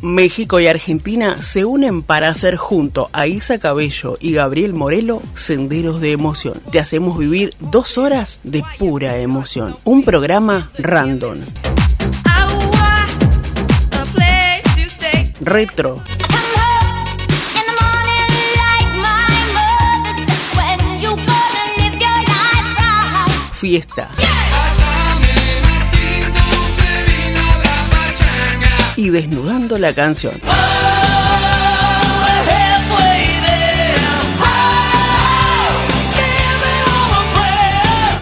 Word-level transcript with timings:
México 0.00 0.60
y 0.60 0.66
Argentina 0.66 1.42
se 1.42 1.64
unen 1.64 2.02
para 2.02 2.28
hacer 2.28 2.56
junto 2.56 3.10
a 3.12 3.26
Isa 3.26 3.58
Cabello 3.58 4.16
y 4.20 4.32
Gabriel 4.32 4.74
Morelo 4.74 5.20
Senderos 5.34 6.00
de 6.00 6.12
Emoción. 6.12 6.60
Te 6.70 6.78
hacemos 6.78 7.18
vivir 7.18 7.54
dos 7.58 7.98
horas 7.98 8.40
de 8.44 8.62
pura 8.78 9.18
emoción. 9.18 9.76
Un 9.84 10.02
programa 10.02 10.70
random. 10.78 11.38
Retro. 15.40 16.02
Fiesta. 23.52 24.08
Desnudando 29.10 29.78
la 29.78 29.92
canción. 29.94 30.40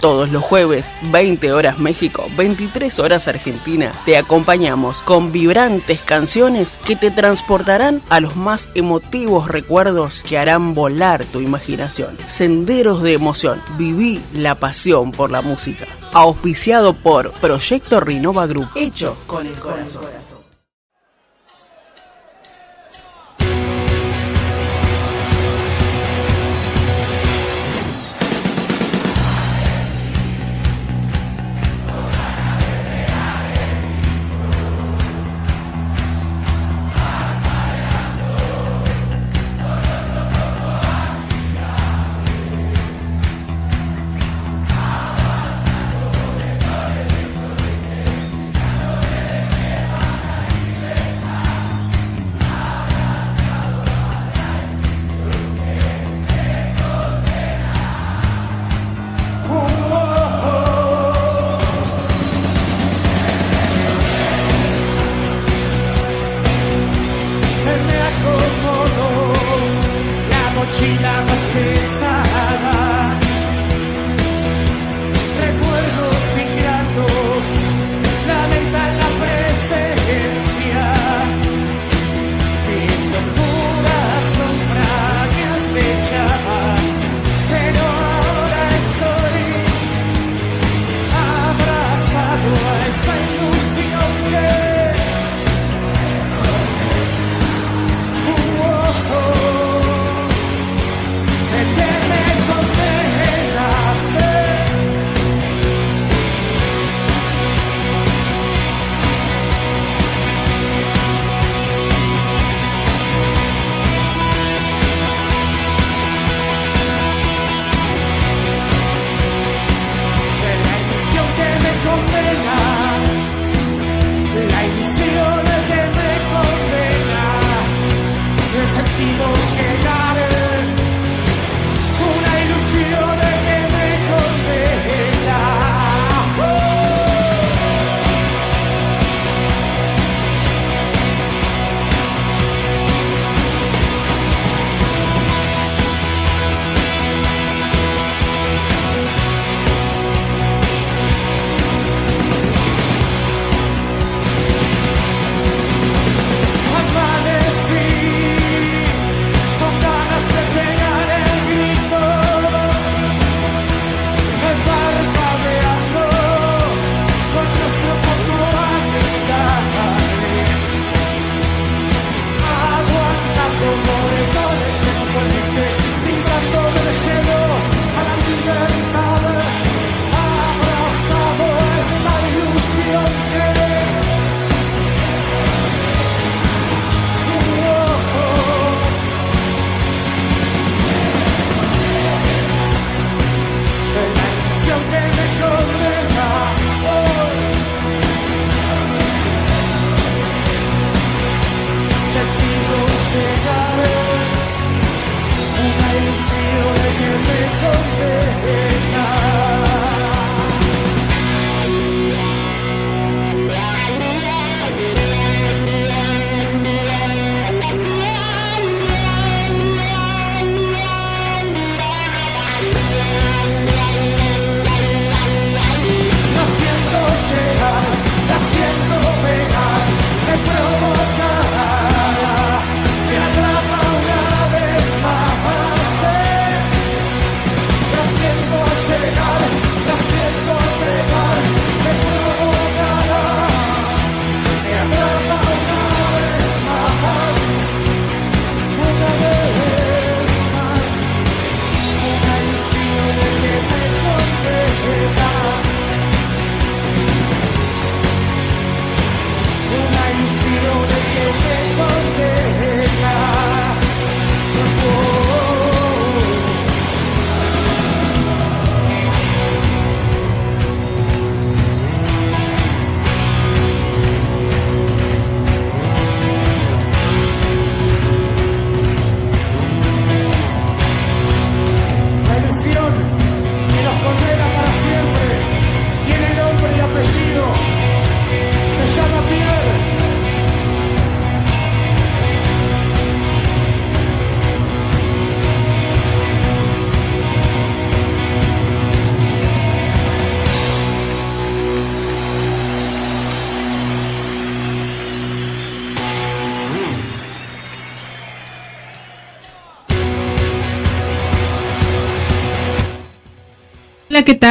Todos 0.01 0.31
los 0.31 0.43
jueves, 0.43 0.85
20 1.11 1.51
horas 1.53 1.79
México, 1.79 2.27
23 2.37 2.99
horas 2.99 3.27
Argentina, 3.27 3.91
te 4.05 4.15
acompañamos 4.15 5.01
con 5.01 5.31
vibrantes 5.31 6.01
canciones 6.01 6.77
que 6.85 6.95
te 6.95 7.09
transportarán 7.09 8.01
a 8.09 8.19
los 8.19 8.35
más 8.35 8.69
emotivos 8.75 9.47
recuerdos 9.47 10.23
que 10.23 10.37
harán 10.37 10.75
volar 10.75 11.25
tu 11.25 11.41
imaginación. 11.41 12.15
Senderos 12.27 13.01
de 13.01 13.13
emoción, 13.13 13.61
viví 13.77 14.21
la 14.33 14.55
pasión 14.55 15.11
por 15.11 15.31
la 15.31 15.41
música. 15.41 15.85
Auspiciado 16.13 16.93
por 16.93 17.31
Proyecto 17.31 17.99
Rinova 17.99 18.45
Group, 18.45 18.69
hecho 18.75 19.17
con 19.25 19.47
el 19.47 19.53
corazón. 19.55 20.16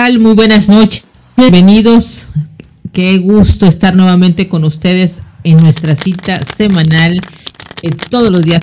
Tal? 0.06 0.20
Muy 0.20 0.35
buenas 0.35 0.69
noches. 0.69 1.05
Bienvenidos. 1.37 2.29
Qué 2.93 3.19
gusto 3.19 3.67
estar 3.67 3.97
nuevamente 3.97 4.49
con 4.49 4.62
ustedes 4.62 5.20
en 5.43 5.58
nuestra 5.58 5.97
cita 5.97 6.44
semanal 6.44 7.20
eh, 7.82 7.91
todos 8.08 8.31
los 8.31 8.44
días 8.44 8.61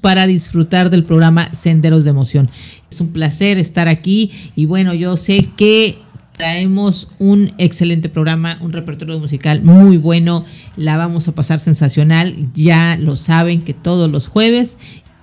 para 0.00 0.28
disfrutar 0.28 0.90
del 0.90 1.02
programa 1.02 1.52
Senderos 1.52 2.04
de 2.04 2.10
Emoción. 2.10 2.50
Es 2.88 3.00
un 3.00 3.08
placer 3.08 3.58
estar 3.58 3.88
aquí 3.88 4.30
y 4.54 4.66
bueno, 4.66 4.94
yo 4.94 5.16
sé 5.16 5.48
que 5.56 5.98
traemos 6.36 7.08
un 7.18 7.52
excelente 7.58 8.08
programa, 8.08 8.58
un 8.60 8.72
repertorio 8.72 9.18
musical 9.18 9.60
muy 9.64 9.96
bueno, 9.96 10.44
la 10.76 10.96
vamos 10.96 11.26
a 11.26 11.34
pasar 11.34 11.58
sensacional, 11.58 12.36
ya 12.54 12.96
lo 12.96 13.16
saben 13.16 13.62
que 13.62 13.74
todos 13.74 14.08
los 14.08 14.28
jueves 14.28 14.78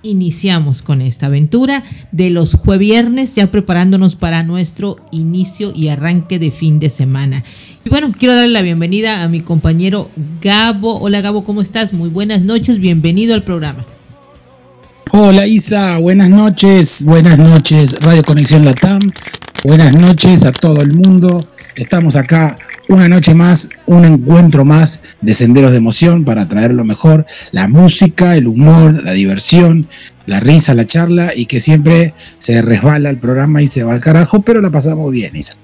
iniciamos 0.06 0.82
con 0.82 1.00
esta 1.02 1.26
aventura 1.26 1.82
de 2.12 2.30
los 2.30 2.54
jueviernes, 2.54 3.34
ya 3.34 3.50
preparándonos 3.50 4.16
para 4.16 4.42
nuestro 4.42 4.96
inicio 5.10 5.72
y 5.74 5.88
arranque 5.88 6.38
de 6.38 6.50
fin 6.50 6.78
de 6.78 6.88
semana. 6.88 7.44
Y 7.84 7.90
bueno, 7.90 8.12
quiero 8.18 8.34
darle 8.34 8.52
la 8.52 8.62
bienvenida 8.62 9.22
a 9.22 9.28
mi 9.28 9.40
compañero 9.40 10.10
Gabo. 10.40 10.98
Hola 10.98 11.20
Gabo, 11.20 11.44
¿cómo 11.44 11.60
estás? 11.60 11.92
Muy 11.92 12.08
buenas 12.08 12.42
noches, 12.42 12.78
bienvenido 12.78 13.34
al 13.34 13.44
programa. 13.44 13.84
Hola 15.12 15.46
Isa, 15.46 15.98
buenas 15.98 16.28
noches, 16.28 17.04
buenas 17.04 17.38
noches 17.38 17.96
Radio 18.00 18.22
Conexión 18.24 18.64
Latam, 18.64 19.00
buenas 19.62 19.94
noches 19.94 20.44
a 20.44 20.52
todo 20.52 20.82
el 20.82 20.94
mundo. 20.94 21.46
Estamos 21.76 22.16
acá 22.16 22.58
una 22.88 23.08
noche 23.08 23.34
más, 23.34 23.68
un 23.86 24.04
encuentro 24.04 24.64
más 24.64 25.16
de 25.20 25.34
senderos 25.34 25.72
de 25.72 25.78
emoción 25.78 26.24
para 26.24 26.48
traer 26.48 26.74
lo 26.74 26.84
mejor, 26.84 27.26
la 27.52 27.68
música, 27.68 28.36
el 28.36 28.46
humor, 28.46 29.02
la 29.02 29.12
diversión, 29.12 29.88
la 30.26 30.40
risa, 30.40 30.74
la 30.74 30.86
charla 30.86 31.32
y 31.34 31.46
que 31.46 31.60
siempre 31.60 32.14
se 32.38 32.62
resbala 32.62 33.10
el 33.10 33.18
programa 33.18 33.62
y 33.62 33.66
se 33.66 33.84
va 33.84 33.94
al 33.94 34.00
carajo, 34.00 34.42
pero 34.42 34.60
la 34.60 34.70
pasamos 34.70 35.10
bien, 35.10 35.34
Isa. 35.34 35.54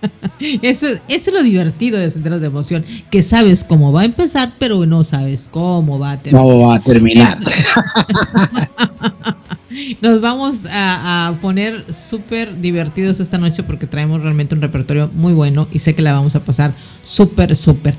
Eso, 0.62 0.86
es 1.08 1.32
lo 1.32 1.42
divertido 1.42 1.98
de 1.98 2.10
Senderos 2.10 2.40
de 2.40 2.46
Emoción, 2.46 2.84
que 3.10 3.22
sabes 3.22 3.64
cómo 3.64 3.92
va 3.92 4.02
a 4.02 4.04
empezar, 4.04 4.52
pero 4.58 4.84
no 4.86 5.04
sabes 5.04 5.48
cómo 5.50 5.98
va 5.98 6.12
a 6.12 6.22
terminar. 6.22 6.42
¿Cómo 6.42 6.68
va 6.68 6.76
a 6.76 6.82
terminar? 6.82 7.38
Nos 10.00 10.20
vamos 10.20 10.62
a, 10.70 11.36
poner 11.40 11.84
súper 11.92 12.60
divertidos 12.60 13.20
esta 13.20 13.38
noche 13.38 13.62
porque 13.62 13.86
traemos 13.86 14.22
realmente 14.22 14.54
un 14.54 14.60
repertorio 14.60 15.10
muy 15.12 15.32
bueno 15.32 15.68
y 15.72 15.78
sé 15.78 15.94
que 15.94 16.02
la 16.02 16.12
vamos 16.12 16.36
a 16.36 16.44
pasar 16.44 16.74
súper, 17.02 17.56
súper. 17.56 17.96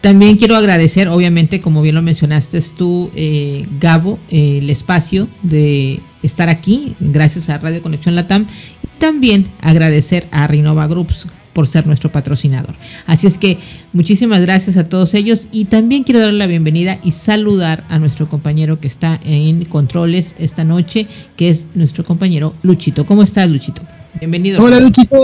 También 0.00 0.36
quiero 0.36 0.54
agradecer, 0.56 1.08
obviamente, 1.08 1.60
como 1.60 1.80
bien 1.80 1.94
lo 1.94 2.02
mencionaste 2.02 2.60
tú, 2.76 3.10
eh, 3.14 3.66
Gabo, 3.80 4.18
eh, 4.30 4.58
el 4.58 4.68
espacio 4.68 5.28
de 5.42 6.00
estar 6.22 6.50
aquí, 6.50 6.94
gracias 7.00 7.48
a 7.48 7.58
Radio 7.58 7.80
Conexión 7.80 8.14
Latam, 8.14 8.46
y 8.82 8.86
también 8.98 9.50
agradecer 9.62 10.28
a 10.30 10.46
Rinova 10.46 10.86
Groups 10.86 11.26
por 11.54 11.66
ser 11.66 11.86
nuestro 11.86 12.12
patrocinador. 12.12 12.74
Así 13.06 13.26
es 13.26 13.38
que 13.38 13.58
muchísimas 13.92 14.42
gracias 14.42 14.76
a 14.76 14.84
todos 14.84 15.14
ellos 15.14 15.48
y 15.52 15.66
también 15.66 16.04
quiero 16.04 16.20
darle 16.20 16.38
la 16.38 16.46
bienvenida 16.46 16.98
y 17.02 17.12
saludar 17.12 17.84
a 17.88 17.98
nuestro 17.98 18.28
compañero 18.28 18.80
que 18.80 18.88
está 18.88 19.18
en 19.24 19.64
controles 19.64 20.34
esta 20.38 20.64
noche, 20.64 21.06
que 21.36 21.48
es 21.48 21.68
nuestro 21.74 22.04
compañero 22.04 22.54
Luchito. 22.62 23.06
¿Cómo 23.06 23.22
estás, 23.22 23.48
Luchito? 23.48 23.80
Bienvenido. 24.20 24.62
Hola, 24.62 24.80
Luchito. 24.80 25.16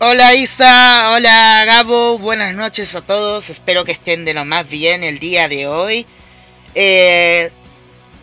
Hola 0.00 0.34
Isa, 0.34 1.12
hola 1.14 1.62
Gabo, 1.66 2.18
buenas 2.18 2.54
noches 2.54 2.94
a 2.96 3.00
todos, 3.00 3.48
espero 3.48 3.84
que 3.84 3.92
estén 3.92 4.24
de 4.24 4.34
lo 4.34 4.44
más 4.44 4.68
bien 4.68 5.04
el 5.04 5.18
día 5.18 5.48
de 5.48 5.66
hoy. 5.66 6.04
Eh, 6.74 7.50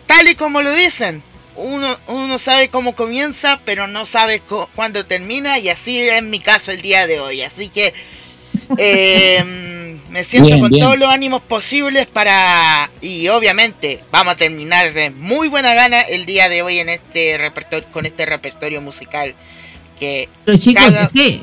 tal 0.06 0.28
y 0.28 0.36
como 0.36 0.62
lo 0.62 0.72
dicen, 0.76 1.24
uno, 1.56 1.98
uno 2.08 2.40
sabe 2.40 2.70
cómo 2.70 2.96
comienza, 2.96 3.62
pero 3.66 3.88
no 3.88 4.06
sabe 4.06 4.42
cuándo 4.76 5.06
termina, 5.06 5.60
y 5.60 5.70
así 5.70 6.00
es 6.00 6.24
mi 6.24 6.40
caso 6.40 6.72
el 6.72 6.82
día 6.82 7.08
de 7.08 7.20
hoy. 7.20 7.42
Así 7.42 7.70
que 7.70 7.94
em, 8.78 10.00
me 10.10 10.24
siento 10.24 10.60
con 10.60 10.72
todos 10.72 10.98
los 10.98 11.10
ánimos 11.10 11.42
posibles 11.42 12.08
para. 12.08 12.90
Y 13.02 13.28
obviamente 13.30 14.04
vamos 14.12 14.34
a 14.34 14.38
terminar 14.38 14.94
de 14.94 15.12
muy 15.12 15.48
buena 15.48 15.74
gana 15.74 16.02
el 16.02 16.26
día 16.26 16.50
de 16.50 16.62
hoy 16.62 16.80
en 16.80 16.90
este 16.90 17.38
repertorio, 17.38 17.88
con 17.92 18.06
este 18.06 18.26
repertorio 18.26 18.82
musical. 18.82 19.36
Que 20.00 20.30
pero 20.46 20.58
chicos, 20.58 20.96
es 20.96 21.12
que 21.14 21.42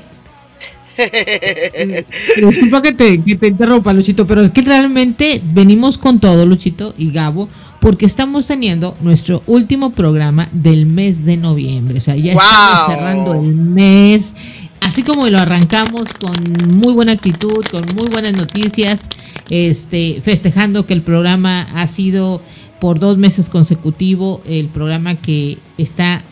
Disculpa 2.37 2.83
que 2.83 2.93
te, 2.93 3.23
que 3.23 3.37
te 3.37 3.49
interrumpa, 3.49 3.93
Luchito, 3.93 4.27
pero 4.27 4.43
es 4.43 4.51
que 4.51 4.63
realmente 4.63 5.41
venimos 5.45 5.97
con 5.97 6.19
todo, 6.19 6.45
Luchito 6.45 6.93
y 6.99 7.13
Gabo, 7.13 7.49
porque 7.81 8.07
estamos 8.07 8.47
teniendo 8.47 8.97
nuestro 9.01 9.43
último 9.47 9.91
programa 9.91 10.49
del 10.53 10.87
mes 10.87 11.25
de 11.25 11.37
noviembre. 11.37 11.99
O 11.99 12.01
sea, 12.01 12.17
ya 12.17 12.33
estamos 12.33 12.87
cerrando 12.87 13.35
el 13.35 13.55
mes. 13.55 14.35
Así 14.81 15.03
como 15.03 15.27
lo 15.29 15.39
arrancamos 15.39 16.05
con 16.21 16.77
muy 16.77 16.95
buena 16.95 17.13
actitud, 17.13 17.65
con 17.71 17.83
muy 17.97 18.09
buenas 18.09 18.35
noticias, 18.35 19.09
este, 19.51 20.21
festejando 20.23 20.87
que 20.87 20.95
el 20.95 21.03
programa 21.03 21.63
ha 21.75 21.87
sido 21.87 22.41
por 22.81 23.01
dos 23.01 23.19
meses 23.19 23.49
consecutivos 23.49 24.41
el 24.47 24.69
programa 24.69 25.17
que 25.17 25.59
está 25.79 26.23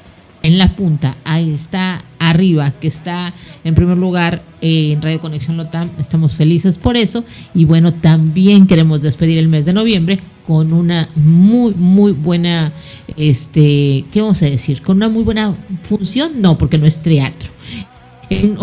en 0.46 0.58
la 0.58 0.76
punta, 0.76 1.16
ahí 1.24 1.52
está 1.52 2.04
arriba, 2.20 2.70
que 2.70 2.86
está 2.86 3.34
en 3.64 3.74
primer 3.74 3.98
lugar 3.98 4.44
eh, 4.60 4.92
en 4.92 5.02
Radio 5.02 5.18
Conexión 5.18 5.56
Lotam. 5.56 5.90
Estamos 5.98 6.34
felices 6.34 6.78
por 6.78 6.96
eso. 6.96 7.24
Y 7.52 7.64
bueno, 7.64 7.92
también 7.92 8.68
queremos 8.68 9.02
despedir 9.02 9.38
el 9.38 9.48
mes 9.48 9.64
de 9.64 9.72
noviembre 9.72 10.20
con 10.46 10.72
una 10.72 11.08
muy, 11.16 11.74
muy 11.74 12.12
buena, 12.12 12.70
este, 13.16 14.04
¿qué 14.12 14.20
vamos 14.20 14.40
a 14.42 14.46
decir? 14.46 14.82
Con 14.82 14.98
una 14.98 15.08
muy 15.08 15.24
buena 15.24 15.52
función, 15.82 16.40
no, 16.40 16.56
porque 16.56 16.78
no 16.78 16.86
es 16.86 17.02
teatro. 17.02 17.50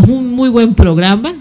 Un 0.07 0.33
muy 0.33 0.47
buen 0.47 0.75
programa 0.75 1.33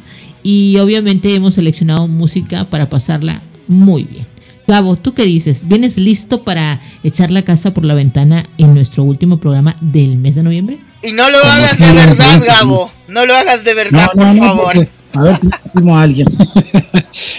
y 0.42 0.76
obviamente 0.78 1.36
hemos 1.36 1.54
seleccionado 1.54 2.08
música 2.08 2.68
para 2.68 2.88
pasarla 2.88 3.42
muy 3.68 4.02
bien. 4.02 4.31
Gabo, 4.66 4.96
¿tú 4.96 5.14
qué 5.14 5.24
dices? 5.24 5.66
¿Vienes 5.66 5.98
listo 5.98 6.44
para 6.44 6.80
echar 7.02 7.30
la 7.30 7.42
casa 7.42 7.74
por 7.74 7.84
la 7.84 7.94
ventana 7.94 8.44
en 8.58 8.74
nuestro 8.74 9.02
último 9.02 9.38
programa 9.38 9.76
del 9.80 10.16
mes 10.16 10.36
de 10.36 10.42
noviembre? 10.42 10.80
Y 11.02 11.12
no 11.12 11.28
lo 11.28 11.38
hagas 11.38 11.78
de 11.78 11.92
verdad, 11.92 12.40
Gabo. 12.46 12.90
No 13.08 13.26
lo 13.26 13.34
hagas 13.34 13.64
de 13.64 13.74
verdad, 13.74 14.10
por 14.14 14.36
favor. 14.36 14.88
a 15.14 15.20
ver 15.20 15.36
si 15.36 15.48
tengo 15.74 15.96
a 15.96 16.02
alguien. 16.02 16.26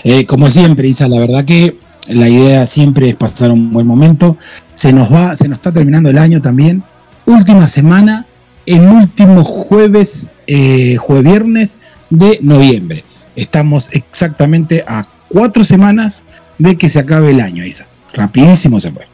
Eh, 0.04 0.26
como 0.26 0.50
siempre, 0.50 0.88
Isa, 0.88 1.08
la 1.08 1.18
verdad 1.18 1.46
que 1.46 1.80
la 2.10 2.28
idea 2.28 2.66
siempre 2.66 3.10
es 3.10 3.16
pasar 3.16 3.52
un 3.52 3.72
buen 3.72 3.88
momento. 3.88 4.38
Se 4.74 4.92
nos 4.94 5.12
va, 5.12 5.36
se 5.36 5.48
nos 5.48 5.58
está 5.58 5.72
terminando 5.72 6.10
el 6.10 6.18
año 6.18 6.42
también. 6.42 6.84
Última 7.26 7.68
semana, 7.68 8.28
el 8.66 8.82
último 8.82 9.44
jueves, 9.44 10.36
eh, 10.46 10.98
jueves 10.98 11.24
viernes 11.24 11.78
de 12.10 12.38
noviembre. 12.42 13.04
Estamos 13.36 13.90
exactamente 13.94 14.84
a 14.86 15.04
cuatro 15.30 15.64
semanas 15.64 16.26
de 16.58 16.78
que 16.78 16.90
se 16.90 17.00
acabe 17.00 17.32
el 17.32 17.40
año, 17.40 17.66
Isa. 17.66 17.88
Rapidísimo 18.14 18.80
se 18.80 18.92
fue. 18.92 19.08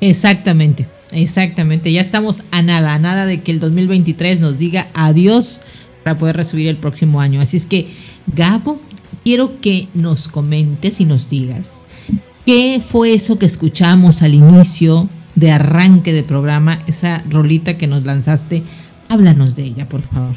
Exactamente, 0.00 0.86
exactamente. 1.12 1.92
Ya 1.92 2.00
estamos 2.00 2.42
a 2.50 2.62
nada, 2.62 2.94
a 2.94 2.98
nada 2.98 3.26
de 3.26 3.42
que 3.42 3.50
el 3.52 3.60
2023 3.60 4.40
nos 4.40 4.58
diga 4.58 4.88
adiós 4.94 5.60
para 6.04 6.18
poder 6.18 6.36
recibir 6.36 6.68
el 6.68 6.76
próximo 6.76 7.20
año. 7.20 7.40
Así 7.40 7.56
es 7.56 7.66
que, 7.66 7.88
Gabo, 8.26 8.80
quiero 9.24 9.60
que 9.60 9.88
nos 9.94 10.28
comentes 10.28 11.00
y 11.00 11.04
nos 11.04 11.28
digas 11.30 11.84
qué 12.46 12.80
fue 12.86 13.14
eso 13.14 13.38
que 13.38 13.46
escuchamos 13.46 14.22
al 14.22 14.34
inicio 14.34 15.08
de 15.34 15.52
arranque 15.52 16.12
de 16.12 16.22
programa, 16.22 16.78
esa 16.86 17.22
rolita 17.28 17.76
que 17.76 17.86
nos 17.86 18.04
lanzaste. 18.04 18.62
Háblanos 19.08 19.54
de 19.54 19.64
ella, 19.64 19.88
por 19.88 20.02
favor. 20.02 20.34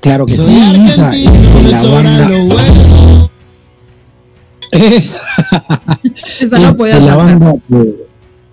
Claro 0.00 0.26
que 0.26 0.36
sí, 0.36 0.52
Isa. 0.84 1.10
Esa 6.40 6.58
no 6.58 6.86
la 6.86 7.16
banda 7.16 7.54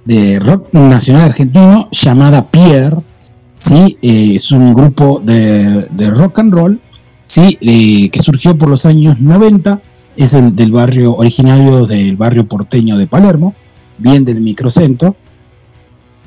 de, 0.03 0.39
rock 0.39 0.73
nacional 0.73 1.23
argentino 1.23 1.87
llamada 1.91 2.51
Pierre. 2.51 2.97
¿sí? 3.55 3.97
Eh, 4.01 4.35
es 4.35 4.51
un 4.51 4.73
grupo 4.73 5.21
de, 5.23 5.87
rock 6.09 6.39
and 6.39 6.53
roll 6.53 6.81
¿sí? 7.25 7.57
Eh, 7.61 8.09
que 8.09 8.19
surgió 8.19 8.57
por 8.57 8.67
los 8.69 8.85
años 8.85 9.21
90. 9.21 9.81
Es 10.17 10.33
el 10.33 10.53
del 10.53 10.73
barrio 10.73 11.15
originario 11.15 11.85
del 11.85 12.17
barrio 12.17 12.45
porteño 12.45 12.97
de 12.97 13.07
Palermo, 13.07 13.55
bien 13.97 14.25
del 14.25 14.41
microcentro. 14.41 15.15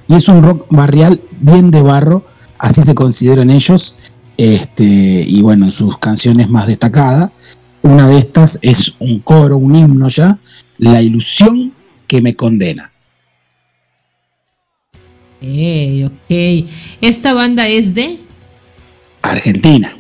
Y 0.09 0.15
es 0.15 0.27
un 0.29 0.43
rock 0.43 0.67
barrial 0.71 1.21
bien 1.39 1.71
de 1.71 1.83
barro, 1.83 2.25
así 2.59 2.81
se 2.81 2.95
consideran 2.95 3.51
ellos. 3.51 3.97
Este, 4.39 4.85
y 4.85 5.43
bueno, 5.43 5.67
en 5.67 5.71
sus 5.71 5.99
canciones 5.99 6.49
más 6.49 6.67
destacadas 6.67 7.31
una 7.83 8.09
de 8.09 8.19
estas 8.19 8.59
es 8.63 8.95
un 8.99 9.21
coro, 9.21 9.57
un 9.59 9.75
himno 9.75 10.09
ya, 10.09 10.39
La 10.79 11.03
ilusión 11.03 11.73
que 12.07 12.23
me 12.23 12.35
condena. 12.35 12.93
Eh, 15.41 16.07
ok. 16.07 16.71
Esta 17.01 17.35
banda 17.35 17.69
es 17.69 17.95
de 17.95 18.19
Argentina. 19.23 19.97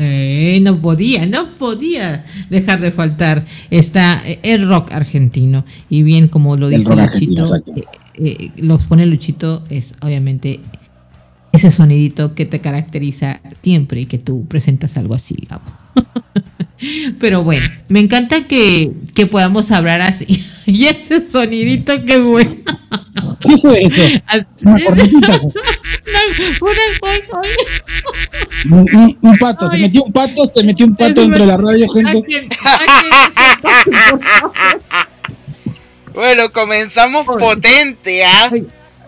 Eh, 0.00 0.60
no 0.62 0.80
podía, 0.80 1.26
no 1.26 1.48
podía 1.50 2.24
dejar 2.50 2.80
de 2.80 2.92
faltar. 2.92 3.46
Está 3.70 4.22
eh, 4.26 4.38
el 4.42 4.68
rock 4.68 4.92
argentino. 4.92 5.64
Y 5.88 6.02
bien, 6.02 6.28
como 6.28 6.56
lo 6.56 6.68
dice 6.68 6.94
Luchito, 6.94 7.56
eh, 7.56 7.84
eh, 8.14 8.50
los 8.58 8.84
pone 8.84 9.06
Luchito, 9.06 9.64
es 9.70 9.94
obviamente 10.00 10.60
ese 11.52 11.70
sonidito 11.70 12.34
que 12.34 12.46
te 12.46 12.60
caracteriza 12.60 13.40
siempre 13.62 14.02
y 14.02 14.06
que 14.06 14.18
tú 14.18 14.46
presentas 14.46 14.96
algo 14.96 15.14
así, 15.14 15.36
Gabo. 15.48 15.64
Pero 17.18 17.42
bueno, 17.42 17.64
me 17.88 18.00
encanta 18.00 18.42
que, 18.46 18.92
podamos 19.30 19.70
hablar 19.70 20.00
así. 20.00 20.44
Y 20.68 20.84
ese 20.84 21.24
sonidito 21.24 22.04
que 22.04 22.18
bueno. 22.18 22.50
¿Qué 23.40 23.56
fue 23.56 23.84
eso? 23.84 24.02
Una 24.62 24.78
cornetita. 24.84 25.40
un, 29.22 29.38
pato, 29.38 29.66
se 29.66 29.78
metió 29.78 30.04
un 30.04 30.12
pato, 30.12 30.46
se 30.46 30.62
metió 30.62 30.84
un 30.84 30.94
pato 30.94 31.22
dentro 31.22 31.40
de 31.40 31.46
la 31.46 31.56
radio, 31.56 31.88
gente. 31.88 32.22
bueno, 36.12 36.52
comenzamos 36.52 37.24
potente, 37.24 38.22
¿ah? 38.24 38.50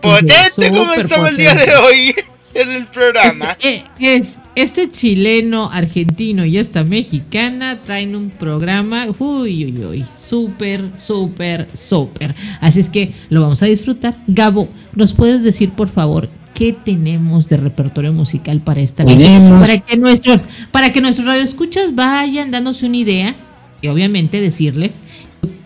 Potente 0.00 0.70
comenzamos 0.70 1.28
el 1.28 1.36
día 1.36 1.54
de 1.54 1.74
hoy 1.76 2.14
en 2.54 2.70
el 2.70 2.86
programa. 2.86 3.56
Este, 3.60 3.84
es, 4.16 4.40
este 4.54 4.88
chileno, 4.88 5.70
argentino 5.70 6.44
y 6.44 6.58
esta 6.58 6.84
mexicana 6.84 7.78
traen 7.84 8.16
un 8.16 8.30
programa, 8.30 9.06
uy, 9.18 9.66
uy, 9.66 9.84
uy, 9.84 10.04
súper, 10.18 10.90
súper, 10.96 11.68
súper. 11.74 12.34
Así 12.60 12.80
es 12.80 12.90
que 12.90 13.12
lo 13.28 13.42
vamos 13.42 13.62
a 13.62 13.66
disfrutar. 13.66 14.16
Gabo, 14.26 14.68
¿nos 14.94 15.14
puedes 15.14 15.42
decir, 15.42 15.70
por 15.70 15.88
favor, 15.88 16.28
qué 16.54 16.72
tenemos 16.72 17.48
de 17.48 17.56
repertorio 17.56 18.12
musical 18.12 18.60
para 18.60 18.80
esta 18.80 19.04
noche? 19.04 19.26
Para 19.58 19.78
que 19.78 19.96
nuestros, 19.96 20.42
para 20.70 20.92
que 20.92 21.00
nuestros 21.00 21.26
radioescuchas 21.26 21.94
vayan 21.94 22.50
dándose 22.50 22.86
una 22.86 22.96
idea 22.96 23.34
y 23.80 23.88
obviamente 23.88 24.40
decirles, 24.40 25.02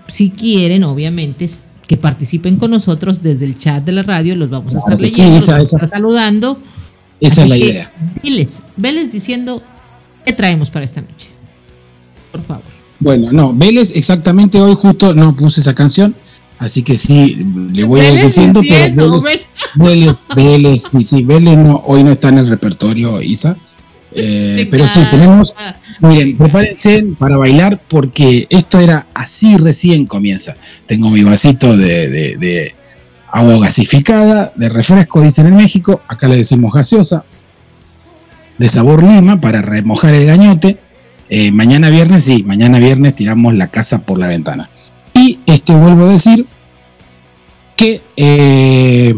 si 0.06 0.30
quieren, 0.30 0.84
obviamente, 0.84 1.48
que 1.86 1.96
participen 1.96 2.56
con 2.56 2.70
nosotros 2.70 3.22
desde 3.22 3.44
el 3.44 3.58
chat 3.58 3.84
de 3.84 3.92
la 3.92 4.02
radio, 4.02 4.36
los 4.36 4.50
vamos 4.50 4.74
a 4.74 4.78
estar 4.78 5.00
leyendo, 5.00 5.40
saludando. 5.40 6.60
Esa 7.20 7.44
es 7.44 7.48
la 7.48 7.56
idea. 7.56 7.92
Diles, 8.22 8.60
veles 8.76 9.12
diciendo 9.12 9.62
qué 10.24 10.32
traemos 10.32 10.70
para 10.70 10.84
esta 10.84 11.00
noche. 11.00 11.28
Por 12.32 12.42
favor. 12.42 12.74
Bueno, 13.00 13.32
no, 13.32 13.52
Vélez 13.52 13.92
exactamente 13.94 14.60
hoy 14.60 14.74
justo 14.74 15.14
no 15.14 15.36
puse 15.36 15.60
esa 15.60 15.74
canción, 15.74 16.14
así 16.58 16.82
que 16.82 16.96
sí, 16.96 17.46
le 17.72 17.84
voy 17.84 18.00
a 18.00 18.12
ir 18.12 18.22
diciendo, 18.22 18.60
pero 18.64 19.20
Vélez, 19.76 20.16
Vélez, 20.34 20.90
sí, 21.00 21.24
Vélez 21.24 21.58
no, 21.58 21.82
hoy 21.86 22.02
no 22.02 22.12
está 22.12 22.30
en 22.30 22.38
el 22.38 22.48
repertorio, 22.48 23.20
Isa. 23.20 23.56
Eh, 24.16 24.68
pero 24.70 24.86
sí, 24.86 25.00
tenemos, 25.10 25.54
miren, 26.00 26.36
prepárense 26.36 27.04
para 27.18 27.36
bailar 27.36 27.80
porque 27.88 28.46
esto 28.50 28.80
era 28.80 29.06
así 29.14 29.56
recién 29.56 30.06
comienza. 30.06 30.56
Tengo 30.86 31.10
mi 31.10 31.22
vasito 31.22 31.76
de, 31.76 32.74
agua 33.30 33.58
gasificada, 33.58 34.52
de 34.56 34.68
refresco, 34.68 35.20
dicen 35.20 35.46
en 35.46 35.56
México, 35.56 36.02
acá 36.08 36.28
le 36.28 36.36
decimos 36.36 36.72
gaseosa, 36.72 37.24
de 38.58 38.68
sabor 38.68 39.02
lima 39.02 39.40
para 39.40 39.62
remojar 39.62 40.14
el 40.14 40.26
gañote. 40.26 40.78
Eh, 41.28 41.50
mañana 41.50 41.90
viernes, 41.90 42.24
sí, 42.24 42.44
mañana 42.44 42.78
viernes 42.78 43.14
tiramos 43.14 43.54
la 43.54 43.68
casa 43.68 44.02
por 44.02 44.18
la 44.18 44.28
ventana. 44.28 44.70
Y 45.14 45.40
este 45.46 45.74
vuelvo 45.74 46.06
a 46.06 46.12
decir 46.12 46.46
que 47.76 48.02
eh, 48.16 49.14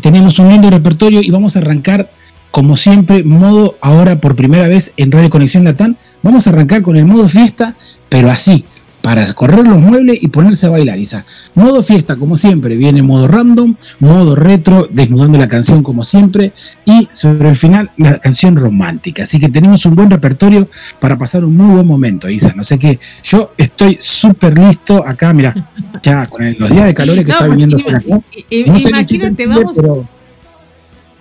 tenemos 0.00 0.38
un 0.38 0.48
lindo 0.48 0.70
repertorio 0.70 1.20
y 1.22 1.30
vamos 1.30 1.56
a 1.56 1.60
arrancar 1.60 2.10
como 2.50 2.76
siempre, 2.76 3.24
modo 3.24 3.76
ahora 3.80 4.20
por 4.20 4.36
primera 4.36 4.68
vez 4.68 4.92
en 4.96 5.12
Radio 5.12 5.30
Conexión 5.30 5.64
Latán. 5.64 5.96
Vamos 6.22 6.46
a 6.46 6.50
arrancar 6.50 6.82
con 6.82 6.96
el 6.96 7.04
modo 7.04 7.28
fiesta, 7.28 7.74
pero 8.08 8.30
así, 8.30 8.64
para 9.02 9.24
correr 9.32 9.66
los 9.66 9.80
muebles 9.80 10.18
y 10.22 10.28
ponerse 10.28 10.66
a 10.66 10.70
bailar, 10.70 10.98
Isa. 10.98 11.24
Modo 11.54 11.82
fiesta, 11.82 12.16
como 12.16 12.36
siempre, 12.36 12.76
viene 12.76 13.02
modo 13.02 13.28
random, 13.28 13.74
modo 14.00 14.34
retro, 14.34 14.88
desnudando 14.90 15.38
la 15.38 15.48
canción 15.48 15.82
como 15.82 16.04
siempre, 16.04 16.52
y 16.84 17.08
sobre 17.12 17.48
el 17.48 17.54
final 17.54 17.90
la 17.96 18.18
canción 18.18 18.56
romántica. 18.56 19.22
Así 19.22 19.38
que 19.38 19.48
tenemos 19.48 19.86
un 19.86 19.94
buen 19.94 20.10
repertorio 20.10 20.68
para 21.00 21.16
pasar 21.16 21.44
un 21.44 21.56
muy 21.56 21.74
buen 21.74 21.86
momento, 21.86 22.28
Isa. 22.28 22.52
No 22.54 22.64
sé 22.64 22.78
qué, 22.78 22.98
yo 23.22 23.52
estoy 23.56 23.96
súper 24.00 24.58
listo 24.58 25.06
acá, 25.06 25.32
mira, 25.32 25.54
ya 26.02 26.26
con 26.26 26.44
los 26.58 26.70
días 26.70 26.86
de 26.86 26.94
calores 26.94 27.24
que 27.24 27.30
está 27.30 27.46
viniendo 27.46 27.76
acá. 27.76 28.02
No 28.08 28.78
sé 28.78 28.90
imagínate, 28.90 29.46
vamos. 29.46 29.72
Pero, 29.76 30.08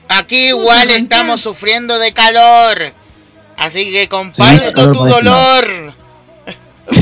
Aquí 0.10 0.48
igual 0.48 0.90
estamos 0.92 1.42
sufriendo 1.42 2.00
de 2.00 2.12
calor. 2.14 2.94
Así 3.58 3.92
que 3.92 4.08
comparte 4.08 4.72
tu 4.72 4.94
dolor. 4.94 5.94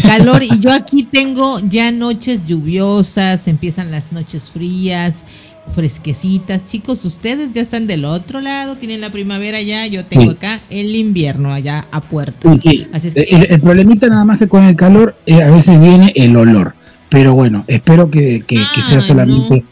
Calor 0.02 0.42
y 0.42 0.60
yo 0.60 0.74
aquí 0.74 1.04
tengo 1.04 1.60
ya 1.64 1.92
noches 1.92 2.46
lluviosas, 2.46 3.48
empiezan 3.48 3.92
las 3.92 4.12
noches 4.12 4.50
frías, 4.50 5.24
fresquecitas. 5.68 6.66
Chicos, 6.66 7.06
ustedes 7.06 7.50
ya 7.54 7.62
están 7.62 7.86
del 7.86 8.06
otro 8.06 8.42
lado, 8.42 8.78
tienen 8.78 9.02
la 9.02 9.12
primavera 9.12 9.62
ya, 9.62 9.86
yo 9.86 10.06
tengo 10.06 10.32
acá 10.32 10.62
el 10.70 10.96
invierno 10.96 11.54
allá 11.54 11.86
a 11.92 12.02
puerta. 12.02 12.58
Sí, 12.58 12.88
el, 13.16 13.62
problemita 13.62 14.08
nada 14.08 14.26
más 14.26 14.40
que 14.40 14.48
con 14.48 14.64
el 14.64 14.76
calor 14.76 15.16
eh, 15.26 15.44
a 15.44 15.52
veces 15.52 15.80
viene 15.80 16.12
el 16.16 16.36
olor. 16.36 16.76
Pero 17.10 17.34
bueno, 17.36 17.64
espero 17.68 18.10
que, 18.10 18.44
sea 18.82 19.00
solamente 19.00 19.64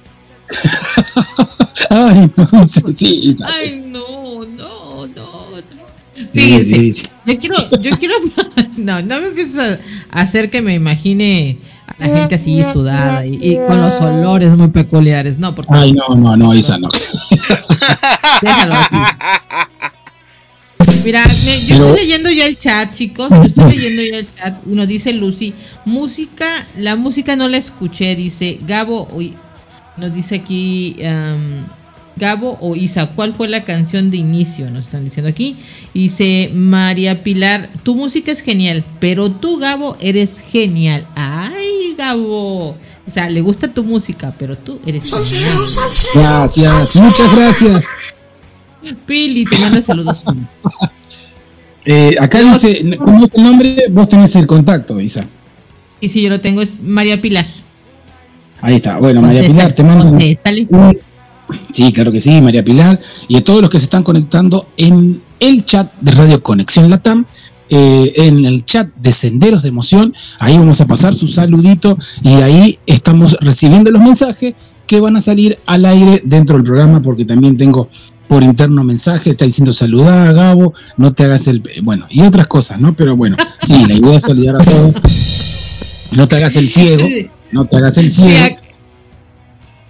Ay, 1.90 2.32
no, 2.36 2.68
sí, 2.92 3.36
Ay, 3.46 3.84
no, 3.88 4.46
no, 4.46 5.08
no. 5.08 5.44
Fíjense, 6.32 6.92
yo 7.26 7.40
quiero, 7.40 7.56
yo 7.80 7.98
quiero, 7.98 8.16
no, 8.78 9.02
no 9.02 9.20
me 9.20 9.28
empieces 9.28 9.80
a 10.12 10.22
hacer 10.22 10.50
que 10.50 10.62
me 10.62 10.76
imagine 10.76 11.58
a 11.88 12.08
la 12.08 12.18
gente 12.18 12.36
así 12.36 12.64
sudada 12.64 13.26
y, 13.26 13.58
con 13.68 13.82
los 13.82 14.00
olores 14.02 14.56
muy 14.56 14.70
peculiares, 14.70 15.40
no, 15.40 15.56
porque 15.56 15.74
Ay, 15.74 15.94
no, 15.94 16.08
no, 16.16 16.38
no, 16.38 16.54
esa 16.54 16.78
no. 16.78 16.90
Déjalo 18.42 18.76
aquí. 18.76 18.98
Mira, 21.04 21.24
yo 21.68 21.76
estoy 21.76 22.00
leyendo 22.00 22.32
ya 22.32 22.46
el 22.46 22.58
chat, 22.58 22.94
chicos. 22.94 23.30
Yo 23.30 23.44
estoy 23.44 23.76
leyendo 23.76 24.04
ya 24.04 24.20
el 24.20 24.28
chat. 24.28 24.62
Uno 24.66 24.86
dice 24.86 25.14
Lucy, 25.14 25.54
música, 25.86 26.66
la 26.78 26.96
música 26.96 27.36
no 27.36 27.48
la 27.50 27.58
escuché, 27.58 28.16
dice 28.16 28.60
Gabo, 28.66 29.08
nos 29.98 30.14
dice 30.14 30.36
aquí 30.36 30.96
um, 31.00 31.66
Gabo 32.16 32.58
o 32.62 32.76
Isa, 32.76 33.08
¿cuál 33.08 33.34
fue 33.34 33.48
la 33.48 33.64
canción 33.64 34.12
de 34.12 34.18
inicio? 34.18 34.70
Nos 34.70 34.86
están 34.86 35.04
diciendo 35.04 35.30
aquí. 35.30 35.58
Dice 35.94 36.52
María 36.54 37.24
Pilar, 37.24 37.70
tu 37.84 37.96
música 37.96 38.32
es 38.32 38.42
genial, 38.42 38.84
pero 39.00 39.32
tú, 39.32 39.58
Gabo, 39.58 39.98
eres 40.00 40.42
genial. 40.42 41.08
¡Ay, 41.16 41.96
Gabo! 41.98 42.70
O 43.06 43.10
sea, 43.10 43.30
le 43.30 43.42
gusta 43.42 43.74
tu 43.74 43.84
música, 43.84 44.34
pero 44.38 44.58
tú 44.58 44.80
eres 44.86 45.10
genial. 45.10 45.58
Gracias, 46.14 46.96
muchas 46.98 47.36
gracias. 47.36 47.86
Pili, 49.06 49.46
te 49.46 49.58
manda 49.60 49.82
saludos. 49.82 50.22
eh, 51.86 52.16
acá 52.20 52.42
dice, 52.42 52.98
¿cómo 53.00 53.24
es 53.24 53.32
el 53.34 53.44
nombre? 53.44 53.86
Vos 53.90 54.08
tenés 54.08 54.36
el 54.36 54.46
contacto, 54.46 55.00
Isa. 55.00 55.28
Y 56.00 56.10
si 56.10 56.22
yo 56.22 56.30
lo 56.30 56.42
tengo, 56.42 56.62
es 56.62 56.80
María 56.82 57.20
Pilar. 57.22 57.46
Ahí 58.64 58.76
está. 58.76 58.98
Bueno, 58.98 59.22
María 59.22 59.46
Pilar, 59.46 59.74
te 59.74 59.84
mando 59.84 60.08
un, 60.08 60.98
Sí, 61.74 61.92
claro 61.92 62.12
que 62.14 62.22
sí, 62.22 62.42
María 62.42 62.64
Pilar. 62.64 62.98
Y 63.28 63.36
a 63.36 63.44
todos 63.44 63.62
los 63.62 63.70
que 63.70 63.78
se 63.78 63.86
están 63.86 64.04
conectando 64.04 64.70
en 64.78 65.22
el 65.42 65.66
chat 65.66 65.94
de 66.00 66.12
Radio 66.14 66.42
Conexión 66.42 66.90
Latam. 66.90 67.26
Eh, 67.70 68.14
en 68.28 68.46
el 68.46 68.66
chat 68.66 68.90
de 68.96 69.12
Senderos 69.12 69.64
de 69.64 69.70
Emoción, 69.70 70.14
ahí 70.40 70.58
vamos 70.58 70.80
a 70.82 70.86
pasar 70.86 71.16
su 71.16 71.28
saludito 71.28 71.98
y 72.22 72.30
ahí 72.30 72.78
estamos 72.86 73.36
recibiendo 73.40 73.90
los 73.90 74.02
mensajes 74.02 74.54
que 74.86 75.00
van 75.00 75.16
a 75.16 75.22
salir 75.22 75.58
al 75.66 75.86
aire 75.86 76.22
dentro 76.24 76.56
del 76.56 76.66
programa 76.66 77.02
porque 77.02 77.26
también 77.26 77.58
tengo 77.58 77.90
por 78.28 78.44
interno 78.44 78.84
mensaje, 78.84 79.32
está 79.32 79.46
diciendo 79.46 79.74
saludar 79.74 80.36
Gabo, 80.36 80.74
no 80.98 81.14
te 81.14 81.24
hagas 81.24 81.48
el... 81.48 81.64
Bueno, 81.82 82.06
y 82.10 82.22
otras 82.22 82.48
cosas, 82.48 82.80
¿no? 82.80 82.94
Pero 82.94 83.16
bueno, 83.16 83.38
sí, 83.64 83.86
la 83.88 83.96
idea 83.96 84.18
es 84.18 84.24
saludar 84.24 84.58
a 84.62 84.64
todos. 84.64 84.94
No 86.12 86.28
te 86.28 86.36
hagas 86.36 86.56
el 86.58 86.68
ciego, 86.68 87.04
no 87.54 87.66
te 87.66 87.78
hagas 87.78 87.98
el 87.98 88.10
ciego. 88.10 88.58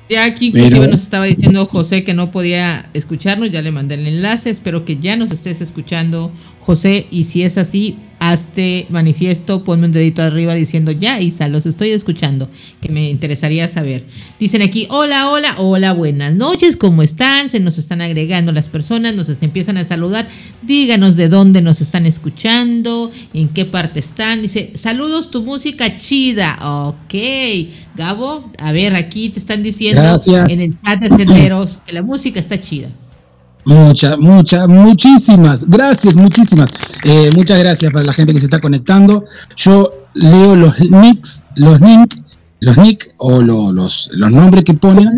Ya 0.10 0.25
aquí 0.25 0.48
inclusive 0.48 0.88
nos 0.89 1.01
estaba 1.01 1.25
diciendo 1.25 1.65
José 1.65 2.03
que 2.03 2.13
no 2.13 2.29
podía 2.29 2.89
escucharnos, 2.93 3.50
ya 3.50 3.62
le 3.62 3.72
mandé 3.72 3.96
el 3.96 4.05
enlace, 4.05 4.50
espero 4.50 4.86
que 4.86 4.98
ya 4.98 5.15
nos 5.15 5.32
estés 5.32 5.62
escuchando 5.62 6.32
José 6.60 7.08
y 7.10 7.24
si 7.24 7.41
es 7.41 7.58
así, 7.58 7.98
hazte 8.32 8.88
manifiesto, 8.89 9.65
ponme 9.65 9.88
un 9.88 9.92
dedito 9.92 10.22
arriba 10.22 10.56
diciendo 10.56 10.92
ya 10.92 11.20
Isa, 11.20 11.50
los 11.50 11.65
estoy 11.65 11.89
escuchando, 11.89 12.50
que 12.80 12.88
me 12.88 13.10
interesaría 13.10 13.68
saber. 13.68 14.06
Dicen 14.39 14.62
aquí, 14.62 14.88
hola, 14.89 15.30
hola, 15.30 15.56
hola, 15.58 15.92
buenas 15.92 16.34
noches, 16.34 16.77
¿cómo 16.77 17.03
están? 17.03 17.50
Se 17.50 17.60
nos 17.60 17.77
están 17.77 18.00
agregando 18.00 18.53
las 18.53 18.70
personas, 18.70 19.13
nos 19.13 19.27
empiezan 19.42 19.77
a 19.77 19.84
saludar, 19.84 20.30
díganos 20.62 21.18
de 21.18 21.27
dónde 21.27 21.62
nos 21.62 21.82
están 21.82 22.06
escuchando, 22.06 23.12
en 23.34 23.50
qué 23.50 23.65
parte 23.65 24.00
están. 24.00 24.42
Dice, 24.42 24.72
saludos, 24.75 25.30
tu 25.30 25.44
música 25.44 25.94
chida, 25.94 26.58
ok. 26.62 27.13
Gabo, 27.96 28.50
a 28.60 28.72
ver, 28.72 28.96
aquí 28.96 29.30
te 29.30 29.39
están 29.39 29.63
diciendo 29.63 30.18
en 30.50 30.62
el 30.62 30.82
chat 30.82 31.01
de 31.01 31.10
Senderos 31.10 31.82
que 31.86 31.92
la 31.92 32.01
música 32.01 32.39
está 32.39 32.58
chida. 32.58 32.89
Muchas, 33.65 34.20
muchas, 34.20 34.67
muchísimas, 34.67 35.70
gracias, 35.70 36.15
muchísimas. 36.15 36.70
Eh, 37.03 37.32
muchas 37.34 37.60
gracias 37.60 37.91
para 37.91 38.05
la 38.05 38.13
gente 38.13 38.34
que 38.34 38.39
se 38.39 38.48
está 38.48 38.60
conectando. 38.60 39.24
Yo 39.55 40.08
leo 40.13 40.55
los 40.55 40.79
nicks, 40.82 41.43
los 41.55 41.79
nick, 41.79 42.17
los 42.60 42.77
nick 42.77 43.13
o 43.17 43.41
los, 43.41 44.10
los 44.13 44.32
nombres 44.32 44.63
que 44.65 44.74
ponen 44.74 45.10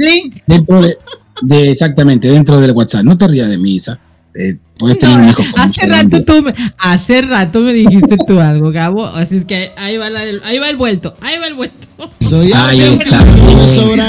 dentro 0.46 0.82
de, 0.82 0.98
de 1.42 1.72
exactamente, 1.72 2.28
dentro 2.28 2.60
del 2.60 2.72
WhatsApp. 2.72 3.04
No 3.04 3.18
te 3.18 3.28
rías 3.28 3.50
de 3.50 3.58
mí, 3.58 3.76
Isa. 3.76 4.00
Eh, 4.38 4.58
puedes 4.78 5.00
tener 5.00 5.18
un 5.18 5.30
hijo 5.30 5.42
hace 5.56 5.88
rato 5.88 6.26
tú 6.26 6.42
me, 6.42 6.54
hace 6.78 7.22
rato 7.22 7.62
me 7.62 7.72
dijiste 7.72 8.18
tú 8.28 8.40
algo, 8.40 8.72
Gabo. 8.72 9.06
Así 9.06 9.38
es 9.38 9.46
que 9.46 9.72
ahí 9.78 9.96
va, 9.98 10.10
la 10.10 10.20
ahí 10.44 10.60
va 10.60 10.70
el 10.70 10.76
vuelto, 10.76 11.16
ahí 11.22 11.40
va 11.40 11.48
el 11.48 11.56
vuelto. 11.56 11.88
Soy 12.20 12.52
ahí 12.54 12.82
está. 12.82 13.24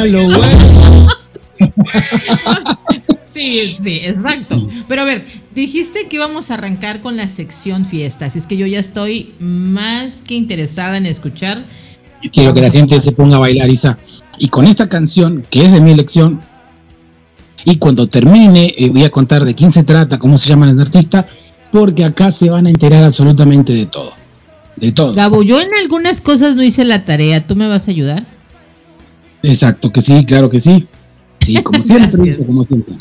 lo 0.07 0.29
Sí, 3.37 3.77
sí, 3.83 4.01
exacto. 4.05 4.67
Pero 4.89 5.03
a 5.03 5.05
ver, 5.05 5.27
dijiste 5.55 6.09
que 6.09 6.17
íbamos 6.17 6.51
a 6.51 6.55
arrancar 6.55 7.03
con 7.03 7.19
la 7.19 7.29
sección 7.29 7.85
fiesta, 7.85 8.27
así 8.27 8.39
es 8.39 8.47
que 8.47 8.57
yo 8.57 8.67
ya 8.67 8.79
estoy 8.79 9.35
más 9.41 10.23
que 10.23 10.35
interesada 10.35 10.97
en 10.97 11.05
escuchar. 11.05 11.63
Quiero 12.33 12.55
que 12.55 12.63
la 12.63 12.71
gente 12.71 12.99
se 12.99 13.13
ponga 13.13 13.37
a 13.37 13.41
bailar, 13.41 13.69
Isa. 13.69 13.99
Y 14.39 14.49
con 14.49 14.67
esta 14.67 14.89
canción, 14.89 15.47
que 15.51 15.67
es 15.67 15.71
de 15.71 15.83
mi 15.83 15.93
elección, 15.93 16.41
y 17.67 17.77
cuando 17.77 18.09
termine 18.09 18.73
eh, 18.79 18.89
voy 18.89 19.05
a 19.05 19.11
contar 19.11 19.45
de 19.45 19.55
quién 19.55 19.71
se 19.71 19.85
trata, 19.85 20.19
cómo 20.19 20.39
se 20.39 20.49
llama 20.49 20.71
el 20.71 20.81
artista, 20.81 21.27
porque 21.71 22.05
acá 22.05 22.31
se 22.31 22.49
van 22.49 22.67
a 22.67 22.71
enterar 22.71 23.05
absolutamente 23.05 23.75
de 23.75 23.85
todo. 23.85 24.13
De 24.77 24.93
todo. 24.93 25.13
Gabo, 25.13 25.43
yo 25.43 25.61
en 25.61 25.69
algunas 25.83 26.23
cosas 26.23 26.55
no 26.55 26.63
hice 26.63 26.87
la 26.87 27.05
tarea, 27.05 27.47
¿tú 27.47 27.55
me 27.55 27.69
vas 27.69 27.89
a 27.89 27.91
ayudar? 27.91 28.27
Exacto, 29.43 29.93
que 29.93 30.01
sí, 30.01 30.25
claro 30.25 30.49
que 30.49 30.59
sí. 30.59 30.89
Sí, 31.47 31.55
como 31.63 31.83
siempre, 31.83 32.33
como 32.45 32.65
siempre. 32.65 32.95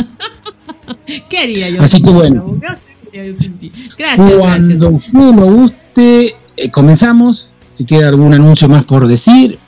Quería 1.28 1.70
yo. 1.70 1.82
Así 1.82 2.02
que 2.02 2.12
bueno. 2.12 2.60
Gracias. 2.62 4.18
Cuando 4.38 4.92
me 5.34 5.46
guste, 5.46 6.36
eh, 6.58 6.70
comenzamos. 6.72 7.50
Si 7.72 7.86
quiere 7.86 8.06
algún 8.06 8.34
anuncio 8.34 8.70
más 8.70 8.86
por 8.86 9.08
decir. 9.08 9.60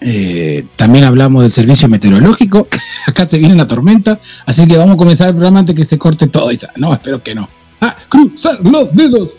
Eh, 0.00 0.64
también 0.76 1.04
hablamos 1.04 1.42
del 1.42 1.52
servicio 1.52 1.88
meteorológico. 1.88 2.66
Acá 3.06 3.24
se 3.24 3.38
viene 3.38 3.54
la 3.54 3.66
tormenta. 3.66 4.20
Así 4.46 4.66
que 4.66 4.76
vamos 4.76 4.94
a 4.94 4.96
comenzar 4.96 5.28
el 5.28 5.34
programa 5.34 5.60
antes 5.60 5.74
que 5.74 5.84
se 5.84 5.96
corte 5.96 6.26
todo. 6.26 6.50
No, 6.76 6.92
espero 6.92 7.22
que 7.22 7.34
no. 7.34 7.48
¡A 7.80 7.96
cruzar 8.08 8.58
los 8.64 8.92
dedos! 8.94 9.36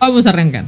Vamos 0.00 0.26
a 0.26 0.30
arrancar. 0.30 0.64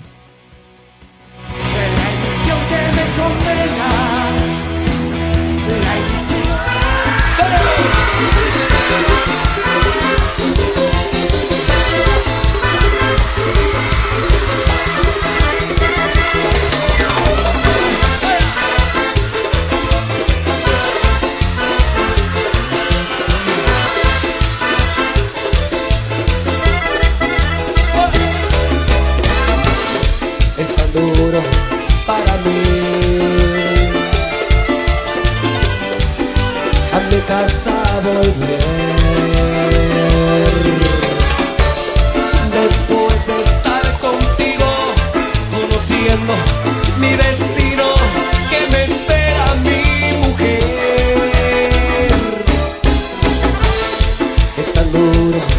Es 54.94 55.51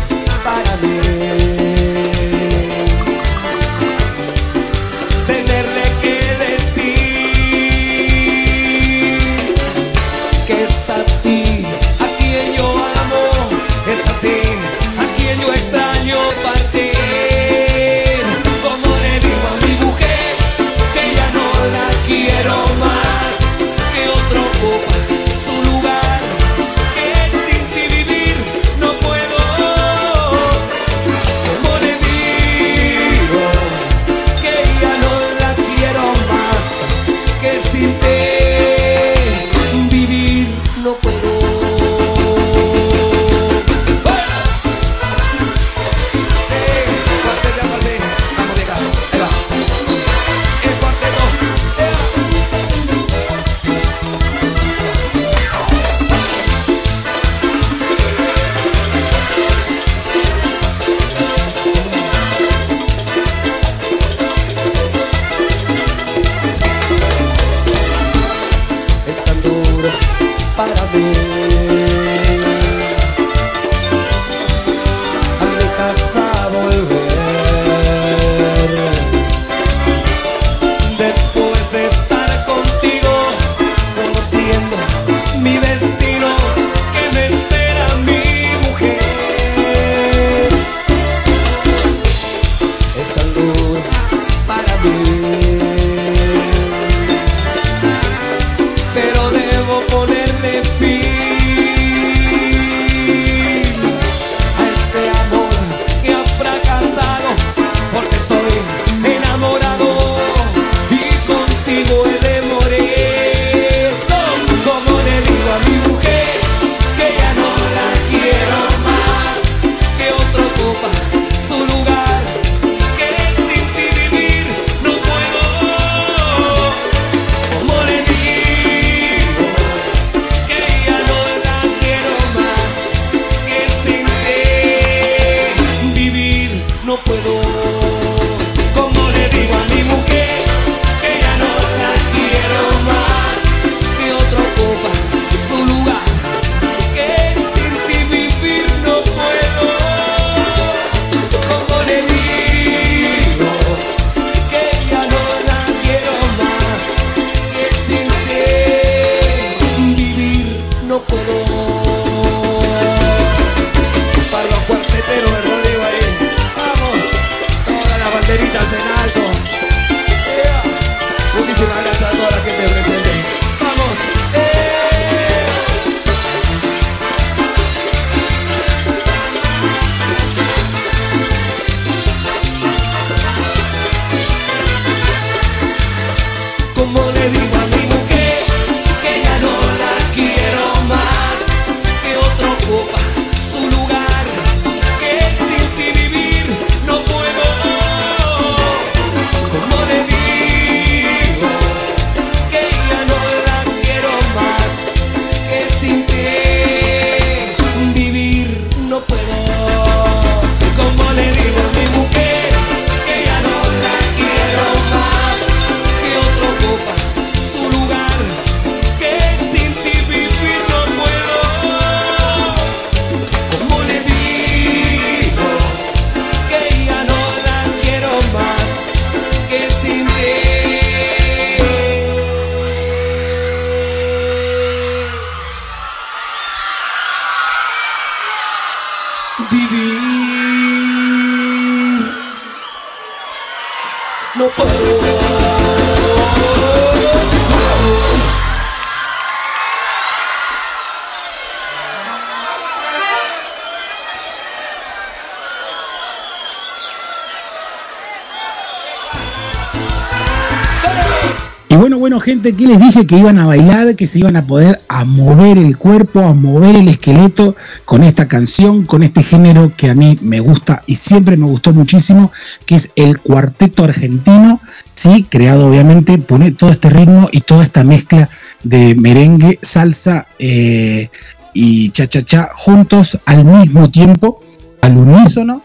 gente, 262.43 262.55
que 262.55 262.67
les 262.67 262.79
dije 262.79 263.07
que 263.07 263.17
iban 263.17 263.37
a 263.37 263.45
bailar, 263.45 263.95
que 263.95 264.05
se 264.05 264.19
iban 264.19 264.35
a 264.35 264.45
poder 264.45 264.81
a 264.89 265.05
mover 265.05 265.57
el 265.57 265.77
cuerpo, 265.77 266.19
a 266.19 266.33
mover 266.33 266.75
el 266.75 266.87
esqueleto 266.87 267.55
con 267.85 268.03
esta 268.03 268.27
canción, 268.27 268.85
con 268.85 269.03
este 269.03 269.23
género 269.23 269.71
que 269.75 269.89
a 269.89 269.95
mí 269.95 270.17
me 270.21 270.39
gusta 270.39 270.83
y 270.85 270.95
siempre 270.95 271.37
me 271.37 271.45
gustó 271.45 271.73
muchísimo, 271.73 272.31
que 272.65 272.75
es 272.75 272.91
el 272.95 273.19
cuarteto 273.19 273.83
argentino, 273.85 274.59
sí, 274.93 275.25
creado 275.29 275.67
obviamente, 275.67 276.17
pone 276.17 276.51
todo 276.51 276.71
este 276.71 276.89
ritmo 276.89 277.29
y 277.31 277.41
toda 277.41 277.63
esta 277.63 277.83
mezcla 277.83 278.29
de 278.63 278.95
merengue, 278.95 279.59
salsa 279.61 280.27
eh, 280.39 281.09
y 281.53 281.89
cha-cha-cha 281.91 282.49
juntos 282.53 283.19
al 283.25 283.45
mismo 283.45 283.89
tiempo, 283.89 284.39
al 284.81 284.97
unísono, 284.97 285.61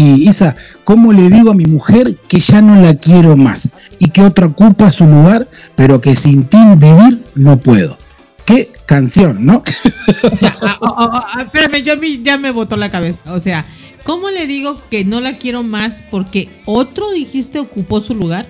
y 0.00 0.28
Isa, 0.28 0.54
¿cómo 0.84 1.12
le 1.12 1.28
digo 1.28 1.50
a 1.50 1.54
mi 1.54 1.64
mujer 1.64 2.16
que 2.28 2.38
ya 2.38 2.62
no 2.62 2.80
la 2.80 2.94
quiero 2.94 3.36
más 3.36 3.72
y 3.98 4.10
que 4.10 4.22
otra 4.22 4.46
ocupa 4.46 4.90
su 4.90 5.04
lugar, 5.06 5.48
pero 5.74 6.00
que 6.00 6.14
sin 6.14 6.44
ti 6.44 6.56
vivir 6.76 7.24
no 7.34 7.58
puedo? 7.58 7.98
Qué 8.44 8.70
canción, 8.86 9.44
¿no? 9.44 9.64
espérame, 11.40 11.82
yo 11.82 11.94
a 11.94 11.96
mí 11.96 12.20
ya 12.22 12.38
me 12.38 12.52
botó 12.52 12.76
la 12.76 12.92
cabeza. 12.92 13.22
O 13.32 13.40
sea, 13.40 13.66
¿cómo 14.04 14.30
le 14.30 14.46
digo 14.46 14.80
que 14.88 15.04
no 15.04 15.20
la 15.20 15.36
quiero 15.36 15.64
más 15.64 16.04
porque 16.12 16.48
otro 16.64 17.10
dijiste 17.10 17.58
ocupó 17.58 18.00
su 18.00 18.14
lugar? 18.14 18.46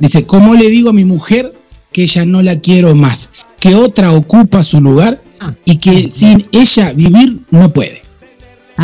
dice, 0.00 0.26
¿cómo 0.26 0.54
le 0.54 0.68
digo 0.68 0.90
a 0.90 0.92
mi 0.92 1.06
mujer 1.06 1.50
que 1.92 2.06
ya 2.06 2.26
no 2.26 2.42
la 2.42 2.60
quiero 2.60 2.94
más? 2.94 3.30
Que 3.58 3.74
otra 3.74 4.12
ocupa 4.12 4.62
su 4.62 4.82
lugar 4.82 5.22
ah. 5.40 5.54
y 5.64 5.78
que 5.78 6.10
sin 6.10 6.46
ella 6.52 6.92
vivir 6.92 7.40
no 7.50 7.72
puede. 7.72 8.01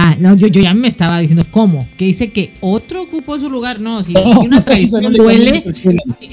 Ah, 0.00 0.14
no, 0.16 0.36
yo, 0.36 0.46
yo 0.46 0.62
ya 0.62 0.74
me 0.74 0.86
estaba 0.86 1.18
diciendo, 1.18 1.44
¿cómo? 1.50 1.88
Que 1.96 2.04
dice 2.04 2.30
que 2.30 2.54
otro 2.60 3.02
ocupó 3.02 3.36
su 3.40 3.50
lugar. 3.50 3.80
No, 3.80 4.04
si, 4.04 4.14
una 4.14 4.62
traición 4.64 5.12
duele. 5.12 5.60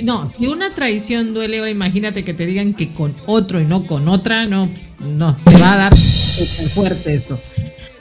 No, 0.04 0.32
si 0.38 0.46
una 0.46 0.72
traición 0.72 1.34
duele, 1.34 1.58
ahora 1.58 1.72
imagínate 1.72 2.24
que 2.24 2.36
te 2.36 2.46
digan 2.46 2.76
que 2.76 2.94
con 2.94 3.16
otro 3.26 3.60
y 3.60 3.66
no 3.66 3.88
con 3.88 4.08
otra, 4.08 4.46
no, 4.46 4.70
no, 5.18 5.36
te 5.44 5.58
va 5.58 5.74
a 5.74 5.78
dar 5.78 5.98
fuerte 5.98 7.16
esto. 7.16 7.40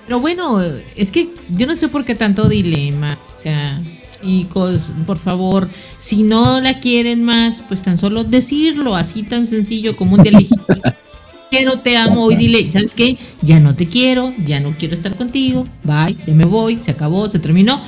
Pero 0.05 0.20
bueno, 0.20 0.62
es 0.96 1.11
que 1.11 1.31
yo 1.57 1.66
no 1.66 1.77
sé 1.77 1.88
por 1.88 2.05
qué 2.05 2.14
tanto 2.14 2.46
dilema. 2.46 3.18
O 3.35 3.42
sea, 3.42 3.81
chicos, 4.22 4.92
por 5.07 5.16
favor, 5.16 5.70
si 5.96 6.24
no 6.24 6.61
la 6.61 6.79
quieren 6.79 7.24
más, 7.24 7.62
pues 7.66 7.81
tan 7.81 7.96
solo 7.96 8.22
decirlo, 8.22 8.96
así 8.96 9.22
tan 9.22 9.46
sencillo 9.46 9.96
como 9.96 10.16
un 10.16 10.22
día 10.24 10.38
quiero, 11.54 11.78
te 11.78 11.96
amo 11.96 12.30
y 12.30 12.36
dile, 12.36 12.72
¿sabes 12.72 12.94
qué? 12.94 13.16
Ya 13.42 13.60
no 13.60 13.74
te 13.76 13.86
quiero, 13.88 14.32
ya 14.44 14.60
no 14.60 14.74
quiero 14.76 14.94
estar 14.94 15.14
contigo, 15.14 15.66
bye, 15.84 16.16
ya 16.26 16.34
me 16.34 16.44
voy, 16.44 16.80
se 16.80 16.90
acabó, 16.90 17.30
se 17.30 17.38
terminó. 17.38 17.80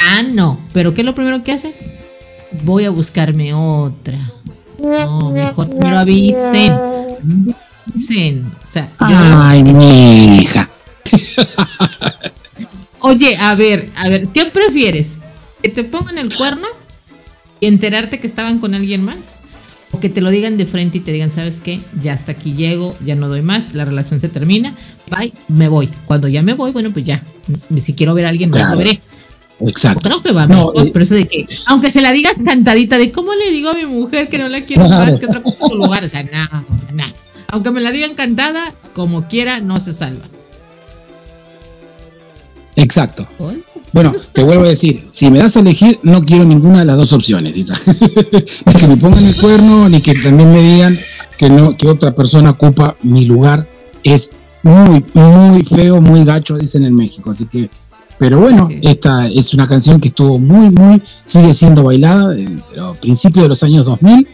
Ah, 0.00 0.22
no, 0.22 0.60
pero 0.72 0.92
¿qué 0.92 1.02
es 1.02 1.06
lo 1.06 1.14
primero 1.14 1.44
que 1.44 1.52
hace? 1.52 1.74
Voy 2.64 2.84
a 2.84 2.90
buscarme 2.90 3.54
otra. 3.54 4.18
No, 4.82 5.30
mejor 5.30 5.70
primero 5.70 5.98
avisen. 5.98 6.72
Avisen. 7.86 8.52
O 8.68 8.72
sea, 8.72 8.90
Ay, 8.98 9.62
mi 9.62 10.38
hija. 10.38 10.68
Oye, 12.98 13.36
a 13.36 13.54
ver, 13.54 13.88
a 13.96 14.08
ver, 14.08 14.28
¿qué 14.28 14.46
prefieres? 14.46 15.18
¿Que 15.62 15.68
te 15.68 15.84
pongan 15.84 16.18
el 16.18 16.34
cuerno 16.34 16.66
y 17.60 17.66
enterarte 17.66 18.18
que 18.18 18.26
estaban 18.26 18.58
con 18.58 18.74
alguien 18.74 19.04
más? 19.04 19.41
Que 20.02 20.10
te 20.10 20.20
lo 20.20 20.30
digan 20.30 20.58
de 20.58 20.66
frente 20.66 20.98
y 20.98 21.00
te 21.00 21.12
digan, 21.12 21.30
¿sabes 21.30 21.60
qué? 21.60 21.80
Ya 22.02 22.12
hasta 22.12 22.32
aquí 22.32 22.54
llego, 22.54 22.96
ya 23.04 23.14
no 23.14 23.28
doy 23.28 23.40
más, 23.40 23.72
la 23.72 23.84
relación 23.84 24.18
se 24.20 24.28
termina, 24.28 24.74
bye, 25.16 25.32
me 25.48 25.68
voy. 25.68 25.88
Cuando 26.06 26.26
ya 26.26 26.42
me 26.42 26.54
voy, 26.54 26.72
bueno, 26.72 26.90
pues 26.92 27.06
ya, 27.06 27.22
si 27.80 27.94
quiero 27.94 28.12
ver 28.12 28.26
a 28.26 28.30
alguien 28.30 28.50
más, 28.50 28.72
lo 28.72 28.78
veré. 28.78 29.00
Exacto. 29.60 30.00
Creo 30.08 30.22
que 30.22 30.32
va 30.32 30.48
no, 30.48 30.72
eh, 30.74 30.90
pero 30.92 31.04
eso 31.04 31.14
de 31.14 31.28
que, 31.28 31.46
aunque 31.66 31.92
se 31.92 32.02
la 32.02 32.10
digas 32.10 32.34
cantadita, 32.44 32.98
de 32.98 33.12
cómo 33.12 33.32
le 33.32 33.52
digo 33.52 33.70
a 33.70 33.74
mi 33.74 33.86
mujer 33.86 34.28
que 34.28 34.38
no 34.38 34.48
la 34.48 34.66
quiero 34.66 34.88
más 34.88 35.18
que 35.18 35.26
otro 35.26 35.76
lugar, 35.76 36.04
o 36.04 36.08
sea, 36.08 36.24
nada, 36.24 36.64
nada. 36.92 37.14
Aunque 37.46 37.70
me 37.70 37.80
la 37.80 37.92
digan 37.92 38.14
cantada, 38.14 38.74
como 38.92 39.28
quiera, 39.28 39.60
no 39.60 39.78
se 39.78 39.92
salva. 39.94 40.24
Exacto. 42.74 43.28
Bueno, 43.92 44.14
te 44.32 44.42
vuelvo 44.42 44.64
a 44.64 44.68
decir, 44.68 45.04
si 45.10 45.30
me 45.30 45.38
das 45.38 45.56
a 45.56 45.60
elegir, 45.60 46.00
no 46.02 46.22
quiero 46.22 46.44
ninguna 46.44 46.80
de 46.80 46.84
las 46.86 46.96
dos 46.96 47.12
opciones, 47.12 47.56
Isa. 47.56 47.74
ni 48.66 48.72
que 48.74 48.88
me 48.88 48.96
pongan 48.96 49.24
el 49.24 49.36
cuerno, 49.36 49.88
ni 49.88 50.00
que 50.00 50.14
también 50.14 50.50
me 50.50 50.62
digan 50.62 50.98
que 51.36 51.50
no, 51.50 51.76
que 51.76 51.88
otra 51.88 52.14
persona 52.14 52.50
ocupa 52.50 52.96
mi 53.02 53.26
lugar. 53.26 53.66
Es 54.02 54.30
muy, 54.62 55.04
muy 55.12 55.64
feo, 55.64 56.00
muy 56.00 56.24
gacho, 56.24 56.56
dicen 56.56 56.84
en 56.84 56.94
México. 56.94 57.30
Así 57.30 57.46
que, 57.46 57.68
pero 58.18 58.40
bueno, 58.40 58.68
esta 58.80 59.28
es 59.28 59.52
una 59.52 59.66
canción 59.66 60.00
que 60.00 60.08
estuvo 60.08 60.38
muy, 60.38 60.70
muy, 60.70 61.02
sigue 61.24 61.52
siendo 61.52 61.82
bailada 61.82 62.34
a 62.80 62.94
principios 62.94 63.44
de 63.44 63.48
los 63.50 63.62
años 63.62 63.84
2000 63.84 64.26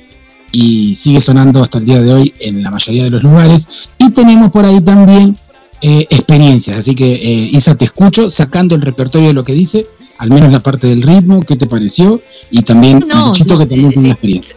y 0.53 0.95
sigue 0.95 1.21
sonando 1.21 1.63
hasta 1.63 1.79
el 1.79 1.85
día 1.85 2.01
de 2.01 2.13
hoy 2.13 2.35
en 2.39 2.63
la 2.63 2.71
mayoría 2.71 3.05
de 3.05 3.11
los 3.11 3.25
lugares. 3.25 3.89
Y 3.99 4.11
tenemos 4.11 4.51
por 4.51 4.65
ahí 4.65 4.81
también 4.81 5.37
eh, 5.81 6.07
experiencias. 6.11 6.77
Así 6.77 6.95
que, 6.95 7.15
eh, 7.15 7.49
Isa, 7.53 7.77
te 7.77 7.85
escucho 7.85 8.31
sacando 8.31 8.75
el 8.75 8.83
repertorio 8.83 9.29
de 9.29 9.35
lo 9.35 9.45
que 9.45 9.53
dice, 9.53 9.87
al 10.19 10.31
menos 10.31 10.53
la 10.53 10.61
parte 10.61 10.89
del 10.89 11.03
ritmo, 11.03 11.43
¿qué 11.43 11.57
te 11.57 11.67
pareció? 11.67 12.21
Y 12.51 12.63
también 12.63 13.05
no, 13.07 13.33
que 13.33 13.45
también 13.45 13.91
tiene 13.91 14.11
experiencia. 14.11 14.57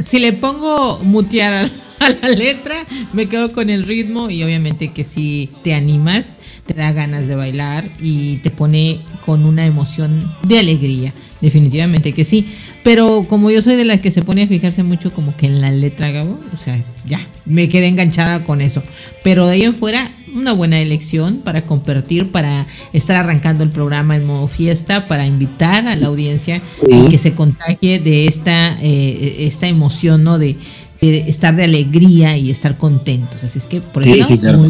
Si 0.00 0.18
le, 0.18 0.32
pongo 0.32 0.98
mutear 1.04 1.68
a, 2.00 2.08
la 2.08 2.28
letra, 2.30 2.76
me 3.12 3.26
quedo 3.26 3.52
con 3.52 3.68
el 3.68 3.84
ritmo 3.84 4.30
y 4.30 4.42
obviamente 4.42 4.92
que 4.92 5.04
si 5.04 5.50
te 5.62 5.74
animas, 5.74 6.38
te 6.64 6.72
da 6.72 6.92
ganas 6.92 7.28
de 7.28 7.34
bailar 7.34 7.90
y 8.00 8.38
te 8.38 8.50
pone 8.50 9.00
con 9.26 9.44
una 9.44 9.66
emoción 9.66 10.34
de 10.42 10.58
alegría. 10.58 11.12
Definitivamente 11.42 12.14
que 12.14 12.24
sí. 12.24 12.48
Pero 12.82 13.26
como 13.28 13.50
yo 13.50 13.60
soy 13.60 13.76
de 13.76 13.84
la 13.84 14.00
que 14.00 14.10
se 14.10 14.22
pone 14.22 14.44
a 14.44 14.48
fijarse 14.48 14.82
mucho 14.82 15.12
como 15.12 15.36
que 15.36 15.46
en 15.46 15.60
la 15.60 15.70
letra, 15.70 16.10
Gabo, 16.10 16.40
o 16.54 16.56
sea, 16.56 16.82
ya, 17.06 17.20
me 17.44 17.68
quedé 17.68 17.88
enganchada 17.88 18.44
con 18.44 18.62
eso. 18.62 18.82
Pero 19.22 19.46
de 19.46 19.54
ahí 19.54 19.64
en 19.64 19.74
fuera, 19.74 20.10
una 20.34 20.52
buena 20.52 20.80
elección 20.80 21.38
para 21.38 21.64
compartir, 21.64 22.30
para 22.30 22.66
estar 22.92 23.16
arrancando 23.16 23.64
el 23.64 23.70
programa 23.70 24.16
en 24.16 24.26
modo 24.26 24.46
fiesta, 24.46 25.08
para 25.08 25.26
invitar 25.26 25.86
a 25.86 25.96
la 25.96 26.06
audiencia 26.06 26.56
a 26.56 27.08
que 27.10 27.18
se 27.18 27.34
contagie 27.34 28.00
de 28.00 28.26
esta, 28.26 28.78
eh, 28.80 29.36
esta 29.40 29.66
emoción, 29.66 30.24
¿no? 30.24 30.38
De, 30.38 30.56
estar 31.00 31.56
de 31.56 31.64
alegría 31.64 32.36
y 32.36 32.48
estar 32.48 32.78
contentos. 32.78 33.42
Así 33.42 33.58
es 33.58 33.66
que 33.66 33.80
por 33.80 34.00
sí, 34.00 34.22
sí, 34.22 34.38
claro. 34.38 34.62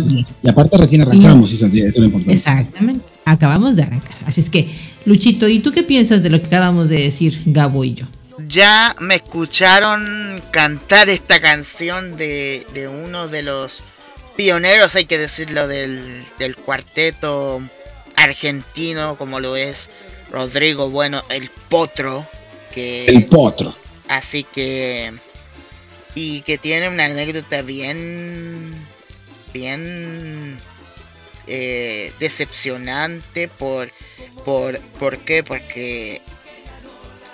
Y 0.42 0.48
aparte 0.48 0.79
recién 0.79 1.03
arrancamos, 1.03 1.53
eso 1.53 1.66
es 1.66 1.98
lo 1.98 2.07
importante. 2.07 2.33
Exactamente, 2.33 3.05
acabamos 3.27 3.77
de 3.77 3.83
arrancar. 3.83 4.16
Así 4.25 4.40
es 4.40 4.48
que, 4.48 4.75
Luchito, 5.05 5.46
¿y 5.46 5.59
tú 5.59 5.72
qué 5.72 5.83
piensas 5.83 6.22
de 6.22 6.31
lo 6.31 6.40
que 6.40 6.46
acabamos 6.46 6.88
de 6.88 7.03
decir 7.03 7.42
Gabo 7.44 7.85
y 7.85 7.94
yo? 7.94 8.07
Ya 8.48 8.96
me 8.98 9.16
escucharon 9.16 10.42
cantar 10.51 11.11
esta 11.11 11.38
canción 11.38 12.16
de, 12.16 12.66
de 12.72 12.88
uno 12.88 13.29
de 13.29 13.42
los 13.42 13.83
pioneros, 14.37 14.95
hay 14.95 15.05
que 15.05 15.18
decirlo, 15.18 15.68
del, 15.68 16.25
del 16.38 16.57
cuarteto 16.57 17.62
argentino, 18.16 19.16
como 19.16 19.40
lo 19.40 19.57
es 19.57 19.90
Rodrigo, 20.31 20.90
bueno, 20.90 21.23
el 21.29 21.51
Potro. 21.68 22.27
Que, 22.73 23.07
el 23.07 23.27
Potro. 23.27 23.75
Así 24.09 24.45
que 24.45 25.12
y 26.14 26.42
que 26.42 26.59
tiene 26.59 26.88
una 26.88 27.07
anécdota 27.07 27.62
bien, 27.62 28.75
bien 29.53 30.59
eh, 31.47 32.12
decepcionante 32.21 33.49
por, 33.49 33.90
por, 34.45 34.79
¿por 34.81 35.18
qué? 35.18 35.42
Porque 35.42 36.21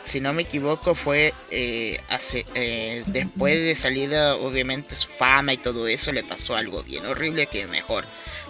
si 0.08 0.20
no 0.20 0.32
me 0.32 0.42
equivoco 0.42 0.94
fue 0.94 1.32
eh, 1.50 2.00
hace, 2.08 2.44
eh, 2.54 3.04
después 3.06 3.56
de 3.56 3.76
salida 3.76 4.34
obviamente 4.36 4.94
su 4.96 5.08
fama 5.08 5.52
y 5.52 5.58
todo 5.58 5.86
eso 5.86 6.10
le 6.12 6.24
pasó 6.24 6.56
algo 6.56 6.82
bien 6.82 7.06
horrible 7.06 7.46
que 7.46 7.66
mejor 7.66 8.04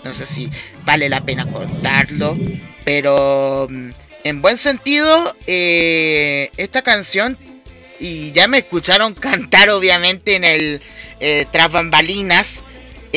no 0.04 0.14
sé 0.14 0.24
si 0.24 0.50
vale 0.84 1.08
la 1.08 1.22
pena 1.22 1.44
contarlo 1.46 2.36
pero 2.84 3.66
mm, 3.68 3.90
en 4.24 4.42
buen 4.42 4.56
sentido 4.56 5.36
esta 5.46 6.82
canción 6.82 7.36
y 8.00 8.32
ya 8.32 8.48
me 8.48 8.58
escucharon 8.58 9.14
cantar 9.14 9.70
obviamente 9.70 10.36
en 10.36 10.44
el 10.44 10.80
eh, 11.20 11.46
tras 11.50 11.70
bambalinas. 11.72 12.64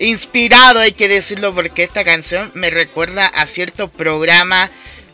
Inspirado, 0.00 0.80
hay 0.80 0.92
que 0.92 1.08
decirlo, 1.08 1.52
porque 1.54 1.82
esta 1.82 2.04
canción 2.04 2.52
me 2.54 2.70
recuerda 2.70 3.26
a 3.26 3.46
cierto 3.46 3.88
programa 3.88 4.70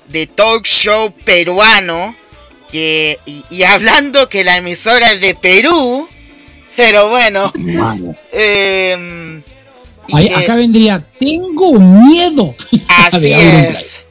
de 0.09 0.27
talk 0.27 0.65
show 0.65 1.13
peruano. 1.25 2.15
Que, 2.71 3.21
y, 3.27 3.63
hablando 3.63 4.29
que 4.29 4.43
la 4.43 4.57
emisora 4.57 5.13
es 5.13 5.21
de 5.21 5.35
Perú, 5.37 6.09
pero 6.77 7.09
bueno. 7.09 7.53
Em, 8.33 9.43
acá 10.35 10.57
vendría, 10.57 11.05
tengo 11.19 11.79
miedo. 11.79 12.55
Así 12.89 13.33
es. 13.33 14.05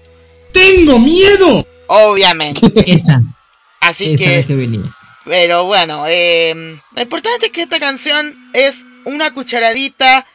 Tengo 0.54 1.00
miedo. 1.00 1.68
Obviamente. 1.88 2.72
Así 3.82 4.16
que, 4.16 4.46
Pero 5.26 5.66
bueno, 5.66 6.06
em, 6.08 6.80
lo 6.96 7.02
importante 7.02 7.48
es 7.48 7.52
que 7.52 7.64
esta 7.64 7.80
canción 7.80 8.34
es 8.54 8.86
una 9.04 9.34
cucharadita 9.34 10.26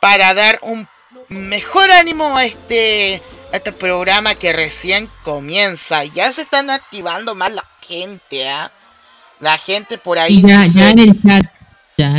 para 0.00 0.34
dar 0.34 0.58
un 0.62 0.88
mejor 1.28 1.88
ánimo 1.90 2.36
a 2.36 2.44
este, 2.44 3.22
este 3.52 3.72
programa 3.72 4.34
que 4.34 4.52
recién 4.52 5.08
comienza. 5.24 6.04
Ya 6.04 6.30
se 6.32 6.42
están 6.42 6.70
activando 6.70 7.34
más 7.34 7.52
la 7.52 7.64
gente, 7.86 8.48
¿ah? 8.48 8.72
La 9.40 9.58
gente 9.58 9.98
por 9.98 10.18
ahí. 10.18 10.42
Ya, 10.42 10.64
ya 10.66 10.90
en 10.90 10.98
el 10.98 11.22
chat 11.22 11.46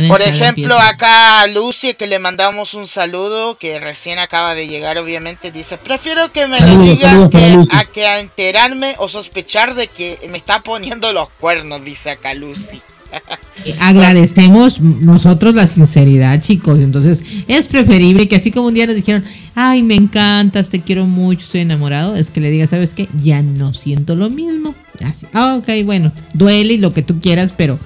por 0.08 0.22
ejemplo, 0.22 0.76
acá 0.76 1.46
Lucy, 1.46 1.94
que 1.94 2.08
le 2.08 2.18
mandamos 2.18 2.74
un 2.74 2.88
saludo, 2.88 3.58
que 3.58 3.78
recién 3.78 4.18
acaba 4.18 4.56
de 4.56 4.66
llegar, 4.66 4.98
obviamente, 4.98 5.52
dice, 5.52 5.78
prefiero 5.78 6.32
que 6.32 6.48
me 6.48 6.58
lo 6.58 6.78
digan 6.78 7.30
que, 7.30 7.62
a 7.72 7.84
que 7.84 8.06
a 8.06 8.18
enterarme 8.18 8.96
o 8.98 9.08
sospechar 9.08 9.74
de 9.74 9.86
que 9.86 10.18
me 10.30 10.38
está 10.38 10.64
poniendo 10.64 11.12
los 11.12 11.30
cuernos, 11.30 11.84
dice 11.84 12.10
acá 12.10 12.34
Lucy. 12.34 12.82
Eh, 13.64 13.74
agradecemos 13.80 14.80
nosotros 14.80 15.54
la 15.54 15.66
sinceridad, 15.66 16.40
chicos. 16.40 16.80
Entonces, 16.80 17.22
es 17.46 17.66
preferible 17.66 18.28
que 18.28 18.36
así 18.36 18.50
como 18.50 18.68
un 18.68 18.74
día 18.74 18.86
nos 18.86 18.96
dijeron, 18.96 19.24
ay, 19.54 19.82
me 19.82 19.94
encantas, 19.94 20.68
te 20.68 20.80
quiero 20.80 21.06
mucho, 21.06 21.44
estoy 21.44 21.60
enamorado, 21.62 22.16
es 22.16 22.30
que 22.30 22.40
le 22.40 22.50
digas, 22.50 22.70
¿sabes 22.70 22.94
qué? 22.94 23.08
Ya 23.20 23.42
no 23.42 23.74
siento 23.74 24.14
lo 24.14 24.30
mismo. 24.30 24.74
Así, 25.04 25.26
ah, 25.32 25.56
ok, 25.56 25.84
bueno, 25.84 26.12
duele 26.34 26.74
y 26.74 26.78
lo 26.78 26.92
que 26.92 27.02
tú 27.02 27.20
quieras, 27.20 27.52
pero 27.56 27.78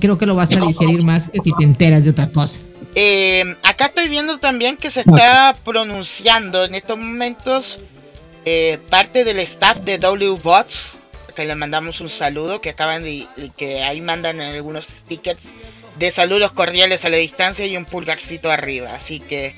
creo 0.00 0.18
que 0.18 0.26
lo 0.26 0.34
vas 0.34 0.54
a 0.56 0.60
digerir 0.60 1.02
más 1.02 1.28
que 1.28 1.40
si 1.42 1.52
te 1.56 1.64
enteras 1.64 2.04
de 2.04 2.10
otra 2.10 2.30
cosa. 2.30 2.60
Eh, 2.94 3.44
acá 3.62 3.86
estoy 3.86 4.08
viendo 4.08 4.38
también 4.38 4.76
que 4.76 4.90
se 4.90 5.00
está 5.00 5.54
pronunciando 5.64 6.64
en 6.64 6.74
estos 6.74 6.98
momentos 6.98 7.80
eh, 8.44 8.78
parte 8.88 9.24
del 9.24 9.38
staff 9.40 9.78
de 9.80 9.98
WBots, 9.98 10.98
que 11.40 11.46
le 11.46 11.54
mandamos 11.54 12.02
un 12.02 12.10
saludo, 12.10 12.60
que 12.60 12.68
acaban 12.68 13.02
de, 13.02 13.26
que 13.56 13.82
ahí 13.82 14.02
mandan 14.02 14.40
algunos 14.40 14.84
stickers 14.84 15.54
de 15.98 16.10
saludos 16.10 16.52
cordiales 16.52 17.06
a 17.06 17.08
la 17.08 17.16
distancia 17.16 17.64
y 17.66 17.78
un 17.78 17.86
pulgarcito 17.86 18.50
arriba. 18.50 18.94
Así 18.94 19.20
que, 19.20 19.54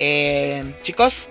eh, 0.00 0.64
chicos, 0.82 1.28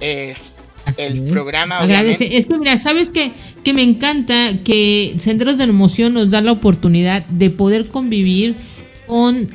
es 0.00 0.52
el 0.98 1.22
programa. 1.30 1.78
Agradece. 1.78 2.36
Es 2.36 2.44
que 2.44 2.58
mira, 2.58 2.76
¿sabes 2.76 3.08
qué? 3.08 3.32
Que 3.64 3.72
me 3.72 3.82
encanta 3.82 4.50
que 4.64 5.14
Senderos 5.18 5.56
de 5.56 5.64
Emoción 5.64 6.12
nos 6.12 6.28
da 6.28 6.42
la 6.42 6.52
oportunidad 6.52 7.24
de 7.24 7.48
poder 7.48 7.88
convivir 7.88 8.54
con 9.06 9.48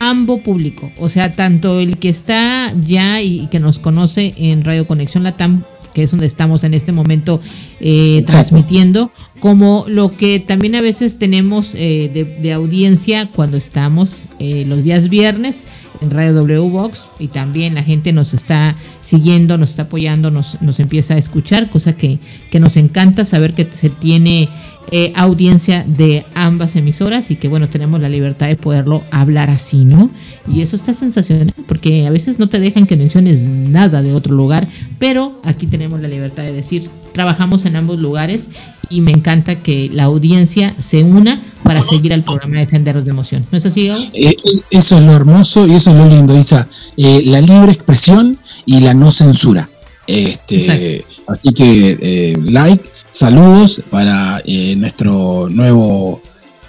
ambos 0.00 0.42
público. 0.42 0.92
O 0.98 1.08
sea, 1.08 1.34
tanto 1.34 1.80
el 1.80 1.96
que 1.96 2.10
está 2.10 2.74
ya 2.84 3.22
y 3.22 3.46
que 3.46 3.58
nos 3.58 3.78
conoce 3.78 4.34
en 4.36 4.64
Radio 4.64 4.86
Conexión 4.86 5.22
Latam 5.22 5.64
que 5.96 6.02
es 6.02 6.10
donde 6.10 6.26
estamos 6.26 6.62
en 6.62 6.74
este 6.74 6.92
momento 6.92 7.40
eh, 7.80 8.22
transmitiendo, 8.26 9.10
como 9.40 9.86
lo 9.88 10.14
que 10.14 10.40
también 10.40 10.74
a 10.74 10.82
veces 10.82 11.18
tenemos 11.18 11.74
eh, 11.74 12.36
de, 12.38 12.52
audiencia 12.52 13.30
cuando 13.34 13.56
estamos 13.56 14.26
eh, 14.38 14.66
los 14.66 14.84
días 14.84 15.08
viernes 15.08 15.64
en 16.02 16.10
Radio 16.10 16.34
W 16.34 16.68
Box 16.68 17.08
y 17.18 17.28
también 17.28 17.74
la 17.74 17.82
gente 17.82 18.12
nos 18.12 18.34
está 18.34 18.76
siguiendo, 19.00 19.56
nos 19.56 19.70
está 19.70 19.84
apoyando, 19.84 20.30
nos, 20.30 20.60
nos 20.60 20.80
empieza 20.80 21.14
a 21.14 21.16
escuchar, 21.16 21.70
cosa 21.70 21.96
que, 21.96 22.18
que 22.50 22.60
nos 22.60 22.76
encanta 22.76 23.24
saber 23.24 23.54
que 23.54 23.66
se 23.70 23.88
tiene 23.88 24.50
eh, 24.92 25.12
audiencia 25.16 25.84
de 25.84 26.24
ambas 26.34 26.76
emisoras 26.76 27.32
y 27.32 27.36
que 27.36 27.48
bueno, 27.48 27.68
tenemos 27.68 28.00
la 28.00 28.08
libertad 28.08 28.46
de 28.46 28.54
poderlo 28.54 29.02
hablar 29.10 29.50
así, 29.50 29.84
¿no? 29.84 30.10
Y 30.52 30.62
eso 30.62 30.76
está 30.76 30.94
sensacional 30.94 31.52
porque 31.66 32.06
a 32.06 32.10
veces 32.10 32.38
no 32.38 32.48
te 32.48 32.60
dejan 32.60 32.86
que 32.86 32.96
menciones 32.96 33.46
nada 33.46 34.02
de 34.02 34.12
otro 34.12 34.32
lugar, 34.34 34.68
pero 35.00 35.40
aquí 35.42 35.66
tenemos 35.66 36.00
la 36.00 36.06
libertad 36.06 36.44
de 36.44 36.52
decir, 36.52 36.88
trabajamos 37.12 37.64
en 37.64 37.74
ambos 37.74 37.98
lugares 37.98 38.50
y 38.88 39.00
me 39.00 39.10
encanta 39.10 39.56
que 39.56 39.90
la 39.92 40.04
audiencia 40.04 40.72
se 40.78 41.02
una 41.02 41.42
para 41.64 41.82
seguir 41.82 42.12
al 42.12 42.22
programa 42.22 42.58
de 42.58 42.66
Senderos 42.66 43.04
de 43.04 43.10
Emoción. 43.10 43.44
¿No 43.50 43.58
es 43.58 43.66
así, 43.66 43.88
eh, 43.88 43.96
eh, 44.14 44.36
eso 44.70 44.98
es 44.98 45.04
lo 45.04 45.12
hermoso 45.14 45.66
y 45.66 45.74
eso 45.74 45.90
es 45.90 45.96
lo 45.96 46.08
lindo, 46.08 46.38
Isa. 46.38 46.68
la 46.96 47.40
libre 47.40 47.72
expresión 47.72 48.38
y 48.66 48.78
la 48.78 48.94
no 48.94 49.10
censura. 49.10 49.68
Este, 50.06 51.04
así 51.26 51.52
que 51.52 52.38
like 52.44 52.95
saludos 53.16 53.80
para 53.88 54.42
eh, 54.44 54.76
nuestro 54.76 55.48
nuevo 55.48 56.20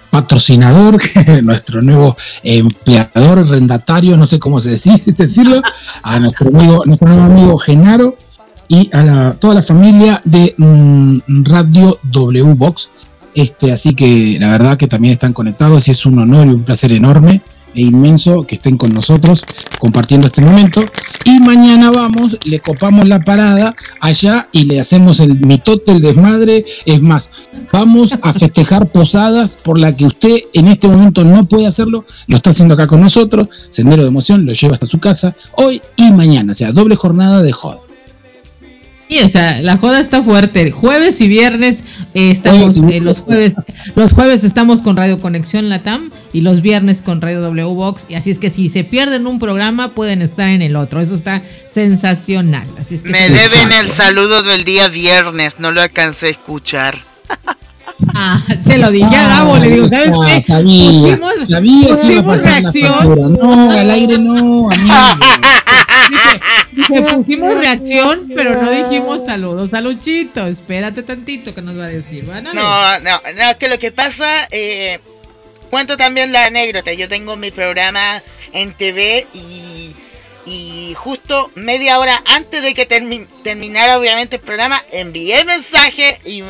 patrocinador, 0.10 0.98
nuestro 1.44 1.82
nuevo 1.82 2.16
empleador, 2.42 3.40
arrendatario, 3.40 4.16
no 4.16 4.26
sé 4.26 4.40
cómo 4.40 4.62
se 4.62 4.72
dice, 4.72 5.12
decirlo, 5.18 5.62
a 6.04 6.20
nuestro 6.20 6.48
amigo, 6.48 6.84
nuestro 6.86 7.10
nuevo 7.10 7.24
amigo 7.26 7.58
Genaro 7.58 8.18
y 8.70 8.90
a 8.94 9.36
toda 9.38 9.56
la 9.56 9.62
familia 9.62 10.22
de 10.24 10.56
mm, 10.58 11.44
Radio 11.44 12.00
W 12.04 12.54
Box. 12.54 12.90
Este, 13.36 13.74
así 13.74 13.94
que 13.94 14.38
la 14.40 14.50
verdad 14.50 14.78
que 14.78 14.88
también 14.88 15.12
están 15.12 15.34
conectados 15.34 15.90
y 15.90 15.92
es 15.92 16.06
un 16.06 16.18
honor 16.18 16.48
y 16.48 16.52
un 16.52 16.64
placer 16.64 16.94
enorme 16.94 17.42
e 17.76 17.82
inmenso 17.82 18.44
que 18.46 18.56
estén 18.56 18.78
con 18.78 18.94
nosotros 18.94 19.46
compartiendo 19.80 20.28
este 20.28 20.42
momento. 20.42 20.82
Y 21.26 21.40
mañana 21.40 21.92
vamos, 21.92 22.38
le 22.44 22.60
copamos 22.60 23.08
la 23.08 23.20
parada 23.20 23.76
allá 24.00 24.48
y 24.52 24.66
le 24.66 24.80
hacemos 24.80 25.20
el 25.20 25.40
mitote, 25.40 25.92
el 25.92 26.02
desmadre. 26.02 26.64
Es 26.86 27.02
más, 27.02 27.30
vamos 27.72 28.16
a 28.22 28.34
festejar 28.34 28.92
posadas 28.92 29.58
por 29.62 29.80
la 29.80 29.96
que 29.96 30.06
usted 30.06 30.38
en 30.54 30.68
este 30.68 30.88
momento 30.88 31.24
no 31.24 31.48
puede 31.48 31.68
hacerlo. 31.68 32.06
Lo 32.28 32.38
está 32.38 32.52
haciendo 32.52 32.76
acá 32.76 32.88
con 32.88 33.02
nosotros. 33.02 33.48
Sendero 33.70 34.04
de 34.04 34.10
emoción, 34.10 34.46
lo 34.46 34.54
lleva 34.54 34.74
hasta 34.74 34.86
su 34.86 35.00
casa 35.00 35.36
hoy 35.54 35.82
y 35.96 36.12
mañana. 36.12 36.52
O 36.52 36.56
sea, 36.56 36.72
doble 36.72 36.96
jornada 36.96 37.44
de 37.44 37.52
joda. 37.52 37.87
Sí, 39.10 39.20
o 39.22 39.30
sea, 39.30 39.62
la 39.62 39.78
joda 39.78 40.00
está 40.00 40.22
fuerte. 40.22 40.72
Jueves 40.72 41.22
y 41.22 41.28
viernes 41.28 41.84
eh, 42.14 42.30
estamos, 42.30 42.78
eh, 42.90 43.00
los 43.00 43.22
jueves, 43.22 43.56
los 43.96 44.14
jueves 44.14 44.44
estamos 44.44 44.82
con 44.82 44.98
Radio 44.98 45.22
Conexión 45.22 45.70
Latam 45.70 46.12
y 46.34 46.42
los 46.42 46.62
viernes 46.62 47.02
con 47.02 47.22
Radio 47.22 47.40
W 47.42 47.74
Box. 47.74 48.08
Y 48.10 48.16
así 48.16 48.32
es 48.32 48.40
que 48.40 48.50
si 48.50 48.68
se 48.68 48.84
pierden 48.84 49.26
un 49.26 49.40
programa, 49.40 49.94
pueden 49.94 50.22
estar 50.22 50.50
en 50.50 50.62
el 50.62 50.76
otro. 50.76 51.00
Eso 51.00 51.16
está 51.16 51.42
sensacional. 51.66 52.68
Así 52.80 52.96
es 52.96 53.04
que 53.04 53.12
Me 53.12 53.30
deben 53.30 53.72
el 53.80 53.88
saludo 53.88 54.44
del 54.44 54.66
día 54.66 54.90
viernes, 54.90 55.60
no 55.60 55.72
lo 55.72 55.82
alcancé 55.82 56.28
a 56.28 56.32
escuchar. 56.32 56.98
Ah, 58.14 58.44
se 58.62 58.78
lo 58.78 58.92
dije 58.92 59.16
a 59.16 59.28
Gabo, 59.28 59.58
le 59.58 59.72
digo, 59.72 59.88
¿sabes 59.88 60.12
qué? 60.28 60.42
Sabía, 60.42 60.92
pusimos, 60.92 61.48
sabía 61.48 61.88
pusimos 61.90 62.44
reacción. 62.44 63.34
No, 63.34 63.72
al 63.72 63.90
aire 63.90 64.18
no, 64.20 64.70
amigo. 64.70 64.96
Dije, 66.72 67.02
pusimos 67.02 67.60
reacción, 67.60 68.32
pero 68.36 68.62
no 68.62 68.72
dijimos 68.72 69.26
saludos 69.26 69.74
a 69.74 69.82
Luchito. 69.82 70.48
Espérate 70.48 71.04
tantito 71.04 71.54
que 71.54 71.62
nos 71.62 71.78
va 71.78 71.86
a 71.86 71.90
decir. 71.90 72.24
no, 72.26 72.54
no, 73.00 73.22
no, 73.36 73.58
que 73.58 73.70
lo 73.70 73.80
que 73.80 73.92
pasa, 73.92 74.26
eh, 74.52 75.00
cuento 75.70 75.98
también 75.98 76.32
la 76.32 76.46
anécdota. 76.46 76.94
Yo 76.94 77.08
tengo 77.10 77.36
mi 77.36 77.52
programa 77.52 78.22
en 78.54 78.74
TV 78.74 79.28
y, 79.34 79.96
y 80.46 80.94
justo 80.96 81.52
media 81.56 82.00
hora 82.00 82.22
antes 82.26 82.62
de 82.62 82.74
que 82.74 82.86
terminara 82.86 83.98
obviamente 83.98 84.38
el 84.38 84.42
programa, 84.42 84.82
envié 84.92 85.44
mensaje 85.46 86.20
y, 86.26 86.44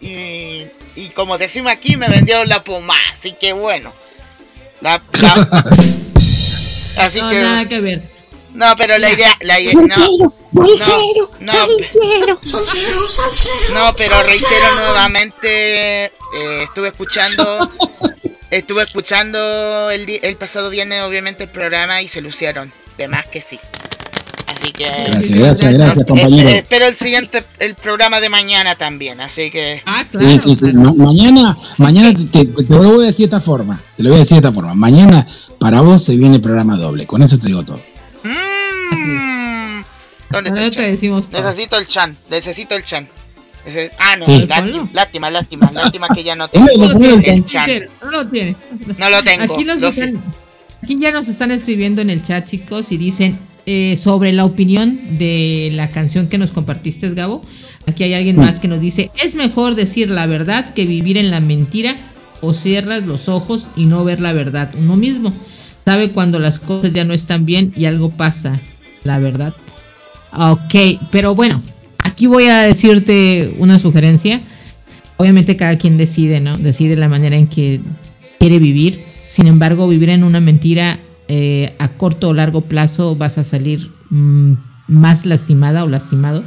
y, 0.00 0.66
y, 0.96 1.08
como 1.14 1.38
decimos 1.38 1.72
aquí, 1.72 1.96
me 1.96 2.08
vendieron 2.08 2.48
la 2.48 2.62
puma. 2.62 2.94
Así 3.12 3.32
que 3.32 3.52
bueno. 3.52 3.92
La, 4.80 4.94
así 6.98 7.20
no, 7.20 7.30
que... 7.30 7.42
Nada 7.42 7.68
que 7.68 7.80
ver. 7.80 8.19
No, 8.60 8.76
pero 8.76 8.98
la 8.98 9.10
idea, 9.10 9.36
la 9.40 9.58
idea, 9.58 9.74
no, 9.74 10.34
no, 11.40 11.66
no, 13.72 13.94
pero 13.96 14.22
reitero 14.22 14.74
nuevamente, 14.74 16.04
eh, 16.04 16.12
estuve 16.62 16.88
escuchando 16.88 17.70
Estuve 18.50 18.82
escuchando 18.82 19.90
el, 19.90 20.06
el 20.22 20.36
pasado 20.36 20.70
viernes, 20.70 21.02
obviamente, 21.02 21.44
el 21.44 21.50
programa 21.50 22.02
y 22.02 22.08
se 22.08 22.20
lucieron. 22.20 22.72
De 22.98 23.06
más 23.06 23.24
que 23.26 23.40
sí. 23.40 23.60
Así 24.48 24.72
que. 24.72 24.84
Gracias, 24.84 25.38
gracias, 25.38 25.72
gracias, 25.74 26.06
compañero. 26.06 26.48
espero 26.48 26.86
el 26.86 26.96
siguiente, 26.96 27.44
el 27.60 27.76
programa 27.76 28.20
de 28.20 28.28
mañana 28.28 28.74
también, 28.74 29.20
así 29.20 29.52
que. 29.52 29.80
Ah, 29.86 30.04
claro. 30.10 30.28
Sí, 30.28 30.38
sí, 30.38 30.54
sí. 30.54 30.72
mañana, 30.74 31.56
mañana 31.78 32.12
te, 32.32 32.44
lo 32.68 32.78
voy 32.78 33.04
a 33.04 33.06
decir 33.06 33.28
de 33.28 33.36
esta 33.36 33.40
forma. 33.40 33.80
Te 33.96 34.02
lo 34.02 34.10
voy 34.10 34.16
a 34.16 34.22
decir 34.22 34.40
de 34.40 34.48
esta 34.48 34.52
forma. 34.52 34.74
Mañana 34.74 35.24
para 35.60 35.80
vos 35.80 36.04
se 36.04 36.16
viene 36.16 36.36
el 36.36 36.42
programa 36.42 36.76
doble. 36.76 37.06
Con 37.06 37.22
eso 37.22 37.38
te 37.38 37.46
digo 37.46 37.64
todo. 37.64 37.80
¿Dónde 40.30 40.50
está 40.50 40.64
el 40.64 40.70
chan? 40.70 40.84
Decimos 40.84 41.30
necesito 41.30 41.76
el 41.76 41.86
chan, 41.86 42.16
necesito 42.30 42.74
el 42.76 42.84
chan. 42.84 43.08
ah, 43.98 44.16
no, 44.16 44.26
lástima, 44.92 45.30
lástima, 45.30 45.70
lástima, 45.72 46.08
que 46.14 46.24
ya 46.24 46.36
no 46.36 46.48
tengo 46.50 46.66
el, 46.68 47.44
chan. 47.44 47.68
No 48.02 48.10
lo 48.10 48.26
tiene. 48.28 48.56
No 48.96 49.10
lo 49.10 49.22
tengo. 49.22 49.54
Aquí, 49.54 49.66
aquí 50.82 50.98
ya 50.98 51.10
nos 51.12 51.28
están 51.28 51.50
escribiendo 51.50 52.00
en 52.00 52.10
el 52.10 52.22
chat, 52.22 52.48
chicos, 52.48 52.92
y 52.92 52.96
dicen 52.96 53.38
eh, 53.66 53.96
sobre 53.96 54.32
la 54.32 54.44
opinión 54.44 55.18
de 55.18 55.70
la 55.74 55.90
canción 55.90 56.28
que 56.28 56.38
nos 56.38 56.52
compartiste, 56.52 57.12
Gabo. 57.12 57.42
Aquí 57.86 58.04
hay 58.04 58.14
alguien 58.14 58.36
más 58.36 58.60
que 58.60 58.68
nos 58.68 58.80
dice, 58.80 59.10
es 59.22 59.34
mejor 59.34 59.74
decir 59.74 60.10
la 60.10 60.26
verdad 60.26 60.74
que 60.74 60.86
vivir 60.86 61.16
en 61.16 61.30
la 61.30 61.40
mentira 61.40 61.96
o 62.40 62.54
cierras 62.54 63.04
los 63.04 63.28
ojos 63.28 63.68
y 63.76 63.86
no 63.86 64.04
ver 64.04 64.20
la 64.20 64.32
verdad 64.32 64.72
uno 64.78 64.96
mismo. 64.96 65.32
Sabe 65.84 66.10
cuando 66.10 66.38
las 66.38 66.60
cosas 66.60 66.92
ya 66.92 67.04
no 67.04 67.14
están 67.14 67.46
bien 67.46 67.72
y 67.76 67.86
algo 67.86 68.10
pasa, 68.10 68.60
la 69.02 69.18
verdad. 69.18 69.54
Ok, 70.32 70.74
pero 71.10 71.34
bueno, 71.34 71.62
aquí 71.98 72.26
voy 72.26 72.44
a 72.44 72.62
decirte 72.62 73.54
una 73.58 73.78
sugerencia. 73.78 74.40
Obviamente 75.16 75.56
cada 75.56 75.76
quien 75.76 75.98
decide, 75.98 76.40
¿no? 76.40 76.56
Decide 76.56 76.96
la 76.96 77.08
manera 77.08 77.36
en 77.36 77.46
que 77.46 77.80
quiere 78.38 78.58
vivir. 78.58 79.04
Sin 79.24 79.46
embargo, 79.46 79.88
vivir 79.88 80.10
en 80.10 80.24
una 80.24 80.40
mentira 80.40 80.98
eh, 81.28 81.74
a 81.78 81.88
corto 81.88 82.30
o 82.30 82.34
largo 82.34 82.62
plazo 82.62 83.14
vas 83.14 83.38
a 83.38 83.44
salir 83.44 83.92
mm, 84.10 84.54
más 84.88 85.26
lastimada 85.26 85.84
o 85.84 85.88
lastimado. 85.88 86.44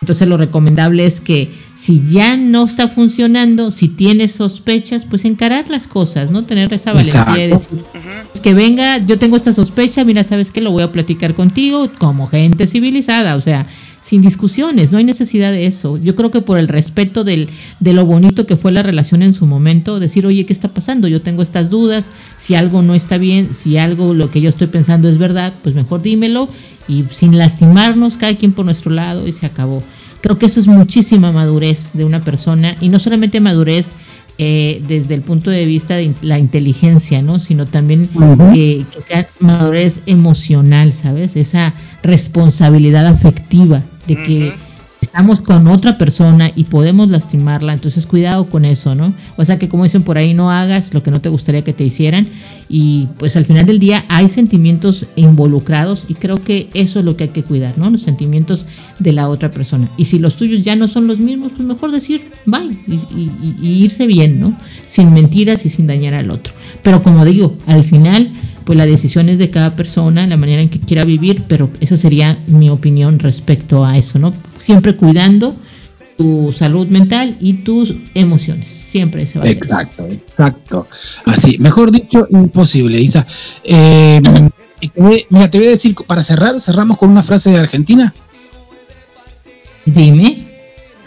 Entonces 0.00 0.28
lo 0.28 0.36
recomendable 0.36 1.06
es 1.06 1.20
que 1.20 1.52
si 1.74 2.02
ya 2.08 2.36
no 2.36 2.64
está 2.64 2.88
funcionando, 2.88 3.70
si 3.70 3.88
tienes 3.88 4.32
sospechas, 4.32 5.04
pues 5.04 5.24
encarar 5.24 5.68
las 5.68 5.86
cosas, 5.86 6.30
¿no? 6.30 6.44
Tener 6.44 6.72
esa 6.72 6.92
valentía 6.92 7.34
de 7.34 7.48
decir, 7.48 7.84
que 8.42 8.54
venga, 8.54 8.98
yo 8.98 9.18
tengo 9.18 9.36
esta 9.36 9.52
sospecha, 9.52 10.04
mira, 10.04 10.22
¿sabes 10.22 10.52
qué? 10.52 10.60
Lo 10.60 10.70
voy 10.70 10.82
a 10.82 10.92
platicar 10.92 11.34
contigo 11.34 11.90
como 11.98 12.26
gente 12.26 12.66
civilizada, 12.66 13.36
o 13.36 13.40
sea, 13.40 13.66
sin 14.00 14.22
discusiones, 14.22 14.92
no 14.92 14.98
hay 14.98 15.04
necesidad 15.04 15.52
de 15.52 15.66
eso. 15.66 15.96
Yo 15.96 16.14
creo 16.14 16.30
que 16.30 16.42
por 16.42 16.58
el 16.58 16.68
respeto 16.68 17.24
del, 17.24 17.48
de 17.80 17.92
lo 17.92 18.06
bonito 18.06 18.46
que 18.46 18.56
fue 18.56 18.72
la 18.72 18.82
relación 18.82 19.22
en 19.22 19.32
su 19.32 19.46
momento, 19.46 19.98
decir, 19.98 20.26
oye, 20.26 20.46
¿qué 20.46 20.52
está 20.52 20.68
pasando? 20.68 21.08
Yo 21.08 21.22
tengo 21.22 21.42
estas 21.42 21.70
dudas, 21.70 22.12
si 22.36 22.54
algo 22.54 22.82
no 22.82 22.94
está 22.94 23.18
bien, 23.18 23.54
si 23.54 23.78
algo, 23.78 24.14
lo 24.14 24.30
que 24.30 24.40
yo 24.40 24.48
estoy 24.48 24.68
pensando 24.68 25.08
es 25.08 25.18
verdad, 25.18 25.52
pues 25.62 25.74
mejor 25.74 26.02
dímelo 26.02 26.48
y 26.88 27.04
sin 27.10 27.36
lastimarnos, 27.36 28.16
cada 28.16 28.36
quien 28.36 28.52
por 28.52 28.64
nuestro 28.64 28.90
lado 28.90 29.26
y 29.26 29.32
se 29.32 29.46
acabó. 29.46 29.82
Creo 30.20 30.38
que 30.38 30.46
eso 30.46 30.60
es 30.60 30.66
muchísima 30.66 31.32
madurez 31.32 31.90
de 31.94 32.04
una 32.04 32.24
persona 32.24 32.76
y 32.80 32.88
no 32.88 32.98
solamente 32.98 33.40
madurez 33.40 33.92
eh, 34.38 34.82
desde 34.86 35.14
el 35.14 35.22
punto 35.22 35.50
de 35.50 35.64
vista 35.64 35.96
de 35.96 36.12
la 36.20 36.38
inteligencia, 36.38 37.22
¿no? 37.22 37.40
Sino 37.40 37.64
también 37.64 38.10
eh, 38.54 38.84
que 38.92 39.02
sea 39.02 39.26
madurez 39.40 40.02
emocional, 40.06 40.92
¿sabes? 40.92 41.36
Esa 41.36 41.72
responsabilidad 42.02 43.06
afectiva 43.06 43.82
de 44.06 44.14
que 44.22 44.54
estamos 45.00 45.40
con 45.40 45.66
otra 45.68 45.98
persona 45.98 46.50
y 46.54 46.64
podemos 46.64 47.08
lastimarla, 47.08 47.72
entonces 47.72 48.06
cuidado 48.06 48.50
con 48.50 48.64
eso, 48.64 48.94
¿no? 48.94 49.14
O 49.36 49.44
sea 49.44 49.58
que 49.58 49.68
como 49.68 49.84
dicen 49.84 50.02
por 50.02 50.18
ahí, 50.18 50.34
no 50.34 50.50
hagas 50.50 50.92
lo 50.92 51.02
que 51.02 51.10
no 51.10 51.20
te 51.20 51.28
gustaría 51.28 51.64
que 51.64 51.72
te 51.72 51.84
hicieran 51.84 52.28
y 52.68 53.08
pues 53.18 53.36
al 53.36 53.44
final 53.44 53.64
del 53.66 53.78
día 53.78 54.04
hay 54.08 54.28
sentimientos 54.28 55.06
involucrados 55.16 56.04
y 56.08 56.14
creo 56.14 56.42
que 56.42 56.68
eso 56.74 56.98
es 56.98 57.04
lo 57.04 57.16
que 57.16 57.24
hay 57.24 57.30
que 57.30 57.44
cuidar, 57.44 57.78
¿no? 57.78 57.88
Los 57.90 58.02
sentimientos 58.02 58.66
de 58.98 59.12
la 59.12 59.28
otra 59.28 59.50
persona. 59.50 59.90
Y 59.96 60.06
si 60.06 60.18
los 60.18 60.36
tuyos 60.36 60.64
ya 60.64 60.76
no 60.76 60.88
son 60.88 61.06
los 61.06 61.18
mismos, 61.18 61.52
pues 61.56 61.66
mejor 61.66 61.92
decir 61.92 62.30
bye 62.44 62.78
y, 62.86 63.84
irse 63.84 64.06
bien, 64.06 64.40
¿no? 64.40 64.58
Sin 64.84 65.12
mentiras 65.12 65.64
y 65.66 65.70
sin 65.70 65.86
dañar 65.86 66.14
al 66.14 66.30
otro. 66.30 66.52
Pero 66.82 67.02
como 67.02 67.24
digo, 67.24 67.56
al 67.66 67.84
final 67.84 68.32
pues 68.64 68.76
la 68.76 68.84
decisión 68.84 69.28
es 69.28 69.38
de 69.38 69.48
cada 69.48 69.76
persona, 69.76 70.26
la 70.26 70.36
manera 70.36 70.60
en 70.60 70.68
que 70.68 70.80
quiera 70.80 71.04
vivir, 71.04 71.44
pero 71.46 71.70
esa 71.80 71.96
sería 71.96 72.36
mi 72.48 72.68
opinión 72.68 73.20
respecto 73.20 73.84
a 73.84 73.96
eso, 73.96 74.18
¿no? 74.18 74.34
Siempre 74.66 74.96
cuidando 74.96 75.54
tu 76.18 76.52
salud 76.52 76.88
mental 76.88 77.36
y 77.40 77.52
tus 77.54 77.94
emociones. 78.14 78.68
Siempre 78.68 79.26
se 79.26 79.38
va 79.38 79.44
a 79.44 79.48
Exacto, 79.48 80.06
exacto. 80.06 80.88
Así, 81.24 81.58
mejor 81.58 81.92
dicho, 81.92 82.26
imposible, 82.30 83.00
Isa. 83.00 83.24
Eh, 83.62 84.20
mira, 85.30 85.50
te 85.50 85.58
voy 85.58 85.68
a 85.68 85.70
decir, 85.70 85.94
para 86.06 86.22
cerrar, 86.22 86.60
cerramos 86.60 86.98
con 86.98 87.10
una 87.10 87.22
frase 87.22 87.50
de 87.50 87.58
Argentina. 87.58 88.12
Dime. 89.84 90.48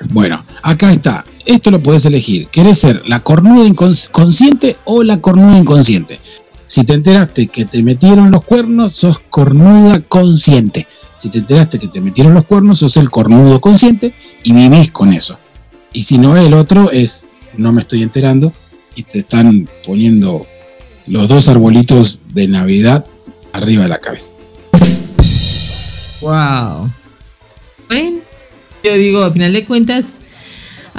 Bueno, 0.09 0.45
acá 0.61 0.91
está. 0.91 1.25
Esto 1.45 1.71
lo 1.71 1.81
puedes 1.81 2.05
elegir. 2.05 2.47
¿Querés 2.47 2.77
ser 2.77 3.01
la 3.09 3.19
cornuda 3.19 3.65
inconsciente 3.67 4.77
o 4.85 5.03
la 5.03 5.19
cornuda 5.19 5.57
inconsciente? 5.57 6.19
Si 6.69 6.83
te 6.83 6.93
enteraste 6.93 7.47
que 7.47 7.65
te 7.65 7.81
metieron 7.81 8.29
los 8.29 8.43
cuernos, 8.43 8.91
sos 8.91 9.17
cornuda 9.17 10.01
consciente. 10.01 10.85
Si 11.17 11.29
te 11.29 11.39
enteraste 11.39 11.79
que 11.79 11.87
te 11.87 11.99
metieron 11.99 12.35
los 12.35 12.45
cuernos, 12.45 12.77
sos 12.77 12.95
el 12.97 13.09
cornudo 13.09 13.59
consciente 13.59 14.13
y 14.43 14.53
vivís 14.53 14.91
con 14.91 15.11
eso. 15.11 15.39
Y 15.93 16.03
si 16.03 16.19
no, 16.19 16.37
el 16.37 16.53
otro 16.53 16.91
es, 16.91 17.27
no 17.57 17.71
me 17.71 17.81
estoy 17.81 18.03
enterando 18.03 18.53
y 18.93 19.01
te 19.01 19.17
están 19.17 19.67
poniendo 19.83 20.45
los 21.07 21.27
dos 21.27 21.49
arbolitos 21.49 22.21
de 22.35 22.47
Navidad 22.47 23.03
arriba 23.51 23.81
de 23.81 23.89
la 23.89 23.97
cabeza. 23.97 24.33
Wow. 26.21 26.87
Bueno, 27.87 28.19
yo 28.83 28.93
digo, 28.93 29.23
a 29.23 29.31
final 29.31 29.53
de 29.53 29.65
cuentas, 29.65 30.19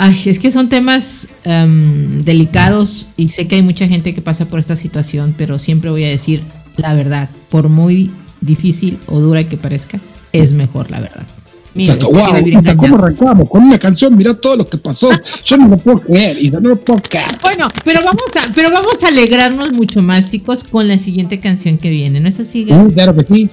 ay, 0.01 0.16
es 0.24 0.38
que 0.38 0.51
son 0.51 0.70
temas 0.70 1.28
em, 1.44 2.22
delicados 2.24 3.09
y 3.18 3.28
sé 3.28 3.46
que 3.46 3.57
hay 3.57 3.62
mucha 3.62 3.86
gente 3.86 4.14
que 4.14 4.22
pasa 4.22 4.46
por 4.46 4.59
esta 4.59 4.74
situación, 4.74 5.34
pero 5.36 5.59
siempre 5.59 5.90
voy 5.90 6.05
a 6.05 6.09
decir 6.09 6.42
la 6.78 6.94
verdad, 6.94 7.28
por 7.51 7.68
muy 7.68 8.11
difícil 8.40 8.98
o 9.07 9.20
dura 9.20 9.46
que 9.46 9.59
parezca, 9.59 10.01
es 10.32 10.55
mejor, 10.55 10.90
la 10.90 11.01
verdad. 11.01 11.26
Mira, 11.74 11.94
wow, 11.96 12.76
¿cómo 12.76 12.96
arrancamos? 12.96 13.48
Con 13.48 13.62
una 13.62 13.78
canción, 13.78 14.16
mira 14.16 14.34
todo 14.34 14.57
lo 14.57 14.68
que 14.68 14.78
pasó. 14.78 15.09
Yo 15.44 15.57
no 15.57 15.68
lo 15.68 15.76
puedo 15.76 16.01
creer, 16.01 16.42
y 16.42 16.51
no 16.51 16.61
lo 16.61 16.76
puedo 16.76 17.01
creer. 17.03 17.26
Bueno, 17.42 17.68
pero 17.84 18.01
vamos 18.03 18.24
a, 18.36 18.53
pero 18.55 18.70
vamos 18.70 19.05
a 19.05 19.09
alegrarnos 19.09 19.72
mucho 19.72 20.03
más, 20.03 20.30
chicos, 20.30 20.64
con 20.64 20.88
la 20.88 20.98
siguiente 20.98 21.38
canción 21.40 21.78
que 21.78 21.90
viene, 21.90 22.20
¿no 22.20 22.28
es 22.28 22.40
así? 22.40 22.66
claro 22.94 23.14
que 23.14 23.24
sí. 23.32 23.51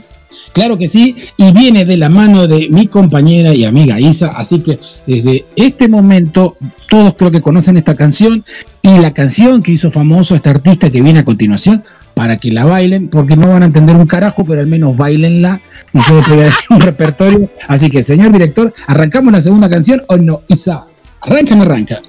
Claro 0.53 0.77
que 0.77 0.87
sí, 0.87 1.15
y 1.37 1.51
viene 1.51 1.85
de 1.85 1.97
la 1.97 2.09
mano 2.09 2.47
de 2.47 2.67
mi 2.69 2.87
compañera 2.87 3.53
y 3.53 3.65
amiga 3.65 3.99
Isa, 3.99 4.31
así 4.35 4.59
que 4.59 4.79
desde 5.05 5.45
este 5.55 5.87
momento 5.87 6.57
todos 6.89 7.15
creo 7.15 7.31
que 7.31 7.41
conocen 7.41 7.77
esta 7.77 7.95
canción 7.95 8.43
y 8.81 8.97
la 8.99 9.11
canción 9.11 9.61
que 9.61 9.73
hizo 9.73 9.89
famoso 9.89 10.35
este 10.35 10.49
artista 10.49 10.89
que 10.89 11.01
viene 11.01 11.19
a 11.19 11.25
continuación 11.25 11.83
para 12.13 12.37
que 12.37 12.51
la 12.51 12.65
bailen, 12.65 13.09
porque 13.09 13.35
no 13.35 13.49
van 13.49 13.61
a 13.61 13.67
entender 13.67 13.95
un 13.95 14.07
carajo, 14.07 14.43
pero 14.43 14.59
al 14.59 14.65
menos 14.67 14.97
bailenla. 14.97 15.61
Y 15.93 15.99
yo 15.99 16.19
te 16.23 16.33
voy 16.33 16.41
a 16.41 16.45
dar 16.45 16.53
un 16.71 16.79
repertorio. 16.81 17.49
Así 17.67 17.91
que, 17.91 18.01
señor 18.01 18.31
director, 18.31 18.73
¿arrancamos 18.87 19.31
la 19.31 19.39
segunda 19.39 19.69
canción 19.69 20.01
o 20.07 20.17
no? 20.17 20.41
Isa, 20.47 20.87
arranca 21.21 21.53
o 21.53 21.61
arranca. 21.61 22.01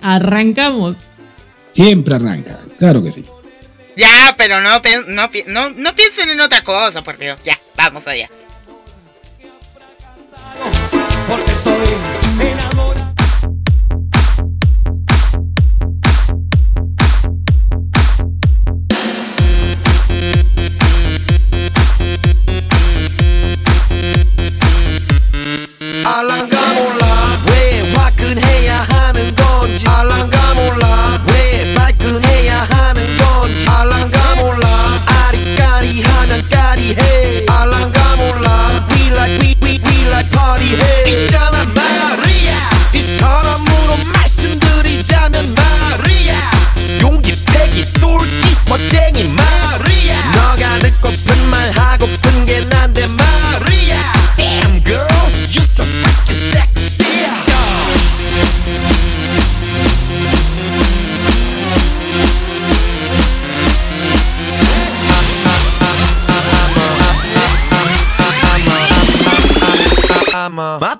Arrancamos. 0.00 1.08
Siempre 1.70 2.14
arranca, 2.14 2.58
claro 2.78 3.02
que 3.02 3.12
sí. 3.12 3.24
Ya, 4.00 4.34
pero 4.38 4.62
no, 4.62 4.80
piensen 5.94 6.30
en 6.30 6.40
otra 6.40 6.62
cosa, 6.62 7.02
por 7.02 7.18
Dios. 7.18 7.38
Ya, 7.44 7.60
vamos 7.76 8.08
allá. 8.08 8.30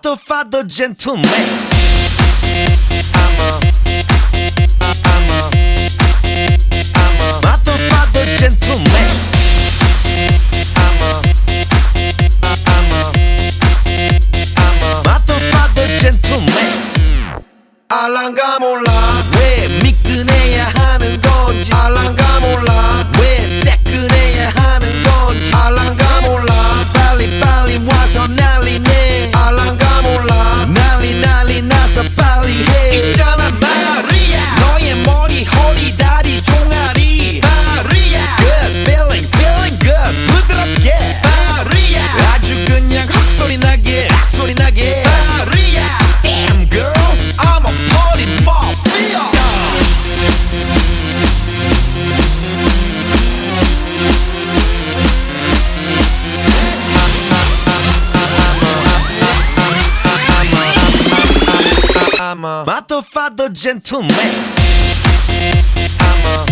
A 0.05 0.17
motherfucker 0.17 0.67
gentleman. 0.67 1.25
I'm 3.15 3.41
a, 3.41 3.90
gentleman. 63.53 64.11
I'm 65.99 66.27
a, 66.27 66.50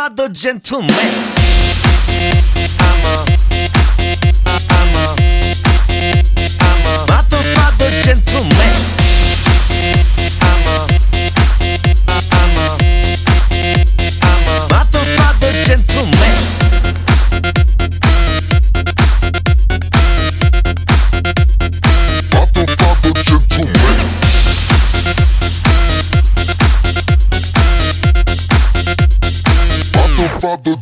motherfucker 0.00 0.32
gentleman. 0.32 0.90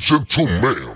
Gentleman. 0.08 0.87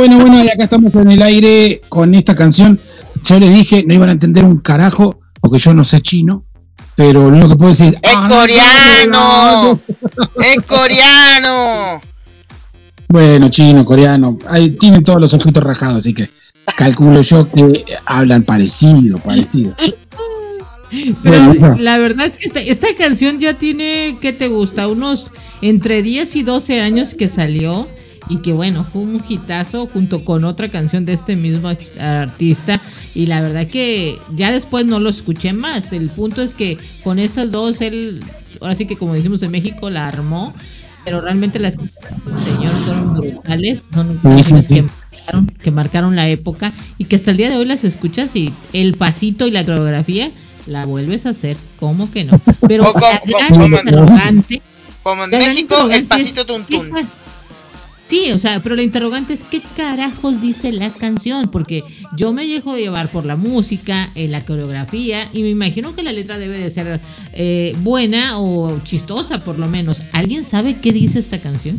Bueno, 0.00 0.18
bueno, 0.18 0.42
y 0.42 0.48
acá 0.48 0.64
estamos 0.64 0.94
en 0.94 1.12
el 1.12 1.20
aire 1.20 1.82
con 1.90 2.14
esta 2.14 2.34
canción. 2.34 2.80
Yo 3.22 3.38
les 3.38 3.52
dije, 3.52 3.84
no 3.86 3.92
iban 3.92 4.08
a 4.08 4.12
entender 4.12 4.44
un 4.44 4.58
carajo, 4.58 5.20
porque 5.42 5.58
yo 5.58 5.74
no 5.74 5.84
sé 5.84 6.00
chino, 6.00 6.46
pero 6.96 7.24
lo 7.24 7.36
único 7.36 7.50
que 7.50 7.56
puedo 7.56 7.68
decir. 7.68 7.98
¡Es 8.00 8.10
"Ah, 8.16 8.26
coreano! 8.26 9.78
¡Es 10.38 10.64
coreano! 10.64 12.00
Bueno, 13.08 13.50
chino, 13.50 13.84
coreano, 13.84 14.38
ahí 14.48 14.70
tienen 14.70 15.04
todos 15.04 15.20
los 15.20 15.34
ojitos 15.34 15.62
rajados, 15.62 15.96
así 15.96 16.14
que 16.14 16.30
calculo 16.78 17.20
yo 17.20 17.46
que 17.52 17.84
hablan 18.06 18.44
parecido, 18.44 19.18
parecido. 19.18 19.76
Pero 21.22 21.44
Bueno, 21.44 21.76
la 21.78 21.98
verdad 21.98 22.28
es 22.28 22.38
que 22.38 22.46
esta, 22.46 22.60
esta 22.60 22.86
canción 22.96 23.38
ya 23.38 23.52
tiene, 23.52 24.16
¿qué 24.22 24.32
te 24.32 24.48
gusta? 24.48 24.88
Unos 24.88 25.30
entre 25.60 26.02
10 26.02 26.36
y 26.36 26.42
12 26.42 26.80
años 26.80 27.12
que 27.12 27.28
salió 27.28 27.86
y 28.30 28.38
que 28.38 28.52
bueno, 28.54 28.84
fue 28.84 29.02
un 29.02 29.22
hitazo 29.28 29.86
junto 29.86 30.24
con 30.24 30.44
otra 30.44 30.68
canción 30.68 31.04
de 31.04 31.12
este 31.12 31.36
mismo 31.36 31.70
artista 31.98 32.80
y 33.14 33.26
la 33.26 33.40
verdad 33.40 33.66
que 33.66 34.16
ya 34.34 34.52
después 34.52 34.86
no 34.86 35.00
lo 35.00 35.10
escuché 35.10 35.52
más. 35.52 35.92
El 35.92 36.08
punto 36.10 36.40
es 36.40 36.54
que 36.54 36.78
con 37.02 37.18
esas 37.18 37.50
dos 37.50 37.80
él, 37.80 38.22
ahora 38.60 38.74
sí 38.76 38.86
que 38.86 38.96
como 38.96 39.14
decimos 39.14 39.42
en 39.42 39.50
México, 39.50 39.90
la 39.90 40.06
armó, 40.08 40.54
pero 41.04 41.20
realmente 41.20 41.58
las 41.58 41.74
señor 41.74 42.72
fueron 42.84 43.14
brutales, 43.16 43.82
son 43.92 44.20
Sí, 44.22 44.42
sí, 44.44 44.52
canciones 44.54 44.66
sí. 44.66 44.74
que 44.74 44.82
marcaron, 44.82 45.46
que 45.46 45.70
marcaron 45.72 46.16
la 46.16 46.28
época 46.28 46.72
y 46.98 47.04
que 47.06 47.16
hasta 47.16 47.32
el 47.32 47.36
día 47.36 47.50
de 47.50 47.56
hoy 47.56 47.64
las 47.64 47.82
escuchas 47.84 48.34
y 48.36 48.52
el 48.72 48.94
pasito 48.94 49.46
y 49.46 49.50
la 49.50 49.64
coreografía 49.64 50.30
la 50.66 50.84
vuelves 50.86 51.26
a 51.26 51.30
hacer, 51.30 51.56
¿cómo 51.80 52.10
que 52.12 52.24
no? 52.24 52.40
Pero 52.68 52.92
como- 52.92 53.04
la 53.06 53.20
gran 53.26 53.48
como- 53.50 53.66
interrogante, 53.78 54.62
Como 55.02 55.24
en 55.24 55.30
México, 55.30 55.90
el 55.90 56.04
pasito 56.04 56.42
es, 56.42 56.46
tuntún. 56.46 56.90
¿Qué 58.10 58.16
ca- 58.16 58.26
Sí, 58.26 58.32
o 58.32 58.38
sea, 58.38 58.60
pero 58.62 58.74
la 58.76 58.82
interrogante 58.82 59.32
es 59.34 59.44
qué 59.44 59.62
carajos 59.76 60.40
dice 60.40 60.72
la 60.72 60.90
canción, 60.90 61.48
porque 61.48 61.84
yo 62.16 62.32
me 62.32 62.46
dejo 62.46 62.76
llevar 62.76 63.08
por 63.10 63.24
la 63.24 63.36
música, 63.36 64.10
eh, 64.14 64.26
la 64.28 64.44
coreografía, 64.44 65.28
y 65.32 65.42
me 65.42 65.50
imagino 65.50 65.94
que 65.94 66.02
la 66.02 66.12
letra 66.12 66.38
debe 66.38 66.58
de 66.58 66.70
ser 66.70 67.00
eh, 67.32 67.74
buena 67.82 68.38
o 68.38 68.80
chistosa 68.84 69.40
por 69.40 69.58
lo 69.58 69.68
menos. 69.68 70.02
¿Alguien 70.12 70.44
sabe 70.44 70.76
qué 70.80 70.92
dice 70.92 71.18
esta 71.20 71.38
canción? 71.38 71.78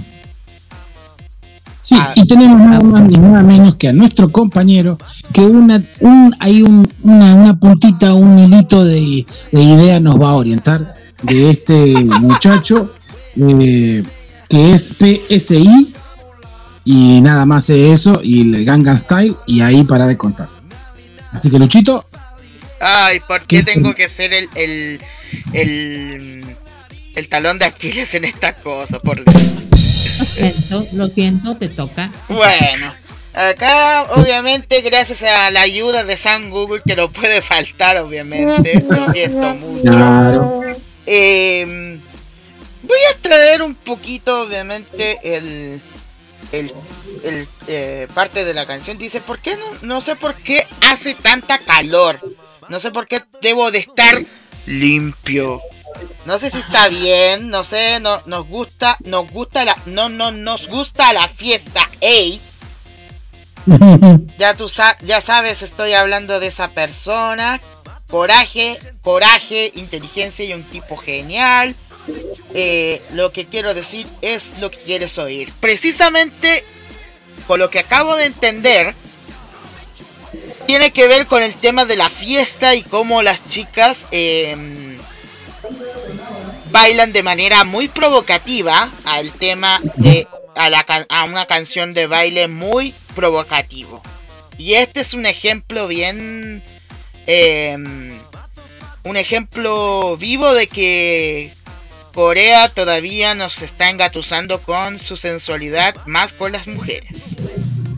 Sí, 1.82 1.96
Ah. 1.98 2.12
y 2.16 2.26
tenemos 2.28 2.60
nada 2.60 2.80
más 2.82 3.04
ni 3.10 3.18
nada 3.18 3.42
menos 3.42 3.76
que 3.76 3.88
a 3.88 3.94
nuestro 3.94 4.30
compañero 4.30 4.98
que 5.34 5.42
una, 5.42 5.84
un, 6.00 6.34
hay 6.40 6.62
un, 6.62 6.88
una, 7.02 7.34
una 7.36 7.60
puntita, 7.60 8.14
un 8.14 8.38
hilito 8.38 8.86
de, 8.86 9.26
de 9.52 9.62
idea 9.62 10.00
nos 10.00 10.22
va 10.22 10.30
a 10.30 10.36
orientar 10.36 10.94
de 11.24 11.50
este 11.50 12.06
muchacho 12.22 12.94
eh, 13.36 14.04
que 14.48 14.74
es 14.74 14.92
PSI 15.00 15.92
y 16.86 17.22
nada 17.22 17.46
más 17.46 17.70
es 17.70 17.78
eso 17.92 18.20
y 18.24 18.54
el 18.56 18.66
Gangnam 18.66 18.98
Style 18.98 19.36
y 19.48 19.62
ahí 19.62 19.84
para 19.84 20.08
de 20.08 20.18
contar. 20.18 20.50
Así 21.32 21.50
que 21.50 21.60
Luchito, 21.60 22.06
Ay, 22.80 23.20
¿por 23.22 23.46
qué 23.46 23.62
tengo 23.64 23.94
que 23.94 24.10
ser 24.10 24.34
el, 24.34 24.50
el, 24.56 25.00
el, 25.54 26.44
el 27.16 27.28
talón 27.30 27.60
de 27.60 27.66
Aquiles 27.66 28.14
en 28.16 28.26
esta 28.26 28.54
cosa? 28.56 29.00
Por. 29.00 29.20
Lo 29.24 30.26
siento, 30.26 30.88
lo 30.94 31.08
siento, 31.10 31.56
te 31.58 31.70
toca. 31.70 32.12
Bueno, 32.28 32.92
acá 33.34 34.04
obviamente 34.16 34.82
gracias 34.82 35.22
a 35.24 35.52
la 35.52 35.62
ayuda 35.62 36.04
de 36.04 36.18
San 36.18 36.50
Google 36.50 36.82
que 36.86 36.96
no 36.96 37.12
puede 37.12 37.42
faltar 37.44 37.98
obviamente, 37.98 38.84
lo 38.90 39.06
siento 39.12 39.54
mucho. 39.56 39.92
claro, 39.92 40.62
Eh, 41.06 41.98
voy 42.84 43.00
a 43.14 43.18
traer 43.22 43.62
un 43.62 43.76
poquito 43.76 44.42
obviamente 44.44 45.18
el, 45.24 45.82
el, 46.52 46.74
el, 47.24 47.47
eh, 47.68 48.08
parte 48.14 48.45
de 48.45 48.54
la 48.54 48.66
canción. 48.66 48.97
Dice, 48.97 49.22
¿por 49.22 49.39
qué 49.39 49.58
no, 49.58 49.66
no 49.82 50.02
sé 50.02 50.16
por 50.16 50.36
qué 50.36 50.66
hace 50.89 51.16
tanta 51.16 51.58
calor? 51.60 52.20
No 52.70 52.80
sé 52.80 52.91
por 52.91 53.08
qué 53.08 53.24
debo 53.41 53.72
de 53.72 53.80
estar 53.80 54.24
limpio. 54.66 55.62
No 56.26 56.38
sé 56.38 56.49
si 56.49 56.60
está 56.60 56.88
bien, 56.88 57.49
no 57.49 57.64
sé, 57.64 57.99
no, 57.99 58.22
nos 58.26 58.47
gusta, 58.47 58.97
nos 59.04 59.30
gusta 59.30 59.66
la, 59.66 59.78
no, 59.86 60.10
no, 60.10 60.32
nos 60.32 60.68
gusta 60.68 61.14
la 61.14 61.28
fiesta, 61.28 61.89
ey. 61.99 62.39
ya 64.38 64.56
tú 64.56 64.70
ya 65.02 65.22
sabes, 65.22 65.62
estoy 65.62 65.93
hablando 65.93 66.39
de 66.39 66.47
esa 66.47 66.68
persona. 66.70 67.60
Coraje, 68.08 68.78
coraje, 69.02 69.72
inteligencia 69.76 70.43
y 70.43 70.54
un 70.54 70.64
tipo 70.64 70.97
genial. 70.97 71.76
Eh, 72.54 73.02
lo 73.14 73.32
que 73.32 73.45
quiero 73.45 73.74
decir 73.74 74.08
es 74.22 74.54
lo 74.60 74.72
que 74.72 74.80
quieres 74.80 75.18
oír. 75.18 75.52
Precisamente, 75.60 76.66
por 77.47 77.60
lo 77.60 77.70
que 77.70 77.80
acabo 77.80 78.16
de 78.16 78.26
entender, 78.26 78.93
tiene 80.68 80.91
que 80.91 81.08
ver 81.08 81.26
con 81.28 81.43
el 81.43 81.54
tema 81.56 81.86
de 81.86 81.95
la 81.95 82.10
fiesta 82.10 82.76
y 82.76 82.84
cómo 82.84 83.22
las 83.22 83.47
chicas 83.49 84.08
em, 84.12 84.97
bailan 86.72 87.14
de 87.14 87.24
manera 87.24 87.64
muy 87.64 87.88
provocativa 87.88 88.89
al 89.06 89.32
tema 89.32 89.82
de 89.95 90.28
a, 90.56 91.24
una 91.26 91.45
canción 91.45 91.93
de 91.93 92.08
baile 92.08 92.47
muy 92.47 92.93
provocativo. 93.16 94.02
Y 94.58 94.74
este 94.74 95.02
es 95.02 95.14
un 95.14 95.26
ejemplo 95.26 95.88
bien 95.88 96.62
em, 97.28 98.20
un 99.04 99.18
ejemplo 99.18 100.18
vivo 100.18 100.54
de 100.54 100.68
que 100.68 101.54
Corea 102.14 102.70
todavía 102.70 103.36
nos 103.36 103.62
está 103.62 103.89
engatusando 103.89 104.62
con 104.62 104.99
su 104.99 105.16
sensualidad 105.16 105.95
más 106.05 106.34
con 106.34 106.51
las 106.51 106.68
mujeres. 106.68 107.38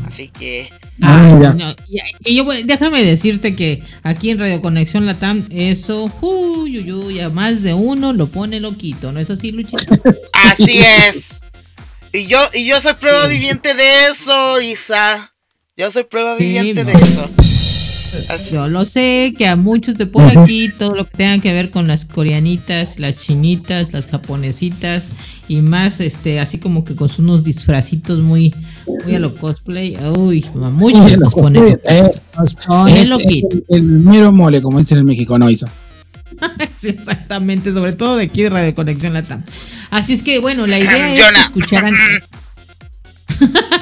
Así 0.05 0.30
que 0.30 0.70
Ah, 1.01 1.55
ah 1.59 1.76
y, 2.24 2.36
yo, 2.36 2.45
déjame 2.64 3.03
decirte 3.03 3.55
que 3.55 3.82
aquí 4.03 4.30
en 4.30 4.39
Radio 4.39 4.61
Conexión 4.61 5.05
Latam, 5.05 5.45
eso, 5.49 6.11
uy, 6.22 6.91
uy, 6.91 7.20
a 7.20 7.30
más 7.30 7.64
de 7.64 7.74
uno 7.74 8.14
lo 8.14 8.28
pone 8.28 8.59
loquito, 8.59 9.11
¿no 9.11 9.20
es 9.20 9.30
así, 9.30 9.51
Luchito? 9.51 9.95
Así 10.34 10.80
es. 10.80 11.41
Y 12.11 12.28
yo, 12.28 12.38
y 12.53 12.66
yo 12.66 12.80
soy 12.80 12.93
prueba 12.93 13.28
viviente 13.28 13.74
de 13.74 14.07
eso, 14.11 14.61
Isa. 14.61 15.32
Yo 15.76 15.89
soy 15.89 16.03
prueba 16.03 16.36
viviente 16.36 16.84
de 16.84 16.91
eso. 16.93 17.28
Yo 18.51 18.68
lo 18.68 18.86
sé, 18.86 19.34
que 19.38 19.47
a 19.47 19.55
muchos 19.55 19.97
de 19.97 20.05
por 20.05 20.26
aquí, 20.38 20.70
todo 20.70 20.95
lo 20.95 21.05
que 21.05 21.18
tenga 21.18 21.39
que 21.39 21.53
ver 21.53 21.72
con 21.72 21.88
las 21.88 22.05
coreanitas, 22.05 22.99
las 22.99 23.18
chinitas, 23.18 23.93
las 23.93 24.07
japonesitas 24.07 25.05
y 25.47 25.61
más, 25.61 25.99
este, 25.99 26.39
así 26.39 26.57
como 26.57 26.84
que 26.84 26.95
con 26.95 27.09
unos 27.20 27.43
disfracitos 27.43 28.20
muy, 28.20 28.53
muy 29.03 29.16
a 29.16 29.20
lo 29.20 29.36
cosplay. 29.36 29.97
Uy, 30.18 30.45
muchos 30.53 31.05
sí, 31.05 31.18
nos 31.18 31.34
ponen. 31.34 31.80
Eh, 31.84 32.11
el, 32.88 33.66
el, 33.70 33.84
mero 33.84 34.32
mole, 34.32 34.61
como 34.61 34.80
dicen 34.80 34.99
en 34.99 35.05
México, 35.05 35.38
¿no, 35.38 35.47
sí, 36.74 36.89
exactamente, 36.89 37.74
sobre 37.74 37.93
todo 37.93 38.18
de 38.18 38.26
aquí 38.26 38.43
de 38.43 38.49
Radio 38.49 38.76
Conexión 38.76 39.14
Latam. 39.14 39.43
Así 39.91 40.14
es 40.14 40.24
que, 40.24 40.39
bueno, 40.39 40.68
la 40.68 40.80
idea 40.80 41.14
es 41.14 41.22
que 41.22 41.39
escucharan. 41.39 41.93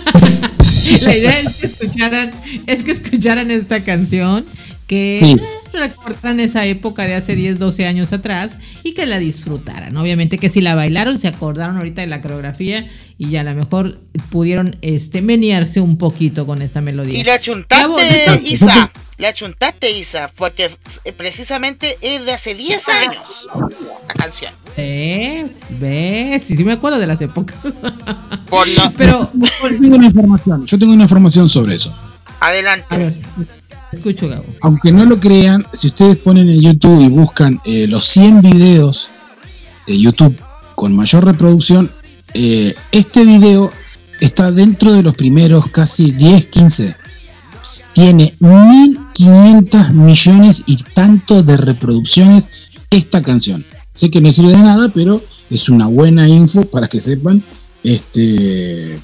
la 1.05 1.15
idea 1.15 1.39
es 1.39 1.55
que 1.55 1.67
escucharan, 1.67 2.31
es 2.67 2.83
que 2.83 2.91
escucharan 2.91 3.51
esta 3.51 3.83
canción 3.83 4.45
que 4.87 5.37
recordan 5.73 6.39
esa 6.39 6.65
época 6.65 7.05
de 7.05 7.15
hace 7.15 7.35
10, 7.35 7.59
12 7.59 7.87
años 7.87 8.13
atrás 8.13 8.59
y 8.83 8.93
que 8.93 9.05
la 9.05 9.19
disfrutaran. 9.19 9.95
Obviamente 9.97 10.37
que 10.37 10.49
si 10.49 10.61
la 10.61 10.75
bailaron, 10.75 11.17
se 11.17 11.27
acordaron 11.27 11.77
ahorita 11.77 12.01
de 12.01 12.07
la 12.07 12.21
coreografía 12.21 12.89
y 13.17 13.29
ya 13.29 13.41
a 13.41 13.43
lo 13.43 13.55
mejor 13.55 14.01
pudieron 14.29 14.75
este, 14.81 15.21
menearse 15.21 15.79
un 15.79 15.97
poquito 15.97 16.45
con 16.45 16.61
esta 16.61 16.81
melodía. 16.81 17.19
Y 17.19 17.23
la 17.23 17.39
chuntaste, 17.39 18.41
Isa, 18.43 18.91
la 19.21 19.33
chuntaste, 19.33 19.91
Isa, 19.91 20.31
porque 20.35 20.69
precisamente 21.15 21.95
es 22.01 22.25
de 22.25 22.33
hace 22.33 22.55
10 22.55 22.89
años 22.89 23.47
la 24.07 24.13
canción. 24.15 24.51
¿Ves? 24.75 25.67
¿Ves? 25.79 26.43
Sí, 26.43 26.55
sí 26.55 26.63
me 26.63 26.73
acuerdo 26.73 26.97
de 26.97 27.05
las 27.05 27.21
épocas. 27.21 27.55
Pero 28.97 29.31
yo 29.33 29.77
tengo 29.79 29.95
una 29.95 30.07
información, 30.07 30.65
yo 30.65 30.79
tengo 30.79 30.93
una 30.93 31.03
información 31.03 31.47
sobre 31.47 31.75
eso. 31.75 31.95
Adelante. 32.39 32.87
A 32.89 32.97
ver. 32.97 33.15
Escucho, 33.91 34.27
Gabo. 34.27 34.45
Aunque 34.61 34.91
no 34.91 35.05
lo 35.05 35.19
crean, 35.19 35.63
si 35.71 35.87
ustedes 35.87 36.17
ponen 36.17 36.49
en 36.49 36.59
YouTube 36.59 37.01
y 37.01 37.09
buscan 37.09 37.61
eh, 37.65 37.85
los 37.87 38.05
100 38.05 38.41
videos 38.41 39.09
de 39.85 39.99
YouTube 39.99 40.35
con 40.73 40.95
mayor 40.95 41.25
reproducción, 41.25 41.91
eh, 42.33 42.73
este 42.91 43.23
video 43.23 43.71
está 44.19 44.51
dentro 44.51 44.93
de 44.93 45.03
los 45.03 45.13
primeros 45.13 45.67
casi 45.67 46.11
10, 46.11 46.45
15. 46.47 46.95
Tiene 47.93 48.33
1500 49.21 49.93
millones 49.93 50.63
y 50.65 50.77
tanto 50.77 51.43
de 51.43 51.57
reproducciones 51.57 52.47
esta 52.89 53.21
canción. 53.21 53.63
Sé 53.93 54.09
que 54.09 54.21
no 54.21 54.31
sirve 54.31 54.51
de 54.51 54.57
nada, 54.57 54.89
pero 54.93 55.21
es 55.49 55.69
una 55.69 55.87
buena 55.87 56.27
info 56.27 56.63
para 56.63 56.87
que 56.87 56.99
sepan 56.99 57.43
este 57.83 58.99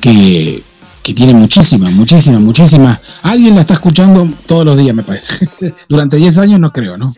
que, 0.00 0.62
que 1.02 1.14
tiene 1.14 1.34
muchísimas, 1.34 1.92
muchísimas, 1.92 2.40
muchísimas. 2.40 3.00
Alguien 3.22 3.54
la 3.54 3.60
está 3.60 3.74
escuchando 3.74 4.28
todos 4.46 4.64
los 4.64 4.76
días, 4.76 4.94
me 4.94 5.02
parece. 5.02 5.48
Durante 5.88 6.16
10 6.16 6.38
años 6.38 6.60
no 6.60 6.72
creo, 6.72 6.96
¿no? 6.96 7.12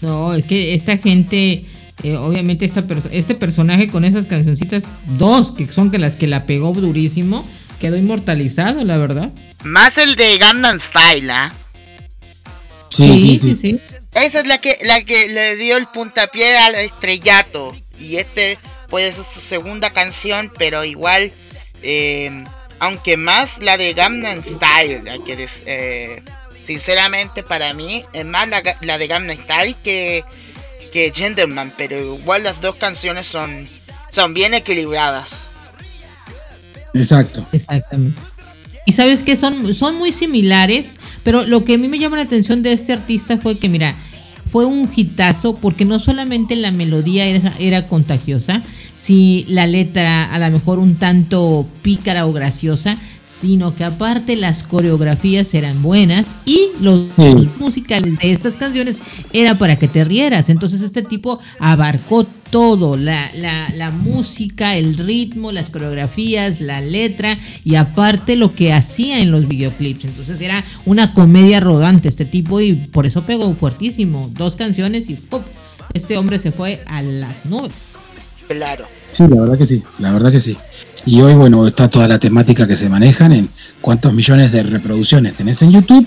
No, 0.00 0.34
es 0.34 0.46
que 0.46 0.74
esta 0.74 0.98
gente, 0.98 1.66
eh, 2.02 2.16
obviamente 2.16 2.64
esta 2.64 2.84
este 3.12 3.34
personaje 3.36 3.88
con 3.88 4.04
esas 4.04 4.26
cancioncitas, 4.26 4.84
dos 5.16 5.52
que 5.52 5.70
son 5.70 5.90
que 5.90 5.98
las 5.98 6.16
que 6.16 6.26
la 6.26 6.44
pegó 6.44 6.72
durísimo, 6.72 7.44
quedó 7.82 7.96
inmortalizado, 7.96 8.84
la 8.84 8.96
verdad. 8.96 9.32
Más 9.64 9.98
el 9.98 10.14
de 10.14 10.38
Gangnam 10.38 10.78
Style, 10.78 11.28
¿ah? 11.32 11.52
Sí 12.90 13.18
sí, 13.18 13.36
sí, 13.36 13.56
sí, 13.56 13.80
Esa 14.14 14.38
es 14.38 14.46
la 14.46 14.58
que, 14.58 14.78
la 14.82 15.02
que 15.02 15.28
le 15.28 15.56
dio 15.56 15.76
el 15.76 15.88
puntapié 15.88 16.56
al 16.58 16.76
estrellato. 16.76 17.74
Y 17.98 18.18
este 18.18 18.56
puede 18.88 19.10
ser 19.10 19.24
su 19.24 19.40
segunda 19.40 19.90
canción, 19.90 20.52
pero 20.56 20.84
igual 20.84 21.32
eh, 21.82 22.44
aunque 22.78 23.16
más 23.16 23.58
la 23.60 23.76
de 23.76 23.94
Gangnam 23.94 24.44
Style, 24.44 25.02
que 25.26 25.48
eh, 25.66 26.22
sinceramente 26.60 27.42
para 27.42 27.74
mí 27.74 28.04
es 28.12 28.24
más 28.24 28.46
la, 28.48 28.98
de 28.98 29.06
Gangnam 29.08 29.36
Style 29.38 29.74
que, 29.82 30.24
que 30.92 31.10
Gentleman, 31.12 31.72
pero 31.76 31.98
igual 31.98 32.44
las 32.44 32.60
dos 32.60 32.76
canciones 32.76 33.26
son, 33.26 33.68
son 34.10 34.34
bien 34.34 34.54
equilibradas. 34.54 35.48
Exacto. 36.94 37.46
Exactamente. 37.52 38.20
Y 38.84 38.92
sabes 38.92 39.22
que 39.22 39.36
son, 39.36 39.72
son 39.74 39.96
muy 39.96 40.10
similares, 40.10 40.96
pero 41.22 41.44
lo 41.44 41.64
que 41.64 41.74
a 41.74 41.78
mí 41.78 41.88
me 41.88 41.98
llama 41.98 42.16
la 42.16 42.24
atención 42.24 42.62
de 42.62 42.72
este 42.72 42.92
artista 42.92 43.38
fue 43.38 43.58
que, 43.58 43.68
mira, 43.68 43.94
fue 44.44 44.66
un 44.66 44.88
hitazo 44.94 45.54
porque 45.54 45.84
no 45.84 45.98
solamente 45.98 46.56
la 46.56 46.72
melodía 46.72 47.26
era, 47.26 47.54
era 47.58 47.86
contagiosa, 47.86 48.62
si 48.94 49.46
la 49.48 49.66
letra 49.66 50.24
a 50.24 50.38
lo 50.38 50.50
mejor 50.50 50.78
un 50.78 50.96
tanto 50.96 51.66
pícara 51.82 52.26
o 52.26 52.32
graciosa, 52.32 52.98
sino 53.24 53.74
que 53.74 53.84
aparte 53.84 54.36
las 54.36 54.62
coreografías 54.62 55.54
eran 55.54 55.80
buenas 55.80 56.28
y 56.44 56.68
los, 56.80 57.06
musicales 57.58 58.18
de 58.18 58.32
estas 58.32 58.56
canciones 58.56 58.98
era 59.32 59.56
para 59.56 59.76
que 59.76 59.88
te 59.88 60.04
rieras. 60.04 60.50
Entonces 60.50 60.82
este 60.82 61.02
tipo 61.02 61.38
abarcó 61.58 62.26
todo, 62.52 62.96
la, 62.98 63.30
la, 63.34 63.68
la, 63.74 63.90
música, 63.90 64.76
el 64.76 64.98
ritmo, 64.98 65.50
las 65.50 65.70
coreografías, 65.70 66.60
la 66.60 66.82
letra 66.82 67.38
y 67.64 67.76
aparte 67.76 68.36
lo 68.36 68.54
que 68.54 68.74
hacía 68.74 69.20
en 69.20 69.32
los 69.32 69.48
videoclips. 69.48 70.04
Entonces 70.04 70.40
era 70.40 70.62
una 70.84 71.14
comedia 71.14 71.58
rodante 71.60 72.08
este 72.08 72.26
tipo 72.26 72.60
y 72.60 72.74
por 72.74 73.06
eso 73.06 73.22
pegó 73.22 73.52
fuertísimo. 73.54 74.30
Dos 74.34 74.54
canciones 74.54 75.08
y 75.08 75.18
este 75.94 76.18
hombre 76.18 76.38
se 76.38 76.52
fue 76.52 76.84
a 76.86 77.02
las 77.02 77.46
nubes. 77.46 77.94
Claro. 78.48 78.86
Sí, 79.10 79.24
la 79.28 79.40
verdad 79.40 79.58
que 79.58 79.66
sí, 79.66 79.82
la 79.98 80.12
verdad 80.12 80.30
que 80.30 80.40
sí. 80.40 80.56
Y 81.06 81.20
hoy, 81.22 81.34
bueno, 81.34 81.66
está 81.66 81.88
toda 81.88 82.06
la 82.06 82.18
temática 82.18 82.66
que 82.68 82.76
se 82.76 82.88
manejan 82.88 83.32
en 83.32 83.48
cuántos 83.80 84.12
millones 84.12 84.52
de 84.52 84.62
reproducciones 84.62 85.34
tenés 85.34 85.62
en 85.62 85.72
YouTube. 85.72 86.06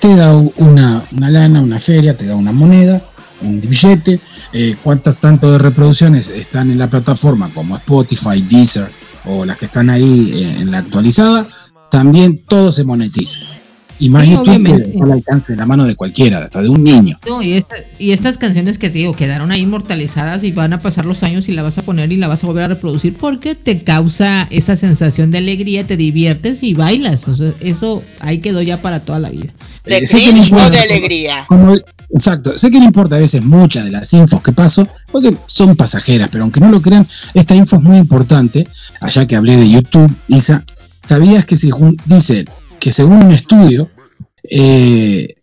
Te 0.00 0.14
da 0.14 0.36
una, 0.36 1.04
lana, 1.12 1.60
una 1.60 1.80
feria, 1.80 2.16
te 2.16 2.26
da 2.26 2.34
una 2.34 2.52
moneda, 2.52 3.02
un 3.42 3.60
billete. 3.60 4.20
Eh, 4.52 4.76
cuántas 4.82 5.16
tanto 5.16 5.50
de 5.50 5.58
reproducciones 5.58 6.28
están 6.28 6.70
en 6.70 6.78
la 6.78 6.88
plataforma 6.88 7.50
como 7.54 7.76
Spotify, 7.76 8.40
Deezer 8.42 8.90
o 9.24 9.44
las 9.44 9.56
que 9.56 9.66
están 9.66 9.90
ahí 9.90 10.56
en 10.58 10.70
la 10.70 10.78
actualizada. 10.78 11.46
También 11.90 12.44
todo 12.46 12.72
se 12.72 12.84
monetiza. 12.84 13.38
Y 13.98 14.10
más 14.10 14.28
al 14.28 15.12
alcance 15.12 15.52
de 15.52 15.56
la 15.56 15.66
mano 15.66 15.84
de 15.84 15.94
cualquiera, 15.94 16.38
hasta 16.38 16.62
de 16.62 16.68
un 16.68 16.84
niño. 16.84 17.18
y, 17.42 18.10
estas 18.10 18.38
canciones 18.38 18.78
que 18.78 18.90
te 18.90 18.98
digo 18.98 19.14
quedaron 19.14 19.50
ahí 19.52 19.62
inmortalizadas 19.62 20.44
y 20.44 20.52
van 20.52 20.72
a 20.72 20.78
pasar 20.78 21.06
los 21.06 21.22
años 21.22 21.48
y 21.48 21.52
la 21.52 21.62
vas 21.62 21.78
a 21.78 21.82
poner 21.82 22.12
y 22.12 22.16
la 22.16 22.28
vas 22.28 22.44
a 22.44 22.46
volver 22.46 22.64
a 22.64 22.68
reproducir 22.68 23.14
porque 23.14 23.54
te 23.54 23.82
causa 23.82 24.48
esa 24.50 24.76
sensación 24.76 25.30
de 25.30 25.38
alegría, 25.38 25.86
te 25.86 25.96
diviertes 25.96 26.62
y 26.62 26.74
bailas. 26.74 27.26
eso 27.60 28.02
ahí 28.20 28.38
quedó 28.38 28.62
ya 28.62 28.82
para 28.82 29.00
toda 29.00 29.18
la 29.18 29.30
vida. 29.30 29.52
De 29.84 30.00
de 30.00 30.78
alegría. 30.78 31.46
exacto. 32.10 32.58
Sé 32.58 32.70
que 32.70 32.78
no 32.78 32.86
importa 32.86 33.16
a 33.16 33.20
veces 33.20 33.42
muchas 33.42 33.84
de 33.84 33.92
las 33.92 34.12
infos 34.12 34.42
que 34.42 34.52
paso, 34.52 34.86
porque 35.12 35.36
son 35.46 35.76
pasajeras, 35.76 36.28
pero 36.30 36.42
aunque 36.42 36.60
no 36.60 36.68
lo 36.68 36.82
crean, 36.82 37.06
esta 37.34 37.54
info 37.54 37.76
es 37.76 37.82
muy 37.82 37.96
importante. 37.96 38.66
Allá 39.00 39.26
que 39.26 39.36
hablé 39.36 39.56
de 39.56 39.70
YouTube, 39.70 40.12
Isa, 40.28 40.64
¿sabías 41.02 41.46
que 41.46 41.56
si 41.56 41.70
dice 42.06 42.46
que 42.78 42.92
según 42.92 43.24
un 43.24 43.32
estudio, 43.32 43.90
eh, 44.50 45.34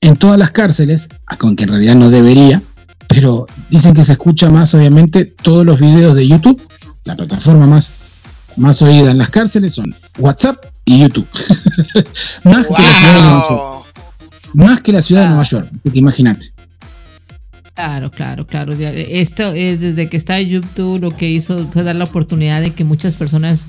en 0.00 0.16
todas 0.16 0.38
las 0.38 0.50
cárceles, 0.50 1.08
con 1.38 1.56
que 1.56 1.64
en 1.64 1.70
realidad 1.70 1.94
no 1.94 2.10
debería, 2.10 2.62
pero 3.08 3.46
dicen 3.70 3.94
que 3.94 4.04
se 4.04 4.12
escucha 4.12 4.50
más, 4.50 4.74
obviamente, 4.74 5.24
todos 5.24 5.64
los 5.64 5.80
videos 5.80 6.14
de 6.14 6.28
YouTube. 6.28 6.60
La 7.04 7.16
plataforma 7.16 7.66
más, 7.66 7.92
más 8.56 8.82
oída 8.82 9.10
en 9.10 9.18
las 9.18 9.30
cárceles 9.30 9.74
son 9.74 9.94
WhatsApp 10.18 10.64
y 10.84 11.00
YouTube. 11.00 11.26
más, 12.44 12.66
que 12.68 12.82
la 12.82 12.92
ciudad 12.92 13.14
de 13.14 13.22
Nueva 13.22 13.48
York. 13.48 13.86
más 14.54 14.80
que 14.80 14.92
la 14.92 15.00
ciudad 15.00 15.22
de 15.22 15.28
Nueva 15.28 15.44
York. 15.44 15.70
Imagínate. 15.92 16.55
Claro, 17.76 18.10
claro, 18.10 18.46
claro. 18.46 18.72
Esto 18.72 19.52
es 19.52 19.80
desde 19.80 20.08
que 20.08 20.16
está 20.16 20.40
YouTube 20.40 20.98
lo 20.98 21.14
que 21.14 21.28
hizo 21.28 21.66
fue 21.66 21.82
dar 21.82 21.94
la 21.94 22.04
oportunidad 22.04 22.62
de 22.62 22.72
que 22.72 22.84
muchas 22.84 23.16
personas 23.16 23.66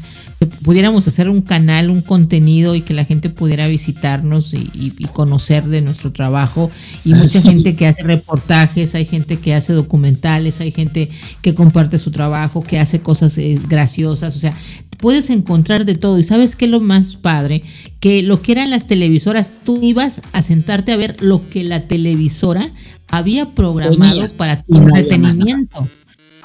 pudiéramos 0.63 1.05
hacer 1.09 1.27
un 1.27 1.41
canal, 1.41 1.89
un 1.89 2.01
contenido 2.01 2.73
y 2.73 2.81
que 2.81 2.93
la 2.93 3.03
gente 3.03 3.29
pudiera 3.29 3.67
visitarnos 3.67 4.53
y, 4.53 4.93
conocer 5.11 5.65
de 5.65 5.81
nuestro 5.81 6.13
trabajo. 6.13 6.71
Y 7.03 7.15
mucha 7.15 7.41
gente 7.41 7.75
que 7.75 7.85
hace 7.85 8.03
reportajes, 8.03 8.95
hay 8.95 9.03
gente 9.03 9.39
que 9.39 9.53
hace 9.53 9.73
documentales, 9.73 10.61
hay 10.61 10.71
gente 10.71 11.09
que 11.41 11.53
comparte 11.53 11.97
su 11.97 12.11
trabajo, 12.11 12.63
que 12.63 12.79
hace 12.79 13.01
cosas 13.01 13.37
eh, 13.37 13.59
graciosas. 13.67 14.37
O 14.37 14.39
sea, 14.39 14.53
puedes 14.99 15.29
encontrar 15.29 15.83
de 15.83 15.95
todo. 15.95 16.17
Y 16.17 16.23
sabes 16.23 16.55
qué 16.55 16.63
es 16.63 16.71
lo 16.71 16.79
más 16.79 17.17
padre, 17.17 17.61
que 17.99 18.21
lo 18.21 18.41
que 18.41 18.53
eran 18.53 18.69
las 18.69 18.87
televisoras, 18.87 19.51
tú 19.65 19.81
ibas 19.83 20.21
a 20.31 20.41
sentarte 20.43 20.93
a 20.93 20.97
ver 20.97 21.21
lo 21.21 21.49
que 21.49 21.65
la 21.65 21.87
televisora 21.87 22.71
había 23.09 23.51
programado 23.51 24.31
para 24.35 24.63
tu 24.63 24.75
entretenimiento. 24.75 25.87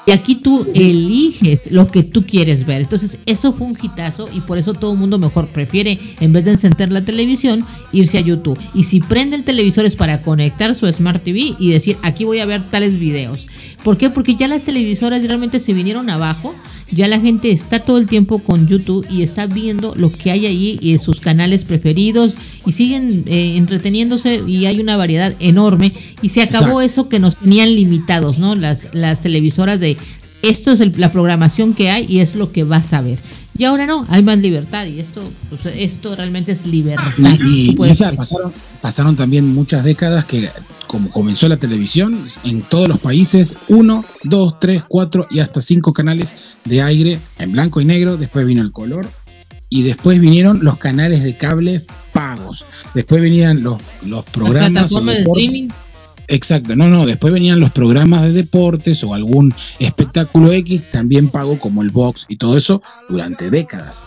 Y 0.05 0.11
aquí 0.11 0.35
tú 0.35 0.67
eliges 0.75 1.71
lo 1.71 1.89
que 1.89 2.03
tú 2.03 2.25
quieres 2.25 2.65
ver. 2.65 2.81
Entonces, 2.81 3.19
eso 3.25 3.53
fue 3.53 3.67
un 3.67 3.77
hitazo 3.81 4.27
y 4.33 4.41
por 4.41 4.57
eso 4.57 4.73
todo 4.73 4.91
el 4.91 4.97
mundo 4.97 5.17
mejor 5.17 5.47
prefiere, 5.47 5.97
en 6.19 6.33
vez 6.33 6.43
de 6.43 6.51
encender 6.51 6.91
la 6.91 7.05
televisión, 7.05 7.65
irse 7.93 8.17
a 8.17 8.21
YouTube. 8.21 8.59
Y 8.73 8.83
si 8.83 8.99
prende 8.99 9.37
el 9.37 9.45
televisor 9.45 9.85
es 9.85 9.95
para 9.95 10.21
conectar 10.21 10.75
su 10.75 10.91
Smart 10.91 11.23
TV 11.23 11.55
y 11.57 11.71
decir, 11.71 11.97
aquí 12.01 12.25
voy 12.25 12.39
a 12.39 12.45
ver 12.45 12.69
tales 12.69 12.97
videos. 12.97 13.47
¿Por 13.83 13.97
qué? 13.97 14.09
Porque 14.09 14.35
ya 14.35 14.47
las 14.47 14.63
televisoras 14.63 15.25
realmente 15.25 15.59
se 15.59 15.73
vinieron 15.73 16.09
abajo 16.09 16.55
ya 16.93 17.07
la 17.07 17.19
gente 17.19 17.51
está 17.51 17.79
todo 17.79 17.97
el 17.97 18.07
tiempo 18.07 18.39
con 18.39 18.67
YouTube 18.67 19.05
y 19.09 19.23
está 19.23 19.47
viendo 19.47 19.95
lo 19.95 20.11
que 20.11 20.31
hay 20.31 20.45
ahí 20.45 20.77
y 20.81 20.97
sus 20.99 21.21
canales 21.21 21.63
preferidos 21.63 22.35
y 22.65 22.71
siguen 22.71 23.23
eh, 23.25 23.57
entreteniéndose 23.57 24.43
y 24.47 24.65
hay 24.67 24.79
una 24.79 24.95
variedad 24.95 25.33
enorme 25.39 25.93
y 26.21 26.29
se 26.29 26.43
acabó 26.43 26.81
eso 26.81 27.09
que 27.09 27.19
nos 27.19 27.37
tenían 27.37 27.75
limitados, 27.75 28.37
¿no? 28.37 28.55
Las, 28.55 28.89
las 28.93 29.21
televisoras 29.21 29.79
de 29.79 29.97
esto 30.43 30.71
es 30.71 30.97
la 30.97 31.11
programación 31.11 31.73
que 31.73 31.89
hay 31.89 32.05
y 32.07 32.19
es 32.19 32.35
lo 32.35 32.51
que 32.51 32.63
vas 32.63 32.93
a 32.93 33.01
ver. 33.01 33.17
Y 33.57 33.65
ahora 33.65 33.85
no, 33.85 34.05
hay 34.09 34.23
más 34.23 34.39
libertad 34.39 34.85
y 34.85 34.99
esto, 34.99 35.21
pues, 35.49 35.75
esto 35.77 36.15
realmente 36.15 36.51
es 36.51 36.65
libertad. 36.65 37.11
Y, 37.45 37.75
pasaron, 37.75 38.51
pasaron 38.81 39.15
también 39.15 39.53
muchas 39.53 39.83
décadas 39.83 40.25
que 40.25 40.49
como 40.87 41.09
comenzó 41.09 41.47
la 41.47 41.57
televisión, 41.57 42.23
en 42.43 42.61
todos 42.61 42.87
los 42.87 42.99
países, 42.99 43.55
uno, 43.67 44.05
dos, 44.23 44.59
tres, 44.59 44.83
cuatro 44.87 45.25
y 45.31 45.39
hasta 45.39 45.59
cinco 45.59 45.91
canales 45.91 46.35
de 46.65 46.83
aire 46.83 47.19
en 47.39 47.51
blanco 47.51 47.81
y 47.81 47.85
negro, 47.85 48.15
después 48.15 48.45
vino 48.45 48.61
el 48.61 48.71
color 48.71 49.09
y 49.69 49.81
después 49.81 50.19
vinieron 50.19 50.63
los 50.63 50.77
canales 50.77 51.23
de 51.23 51.35
cable 51.35 51.81
pagos, 52.11 52.63
después 52.93 53.23
venían 53.23 53.63
los, 53.63 53.81
los 54.05 54.23
programas... 54.25 54.91
de 54.91 55.21
streaming. 55.21 55.69
Exacto, 56.33 56.75
no, 56.75 56.89
no, 56.89 57.05
después 57.05 57.31
venían 57.31 57.59
los 57.59 57.69
programas 57.69 58.23
de 58.23 58.31
deportes 58.31 59.03
o 59.03 59.13
algún 59.13 59.53
espectáculo 59.77 60.51
X, 60.51 60.89
también 60.89 61.29
pago 61.29 61.59
como 61.59 61.83
el 61.83 61.91
box 61.91 62.25
y 62.27 62.37
todo 62.37 62.57
eso 62.57 62.81
durante 63.07 63.51
décadas. 63.51 64.01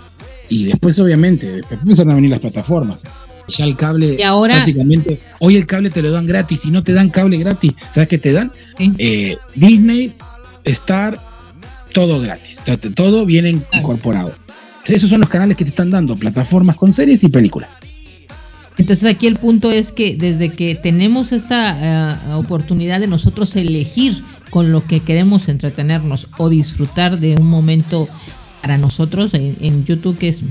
Y 0.48 0.64
después, 0.64 0.98
obviamente, 0.98 1.46
después 1.52 1.80
empezaron 1.80 2.10
a 2.10 2.14
venir 2.16 2.30
las 2.30 2.40
plataformas. 2.40 3.04
Ya 3.46 3.64
el 3.64 3.76
cable, 3.76 4.16
prácticamente, 4.16 5.20
hoy 5.38 5.54
el 5.54 5.66
cable 5.66 5.88
te 5.90 6.02
lo 6.02 6.10
dan 6.10 6.26
gratis, 6.26 6.62
si 6.62 6.72
no 6.72 6.82
te 6.82 6.92
dan 6.92 7.10
cable 7.10 7.38
gratis, 7.38 7.74
¿sabes 7.90 8.08
qué 8.08 8.18
te 8.18 8.32
dan? 8.32 8.50
Eh, 8.98 9.36
Disney, 9.54 10.12
Star, 10.64 11.20
todo 11.92 12.18
gratis, 12.20 12.60
todo 12.96 13.24
viene 13.24 13.56
incorporado. 13.72 14.34
Esos 14.84 15.10
son 15.10 15.20
los 15.20 15.28
canales 15.28 15.56
que 15.56 15.64
te 15.64 15.70
están 15.70 15.92
dando, 15.92 16.16
plataformas 16.16 16.74
con 16.74 16.92
series 16.92 17.22
y 17.22 17.28
películas. 17.28 17.70
Entonces 18.78 19.08
aquí 19.08 19.26
el 19.26 19.36
punto 19.36 19.70
es 19.70 19.92
que 19.92 20.16
desde 20.16 20.52
que 20.52 20.74
tenemos 20.74 21.32
esta 21.32 22.12
eh, 22.12 22.34
oportunidad 22.34 23.00
de 23.00 23.06
nosotros 23.06 23.56
elegir 23.56 24.22
con 24.50 24.70
lo 24.70 24.86
que 24.86 25.00
queremos 25.00 25.48
entretenernos 25.48 26.28
o 26.38 26.48
disfrutar 26.48 27.18
de 27.18 27.36
un 27.36 27.48
momento 27.48 28.08
para 28.60 28.78
nosotros 28.78 29.32
en 29.34 29.84
YouTube, 29.84 30.18
que 30.18 30.28
es 30.28 30.42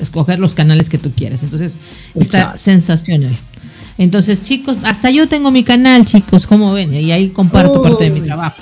escoger 0.00 0.38
los 0.38 0.54
canales 0.54 0.88
que 0.88 0.98
tú 0.98 1.12
quieres. 1.12 1.42
Entonces, 1.42 1.78
está 2.14 2.56
sensacional. 2.56 3.36
Entonces, 3.96 4.42
chicos, 4.42 4.76
hasta 4.84 5.10
yo 5.10 5.28
tengo 5.28 5.50
mi 5.50 5.62
canal, 5.62 6.04
chicos, 6.04 6.46
como 6.46 6.72
ven, 6.72 6.94
y 6.94 7.12
ahí 7.12 7.28
comparto 7.28 7.82
parte 7.82 8.04
de 8.04 8.10
mi 8.10 8.20
trabajo. 8.20 8.60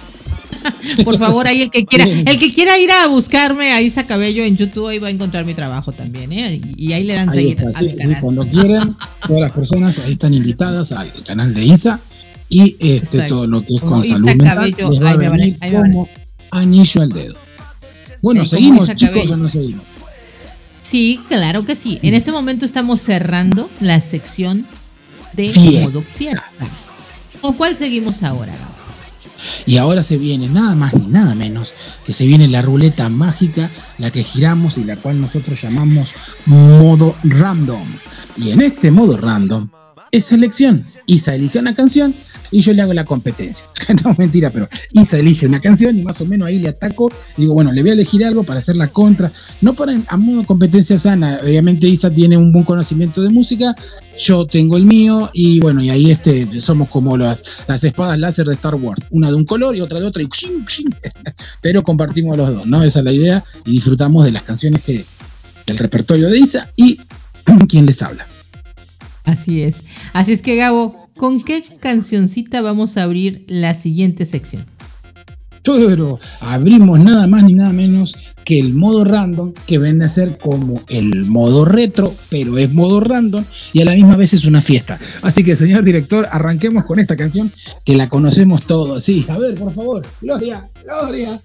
Por 1.05 1.19
favor, 1.19 1.47
ahí 1.47 1.63
el 1.63 1.71
que 1.71 1.85
quiera, 1.85 2.05
el 2.05 2.39
que 2.39 2.53
quiera 2.53 2.79
ir 2.79 2.91
a 2.91 3.07
buscarme 3.07 3.73
a 3.73 3.81
Isa 3.81 4.07
Cabello 4.07 4.45
en 4.45 4.57
YouTube, 4.57 4.89
ahí 4.89 4.99
va 4.99 5.09
a 5.09 5.11
encontrar 5.11 5.45
mi 5.45 5.55
trabajo 5.55 5.93
también, 5.93 6.33
¿eh? 6.33 6.61
Y 6.77 6.93
ahí 6.93 7.05
le 7.05 7.15
dan 7.15 7.33
seguir 7.33 7.59
a 7.75 7.83
mi 7.83 7.95
canal. 7.97 8.21
cuando 8.21 8.47
quieran, 8.47 8.97
todas 9.27 9.43
las 9.43 9.51
personas 9.53 9.99
ahí 9.99 10.13
están 10.13 10.35
invitadas 10.35 10.93
al 10.93 11.13
canal 11.25 11.55
de 11.55 11.65
Isa 11.65 12.01
y 12.49 12.77
este 12.81 13.23
todo 13.23 13.47
lo 13.47 13.65
que 13.65 13.75
es 13.75 13.81
con 13.81 14.05
salud 14.05 14.27
mental 14.27 14.75
les 14.77 15.03
va 15.03 15.11
a 15.11 15.17
venir 15.17 15.59
como 15.59 16.09
anillo 16.51 17.03
al 17.03 17.09
dedo. 17.09 17.35
Bueno, 18.21 18.45
seguimos, 18.45 18.95
chicos, 18.95 19.31
o 19.31 19.37
no 19.37 19.49
seguimos. 19.49 19.85
Sí, 20.83 21.21
claro 21.29 21.65
que 21.65 21.75
sí. 21.75 21.99
En 22.03 22.15
este 22.15 22.33
momento 22.33 22.67
estamos 22.67 23.01
cerrando 23.01 23.71
la 23.81 24.01
sección 24.01 24.67
de 25.33 25.51
modo 25.83 26.03
fiesta. 26.03 26.45
¿Con 27.41 27.55
cuál 27.55 27.77
seguimos 27.77 28.23
ahora? 28.23 28.55
Y 29.67 29.77
ahora 29.77 30.03
se 30.03 30.19
viene 30.19 30.49
nada 30.49 30.75
más 30.75 30.95
ni 30.95 31.07
nada 31.07 31.35
menos 31.35 31.75
que 32.05 32.13
se 32.13 32.27
viene 32.27 32.49
la 32.49 32.63
ruleta 32.63 33.09
mágica, 33.09 33.71
la 33.99 34.11
que 34.11 34.23
giramos 34.23 34.79
y 34.79 34.85
la 34.85 34.97
cual 34.97 35.21
nosotros 35.21 35.61
llamamos 35.61 36.13
modo 36.47 37.17
random. 37.25 37.87
Y 38.37 38.51
en 38.51 38.61
este 38.61 38.91
modo 38.91 39.17
random 39.17 39.69
es 40.13 40.25
selección. 40.27 40.85
Isa 41.07 41.35
elige 41.35 41.59
una 41.59 41.75
canción 41.75 42.15
y 42.51 42.61
yo 42.61 42.75
le 42.75 42.83
hago 42.83 42.93
la 42.93 43.05
competencia. 43.05 43.67
no, 44.05 44.15
mentira, 44.19 44.51
pero 44.51 44.69
Isa 44.93 45.19
elige 45.19 45.47
una 45.47 45.59
canción 45.59 45.99
y 45.99 46.03
más 46.03 46.21
o 46.21 46.27
menos 46.27 46.47
ahí 46.47 46.59
le 46.59 46.69
ataco. 46.69 47.11
Y 47.37 47.43
digo, 47.43 47.55
bueno, 47.55 47.73
le 47.73 47.81
voy 47.81 47.91
a 47.91 47.95
elegir 47.95 48.23
algo 48.25 48.45
para 48.45 48.59
hacer 48.59 48.77
la 48.77 48.89
contra. 48.89 49.33
No 49.63 49.73
para 49.73 49.99
a 50.07 50.17
modo 50.19 50.45
competencia 50.45 50.99
sana. 50.99 51.41
Obviamente 51.43 51.89
Isa 51.89 52.11
tiene 52.11 52.37
un 52.37 52.53
buen 52.53 52.65
conocimiento 52.65 53.23
de 53.23 53.31
música, 53.31 53.75
yo 54.19 54.47
tengo 54.47 54.77
el 54.77 54.85
mío 54.85 55.31
y 55.33 55.61
bueno, 55.61 55.83
y 55.83 55.89
ahí 55.89 56.11
este, 56.11 56.61
somos 56.61 56.91
como 56.91 57.17
las, 57.17 57.65
las 57.67 57.83
espadas 57.83 58.19
láser 58.19 58.47
de 58.47 58.53
Star 58.53 58.75
Wars. 58.75 59.07
Una 59.11 59.29
de 59.29 59.35
un 59.35 59.47
color 59.47 59.75
y 59.75 59.81
otra 59.81 59.99
de 59.99 60.07
otro 60.07 60.23
y 60.23 60.29
pero 61.63 61.83
compartimos 61.83 62.37
los 62.37 62.55
dos, 62.55 62.67
¿no? 62.67 62.83
Esa 62.83 62.99
es 62.99 63.05
la 63.05 63.13
idea 63.13 63.45
y 63.65 63.73
disfrutamos 63.73 64.27
de 64.27 64.33
las 64.33 64.43
canciones 64.43 64.83
que, 64.83 65.07
del 65.67 65.79
repertorio 65.79 66.29
de 66.29 66.39
Isa 66.39 66.71
y 66.77 67.01
quien 67.69 67.87
les 67.87 68.03
habla. 68.03 68.27
Así 69.25 69.63
es. 69.63 69.85
Así 70.13 70.33
es 70.33 70.43
que 70.43 70.57
Gabo, 70.57 71.09
¿con 71.17 71.43
qué 71.43 71.63
cancioncita 71.81 72.61
vamos 72.61 72.97
a 72.97 73.05
abrir 73.05 73.45
la 73.49 73.75
siguiente 73.75 74.27
sección? 74.27 74.65
Pero 75.65 76.19
abrimos 76.41 76.99
nada 76.99 77.29
más 77.29 77.45
ni 77.45 77.53
nada 77.53 77.73
menos 77.73 78.33
que 78.45 78.59
el 78.59 78.75
modo 78.75 79.05
random, 79.05 79.53
que 79.67 79.79
vende 79.79 80.05
a 80.05 80.09
ser 80.09 80.37
como 80.37 80.83
el 80.89 81.27
modo 81.27 81.65
retro, 81.65 82.13
pero 82.31 82.59
es 82.59 82.73
modo 82.73 82.99
random 82.99 83.45
y 83.73 83.81
a 83.81 83.85
la 83.85 83.95
misma 83.95 84.17
vez 84.17 84.35
es 84.35 84.45
una 84.45 84.61
fiesta. 84.61 84.99
Así 85.23 85.45
que, 85.45 85.55
señor 85.55 85.85
director, 85.85 86.27
arranquemos 86.33 86.85
con 86.85 86.99
esta 86.99 87.17
canción 87.17 87.53
que 87.85 87.97
la 87.97 88.09
conocemos 88.09 88.67
todos. 88.67 89.05
Sí, 89.05 89.25
a 89.29 89.39
ver, 89.39 89.55
por 89.55 89.73
favor, 89.73 90.05
Gloria, 90.21 90.67
Gloria. 90.83 91.41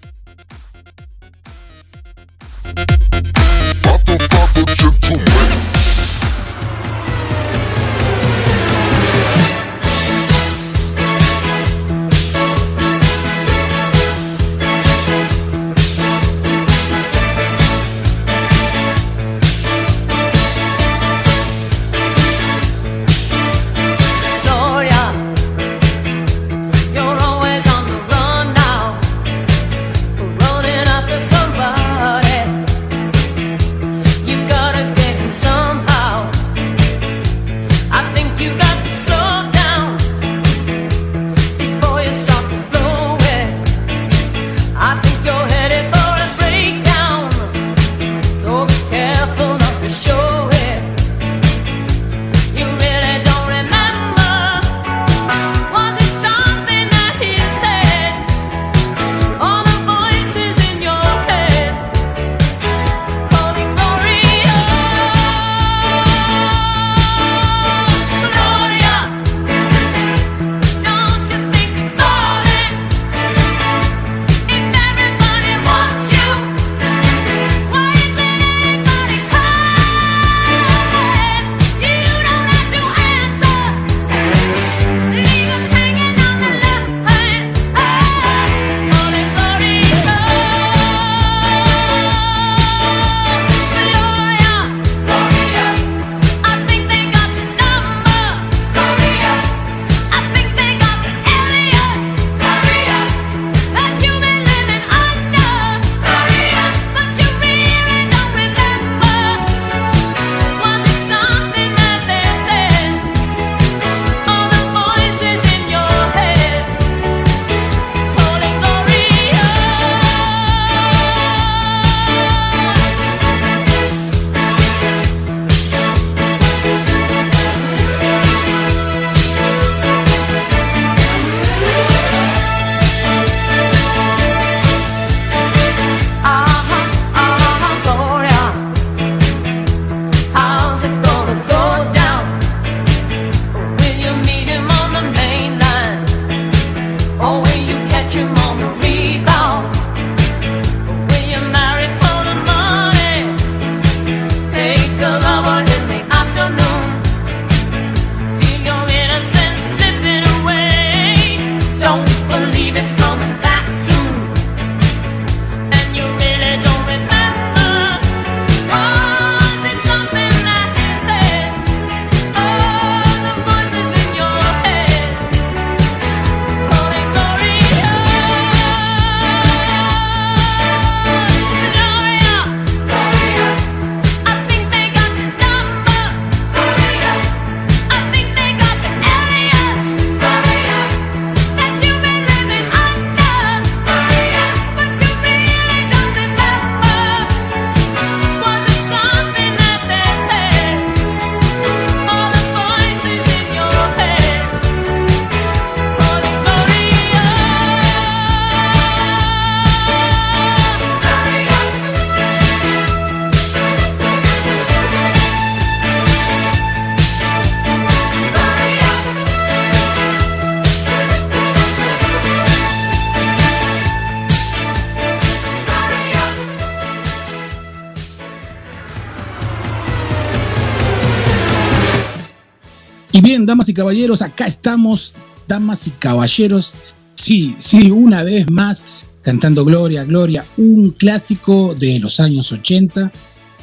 Bien, 233.28 233.44
damas 233.44 233.68
y 233.68 233.74
caballeros, 233.74 234.22
acá 234.22 234.46
estamos, 234.46 235.14
damas 235.46 235.86
y 235.86 235.90
caballeros. 235.90 236.78
Sí, 237.12 237.54
sí, 237.58 237.90
una 237.90 238.22
vez 238.22 238.50
más, 238.50 239.04
cantando 239.20 239.66
Gloria, 239.66 240.04
Gloria, 240.04 240.46
un 240.56 240.92
clásico 240.92 241.74
de 241.74 241.98
los 241.98 242.20
años 242.20 242.50
80. 242.52 243.12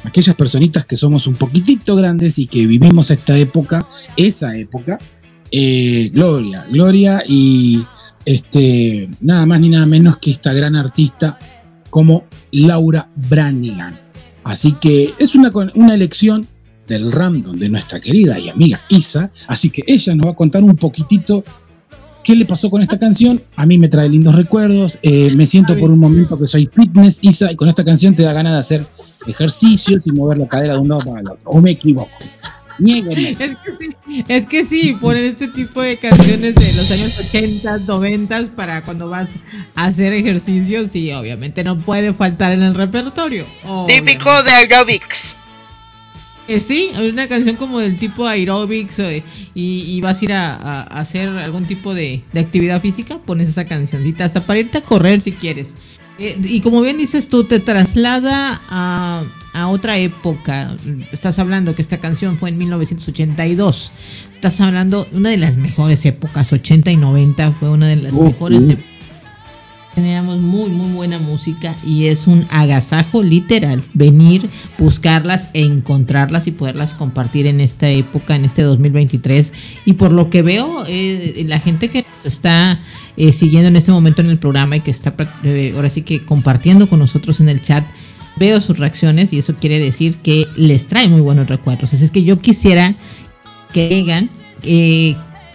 Aquellas 0.04 0.36
personitas 0.36 0.86
que 0.86 0.94
somos 0.94 1.26
un 1.26 1.34
poquitito 1.34 1.96
grandes 1.96 2.38
y 2.38 2.46
que 2.46 2.64
vivimos 2.64 3.10
esta 3.10 3.36
época, 3.36 3.88
esa 4.16 4.56
época, 4.56 5.00
eh, 5.50 6.12
Gloria, 6.14 6.64
Gloria 6.70 7.24
y 7.26 7.84
este, 8.24 9.10
nada 9.20 9.46
más 9.46 9.58
ni 9.58 9.70
nada 9.70 9.86
menos 9.86 10.18
que 10.18 10.30
esta 10.30 10.52
gran 10.52 10.76
artista 10.76 11.40
como 11.90 12.24
Laura 12.52 13.10
Branigan. 13.16 13.98
Así 14.44 14.74
que 14.74 15.12
es 15.18 15.34
una, 15.34 15.50
una 15.74 15.96
elección 15.96 16.46
del 16.86 17.12
random 17.12 17.58
de 17.58 17.68
nuestra 17.68 18.00
querida 18.00 18.38
y 18.38 18.48
amiga 18.48 18.80
Isa, 18.88 19.30
así 19.46 19.70
que 19.70 19.82
ella 19.86 20.14
nos 20.14 20.26
va 20.26 20.30
a 20.30 20.36
contar 20.36 20.62
un 20.62 20.76
poquitito 20.76 21.44
qué 22.22 22.34
le 22.34 22.44
pasó 22.44 22.70
con 22.70 22.82
esta 22.82 22.98
canción. 22.98 23.40
A 23.54 23.66
mí 23.66 23.78
me 23.78 23.88
trae 23.88 24.08
lindos 24.08 24.34
recuerdos, 24.34 24.98
eh, 25.02 25.30
me 25.34 25.46
siento 25.46 25.78
por 25.78 25.90
un 25.90 25.98
momento 25.98 26.38
que 26.38 26.46
soy 26.46 26.68
fitness, 26.72 27.18
Isa, 27.22 27.52
y 27.52 27.56
con 27.56 27.68
esta 27.68 27.84
canción 27.84 28.14
te 28.14 28.24
da 28.24 28.32
ganas 28.32 28.52
de 28.52 28.58
hacer 28.58 28.86
ejercicios 29.28 30.06
y 30.06 30.12
mover 30.12 30.38
la 30.38 30.48
cadera 30.48 30.74
de 30.74 30.80
un 30.80 30.88
lado 30.88 31.02
para 31.02 31.20
el 31.20 31.28
otro, 31.28 31.50
o 31.50 31.60
me 31.60 31.70
equivoco. 31.70 32.10
Es 33.38 33.56
que 33.56 33.70
sí, 33.78 34.24
es 34.28 34.46
que 34.46 34.64
sí, 34.64 34.96
poner 35.00 35.24
este 35.24 35.48
tipo 35.48 35.80
de 35.82 35.98
canciones 35.98 36.54
de 36.54 36.72
los 36.74 36.90
años 36.90 37.18
80, 37.18 37.78
90 37.86 38.44
para 38.54 38.82
cuando 38.82 39.08
vas 39.08 39.30
a 39.74 39.86
hacer 39.86 40.12
ejercicios, 40.12 40.90
sí, 40.90 41.12
obviamente 41.12 41.64
no 41.64 41.78
puede 41.78 42.12
faltar 42.12 42.52
en 42.52 42.62
el 42.62 42.74
repertorio. 42.74 43.46
Típico 43.86 44.30
de 44.42 44.50
aerobics. 44.50 45.38
Eh, 46.48 46.60
sí, 46.60 46.92
una 46.98 47.26
canción 47.26 47.56
como 47.56 47.80
del 47.80 47.96
tipo 47.98 48.26
aerobics 48.26 49.00
eh, 49.00 49.24
y, 49.54 50.00
vas 50.00 50.20
a 50.20 50.24
ir 50.24 50.32
a, 50.32 50.82
hacer 50.82 51.28
algún 51.28 51.64
tipo 51.64 51.92
de, 51.92 52.22
actividad 52.36 52.80
física, 52.80 53.18
pones 53.18 53.48
esa 53.48 53.66
cancioncita 53.66 54.24
hasta 54.24 54.46
para 54.46 54.60
irte 54.60 54.78
a 54.78 54.80
correr 54.82 55.20
si 55.20 55.32
quieres. 55.32 55.76
Eh, 56.18 56.38
y 56.44 56.60
como 56.60 56.80
bien 56.80 56.98
dices 56.98 57.28
tú, 57.28 57.44
te 57.44 57.58
traslada 57.58 58.62
a, 58.68 59.24
otra 59.68 59.96
época. 59.96 60.76
Estás 61.12 61.38
hablando 61.38 61.74
que 61.74 61.80
esta 61.80 61.98
canción 61.98 62.36
fue 62.36 62.50
en 62.50 62.58
1982. 62.58 63.90
Estás 64.28 64.60
hablando 64.60 65.04
de 65.04 65.16
una 65.16 65.30
de 65.30 65.38
las 65.38 65.56
mejores 65.56 66.04
épocas, 66.04 66.52
80 66.52 66.90
y 66.90 66.96
90 66.96 67.52
fue 67.52 67.70
una 67.70 67.88
de 67.88 67.96
las 67.96 68.12
mejores 68.12 68.68
épocas 68.68 68.95
Teníamos 69.96 70.42
muy, 70.42 70.68
muy 70.68 70.92
buena 70.92 71.18
música 71.18 71.74
y 71.82 72.08
es 72.08 72.26
un 72.26 72.44
agasajo 72.50 73.22
literal 73.22 73.82
venir, 73.94 74.50
buscarlas 74.78 75.48
e 75.54 75.64
encontrarlas 75.64 76.46
y 76.46 76.50
poderlas 76.50 76.92
compartir 76.92 77.46
en 77.46 77.62
esta 77.62 77.88
época, 77.88 78.36
en 78.36 78.44
este 78.44 78.60
2023. 78.60 79.54
Y 79.86 79.94
por 79.94 80.12
lo 80.12 80.28
que 80.28 80.42
veo, 80.42 80.84
eh, 80.86 81.42
la 81.48 81.60
gente 81.60 81.88
que 81.88 82.04
está 82.24 82.78
eh, 83.16 83.32
siguiendo 83.32 83.68
en 83.68 83.76
este 83.76 83.90
momento 83.90 84.20
en 84.20 84.28
el 84.28 84.38
programa 84.38 84.76
y 84.76 84.80
que 84.80 84.90
está 84.90 85.14
eh, 85.44 85.72
ahora 85.74 85.88
sí 85.88 86.02
que 86.02 86.26
compartiendo 86.26 86.90
con 86.90 86.98
nosotros 86.98 87.40
en 87.40 87.48
el 87.48 87.62
chat, 87.62 87.86
veo 88.38 88.60
sus 88.60 88.76
reacciones 88.76 89.32
y 89.32 89.38
eso 89.38 89.54
quiere 89.54 89.80
decir 89.80 90.16
que 90.16 90.46
les 90.56 90.88
trae 90.88 91.08
muy 91.08 91.22
buenos 91.22 91.48
recuerdos. 91.48 91.94
Así 91.94 92.04
es 92.04 92.10
que 92.10 92.22
yo 92.22 92.38
quisiera 92.38 92.94
que 93.72 93.88
digan 93.88 94.28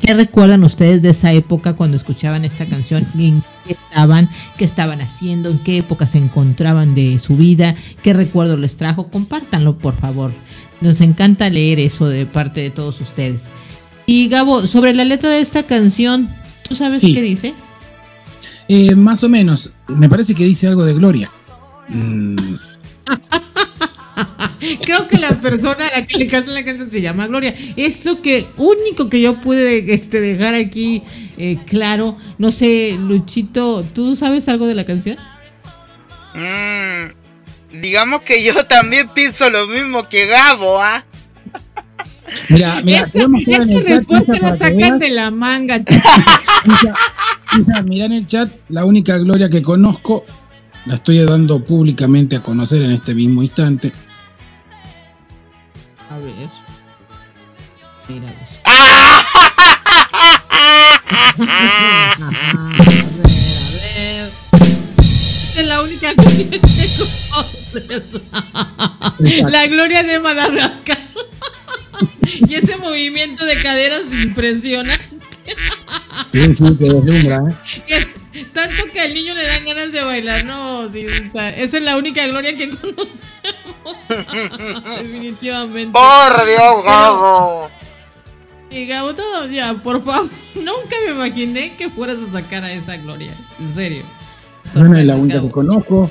¿Qué 0.01 0.15
recuerdan 0.15 0.63
ustedes 0.63 1.01
de 1.03 1.11
esa 1.11 1.31
época 1.31 1.75
cuando 1.75 1.95
escuchaban 1.95 2.43
esta 2.43 2.65
canción? 2.65 3.05
¿En 3.17 3.43
qué 3.65 3.73
estaban? 3.73 4.29
¿Qué 4.57 4.65
estaban 4.65 4.99
haciendo? 4.99 5.49
¿En 5.49 5.59
qué 5.59 5.77
época 5.77 6.07
se 6.07 6.17
encontraban 6.17 6.95
de 6.95 7.19
su 7.19 7.37
vida? 7.37 7.75
¿Qué 8.01 8.13
recuerdo 8.13 8.57
les 8.57 8.77
trajo? 8.77 9.09
Compártanlo, 9.09 9.77
por 9.77 9.95
favor. 9.95 10.31
Nos 10.81 11.01
encanta 11.01 11.49
leer 11.51 11.79
eso 11.79 12.09
de 12.09 12.25
parte 12.25 12.61
de 12.61 12.71
todos 12.71 12.99
ustedes. 12.99 13.49
Y 14.07 14.27
Gabo, 14.27 14.65
sobre 14.65 14.93
la 14.95 15.05
letra 15.05 15.29
de 15.29 15.41
esta 15.41 15.63
canción, 15.63 16.27
¿tú 16.67 16.75
sabes 16.75 17.01
qué 17.01 17.21
dice? 17.21 17.53
Eh, 18.67 18.95
más 18.95 19.23
o 19.23 19.29
menos. 19.29 19.71
Me 19.87 20.09
parece 20.09 20.33
que 20.33 20.45
dice 20.45 20.67
algo 20.67 20.83
de 20.83 20.95
Gloria. 20.95 21.31
Mm. 21.89 22.35
Creo 24.83 25.07
que 25.07 25.17
la 25.17 25.29
persona 25.41 25.87
a 25.87 25.99
la 25.99 26.05
que 26.05 26.17
le 26.17 26.27
canta 26.27 26.51
la 26.51 26.63
canción 26.63 26.89
se 26.91 27.01
llama 27.01 27.27
Gloria. 27.27 27.53
Es 27.75 28.05
lo 28.05 28.21
que 28.21 28.45
único 28.57 29.09
que 29.09 29.21
yo 29.21 29.35
pude 29.41 29.93
este, 29.93 30.21
dejar 30.21 30.55
aquí 30.55 31.03
eh, 31.37 31.57
claro. 31.65 32.17
No 32.37 32.51
sé, 32.51 32.95
Luchito, 32.99 33.83
¿tú 33.93 34.15
sabes 34.15 34.47
algo 34.47 34.67
de 34.67 34.75
la 34.75 34.85
canción? 34.85 35.17
Mm, 36.35 37.81
digamos 37.81 38.21
que 38.21 38.43
yo 38.43 38.53
también 38.67 39.09
pienso 39.09 39.49
lo 39.49 39.65
mismo 39.67 40.07
que 40.07 40.27
Gabo, 40.27 40.81
¿ah? 40.81 41.03
Mira, 42.49 42.81
mira, 42.83 43.01
esa, 43.01 43.27
respuesta 43.81 44.37
la 44.39 44.57
sacan 44.57 44.99
de 44.99 45.09
la 45.09 45.31
manga, 45.31 45.81
mira 47.83 48.05
en 48.05 48.13
el 48.13 48.25
chat, 48.25 48.49
la 48.69 48.85
única 48.85 49.17
gloria 49.17 49.49
que 49.49 49.61
conozco, 49.61 50.23
la 50.85 50.95
estoy 50.95 51.17
dando 51.25 51.61
públicamente 51.63 52.35
a 52.37 52.41
conocer 52.41 52.83
en 52.83 52.91
este 52.91 53.13
mismo 53.13 53.41
instante. 53.41 53.91
Mira 58.11 58.27
a 58.27 58.73
ver, 58.75 59.05
a 59.07 59.29
ver. 59.29 59.51
es 65.57 65.65
la 65.65 65.81
única 65.81 66.13
gloria 66.13 66.49
que 66.49 66.59
conoces. 66.59 68.03
La 69.49 69.67
gloria 69.67 70.03
de 70.03 70.19
Madagascar. 70.19 70.97
y 72.25 72.55
ese 72.55 72.75
movimiento 72.77 73.45
de 73.45 73.55
caderas 73.61 74.01
impresionante. 74.25 75.05
Sí, 76.31 76.55
sí, 76.55 76.77
que 76.77 76.85
deslumbra, 76.85 77.43
¿eh? 77.87 78.45
Tanto 78.53 78.91
que 78.91 78.99
al 78.99 79.13
niño 79.13 79.33
le 79.35 79.45
dan 79.47 79.65
ganas 79.65 79.91
de 79.93 80.01
bailar, 80.01 80.45
no, 80.45 80.89
sí, 80.91 81.05
esa 81.05 81.77
es 81.77 81.83
la 81.83 81.95
única 81.97 82.25
gloria 82.27 82.57
que 82.57 82.69
conocemos. 82.69 83.31
Definitivamente. 85.01 85.91
Por 85.91 86.45
Dios, 86.45 86.83
Gabo. 86.83 87.71
Y 88.71 88.85
Gabo, 88.85 89.13
todo 89.13 89.49
ya, 89.49 89.73
por 89.73 90.01
favor. 90.03 90.29
Nunca 90.55 90.95
me 91.05 91.11
imaginé 91.11 91.75
que 91.75 91.89
fueras 91.89 92.17
a 92.19 92.31
sacar 92.31 92.63
a 92.63 92.71
esa 92.71 92.97
gloria. 92.97 93.31
En 93.59 93.73
serio. 93.73 94.03
No 94.75 94.97
es 94.97 95.05
la 95.05 95.17
única 95.17 95.41
que 95.41 95.49
conozco. 95.49 96.09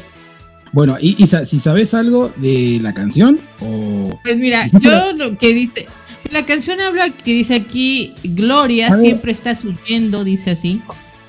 Bueno, 0.73 0.97
y, 1.01 1.17
si 1.27 1.59
sabes 1.59 1.95
algo 1.95 2.33
de 2.37 2.79
la 2.81 2.95
canción 2.95 3.41
o... 3.61 4.21
Pues 4.23 4.37
mira, 4.37 4.65
yo 4.81 5.13
lo 5.15 5.37
que 5.37 5.55
dice... 5.55 5.87
La 6.31 6.47
canción 6.47 6.81
habla 6.81 7.11
que 7.11 7.33
dice 7.33 7.57
aquí, 7.57 8.15
Gloria 8.23 8.93
siempre 8.93 9.33
está 9.33 9.53
huyendo, 9.65 10.23
dice 10.23 10.53
así. 10.53 10.81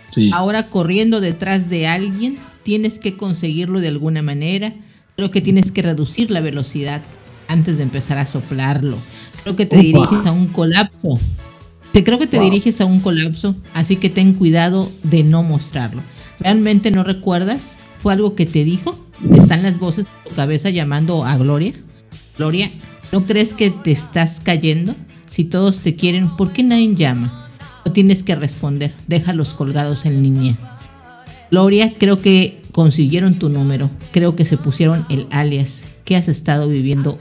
Sí. 0.09 0.29
Ahora 0.33 0.69
corriendo 0.69 1.21
detrás 1.21 1.69
de 1.69 1.87
alguien, 1.87 2.37
tienes 2.61 2.99
que 2.99 3.17
conseguirlo 3.17 3.79
de 3.79 3.87
alguna 3.87 4.21
manera. 4.21 4.75
Creo 5.15 5.31
que 5.31 5.41
tienes 5.41 5.71
que 5.71 5.81
reducir 5.81 6.29
la 6.29 6.41
velocidad 6.41 7.01
antes 7.51 7.77
de 7.77 7.83
empezar 7.83 8.17
a 8.17 8.25
soplarlo. 8.25 8.97
Creo 9.43 9.55
que 9.55 9.65
te 9.65 9.77
diriges 9.77 10.25
a 10.25 10.31
un 10.31 10.47
colapso. 10.47 11.19
Te 11.91 12.03
creo 12.03 12.19
que 12.19 12.27
te 12.27 12.39
diriges 12.39 12.79
a 12.79 12.85
un 12.85 13.01
colapso, 13.01 13.55
así 13.73 13.97
que 13.97 14.09
ten 14.09 14.33
cuidado 14.33 14.89
de 15.03 15.23
no 15.23 15.43
mostrarlo. 15.43 16.01
¿Realmente 16.39 16.89
no 16.89 17.03
recuerdas? 17.03 17.77
¿Fue 17.99 18.13
algo 18.13 18.33
que 18.33 18.45
te 18.45 18.63
dijo? 18.63 18.97
¿Están 19.35 19.61
las 19.61 19.77
voces 19.77 20.07
en 20.07 20.29
tu 20.29 20.35
cabeza 20.35 20.69
llamando 20.69 21.25
a 21.25 21.37
Gloria? 21.37 21.73
Gloria, 22.37 22.71
¿no 23.11 23.25
crees 23.25 23.53
que 23.53 23.69
te 23.69 23.91
estás 23.91 24.39
cayendo? 24.39 24.95
Si 25.25 25.43
todos 25.43 25.81
te 25.81 25.95
quieren, 25.95 26.35
¿por 26.37 26.53
qué 26.53 26.63
nadie 26.63 26.95
llama? 26.95 27.49
No 27.85 27.91
tienes 27.91 28.23
que 28.23 28.35
responder, 28.35 28.93
déjalos 29.07 29.53
colgados 29.53 30.05
en 30.05 30.23
línea. 30.23 30.57
Gloria, 31.51 31.93
creo 31.97 32.21
que 32.21 32.61
consiguieron 32.71 33.35
tu 33.35 33.49
número, 33.49 33.89
creo 34.11 34.35
que 34.35 34.45
se 34.45 34.57
pusieron 34.57 35.05
el 35.09 35.27
alias 35.29 35.85
que 36.05 36.15
has 36.15 36.29
estado 36.29 36.67
viviendo 36.69 37.17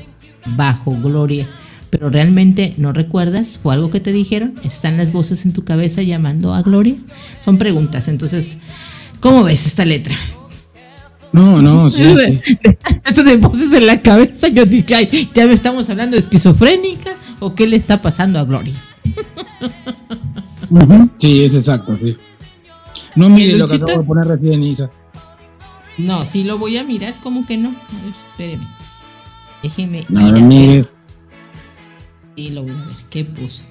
bajo 0.57 0.97
Gloria. 1.01 1.49
Pero 1.91 2.09
realmente 2.09 2.75
no 2.77 2.93
recuerdas, 2.93 3.59
fue 3.61 3.75
algo 3.75 3.91
que 3.91 4.01
te 4.01 4.13
dijeron, 4.13 4.55
están 4.63 4.97
las 4.97 5.13
voces 5.13 5.45
en 5.45 5.53
tu 5.53 5.65
cabeza 5.65 6.03
llamando 6.03 6.55
a 6.55 6.63
Gloria. 6.63 6.95
Son 7.41 7.59
preguntas, 7.59 8.07
entonces, 8.09 8.59
¿cómo 9.19 9.43
ves 9.43 9.67
esta 9.67 9.85
letra? 9.85 10.15
No, 11.33 11.61
no, 11.61 11.91
sí, 11.91 12.05
Eso 13.05 13.25
de 13.25 13.37
voces 13.37 13.73
en 13.73 13.87
la 13.87 14.01
cabeza, 14.03 14.49
yo 14.49 14.67
dije, 14.67 14.95
ay, 14.95 15.31
ya 15.35 15.47
me 15.47 15.53
estamos 15.53 15.91
hablando 15.91 16.15
de 16.15 16.21
esquizofrénica 16.21 17.11
o 17.41 17.55
qué 17.55 17.67
le 17.67 17.77
está 17.77 18.01
pasando 18.01 18.39
a 18.39 18.45
Gloria. 18.45 18.75
Sí, 21.19 21.45
es 21.45 21.57
exacto, 21.57 21.97
sí. 21.97 22.17
No 23.17 23.29
mire 23.29 23.59
lo 23.59 23.67
que 23.67 23.75
acabo 23.75 23.99
de 23.99 24.05
poner 24.05 24.27
recién, 24.27 24.63
Isa. 24.63 24.89
No, 25.99 26.25
sí 26.25 26.45
lo 26.45 26.59
voy 26.59 26.77
a 26.77 26.85
mirar, 26.85 27.17
como 27.23 27.45
que 27.45 27.57
no. 27.57 27.71
A 27.71 28.05
ver, 28.05 28.15
espéreme. 28.31 28.80
Déjeme. 29.63 30.05
No, 30.09 30.33
mire. 30.33 30.89
Sí, 32.37 32.51
lo 32.51 32.63
voy 32.63 32.71
a 32.71 32.75
ver. 32.75 32.97
¿Qué 33.11 33.25
puso? 33.25 33.63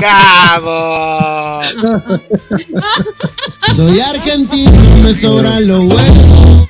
¡Cabo! 0.00 1.60
Soy 3.74 4.00
argentino, 4.00 4.96
me 5.02 5.12
sobran 5.12 5.66
los 5.66 5.80
huevos. 5.80 6.68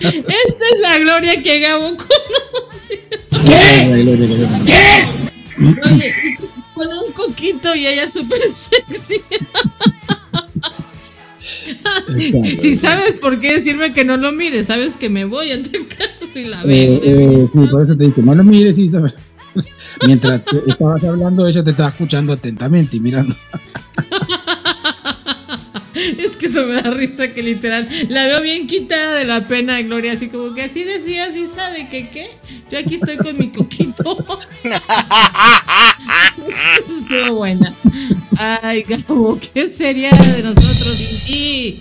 Esta 0.00 0.32
es 0.34 0.80
la 0.80 0.98
gloria 0.98 1.42
que 1.42 1.60
Gabo 1.60 1.96
conoce. 1.96 3.08
¿Qué? 3.30 4.66
¿Qué? 4.66 5.08
Oye, 5.84 6.14
con 6.74 6.88
un 6.88 7.12
coquito 7.12 7.74
y 7.74 7.86
ella 7.86 8.10
súper 8.10 8.40
sexy. 8.42 9.22
Si 12.58 12.76
sabes 12.76 13.18
por 13.20 13.40
qué 13.40 13.54
decirme 13.54 13.92
que 13.92 14.04
no 14.04 14.16
lo 14.16 14.32
mires, 14.32 14.66
sabes 14.66 14.96
que 14.96 15.08
me 15.08 15.24
voy 15.24 15.50
a 15.50 15.62
tu 15.62 15.70
casa 15.88 16.20
la 16.34 16.62
veo. 16.62 16.72
Eh, 16.72 17.00
eh, 17.02 17.48
sí, 17.52 17.70
por 17.70 17.82
eso 17.82 17.96
te 17.96 18.04
digo, 18.04 18.22
no 18.22 18.34
lo 18.34 18.44
mires, 18.44 18.76
sabes. 18.90 19.16
Mientras 20.06 20.42
estabas 20.66 21.02
hablando, 21.04 21.46
ella 21.46 21.64
te 21.64 21.70
estaba 21.70 21.88
escuchando 21.88 22.32
atentamente 22.32 22.96
y 22.96 23.00
mirando. 23.00 23.34
Es 26.24 26.36
que 26.36 26.46
eso 26.46 26.66
me 26.66 26.74
da 26.74 26.90
risa 26.90 27.32
que 27.32 27.42
literal 27.42 27.88
la 28.08 28.26
veo 28.26 28.42
bien 28.42 28.66
quitada 28.66 29.14
de 29.14 29.24
la 29.24 29.46
pena 29.46 29.76
de 29.76 29.84
Gloria, 29.84 30.12
así 30.12 30.28
como 30.28 30.54
que 30.54 30.62
así 30.62 30.84
decía, 30.84 31.24
así 31.24 31.46
sabe 31.46 31.88
que 31.88 32.10
qué. 32.10 32.28
Yo 32.70 32.78
aquí 32.78 32.96
estoy 32.96 33.16
con 33.16 33.38
mi 33.38 33.50
coquito. 33.50 34.24
Estuvo 36.78 37.36
buena. 37.36 37.74
Ay, 38.38 38.82
Gabo, 38.82 39.38
¿qué 39.52 39.68
sería 39.68 40.10
de 40.10 40.42
nosotros 40.42 40.96
sin? 40.96 41.80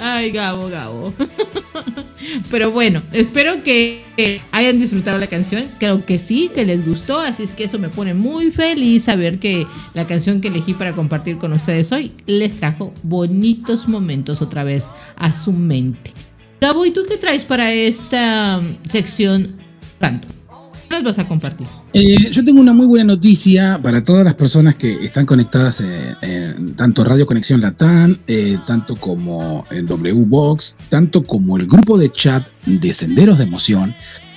Ay, 0.00 0.30
Gabo, 0.30 0.68
Gabo. 0.68 1.14
Pero 2.50 2.70
bueno, 2.70 3.02
espero 3.12 3.62
que 3.62 4.02
hayan 4.52 4.78
disfrutado 4.78 5.18
la 5.18 5.26
canción. 5.26 5.66
Creo 5.78 6.04
que 6.04 6.18
sí, 6.18 6.50
que 6.54 6.64
les 6.64 6.86
gustó. 6.86 7.18
Así 7.20 7.42
es 7.42 7.52
que 7.52 7.64
eso 7.64 7.78
me 7.78 7.88
pone 7.88 8.14
muy 8.14 8.50
feliz 8.50 9.04
saber 9.04 9.38
que 9.38 9.66
la 9.94 10.06
canción 10.06 10.40
que 10.40 10.48
elegí 10.48 10.74
para 10.74 10.94
compartir 10.94 11.38
con 11.38 11.52
ustedes 11.52 11.92
hoy 11.92 12.12
les 12.26 12.54
trajo 12.54 12.92
bonitos 13.02 13.88
momentos 13.88 14.42
otra 14.42 14.64
vez 14.64 14.90
a 15.16 15.32
su 15.32 15.52
mente. 15.52 16.12
Gabo, 16.60 16.86
¿y 16.86 16.90
tú 16.90 17.02
qué 17.08 17.16
traes 17.16 17.44
para 17.44 17.72
esta 17.72 18.62
sección 18.86 19.58
random? 20.00 20.35
¿Qué 20.88 21.02
vas 21.02 21.18
a 21.18 21.26
compartir? 21.26 21.66
Eh, 21.92 22.30
yo 22.30 22.44
tengo 22.44 22.60
una 22.60 22.72
muy 22.72 22.86
buena 22.86 23.04
noticia 23.04 23.80
para 23.82 24.02
todas 24.02 24.24
las 24.24 24.34
personas 24.34 24.76
que 24.76 24.90
están 24.92 25.26
conectadas 25.26 25.82
en, 26.22 26.74
tanto 26.74 27.04
Radio 27.04 27.26
Conexión 27.26 27.60
Latam, 27.60 28.16
eh, 28.26 28.56
tanto 28.64 28.96
como 28.96 29.66
el 29.70 29.86
W-Box, 29.86 30.76
tanto 30.88 31.22
como 31.24 31.56
el 31.56 31.66
grupo 31.66 31.98
de 31.98 32.10
chat 32.10 32.48
de 32.66 32.92
Senderos 32.92 33.38
de 33.38 33.44
Emoción. 33.44 33.94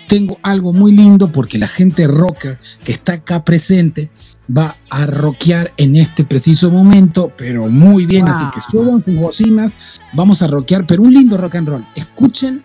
Tengo 0.07 0.39
algo 0.41 0.73
muy 0.73 0.91
lindo 0.91 1.31
porque 1.31 1.59
la 1.59 1.67
gente 1.67 2.07
rocker 2.07 2.57
que 2.83 2.93
está 2.93 3.13
acá 3.13 3.43
presente 3.43 4.09
va 4.55 4.75
a 4.89 5.05
rockear 5.05 5.71
en 5.77 5.95
este 5.97 6.23
preciso 6.23 6.71
momento, 6.71 7.31
pero 7.37 7.67
muy 7.67 8.07
bien, 8.07 8.27
así 8.27 8.43
que 8.51 8.59
suban 8.59 9.03
sus 9.03 9.15
bocinas, 9.15 10.01
vamos 10.13 10.41
a 10.41 10.47
rockear, 10.47 10.87
pero 10.87 11.03
un 11.03 11.13
lindo 11.13 11.37
rock 11.37 11.55
and 11.55 11.69
roll. 11.69 11.87
Escuchen, 11.95 12.63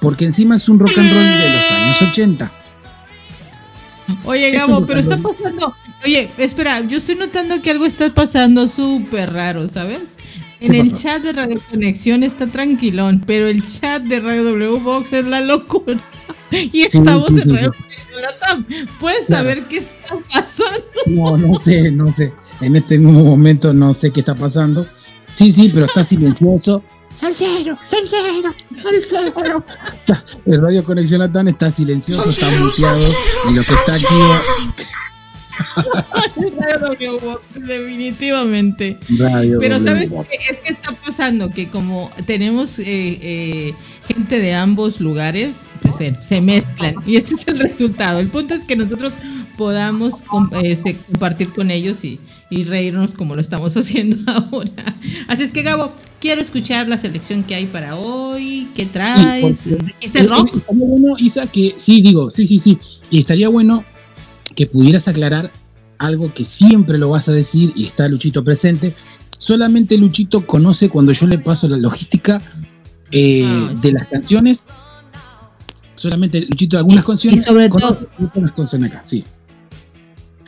porque 0.00 0.26
encima 0.26 0.54
es 0.54 0.68
un 0.68 0.78
rock 0.78 0.96
and 0.96 1.10
roll 1.10 1.24
de 1.24 1.52
los 1.52 1.72
años 1.72 2.02
80 2.02 2.65
Oye, 4.24 4.50
Gabo, 4.50 4.86
pero 4.86 5.00
está 5.00 5.16
pasando. 5.18 5.74
Oye, 6.04 6.30
espera, 6.38 6.80
yo 6.80 6.98
estoy 6.98 7.16
notando 7.16 7.60
que 7.62 7.70
algo 7.70 7.86
está 7.86 8.12
pasando 8.12 8.68
súper 8.68 9.32
raro, 9.32 9.68
¿sabes? 9.68 10.18
En 10.60 10.74
el 10.74 10.92
chat 10.92 11.22
de 11.22 11.32
Radio 11.32 11.60
Conexión 11.70 12.22
está 12.22 12.46
tranquilón, 12.46 13.22
pero 13.26 13.46
el 13.46 13.62
chat 13.62 14.02
de 14.02 14.20
Radio 14.20 14.44
W 14.44 14.80
Box 14.80 15.12
es 15.12 15.24
la 15.26 15.40
locura. 15.40 16.00
Y 16.52 16.82
estamos 16.82 17.30
en 17.30 17.50
Radio 17.50 17.72
Conexión 17.72 18.22
Latam. 18.22 18.66
¿Puedes 19.00 19.26
saber 19.26 19.64
qué 19.64 19.78
está 19.78 20.16
pasando? 20.32 20.84
No, 21.06 21.36
no 21.36 21.54
sé, 21.54 21.90
no 21.90 22.14
sé. 22.14 22.32
En 22.60 22.76
este 22.76 22.98
mismo 22.98 23.24
momento 23.24 23.74
no 23.74 23.92
sé 23.92 24.12
qué 24.12 24.20
está 24.20 24.34
pasando. 24.36 24.86
Sí, 25.34 25.50
sí, 25.50 25.70
pero 25.74 25.86
está 25.86 26.04
silencioso. 26.04 26.82
¡Salcero! 27.16 27.78
¡Salcero! 27.82 28.54
¡Salcero! 28.76 29.64
El 30.44 30.60
Radio 30.60 30.84
Conexión 30.84 31.20
Latam 31.20 31.48
está 31.48 31.70
silencioso, 31.70 32.28
está 32.28 32.50
muteado 32.50 33.00
y 33.48 33.54
lo 33.54 33.62
que 33.62 33.72
está 33.72 33.94
aquí. 33.94 34.04
Radio 36.80 37.18
Box, 37.18 37.66
definitivamente. 37.66 38.98
Pero 39.58 39.80
¿sabes 39.80 40.10
qué? 40.10 40.50
Es 40.50 40.60
que 40.60 40.68
está 40.68 40.92
pasando 40.92 41.50
que 41.50 41.70
como 41.70 42.10
tenemos 42.26 42.78
eh, 42.78 42.84
eh, 42.86 43.74
gente 44.06 44.38
de 44.38 44.52
ambos 44.52 45.00
lugares, 45.00 45.64
pues 45.80 45.96
se 46.20 46.40
mezclan. 46.42 46.96
Y 47.06 47.16
este 47.16 47.36
es 47.36 47.48
el 47.48 47.58
resultado. 47.60 48.20
El 48.20 48.28
punto 48.28 48.52
es 48.52 48.64
que 48.64 48.76
nosotros 48.76 49.14
podamos 49.56 50.22
este, 50.62 50.96
compartir 50.96 51.52
con 51.52 51.70
ellos 51.70 52.04
y, 52.04 52.20
y 52.50 52.64
reírnos 52.64 53.14
como 53.14 53.34
lo 53.34 53.40
estamos 53.40 53.76
haciendo 53.76 54.30
ahora. 54.30 54.96
Así 55.28 55.42
es 55.42 55.52
que 55.52 55.62
Gabo, 55.62 55.92
quiero 56.20 56.40
escuchar 56.40 56.88
la 56.88 56.98
selección 56.98 57.42
que 57.42 57.54
hay 57.54 57.66
para 57.66 57.96
hoy. 57.96 58.68
¿Qué 58.74 58.86
traes? 58.86 59.68
¿Este 60.00 60.22
rock? 60.24 60.54
Estaría 60.56 60.86
bueno, 60.86 61.16
Isa, 61.18 61.46
que 61.46 61.74
sí, 61.76 62.00
digo, 62.00 62.30
sí, 62.30 62.46
sí, 62.46 62.58
sí. 62.58 62.78
Y 63.10 63.18
estaría 63.18 63.48
bueno 63.48 63.84
que 64.54 64.66
pudieras 64.66 65.08
aclarar 65.08 65.52
algo 65.98 66.32
que 66.32 66.44
siempre 66.44 66.98
lo 66.98 67.10
vas 67.10 67.28
a 67.28 67.32
decir 67.32 67.72
y 67.76 67.84
está 67.84 68.08
Luchito 68.08 68.44
presente. 68.44 68.94
Solamente 69.30 69.96
Luchito 69.96 70.46
conoce 70.46 70.88
cuando 70.88 71.12
yo 71.12 71.26
le 71.26 71.38
paso 71.38 71.68
la 71.68 71.76
logística 71.76 72.42
eh, 73.12 73.44
ah, 73.46 73.72
de 73.80 73.92
las 73.92 74.08
canciones. 74.08 74.66
Solamente 75.94 76.40
Luchito 76.40 76.76
algunas 76.76 77.04
canciones. 77.04 77.40
Y 77.40 77.44
sobre 77.44 77.68
todo. 77.68 78.08
Canciones 78.54 78.90
acá, 78.90 79.04
sí. 79.04 79.24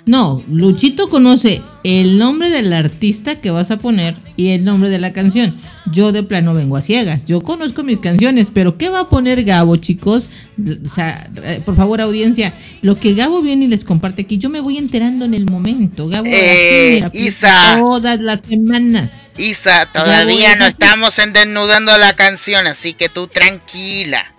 No, 0.09 0.43
Luchito 0.51 1.11
conoce 1.11 1.61
el 1.85 2.17
nombre 2.17 2.49
del 2.49 2.73
artista 2.73 3.43
que 3.43 3.51
vas 3.51 3.71
a 3.71 3.77
poner 3.77 4.17
y 4.37 4.53
el 4.53 4.65
nombre 4.65 4.89
de 4.89 4.99
la 4.99 5.13
canción. 5.13 5.55
Yo 5.93 6.13
de 6.13 6.23
plano 6.23 6.55
vengo 6.55 6.79
a 6.79 6.81
ciegas. 6.81 7.27
Yo 7.27 7.43
conozco 7.43 7.85
mis 7.85 7.99
canciones, 7.99 8.49
pero 8.51 8.79
¿qué 8.79 8.89
va 8.89 9.01
a 9.01 9.09
poner 9.11 9.45
Gabo, 9.45 9.77
chicos? 9.77 10.31
O 10.59 10.89
sea, 10.89 11.31
eh, 11.43 11.61
por 11.63 11.77
favor, 11.77 12.01
audiencia, 12.01 12.55
lo 12.81 12.99
que 12.99 13.13
Gabo 13.13 13.43
viene 13.43 13.67
y 13.67 13.69
les 13.69 13.85
comparte 13.85 14.23
aquí, 14.23 14.39
yo 14.39 14.49
me 14.49 14.61
voy 14.61 14.79
enterando 14.79 15.27
en 15.27 15.35
el 15.35 15.45
momento. 15.45 16.09
Gabo, 16.09 16.25
eh, 16.27 17.07
Isa, 17.13 17.77
todas 17.79 18.19
las 18.19 18.41
semanas. 18.49 19.35
Isa, 19.37 19.93
todavía 19.93 20.57
no 20.57 20.65
estamos 20.65 21.19
en 21.19 21.35
desnudando 21.35 21.93
la 21.99 22.15
canción, 22.15 22.67
así 22.67 22.95
que 22.95 23.11
tú 23.11 23.29
tranquila. 23.29 24.25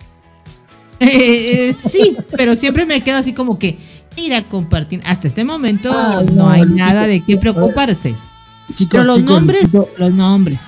Eh, 1.02 1.72
sí, 1.72 2.14
pero 2.36 2.54
siempre 2.54 2.84
me 2.84 3.02
quedo 3.02 3.16
así 3.16 3.32
como 3.32 3.58
que 3.58 3.78
ir 4.20 4.34
a 4.34 4.42
compartir. 4.42 5.00
Hasta 5.04 5.28
este 5.28 5.44
momento 5.44 5.90
no, 6.32 6.48
hay 6.48 6.62
nada 6.62 7.06
de 7.06 7.24
qué 7.24 7.36
preocuparse. 7.36 8.14
Pero 8.90 9.04
los 9.04 9.22
nombres, 9.22 9.68
los 9.96 10.10
nombres. 10.12 10.60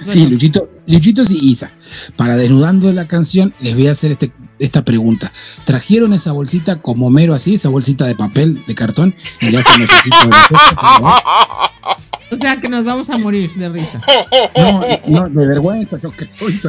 Sí, 0.00 0.26
Luchito, 0.26 0.70
Luchito 0.86 1.22
y 1.28 1.50
Isa. 1.50 1.70
Para 2.16 2.36
desnudando 2.36 2.92
la 2.92 3.06
canción, 3.06 3.52
les 3.60 3.74
voy 3.74 3.88
a 3.88 3.90
hacer 3.90 4.12
este, 4.12 4.32
esta 4.58 4.84
pregunta. 4.84 5.30
¿Trajeron 5.64 6.14
esa 6.14 6.32
bolsita 6.32 6.80
como 6.80 7.10
mero 7.10 7.34
así, 7.34 7.54
esa 7.54 7.68
bolsita 7.68 8.06
de 8.06 8.14
papel, 8.14 8.62
de 8.66 8.74
cartón? 8.74 9.14
Y 9.40 9.50
le 9.50 9.58
hacen 9.58 9.82
O 12.30 12.36
sea 12.36 12.60
que 12.60 12.68
nos 12.68 12.84
vamos 12.84 13.08
a 13.10 13.18
morir 13.18 13.52
de 13.54 13.68
risa. 13.68 14.00
No, 15.06 15.28
no, 15.28 15.40
de 15.40 15.46
vergüenza, 15.46 15.98
yo 15.98 16.10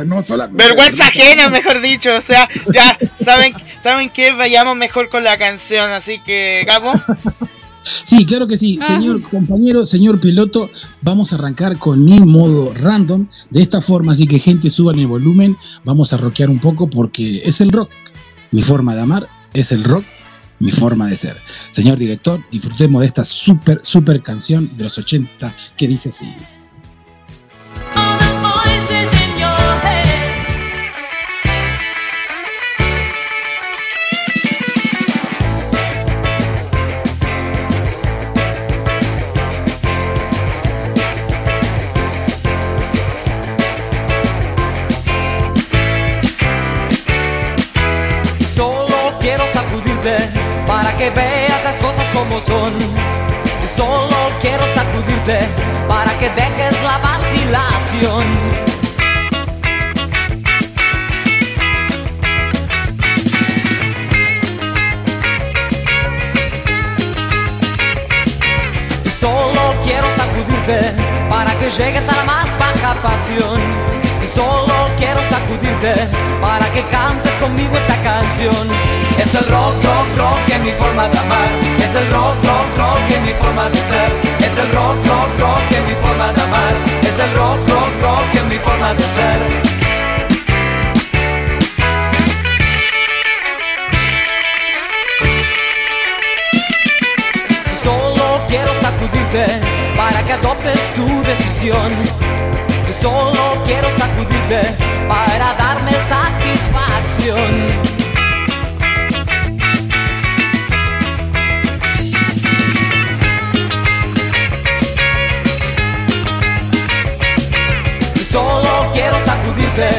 no 0.06 0.22
solamente. 0.22 0.64
Vergüenza 0.64 1.08
ajena, 1.08 1.50
mejor 1.50 1.82
dicho. 1.82 2.16
O 2.16 2.22
sea, 2.22 2.48
ya 2.72 2.98
saben, 3.20 3.54
saben 3.82 4.10
que 4.10 4.32
vayamos 4.32 4.76
mejor 4.76 5.10
con 5.10 5.24
la 5.24 5.38
canción, 5.38 5.90
así 5.90 6.20
que, 6.20 6.64
Gabo. 6.68 6.94
Sí, 7.84 8.26
claro 8.26 8.48
que 8.48 8.58
sí. 8.58 8.80
Señor 8.86 9.22
compañero, 9.22 9.86
señor 9.86 10.20
piloto, 10.20 10.70
vamos 11.02 11.32
a 11.32 11.38
arrancar 11.38 11.78
con 11.78 12.04
mi 12.04 12.20
modo 12.20 12.74
random. 12.74 13.28
De 13.50 13.62
esta 13.62 13.82
forma, 13.82 14.12
así 14.12 14.28
que 14.28 14.40
gente, 14.40 14.70
suban 14.70 15.00
el 15.00 15.08
volumen. 15.08 15.58
Vamos 15.84 16.14
a 16.14 16.18
rockear 16.18 16.50
un 16.50 16.60
poco 16.60 16.90
porque 16.90 17.42
es 17.46 17.62
el 17.62 17.72
rock. 17.72 17.90
Mi 18.52 18.62
forma 18.62 18.94
de 18.94 19.02
amar 19.02 19.30
es 19.54 19.72
el 19.72 19.84
rock 19.84 20.04
mi 20.60 20.72
forma 20.72 21.08
de 21.08 21.16
ser. 21.16 21.38
Señor 21.70 21.98
director, 21.98 22.44
disfrutemos 22.52 23.02
de 23.02 23.08
esta 23.08 23.24
súper, 23.24 23.80
súper 23.84 24.22
canción 24.22 24.70
de 24.78 24.84
los 24.84 24.98
80 24.98 25.54
que 25.76 25.88
dice 25.88 26.10
así. 26.10 26.34
Como 52.18 52.40
son. 52.40 52.74
solo 53.78 54.18
quiero 54.42 54.64
sacudirte 54.74 55.40
para 55.88 56.18
que 56.18 56.30
dejes 56.30 56.76
la 56.84 56.98
vacilación. 56.98 58.26
solo 69.20 69.74
quiero 69.84 70.08
sacudirte 70.16 70.94
para 71.30 71.52
que 71.60 71.70
llegues 71.70 72.10
a 72.10 72.16
la 72.16 72.24
más 72.24 72.60
baja 72.60 72.94
pasión. 73.02 74.07
Solo 74.34 74.74
quiero 74.98 75.22
sacudirte 75.30 75.94
para 76.42 76.66
que 76.72 76.82
cantes 76.92 77.32
conmigo 77.36 77.76
esta 77.78 77.96
canción. 78.04 78.68
Es 79.18 79.34
el 79.34 79.46
rock, 79.46 79.74
rock, 79.84 80.18
rock 80.18 80.50
en 80.50 80.64
mi 80.64 80.72
forma 80.72 81.08
de 81.08 81.18
amar. 81.18 81.50
Es 81.78 81.96
el 81.96 82.12
rock, 82.12 82.36
rock, 82.44 82.78
rock 82.78 83.12
en 83.16 83.26
mi 83.26 83.34
forma 83.34 83.70
de 83.70 83.78
ser. 83.78 84.12
Es 84.40 84.58
el 84.60 84.72
rock, 84.74 84.96
rock, 85.08 85.40
rock 85.40 85.72
en 85.72 85.88
mi 85.88 85.96
forma 85.96 86.34
de 86.34 86.42
amar. 86.42 86.74
Es 87.02 87.20
el 87.20 87.34
rock, 87.36 87.70
rock, 87.70 88.02
rock 88.02 88.36
en 88.36 88.50
mi 88.50 88.58
forma 88.58 88.94
de 88.94 89.04
ser. 89.18 89.40
Solo 97.84 98.42
quiero 98.50 98.74
sacudirte 98.82 99.46
para 99.96 100.24
que 100.24 100.34
adoptes 100.34 100.80
tu 100.96 101.24
decisión. 101.24 102.47
Solo 103.02 103.64
quiero 103.66 103.88
sacudirte 103.98 104.62
para 105.08 105.54
darme 105.54 105.92
satisfacción. 105.92 107.52
Solo 118.32 118.92
quiero 118.94 119.18
sacudirte 119.26 119.90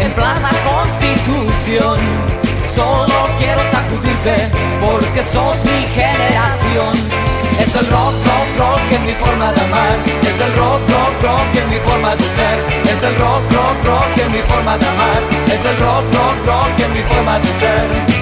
en 0.00 0.12
Plaza 0.12 0.50
Constitución. 0.70 1.98
Solo 2.74 3.28
quiero 3.38 3.60
sacudirte 3.72 4.50
porque 4.80 5.24
sos 5.24 5.64
mi 5.64 5.82
generación. 5.94 7.39
Es 7.60 7.74
el 7.74 7.86
rock, 7.90 8.14
rock, 8.24 8.48
rock 8.58 8.92
en 8.92 9.06
mi 9.06 9.12
forma 9.12 9.52
de 9.52 9.60
amar. 9.60 9.96
Es 10.22 10.40
el 10.40 10.52
rock, 10.56 10.80
rock, 10.88 11.22
rock 11.22 11.56
en 11.62 11.70
mi 11.70 11.76
forma 11.76 12.16
de 12.16 12.28
ser. 12.36 12.58
Es 12.84 13.02
el 13.02 13.14
rock, 13.16 13.42
rock, 13.52 13.84
rock 13.84 14.18
en 14.24 14.32
mi 14.32 14.38
forma 14.50 14.78
de 14.78 14.86
amar. 14.86 15.20
Es 15.46 15.64
el 15.70 15.76
rock, 15.76 16.04
rock, 16.14 16.46
rock 16.46 16.80
en 16.80 16.92
mi 16.94 17.02
forma 17.02 17.38
de 17.38 17.50
ser. 17.60 18.19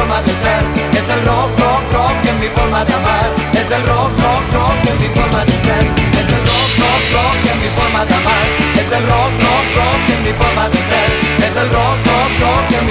Es 0.00 1.08
el 1.08 1.24
rock, 1.26 1.58
rock, 1.58 1.92
rock 1.92 2.26
en 2.26 2.40
mi 2.40 2.48
forma 2.48 2.84
de 2.84 2.94
amar, 2.94 3.28
es 3.52 3.70
el 3.70 3.82
rock, 3.86 4.10
rock, 4.16 4.44
rock 4.54 4.86
en 4.88 5.00
mi 5.00 5.08
forma 5.08 5.44
de 5.44 5.52
ser, 5.52 5.84
es 6.20 6.28
el 6.36 6.42
rock, 6.48 6.70
rock, 6.80 7.02
rock 7.12 7.50
en 7.52 7.60
mi 7.60 7.68
forma 7.76 8.04
de 8.06 8.14
amar, 8.14 8.46
es 8.74 8.92
el 8.92 9.06
rock, 9.06 9.32
rock, 9.44 9.66
rock 9.76 10.08
en 10.08 10.24
mi 10.24 10.32
forma 10.32 10.68
de 10.68 10.78
ser, 10.88 11.10
es 11.38 11.56
el 11.56 11.68
rock, 11.70 11.98
rock, 12.06 12.40
rock 12.40 12.72
en 12.72 12.86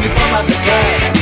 mi 0.00 0.08
forma 0.08 0.42
de 0.42 0.52
ser. 0.52 1.21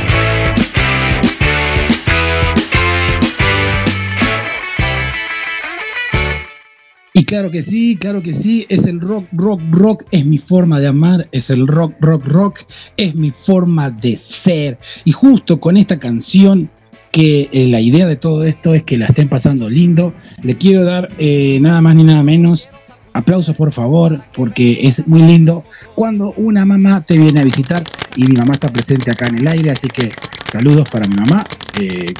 Claro 7.31 7.53
que 7.53 7.63
sí, 7.63 7.95
claro 7.95 8.23
que 8.23 8.33
sí, 8.33 8.67
es 8.69 8.89
el 8.89 9.01
rock, 9.01 9.25
rock, 9.31 9.61
rock, 9.71 10.03
es 10.11 10.27
mi 10.27 10.37
forma 10.37 10.81
de 10.81 10.89
amar, 10.89 11.29
es 11.31 11.51
el 11.51 11.69
rock, 11.69 11.95
rock, 12.01 12.27
rock, 12.27 12.59
es 12.97 13.15
mi 13.15 13.31
forma 13.31 13.89
de 13.89 14.17
ser. 14.17 14.81
Y 15.05 15.13
justo 15.13 15.61
con 15.61 15.77
esta 15.77 16.01
canción, 16.01 16.69
que 17.13 17.49
eh, 17.53 17.69
la 17.69 17.81
idea 17.81 18.09
de 18.09 18.17
todo 18.17 18.45
esto 18.45 18.75
es 18.75 18.83
que 18.83 18.99
la 18.99 19.07
estén 19.07 19.29
pasando 19.29 19.71
lindo, 19.71 20.13
le 20.43 20.55
quiero 20.55 20.85
dar 20.85 21.09
eh, 21.19 21.59
nada 21.61 21.81
más 21.81 21.95
ni 21.95 22.03
nada 22.03 22.25
menos. 22.25 22.69
Aplausos 23.13 23.57
por 23.57 23.71
favor, 23.71 24.21
porque 24.33 24.81
es 24.83 25.07
muy 25.07 25.23
lindo 25.23 25.65
cuando 25.95 26.33
una 26.33 26.65
mamá 26.65 27.01
te 27.01 27.17
viene 27.17 27.41
a 27.41 27.45
visitar 27.45 27.85
y 28.17 28.25
mi 28.25 28.35
mamá 28.35 28.55
está 28.55 28.69
presente 28.69 29.11
acá 29.13 29.29
en 29.29 29.39
el 29.39 29.47
aire, 29.47 29.71
así 29.71 29.87
que 29.87 30.11
saludos 30.51 30.89
para 30.91 31.07
mi 31.07 31.15
mamá 31.15 31.45
eh, 31.81 32.13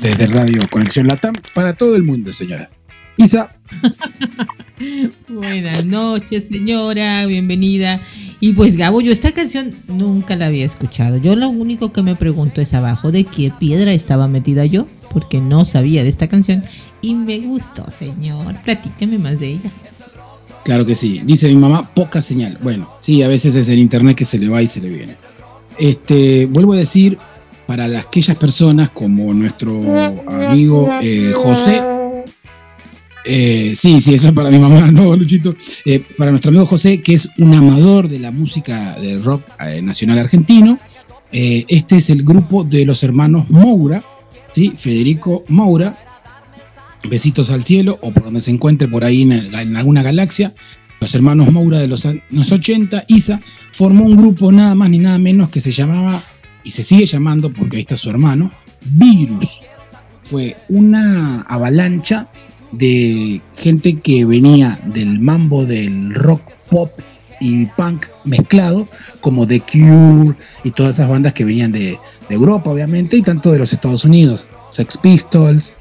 desde 0.00 0.26
Radio 0.28 0.60
Conexión 0.70 1.08
Latam, 1.08 1.34
para 1.52 1.74
todo 1.74 1.96
el 1.96 2.04
mundo, 2.04 2.32
señora. 2.32 2.70
Isa. 3.16 3.50
Buenas 5.28 5.86
noches, 5.86 6.48
señora, 6.48 7.26
bienvenida. 7.26 8.00
Y 8.40 8.52
pues 8.52 8.76
Gabo, 8.76 9.00
yo 9.00 9.12
esta 9.12 9.32
canción 9.32 9.72
nunca 9.86 10.34
la 10.34 10.46
había 10.46 10.64
escuchado. 10.64 11.16
Yo 11.18 11.36
lo 11.36 11.48
único 11.48 11.92
que 11.92 12.02
me 12.02 12.16
pregunto 12.16 12.60
es 12.60 12.74
abajo 12.74 13.12
de 13.12 13.24
qué 13.24 13.52
piedra 13.58 13.92
estaba 13.92 14.26
metida 14.26 14.66
yo, 14.66 14.86
porque 15.10 15.40
no 15.40 15.64
sabía 15.64 16.02
de 16.02 16.08
esta 16.08 16.26
canción 16.26 16.62
y 17.00 17.14
me 17.14 17.38
gustó, 17.38 17.84
señor. 17.88 18.60
Platíqueme 18.62 19.18
más 19.18 19.38
de 19.38 19.52
ella. 19.52 19.70
Claro 20.64 20.86
que 20.86 20.94
sí. 20.94 21.20
Dice 21.24 21.48
mi 21.48 21.56
mamá, 21.56 21.92
poca 21.94 22.20
señal. 22.20 22.58
Bueno, 22.62 22.92
sí, 22.98 23.22
a 23.22 23.28
veces 23.28 23.54
es 23.54 23.68
el 23.68 23.78
internet 23.78 24.16
que 24.16 24.24
se 24.24 24.38
le 24.38 24.48
va 24.48 24.62
y 24.62 24.66
se 24.66 24.80
le 24.80 24.90
viene. 24.90 25.16
Este, 25.78 26.46
vuelvo 26.46 26.72
a 26.72 26.76
decir, 26.76 27.18
para 27.66 27.84
aquellas 27.98 28.36
personas 28.36 28.90
como 28.90 29.32
nuestro 29.34 29.72
amigo 30.28 30.90
eh, 31.00 31.32
José, 31.34 31.82
eh, 33.24 33.72
sí, 33.74 34.00
sí, 34.00 34.14
eso 34.14 34.28
es 34.28 34.34
para 34.34 34.50
mi 34.50 34.58
mamá, 34.58 34.90
no, 34.92 35.16
Luchito. 35.16 35.54
Eh, 35.84 36.04
para 36.16 36.30
nuestro 36.30 36.50
amigo 36.50 36.66
José, 36.66 37.02
que 37.02 37.14
es 37.14 37.30
un 37.38 37.54
amador 37.54 38.08
de 38.08 38.18
la 38.18 38.30
música 38.30 38.98
del 39.00 39.22
rock 39.22 39.44
eh, 39.60 39.82
nacional 39.82 40.18
argentino. 40.18 40.78
este 41.30 41.96
es 41.96 42.10
el 42.10 42.24
grupo 42.24 42.64
de 42.64 42.84
los 42.84 43.02
hermanos 43.02 43.50
Moura, 43.50 44.04
¿sí? 44.52 44.72
Federico 44.76 45.44
Moura. 45.48 45.96
Besitos 47.08 47.50
al 47.50 47.64
cielo, 47.64 47.98
o 48.00 48.12
por 48.12 48.24
donde 48.24 48.40
se 48.40 48.52
encuentre 48.52 48.86
por 48.86 49.04
ahí 49.04 49.22
en, 49.22 49.76
alguna 49.76 50.02
galaxia. 50.02 50.54
Los 51.00 51.14
hermanos 51.16 51.50
Moura 51.50 51.78
de 51.78 51.88
los 51.88 52.06
años 52.06 52.52
80, 52.52 53.06
Isa, 53.08 53.40
formó 53.72 54.04
un 54.04 54.16
grupo 54.16 54.52
nada 54.52 54.76
más 54.76 54.88
ni 54.88 54.98
nada 54.98 55.18
menos 55.18 55.48
que 55.48 55.58
se 55.58 55.72
llamaba, 55.72 56.22
y 56.62 56.70
se 56.70 56.84
sigue 56.84 57.06
llamando, 57.06 57.52
porque 57.52 57.76
ahí 57.76 57.80
está 57.80 57.96
su 57.96 58.08
hermano, 58.08 58.52
Virus. 58.84 59.62
Fue 60.22 60.56
una 60.68 61.40
avalancha 61.42 62.28
de 62.72 63.40
gente 63.56 63.98
que 63.98 64.24
venía 64.24 64.80
del 64.86 65.20
mambo 65.20 65.64
del 65.64 66.14
rock 66.14 66.42
pop 66.70 66.90
y 67.40 67.66
punk 67.66 68.06
mezclado, 68.24 68.88
como 69.20 69.46
The 69.46 69.60
Cure 69.60 70.36
y 70.64 70.70
todas 70.70 70.96
esas 70.96 71.08
bandas 71.08 71.32
que 71.32 71.44
venían 71.44 71.72
de, 71.72 71.98
Europa, 72.30 72.70
obviamente, 72.70 73.16
y 73.16 73.22
tanto 73.22 73.50
de 73.52 73.58
los 73.58 73.72
Estados 73.72 74.04
Unidos, 74.04 74.48
Sex 74.70 74.96
Pistols, 74.96 75.74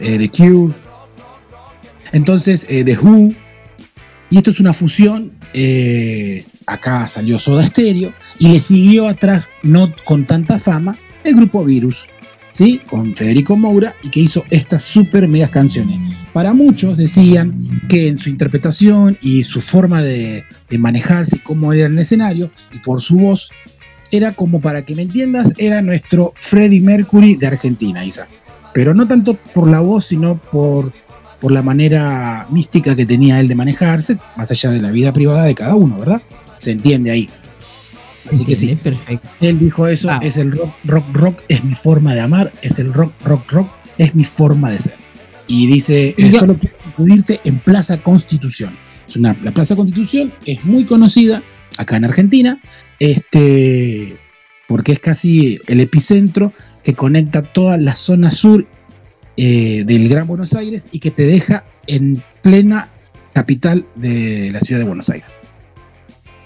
eh, 0.00 0.18
The 0.18 0.28
Cure, 0.28 0.74
entonces 2.12 2.66
eh, 2.68 2.84
The 2.84 2.98
Who, 2.98 3.32
y 4.30 4.36
esto 4.36 4.50
es 4.50 4.60
una 4.60 4.72
fusión, 4.72 5.32
eh, 5.54 6.44
acá 6.66 7.06
salió 7.06 7.38
Soda 7.38 7.64
Stereo, 7.64 8.12
y 8.40 8.48
le 8.48 8.58
siguió 8.58 9.08
atrás, 9.08 9.48
no 9.62 9.94
con 10.04 10.26
tanta 10.26 10.58
fama, 10.58 10.98
el 11.22 11.36
grupo 11.36 11.64
Virus, 11.64 12.08
¿sí? 12.54 12.80
Con 12.88 13.12
Federico 13.12 13.56
Moura 13.56 13.96
y 14.04 14.10
que 14.10 14.20
hizo 14.20 14.44
estas 14.48 14.84
super 14.84 15.26
megas 15.26 15.50
canciones. 15.50 15.98
Para 16.32 16.52
muchos 16.52 16.96
decían 16.96 17.82
que 17.88 18.06
en 18.06 18.16
su 18.16 18.30
interpretación 18.30 19.18
y 19.20 19.42
su 19.42 19.60
forma 19.60 20.02
de, 20.02 20.44
manejarse, 20.78 21.40
cómo 21.42 21.72
era 21.72 21.86
en 21.86 21.94
el 21.94 21.98
escenario 21.98 22.52
y 22.72 22.78
por 22.78 23.00
su 23.00 23.16
voz, 23.16 23.50
era 24.12 24.32
como 24.32 24.60
para 24.60 24.84
que 24.84 24.94
me 24.94 25.02
entiendas, 25.02 25.52
era 25.56 25.82
nuestro 25.82 26.32
Freddie 26.36 26.80
Mercury 26.80 27.34
de 27.34 27.48
Argentina, 27.48 28.04
Isa. 28.04 28.28
Pero 28.72 28.94
no 28.94 29.08
tanto 29.08 29.34
por 29.52 29.68
la 29.68 29.80
voz, 29.80 30.04
sino 30.04 30.40
por, 30.40 30.92
por 31.40 31.50
la 31.50 31.62
manera 31.62 32.46
mística 32.50 32.94
que 32.94 33.04
tenía 33.04 33.40
él 33.40 33.48
de 33.48 33.56
manejarse, 33.56 34.16
más 34.36 34.52
allá 34.52 34.70
de 34.70 34.80
la 34.80 34.92
vida 34.92 35.12
privada 35.12 35.44
de 35.44 35.56
cada 35.56 35.74
uno, 35.74 35.98
¿verdad? 35.98 36.22
Se 36.58 36.70
entiende 36.70 37.10
ahí. 37.10 37.28
Así 38.28 38.44
que 38.44 38.54
sí. 38.54 38.74
Perfecto. 38.74 39.28
Él 39.40 39.58
dijo 39.58 39.86
eso, 39.86 40.10
es 40.22 40.38
el 40.38 40.52
rock, 40.52 40.74
rock, 40.84 41.04
rock, 41.12 41.42
es 41.48 41.62
mi 41.62 41.74
forma 41.74 42.14
de 42.14 42.20
amar, 42.20 42.52
es 42.62 42.78
el 42.78 42.92
rock, 42.92 43.12
rock, 43.24 43.50
rock, 43.52 43.76
es 43.98 44.14
mi 44.14 44.24
forma 44.24 44.70
de 44.70 44.78
ser. 44.78 44.94
Y 45.46 45.66
dice, 45.66 46.14
eh, 46.16 46.32
solo 46.32 46.58
quiero 46.58 46.76
acudirte 46.86 47.40
en 47.44 47.58
Plaza 47.60 48.02
Constitución. 48.02 48.76
la 49.16 49.34
Plaza 49.34 49.76
Constitución 49.76 50.32
es 50.46 50.64
muy 50.64 50.86
conocida 50.86 51.42
acá 51.78 51.96
en 51.96 52.04
Argentina, 52.04 52.60
este, 52.98 54.16
porque 54.68 54.92
es 54.92 55.00
casi 55.00 55.58
el 55.66 55.80
epicentro 55.80 56.52
que 56.82 56.94
conecta 56.94 57.42
toda 57.42 57.76
la 57.76 57.94
zona 57.94 58.30
sur 58.30 58.66
eh, 59.36 59.84
del 59.84 60.08
Gran 60.08 60.26
Buenos 60.26 60.54
Aires 60.54 60.88
y 60.92 61.00
que 61.00 61.10
te 61.10 61.24
deja 61.24 61.64
en 61.86 62.22
plena 62.42 62.88
capital 63.32 63.86
de 63.96 64.50
la 64.52 64.60
ciudad 64.60 64.80
de 64.80 64.86
Buenos 64.86 65.10
Aires. 65.10 65.40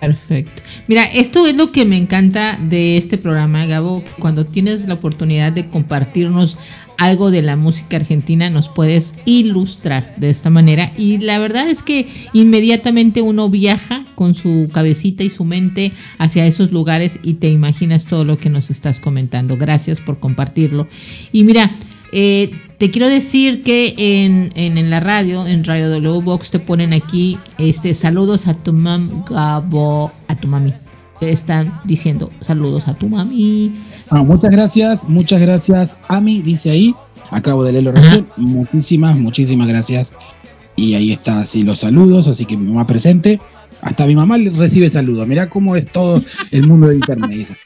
Perfecto. 0.01 0.63
Mira, 0.87 1.05
esto 1.05 1.47
es 1.47 1.57
lo 1.57 1.73
que 1.73 1.85
me 1.85 1.97
encanta 1.97 2.59
de 2.63 2.97
este 2.97 3.19
programa, 3.19 3.67
Gabo. 3.67 4.05
Cuando 4.19 4.47
tienes 4.47 4.87
la 4.87 4.95
oportunidad 4.95 5.53
de 5.53 5.69
compartirnos 5.69 6.57
algo 6.99 7.31
de 7.31 7.43
la 7.43 7.57
música 7.57 7.97
argentina, 7.97 8.51
nos 8.51 8.69
puedes 8.69 9.15
ilustrar 9.25 10.15
de 10.17 10.31
esta 10.31 10.51
manera. 10.51 10.93
Y 10.97 11.19
la 11.19 11.39
verdad 11.39 11.69
es 11.69 11.83
que 11.83 12.09
inmediatamente 12.33 13.23
uno 13.23 13.49
viaja 13.49 14.05
con 14.15 14.35
su 14.35 14.69
cabecita 14.73 15.23
y 15.23 15.31
su 15.31 15.45
mente 15.45 15.93
hacia 16.19 16.47
esos 16.47 16.73
lugares 16.73 17.21
y 17.23 17.35
te 17.35 17.49
imaginas 17.49 18.07
todo 18.07 18.25
lo 18.25 18.39
que 18.39 18.51
nos 18.51 18.71
estás 18.71 18.99
comentando. 19.01 19.57
Gracias 19.57 20.01
por 20.01 20.19
compartirlo. 20.19 20.89
Y 21.33 21.45
mira, 21.45 21.71
eh, 22.13 22.51
te 22.79 22.91
quiero 22.91 23.09
decir 23.09 23.63
que 23.63 23.95
en, 23.97 24.53
en, 24.55 24.91
la 24.91 25.01
radio, 25.01 25.47
en 25.47 25.65
Radio 25.65 25.91
W 25.91 26.23
Box, 26.23 26.51
te 26.51 26.61
ponen 26.61 26.93
aquí 26.93 27.39
este 27.59 27.93
saludos 27.93 28.47
a 28.47 28.55
tu 28.55 28.73
mam 28.73 29.25
Gabo, 29.25 30.13
a 30.29 30.37
tu 30.37 30.47
mami. 30.47 30.73
Te 31.19 31.31
están 31.31 31.81
diciendo 31.85 32.31
saludos 32.41 32.87
a 32.87 32.95
tu 32.95 33.09
mami. 33.09 33.73
Ah, 34.11 34.23
muchas 34.23 34.53
gracias, 34.53 35.09
muchas 35.09 35.41
gracias. 35.41 35.99
Ami 36.09 36.41
dice 36.41 36.71
ahí, 36.71 36.95
acabo 37.33 37.65
de 37.65 37.73
leerlo 37.73 37.93
recién. 37.93 38.27
Muchísimas, 38.37 39.17
muchísimas 39.17 39.67
gracias. 39.67 40.15
Y 40.77 40.95
ahí 40.95 41.11
está 41.11 41.41
así 41.41 41.65
los 41.65 41.81
saludos, 41.81 42.29
así 42.29 42.45
que 42.45 42.57
mi 42.57 42.67
mamá 42.67 42.87
presente. 42.87 43.41
Hasta 43.83 44.07
mi 44.07 44.15
mamá 44.15 44.37
recibe 44.39 44.89
saludos. 44.89 45.27
Mira 45.27 45.51
cómo 45.51 45.75
es 45.75 45.87
todo 45.91 46.23
el 46.53 46.67
mundo 46.67 46.89
de 46.89 46.95
internet. 46.95 47.59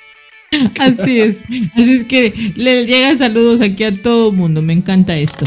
Así 0.78 1.20
es. 1.20 1.42
Así 1.74 1.94
es 1.94 2.04
que 2.04 2.52
le 2.56 2.86
llegan 2.86 3.18
saludos 3.18 3.60
aquí 3.60 3.84
a 3.84 4.02
todo 4.02 4.30
el 4.30 4.36
mundo. 4.36 4.62
Me 4.62 4.72
encanta 4.72 5.16
esto. 5.16 5.44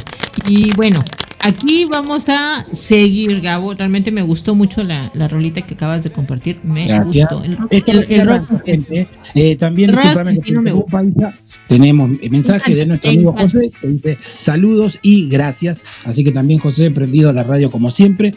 Y 0.47 0.73
bueno, 0.73 0.99
aquí 1.45 1.85
vamos 1.85 2.27
a 2.27 2.65
seguir, 2.71 3.39
Gabo. 3.41 3.73
Realmente 3.73 4.11
me 4.11 4.23
gustó 4.23 4.55
mucho 4.55 4.83
la, 4.83 5.11
la 5.13 5.27
rolita 5.27 5.61
que 5.61 5.75
acabas 5.75 6.03
de 6.03 6.11
compartir. 6.11 6.59
Me 6.63 6.87
gustó. 7.03 7.43
El, 7.43 7.57
eh, 9.35 9.55
también, 9.55 9.95
tenemos 11.67 12.09
mensaje 12.29 12.75
de 12.75 12.85
nuestro 12.85 13.11
amigo 13.11 13.33
José 13.33 13.71
que 13.79 13.87
dice 13.87 14.17
saludos 14.19 14.99
y 15.01 15.29
gracias. 15.29 15.83
Así 16.03 16.23
que 16.23 16.31
también 16.31 16.59
José, 16.59 16.89
prendido 16.91 17.29
a 17.29 17.33
la 17.33 17.43
radio 17.43 17.69
como 17.69 17.89
siempre. 17.91 18.33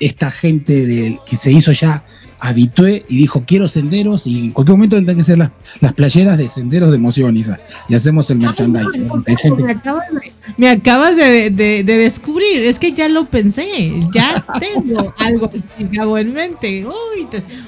Esta 0.00 0.30
gente 0.30 0.86
de, 0.86 1.18
que 1.24 1.36
se 1.36 1.52
hizo 1.52 1.72
ya 1.72 2.04
habitué 2.40 3.04
y 3.08 3.18
dijo 3.18 3.42
quiero 3.46 3.68
senderos 3.68 4.26
y 4.26 4.46
en 4.46 4.50
cualquier 4.52 4.76
momento 4.76 4.96
tendrán 4.96 5.16
que 5.16 5.22
ser 5.22 5.38
las, 5.38 5.50
las 5.80 5.92
playeras 5.92 6.38
de 6.38 6.48
senderos 6.48 6.90
de 6.90 6.96
emoción, 6.96 7.36
Isa. 7.36 7.60
Y 7.88 7.94
hacemos 7.94 8.30
el 8.30 8.38
merchandising. 8.38 9.08
me, 10.56 10.70
acabas, 10.70 11.16
de, 11.16 11.50
descubrir, 11.84 12.64
es 12.64 12.78
que 12.78 12.92
ya 12.92 13.08
lo 13.08 13.28
pensé, 13.28 13.92
ya 14.12 14.44
tengo 14.58 15.14
algo 15.18 15.50
así 15.52 15.64
en 15.78 16.32
mente. 16.32 16.86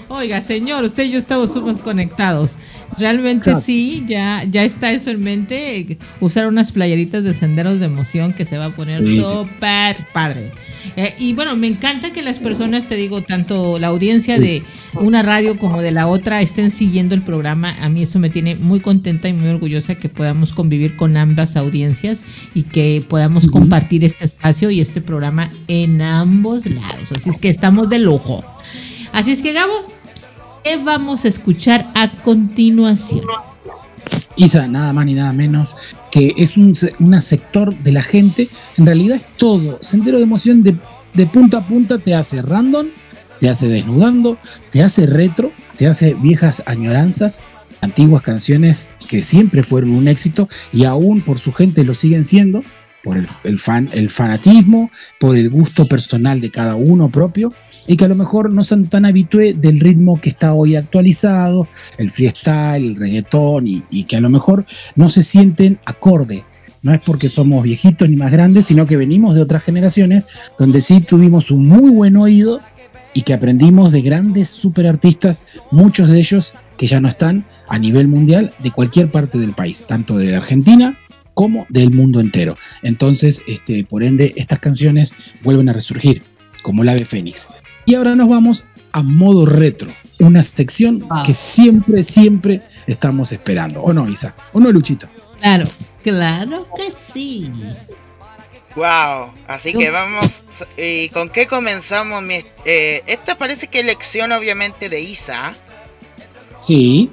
oiga, 0.08 0.40
señor, 0.40 0.84
usted 0.84 1.04
y 1.04 1.10
yo 1.10 1.18
estamos 1.18 1.52
somos 1.52 1.78
conectados. 1.78 2.56
Realmente 2.98 3.56
sí, 3.56 4.04
ya, 4.06 4.44
ya 4.44 4.64
está 4.64 4.92
eso 4.92 5.10
en 5.10 5.22
mente. 5.22 5.98
Usar 6.20 6.46
unas 6.46 6.72
playeritas 6.72 7.24
de 7.24 7.34
senderos 7.34 7.80
de 7.80 7.86
emoción 7.86 8.32
que 8.32 8.44
se 8.44 8.58
va 8.58 8.66
a 8.66 8.76
poner 8.76 9.04
súper 9.06 10.06
padre. 10.12 10.52
Eh, 10.96 11.14
y 11.18 11.32
bueno, 11.32 11.56
me 11.56 11.66
encanta 11.68 12.12
que 12.12 12.22
las 12.22 12.38
personas, 12.38 12.86
te 12.86 12.96
digo, 12.96 13.22
tanto 13.22 13.78
la 13.78 13.88
audiencia 13.88 14.38
de 14.38 14.62
una 14.94 15.22
radio 15.22 15.58
como 15.58 15.80
de 15.80 15.92
la 15.92 16.06
otra 16.06 16.42
estén 16.42 16.70
siguiendo 16.70 17.14
el 17.14 17.22
programa. 17.22 17.74
A 17.80 17.88
mí 17.88 18.02
eso 18.02 18.18
me 18.18 18.30
tiene 18.30 18.56
muy 18.56 18.80
contenta 18.80 19.28
y 19.28 19.32
muy 19.32 19.48
orgullosa 19.48 19.94
que 19.94 20.08
podamos 20.08 20.52
convivir 20.52 20.96
con 20.96 21.16
ambas 21.16 21.56
audiencias 21.56 22.24
y 22.54 22.64
que 22.64 23.04
podamos 23.08 23.48
compartir 23.48 24.04
este 24.04 24.26
espacio 24.26 24.70
y 24.70 24.80
este 24.80 25.00
programa 25.00 25.50
en 25.68 26.02
ambos 26.02 26.66
lados. 26.66 27.12
Así 27.12 27.30
es 27.30 27.38
que 27.38 27.48
estamos 27.48 27.88
de 27.88 27.98
lujo. 27.98 28.44
Así 29.12 29.32
es 29.32 29.42
que 29.42 29.52
Gabo, 29.52 29.86
¿qué 30.64 30.76
vamos 30.76 31.24
a 31.24 31.28
escuchar 31.28 31.90
a 31.94 32.10
continuación? 32.22 33.24
Isa, 34.36 34.66
nada 34.66 34.92
más 34.92 35.06
ni 35.06 35.14
nada 35.14 35.32
menos, 35.32 35.96
que 36.10 36.32
es 36.36 36.56
un 36.56 36.74
sector 36.74 37.76
de 37.82 37.92
la 37.92 38.02
gente, 38.02 38.48
en 38.76 38.86
realidad 38.86 39.16
es 39.16 39.26
todo, 39.36 39.78
sendero 39.82 40.18
de 40.18 40.24
emoción 40.24 40.62
de, 40.62 40.78
de 41.14 41.26
punta 41.26 41.58
a 41.58 41.66
punta 41.66 41.98
te 41.98 42.14
hace 42.14 42.40
random, 42.40 42.88
te 43.38 43.48
hace 43.48 43.68
desnudando, 43.68 44.38
te 44.70 44.82
hace 44.82 45.06
retro, 45.06 45.52
te 45.76 45.86
hace 45.86 46.14
viejas 46.14 46.62
añoranzas, 46.66 47.42
antiguas 47.80 48.22
canciones 48.22 48.94
que 49.08 49.20
siempre 49.20 49.62
fueron 49.62 49.90
un 49.90 50.08
éxito 50.08 50.48
y 50.72 50.84
aún 50.84 51.20
por 51.22 51.38
su 51.38 51.52
gente 51.52 51.84
lo 51.84 51.92
siguen 51.92 52.24
siendo, 52.24 52.62
por 53.02 53.18
el, 53.44 53.58
fan, 53.58 53.88
el 53.92 54.08
fanatismo, 54.10 54.90
por 55.18 55.36
el 55.36 55.50
gusto 55.50 55.86
personal 55.86 56.40
de 56.40 56.50
cada 56.50 56.76
uno 56.76 57.10
propio, 57.10 57.52
y 57.86 57.96
que 57.96 58.04
a 58.04 58.08
lo 58.08 58.14
mejor 58.14 58.50
no 58.50 58.64
son 58.64 58.86
tan 58.86 59.04
habitué 59.04 59.54
del 59.54 59.80
ritmo 59.80 60.20
que 60.20 60.28
está 60.28 60.54
hoy 60.54 60.76
actualizado, 60.76 61.68
el 61.98 62.10
freestyle, 62.10 62.84
el 62.84 62.96
reggaetón, 62.96 63.66
y, 63.66 63.82
y 63.90 64.04
que 64.04 64.16
a 64.16 64.20
lo 64.20 64.30
mejor 64.30 64.64
no 64.96 65.08
se 65.08 65.22
sienten 65.22 65.78
acorde. 65.84 66.44
No 66.82 66.92
es 66.92 67.00
porque 67.00 67.28
somos 67.28 67.62
viejitos 67.62 68.08
ni 68.08 68.16
más 68.16 68.32
grandes, 68.32 68.66
sino 68.66 68.86
que 68.86 68.96
venimos 68.96 69.34
de 69.34 69.42
otras 69.42 69.62
generaciones 69.62 70.24
donde 70.58 70.80
sí 70.80 71.00
tuvimos 71.00 71.50
un 71.50 71.68
muy 71.68 71.90
buen 71.90 72.16
oído 72.16 72.60
y 73.14 73.22
que 73.22 73.34
aprendimos 73.34 73.92
de 73.92 74.02
grandes 74.02 74.48
superartistas, 74.48 75.44
muchos 75.70 76.08
de 76.08 76.18
ellos 76.18 76.54
que 76.76 76.86
ya 76.86 77.00
no 77.00 77.08
están 77.08 77.46
a 77.68 77.78
nivel 77.78 78.08
mundial 78.08 78.52
de 78.62 78.70
cualquier 78.70 79.10
parte 79.10 79.38
del 79.38 79.54
país, 79.54 79.84
tanto 79.86 80.16
de 80.16 80.34
Argentina 80.34 80.98
como 81.34 81.66
del 81.68 81.90
mundo 81.90 82.20
entero. 82.20 82.56
Entonces, 82.82 83.42
este, 83.46 83.84
por 83.84 84.02
ende, 84.02 84.32
estas 84.36 84.58
canciones 84.58 85.12
vuelven 85.42 85.68
a 85.68 85.72
resurgir 85.72 86.22
como 86.62 86.82
el 86.82 86.88
ave 86.88 87.04
fénix. 87.04 87.48
Y 87.84 87.94
ahora 87.94 88.14
nos 88.14 88.28
vamos 88.28 88.64
a 88.92 89.02
modo 89.02 89.46
retro, 89.46 89.88
una 90.20 90.42
sección 90.42 91.06
ah. 91.10 91.22
que 91.24 91.34
siempre, 91.34 92.02
siempre 92.02 92.62
estamos 92.86 93.32
esperando. 93.32 93.82
¿O 93.82 93.92
no, 93.92 94.08
Isa? 94.08 94.34
¿O 94.52 94.60
no, 94.60 94.70
Luchito? 94.70 95.08
Claro, 95.40 95.64
claro 96.02 96.68
que 96.76 96.90
sí. 96.90 97.50
Wow, 98.76 99.32
así 99.48 99.72
que 99.72 99.90
vamos. 99.90 100.44
¿Y 100.76 101.08
con 101.10 101.28
qué 101.28 101.46
comenzamos? 101.46 102.22
Eh, 102.64 103.02
esta 103.06 103.36
parece 103.36 103.66
que 103.66 103.80
elección, 103.80 104.32
obviamente, 104.32 104.88
de 104.88 105.00
Isa. 105.00 105.54
Sí. 106.60 107.10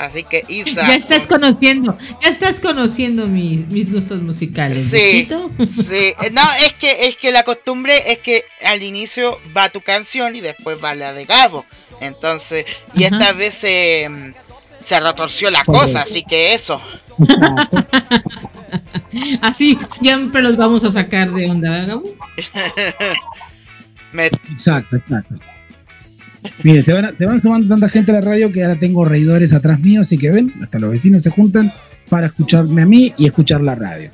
Así 0.00 0.24
que 0.24 0.44
Isa. 0.48 0.88
Ya 0.88 0.94
estás 0.94 1.26
conociendo, 1.26 1.98
ya 2.22 2.28
estás 2.30 2.58
conociendo 2.58 3.26
mis, 3.26 3.66
mis 3.68 3.92
gustos 3.92 4.22
musicales. 4.22 4.88
Sí. 4.88 5.28
Sí. 5.70 6.14
No, 6.32 6.40
es 6.64 6.72
que, 6.72 7.08
es 7.08 7.18
que 7.18 7.30
la 7.32 7.42
costumbre 7.42 8.10
es 8.10 8.18
que 8.18 8.44
al 8.64 8.82
inicio 8.82 9.38
va 9.54 9.68
tu 9.68 9.82
canción 9.82 10.34
y 10.34 10.40
después 10.40 10.78
va 10.82 10.94
la 10.94 11.12
de 11.12 11.26
Gabo. 11.26 11.66
Entonces, 12.00 12.64
y 12.94 13.04
esta 13.04 13.34
vez 13.34 13.52
se, 13.52 14.08
se 14.82 15.00
retorció 15.00 15.50
la 15.50 15.64
cosa, 15.64 16.00
así 16.02 16.24
que 16.24 16.54
eso. 16.54 16.80
Así 19.42 19.76
siempre 19.88 20.40
los 20.40 20.56
vamos 20.56 20.84
a 20.84 20.92
sacar 20.92 21.30
de 21.32 21.50
onda, 21.50 21.84
Gabo? 21.84 22.04
Exacto, 24.50 24.96
exacto. 24.96 25.34
Mire, 26.62 26.82
se 26.82 26.92
van, 26.92 27.14
se 27.14 27.26
van 27.26 27.38
sumando 27.38 27.68
tanta 27.68 27.88
gente 27.88 28.10
a 28.10 28.14
la 28.14 28.20
radio 28.20 28.50
que 28.50 28.62
ahora 28.62 28.78
tengo 28.78 29.04
reidores 29.04 29.52
atrás 29.52 29.80
mío, 29.80 30.00
así 30.00 30.18
que 30.18 30.30
ven, 30.30 30.52
hasta 30.62 30.78
los 30.78 30.90
vecinos 30.90 31.22
se 31.22 31.30
juntan 31.30 31.72
para 32.08 32.26
escucharme 32.26 32.82
a 32.82 32.86
mí 32.86 33.12
y 33.16 33.26
escuchar 33.26 33.60
la 33.62 33.74
radio. 33.74 34.10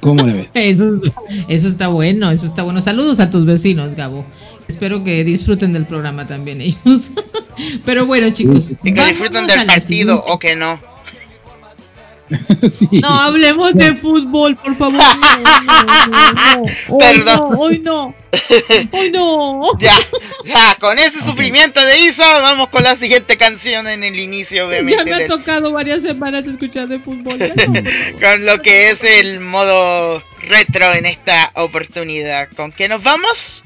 ¿Cómo 0.00 0.24
le 0.24 0.32
ves? 0.32 0.48
Eso, 0.54 1.00
eso 1.48 1.68
está 1.68 1.88
bueno, 1.88 2.30
eso 2.30 2.46
está 2.46 2.62
bueno. 2.62 2.82
Saludos 2.82 3.20
a 3.20 3.30
tus 3.30 3.44
vecinos, 3.44 3.94
Gabo. 3.94 4.26
Espero 4.68 5.04
que 5.04 5.24
disfruten 5.24 5.72
del 5.72 5.86
programa 5.86 6.26
también 6.26 6.60
ellos. 6.60 7.10
Pero 7.84 8.06
bueno, 8.06 8.30
chicos. 8.30 8.70
Y 8.82 8.92
que 8.92 9.06
disfruten 9.06 9.46
del 9.46 9.66
partido 9.66 10.22
o 10.26 10.38
que 10.38 10.56
no. 10.56 10.78
No 13.02 13.08
hablemos 13.08 13.74
de 13.74 13.96
fútbol, 13.96 14.56
por 14.56 14.76
favor. 14.76 15.00
Perdón. 16.98 17.56
Hoy 17.58 17.78
no. 17.78 18.14
Hoy 18.92 19.10
no. 19.10 19.78
Ya, 19.78 19.96
ya, 20.44 20.76
con 20.78 20.98
ese 20.98 21.22
sufrimiento 21.22 21.84
de 21.84 22.00
Isa, 22.00 22.40
vamos 22.40 22.68
con 22.68 22.82
la 22.82 22.96
siguiente 22.96 23.36
canción 23.36 23.86
en 23.86 24.04
el 24.04 24.18
inicio, 24.18 24.68
obviamente. 24.68 25.04
Ya 25.06 25.16
me 25.18 25.24
ha 25.24 25.26
tocado 25.26 25.72
varias 25.72 26.02
semanas 26.02 26.46
escuchar 26.46 26.88
de 26.88 26.98
fútbol. 26.98 27.38
con 28.20 28.44
lo 28.44 28.60
que 28.60 28.90
es 28.90 29.04
el 29.04 29.40
modo 29.40 30.22
retro 30.40 30.92
en 30.94 31.06
esta 31.06 31.52
oportunidad. 31.54 32.48
¿Con 32.50 32.72
qué 32.72 32.88
nos 32.88 33.02
vamos? 33.02 33.64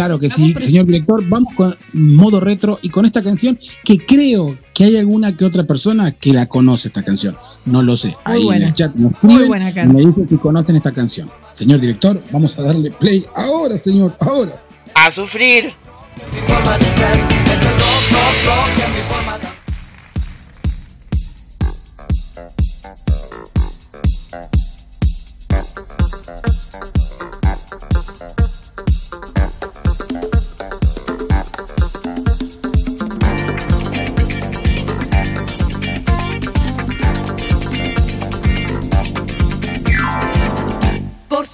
Claro 0.00 0.18
que 0.18 0.30
sí, 0.30 0.54
señor 0.58 0.86
director. 0.86 1.22
Vamos 1.28 1.52
con 1.54 1.76
modo 1.92 2.40
retro 2.40 2.78
y 2.80 2.88
con 2.88 3.04
esta 3.04 3.22
canción 3.22 3.58
que 3.84 3.98
creo 3.98 4.56
que 4.72 4.84
hay 4.84 4.96
alguna 4.96 5.36
que 5.36 5.44
otra 5.44 5.64
persona 5.64 6.10
que 6.12 6.32
la 6.32 6.46
conoce 6.46 6.88
esta 6.88 7.02
canción. 7.02 7.36
No 7.66 7.82
lo 7.82 7.96
sé. 7.96 8.16
Ahí 8.24 8.48
en 8.48 8.62
el 8.62 8.72
chat 8.72 8.94
nos 8.94 9.12
Muy 9.20 9.46
buena 9.46 9.70
canción. 9.74 10.10
me 10.10 10.16
dice 10.16 10.26
que 10.26 10.40
conocen 10.40 10.76
esta 10.76 10.90
canción. 10.90 11.30
Señor 11.52 11.80
director, 11.80 12.18
vamos 12.32 12.58
a 12.58 12.62
darle 12.62 12.90
play 12.92 13.26
ahora, 13.34 13.76
señor, 13.76 14.16
ahora. 14.20 14.64
A 14.94 15.12
sufrir. 15.12 15.74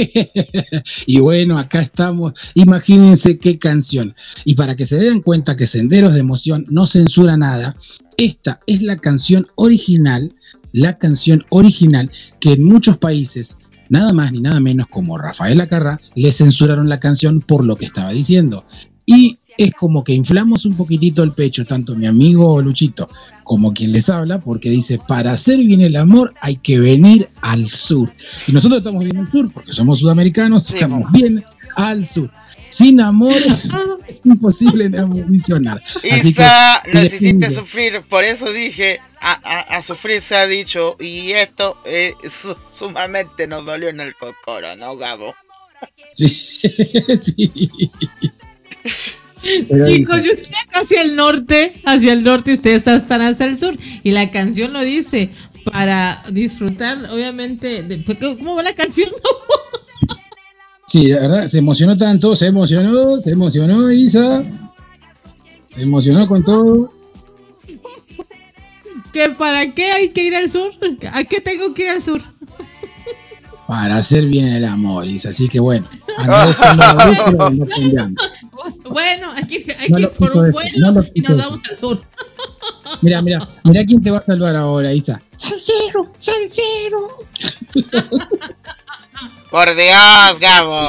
y 1.06 1.20
bueno, 1.20 1.58
acá 1.58 1.80
estamos. 1.80 2.34
Imagínense 2.54 3.38
qué 3.38 3.58
canción. 3.58 4.14
Y 4.44 4.54
para 4.54 4.76
que 4.76 4.86
se 4.86 4.98
den 4.98 5.22
cuenta 5.22 5.56
que 5.56 5.66
Senderos 5.66 6.14
de 6.14 6.20
Emoción 6.20 6.66
no 6.68 6.86
censura 6.86 7.36
nada, 7.36 7.76
esta 8.16 8.60
es 8.66 8.82
la 8.82 8.96
canción 8.96 9.46
original, 9.54 10.34
la 10.72 10.98
canción 10.98 11.44
original 11.50 12.10
que 12.40 12.52
en 12.52 12.64
muchos 12.64 12.98
países, 12.98 13.56
nada 13.88 14.12
más 14.12 14.32
ni 14.32 14.40
nada 14.40 14.60
menos 14.60 14.86
como 14.88 15.18
Rafael 15.18 15.60
Acarra, 15.60 16.00
le 16.14 16.32
censuraron 16.32 16.88
la 16.88 17.00
canción 17.00 17.40
por 17.40 17.64
lo 17.64 17.76
que 17.76 17.84
estaba 17.84 18.10
diciendo. 18.12 18.64
Y 19.12 19.38
es 19.58 19.74
como 19.74 20.04
que 20.04 20.12
inflamos 20.12 20.64
un 20.66 20.74
poquitito 20.76 21.22
el 21.22 21.32
pecho, 21.32 21.64
tanto 21.66 21.96
mi 21.96 22.06
amigo 22.06 22.62
Luchito 22.62 23.08
como 23.42 23.72
quien 23.74 23.92
les 23.92 24.08
habla, 24.08 24.40
porque 24.40 24.70
dice, 24.70 25.00
para 25.06 25.32
hacer 25.32 25.58
bien 25.58 25.80
el 25.80 25.96
amor 25.96 26.32
hay 26.40 26.56
que 26.56 26.78
venir 26.78 27.28
al 27.40 27.66
sur. 27.66 28.12
Y 28.46 28.52
nosotros 28.52 28.78
estamos 28.78 29.02
bien 29.04 29.16
al 29.18 29.30
sur, 29.30 29.52
porque 29.52 29.72
somos 29.72 29.98
sudamericanos, 29.98 30.64
Sí, 30.66 30.74
estamos 30.74 31.00
mo. 31.00 31.08
bien 31.12 31.44
al 31.74 32.06
sur. 32.06 32.30
Sin 32.68 33.00
amor 33.00 33.34
es 33.44 33.68
imposible 34.24 34.84
evolucionar. 34.84 35.82
Isa, 36.04 36.80
que, 36.84 36.92
no 36.92 37.00
necesite 37.00 37.24
depende. 37.34 37.50
sufrir, 37.50 38.02
por 38.08 38.22
eso 38.22 38.52
dije, 38.52 39.00
a, 39.20 39.32
a- 39.32 39.76
a 39.78 39.82
sufrir 39.82 40.20
se 40.20 40.36
ha 40.36 40.46
dicho, 40.46 40.96
y 41.00 41.32
esto 41.32 41.76
eh, 41.84 42.14
su- 42.30 42.56
sumamente 42.72 43.48
nos 43.48 43.66
dolió 43.66 43.88
en 43.88 44.00
el 44.00 44.14
cocoro, 44.14 44.76
¿no, 44.76 44.96
Gabo? 44.96 45.34
Sí, 46.12 46.28
sí. 47.22 47.50
Pero 49.68 49.86
Chicos, 49.86 50.16
dice, 50.16 50.26
yo 50.26 50.32
estoy 50.32 50.54
acá 50.66 50.80
hacia 50.80 51.02
el 51.02 51.16
norte, 51.16 51.74
hacia 51.86 52.12
el 52.12 52.22
norte 52.22 52.50
y 52.50 52.54
ustedes 52.54 52.86
están 52.86 53.22
hacia 53.22 53.46
el 53.46 53.56
sur. 53.56 53.76
Y 54.02 54.10
la 54.10 54.30
canción 54.30 54.72
lo 54.72 54.82
dice 54.82 55.30
para 55.64 56.22
disfrutar, 56.30 57.08
obviamente. 57.10 57.82
De, 57.82 57.98
porque, 57.98 58.36
¿Cómo 58.36 58.54
va 58.54 58.62
la 58.62 58.74
canción? 58.74 59.10
Sí, 60.86 61.06
la 61.06 61.20
verdad, 61.20 61.46
se 61.46 61.58
emocionó 61.58 61.96
tanto, 61.96 62.34
se 62.34 62.48
emocionó, 62.48 63.20
se 63.20 63.30
emocionó 63.30 63.92
Isa. 63.92 64.42
Se 65.68 65.82
emocionó 65.82 66.26
con 66.26 66.42
todo. 66.42 66.92
¿Que 69.12 69.30
¿Para 69.30 69.72
qué 69.72 69.92
hay 69.92 70.08
que 70.08 70.24
ir 70.24 70.34
al 70.34 70.50
sur? 70.50 70.72
¿A 71.12 71.22
qué 71.22 71.40
tengo 71.40 71.74
que 71.74 71.82
ir 71.82 71.90
al 71.90 72.02
sur? 72.02 72.20
Para 73.70 73.98
hacer 73.98 74.26
bien 74.26 74.48
el 74.48 74.64
amor, 74.64 75.06
Isa. 75.06 75.28
Así 75.28 75.46
que 75.48 75.60
bueno, 75.60 75.88
no. 76.26 76.34
Bueno, 78.90 79.32
aquí 79.36 79.64
hay 79.78 79.88
No 79.90 79.96
que 79.96 80.02
lo 80.02 80.08
ir 80.08 80.14
por 80.18 80.36
un 80.36 80.50
vuelo 80.50 80.90
no 80.92 81.04
y 81.14 81.20
nos 81.20 81.30
eso. 81.30 81.48
vamos 81.48 81.62
al 81.70 81.76
sur. 81.76 82.02
Mira, 83.00 83.22
mira, 83.22 83.48
mira 83.62 83.84
quién 83.84 84.02
te 84.02 84.10
va 84.10 84.18
a 84.18 84.22
salvar 84.24 84.56
ahora, 84.56 84.92
Isa. 84.92 85.22
Salcero, 85.36 86.12
salsero. 86.18 87.18
Por 89.52 89.76
Dios, 89.76 90.38
Gabo. 90.40 90.80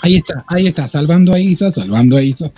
Ahí 0.00 0.16
está, 0.16 0.44
ahí 0.48 0.66
está, 0.66 0.88
salvando 0.88 1.34
a 1.34 1.38
Isa, 1.38 1.70
salvando 1.70 2.16
a 2.16 2.22
Isa. 2.22 2.50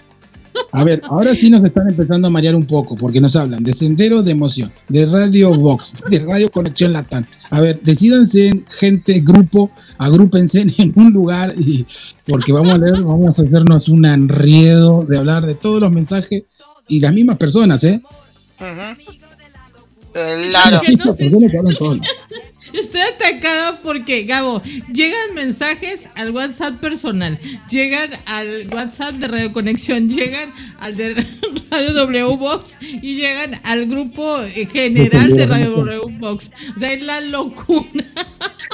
A 0.73 0.85
ver, 0.85 1.03
ahora 1.09 1.35
sí 1.35 1.49
nos 1.51 1.65
están 1.65 1.89
empezando 1.89 2.28
a 2.28 2.31
marear 2.31 2.55
un 2.55 2.66
poco, 2.66 2.97
porque 2.97 3.20
nos 3.20 3.37
hablan 3.37 3.62
de 3.62 3.73
Sendero 3.73 4.23
de 4.23 4.33
Emoción, 4.33 4.73
de 4.89 5.07
Radio 5.07 5.55
Box, 5.55 6.05
de 6.11 6.19
Radio 6.20 6.51
Conexión 6.51 6.93
Latán. 6.93 7.27
A 7.51 7.61
ver, 7.61 7.81
decídanse, 7.83 8.65
gente, 8.69 9.20
grupo, 9.20 9.70
agrúpense 9.99 10.66
en 10.78 10.93
un 10.97 11.12
lugar, 11.12 11.55
y 11.59 11.87
porque 12.27 12.53
vamos 12.53 12.74
a 12.74 12.78
leer, 12.78 13.03
vamos 13.03 13.39
a 13.39 13.43
hacernos 13.43 13.89
un 13.89 14.05
enriedo 14.05 15.05
de 15.09 15.19
hablar 15.19 15.47
de 15.47 15.55
todos 15.55 15.81
los 15.81 15.93
mensajes 15.93 16.45
y 16.89 17.01
las 17.01 17.12
mismas 17.12 17.37
personas, 17.37 17.83
¿eh? 17.85 18.03
Ujú. 18.61 19.16
Claro. 20.51 20.81
Que 20.81 20.97
no 20.97 21.15
que. 22.73 22.79
Estoy 22.79 23.01
atacada 23.01 23.81
porque, 23.83 24.25
Gabo, 24.25 24.63
llegan 24.93 25.35
mensajes 25.35 26.03
al 26.15 26.31
WhatsApp 26.31 26.81
personal, 26.81 27.39
llegan 27.71 28.11
al 28.27 28.69
WhatsApp 28.73 29.15
de 29.17 29.29
Radio 29.29 29.53
Conexión, 29.53 30.09
llegan 30.09 30.53
al 30.81 30.97
de 30.97 31.15
Radio 31.71 31.93
W 31.95 32.37
Box 32.37 32.79
y 32.81 33.15
llegan 33.15 33.53
al 33.65 33.87
grupo 33.87 34.39
general 34.73 35.37
de 35.37 35.47
Radio 35.47 35.71
W 35.73 36.19
Box. 36.19 36.51
O 36.75 36.79
sea, 36.79 36.93
es 36.93 37.03
la 37.03 37.21
locura. 37.21 38.05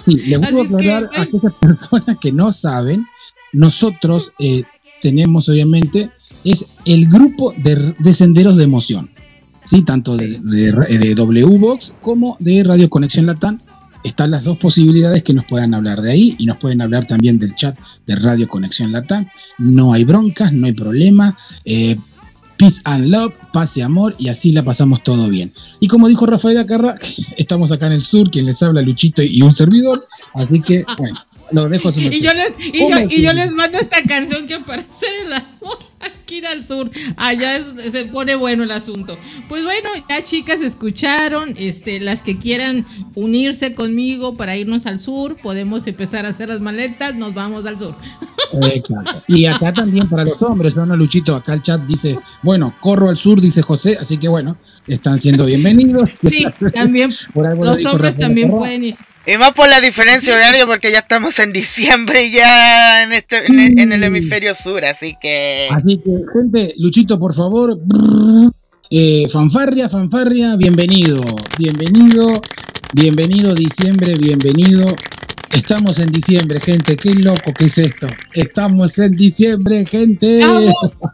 Sí, 0.04 0.16
le 0.16 0.38
voy 0.50 0.60
a 0.60 0.64
aclarar 0.64 1.10
a 1.16 1.22
aquellas 1.22 1.54
personas 1.60 2.16
que 2.20 2.32
no 2.32 2.52
saben, 2.52 3.06
nosotros 3.52 4.32
eh, 4.38 4.62
tenemos 5.00 5.48
obviamente, 5.48 6.10
es 6.44 6.64
el 6.84 7.08
grupo 7.08 7.54
de, 7.56 8.12
senderos 8.12 8.56
de 8.56 8.64
emoción. 8.64 9.10
¿sí? 9.64 9.82
tanto 9.82 10.16
de, 10.16 10.40
de, 10.40 10.72
de 10.98 11.14
W-Box 11.14 11.94
como 12.00 12.36
de 12.40 12.64
Radio 12.64 12.90
Conexión 12.90 13.26
Latam 13.26 13.60
están 14.04 14.30
las 14.30 14.44
dos 14.44 14.58
posibilidades 14.58 15.22
que 15.22 15.32
nos 15.32 15.44
puedan 15.44 15.74
hablar 15.74 16.02
de 16.02 16.12
ahí 16.12 16.36
y 16.38 16.46
nos 16.46 16.56
pueden 16.58 16.80
hablar 16.80 17.06
también 17.06 17.38
del 17.38 17.54
chat 17.54 17.78
de 18.06 18.16
Radio 18.16 18.48
Conexión 18.48 18.92
Latam. 18.92 19.28
No 19.58 19.92
hay 19.92 20.04
broncas, 20.04 20.52
no 20.52 20.66
hay 20.66 20.72
problema. 20.72 21.36
Eh, 21.64 21.96
peace 22.56 22.80
and 22.84 23.08
love, 23.08 23.34
paz 23.52 23.76
y 23.76 23.80
amor, 23.80 24.14
y 24.18 24.28
así 24.28 24.52
la 24.52 24.62
pasamos 24.62 25.02
todo 25.02 25.28
bien. 25.28 25.52
Y 25.80 25.88
como 25.88 26.08
dijo 26.08 26.26
Rafael 26.26 26.58
Acarra, 26.58 26.94
estamos 27.36 27.72
acá 27.72 27.86
en 27.86 27.94
el 27.94 28.00
sur, 28.00 28.30
quien 28.30 28.46
les 28.46 28.62
habla 28.62 28.82
Luchito 28.82 29.22
y 29.22 29.42
un 29.42 29.50
servidor, 29.50 30.06
así 30.34 30.60
que, 30.60 30.84
bueno, 30.96 31.18
lo 31.50 31.68
dejo 31.68 31.88
a 31.88 31.92
su 31.92 32.00
y 32.00 32.20
yo 32.20 32.32
les 32.32 32.58
y 32.60 32.78
yo, 32.78 32.98
y 33.10 33.22
yo 33.22 33.32
les 33.32 33.52
mando 33.52 33.78
esta 33.78 34.02
canción 34.02 34.46
que 34.46 34.60
parece 34.60 35.06
el 35.26 35.32
amor 35.32 35.91
aquí 36.22 36.36
ir 36.36 36.46
al 36.46 36.64
sur. 36.64 36.90
Allá 37.16 37.60
se 37.90 38.04
pone 38.06 38.34
bueno 38.34 38.64
el 38.64 38.70
asunto. 38.70 39.18
Pues 39.48 39.62
bueno, 39.62 39.88
ya 40.08 40.22
chicas 40.22 40.60
escucharon, 40.60 41.54
este, 41.58 42.00
las 42.00 42.22
que 42.22 42.38
quieran 42.38 42.86
unirse 43.14 43.74
conmigo 43.74 44.34
para 44.34 44.56
irnos 44.56 44.86
al 44.86 45.00
sur, 45.00 45.36
podemos 45.42 45.86
empezar 45.86 46.26
a 46.26 46.30
hacer 46.30 46.48
las 46.48 46.60
maletas, 46.60 47.14
nos 47.14 47.34
vamos 47.34 47.66
al 47.66 47.78
sur. 47.78 47.94
Exacto. 48.74 49.22
Y 49.28 49.46
acá 49.46 49.72
también 49.72 50.08
para 50.08 50.24
los 50.24 50.42
hombres, 50.42 50.76
¿no, 50.76 50.84
Luchito? 50.96 51.34
Acá 51.34 51.54
el 51.54 51.62
chat 51.62 51.82
dice, 51.82 52.18
bueno, 52.42 52.74
corro 52.80 53.08
al 53.08 53.16
sur, 53.16 53.40
dice 53.40 53.62
José, 53.62 53.96
así 53.98 54.18
que 54.18 54.28
bueno, 54.28 54.56
están 54.86 55.18
siendo 55.18 55.44
bienvenidos. 55.46 56.10
Sí, 56.28 56.46
también 56.74 57.10
los 57.34 57.84
hombres 57.86 58.16
también 58.16 58.50
pueden 58.50 58.84
ir. 58.84 58.96
Y 59.24 59.36
más 59.36 59.52
por 59.52 59.68
la 59.68 59.80
diferencia 59.80 60.34
horaria 60.34 60.66
porque 60.66 60.90
ya 60.90 60.98
estamos 60.98 61.38
en 61.38 61.52
diciembre 61.52 62.30
ya 62.30 63.04
en, 63.04 63.12
este, 63.12 63.46
en, 63.46 63.92
el 63.92 64.02
hemisferio 64.02 64.52
sur, 64.52 64.84
así 64.84 65.16
que... 65.20 65.68
Así 65.70 65.98
que, 65.98 66.10
gente, 66.32 66.74
Luchito, 66.78 67.18
por 67.20 67.32
favor, 67.32 67.78
eh, 68.90 69.28
fanfarria, 69.30 69.88
fanfarria, 69.88 70.56
bienvenido, 70.56 71.20
bienvenido, 71.56 72.40
bienvenido 72.94 73.54
diciembre, 73.54 74.12
bienvenido. 74.18 74.92
Estamos 75.52 76.00
en 76.00 76.10
diciembre, 76.10 76.60
gente, 76.60 76.96
qué 76.96 77.12
loco 77.12 77.52
que 77.52 77.66
es 77.66 77.78
esto. 77.78 78.08
Estamos 78.32 78.98
en 78.98 79.12
diciembre, 79.12 79.86
gente. 79.86 80.40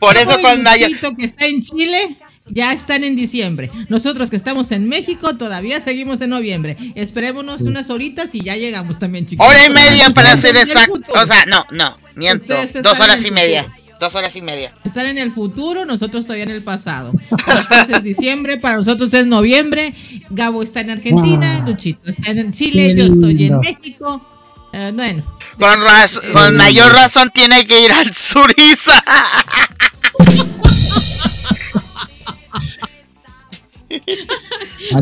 Por 0.00 0.16
eso 0.16 0.40
con 0.40 0.62
Maya... 0.62 0.88
que 1.16 1.24
está 1.24 1.46
en 1.46 1.60
Chile 1.60 2.16
ya 2.50 2.72
están 2.72 3.04
en 3.04 3.16
diciembre. 3.16 3.70
Nosotros 3.88 4.30
que 4.30 4.36
estamos 4.36 4.72
en 4.72 4.88
México 4.88 5.36
todavía 5.36 5.80
seguimos 5.80 6.20
en 6.20 6.30
noviembre. 6.30 6.76
Esperémonos 6.94 7.62
unas 7.62 7.90
horitas 7.90 8.34
y 8.34 8.42
ya 8.42 8.56
llegamos 8.56 8.98
también, 8.98 9.26
chicos. 9.26 9.46
Hora 9.46 9.64
y 9.64 9.70
media 9.70 10.10
para 10.10 10.36
ser 10.36 10.56
exacto. 10.56 11.12
O 11.14 11.26
sea, 11.26 11.44
no, 11.46 11.64
no, 11.70 11.98
miento. 12.14 12.54
Dos 12.82 13.00
horas 13.00 13.24
y 13.24 13.30
media. 13.30 13.72
Dos 14.00 14.14
horas 14.14 14.36
y 14.36 14.42
media. 14.42 14.72
Están 14.84 15.06
en 15.06 15.18
el 15.18 15.32
futuro, 15.32 15.84
nosotros 15.84 16.24
todavía 16.24 16.44
en 16.44 16.52
el 16.52 16.62
pasado. 16.62 17.12
Para 17.44 17.82
es 17.82 18.02
diciembre, 18.02 18.56
para 18.58 18.76
nosotros 18.76 19.12
es 19.12 19.26
noviembre. 19.26 19.92
Gabo 20.30 20.62
está 20.62 20.82
en 20.82 20.90
Argentina, 20.90 21.64
Luchito 21.66 22.08
está 22.08 22.30
en 22.30 22.52
Chile, 22.52 22.94
yo 22.94 23.06
estoy 23.06 23.46
en 23.46 23.58
México. 23.58 24.24
Eh, 24.72 24.92
bueno. 24.94 25.24
Con, 25.58 26.32
con 26.32 26.56
mayor 26.56 26.92
razón 26.92 27.30
tiene 27.34 27.66
que 27.66 27.80
ir 27.80 27.92
al 27.92 28.14
Suriza. 28.14 29.02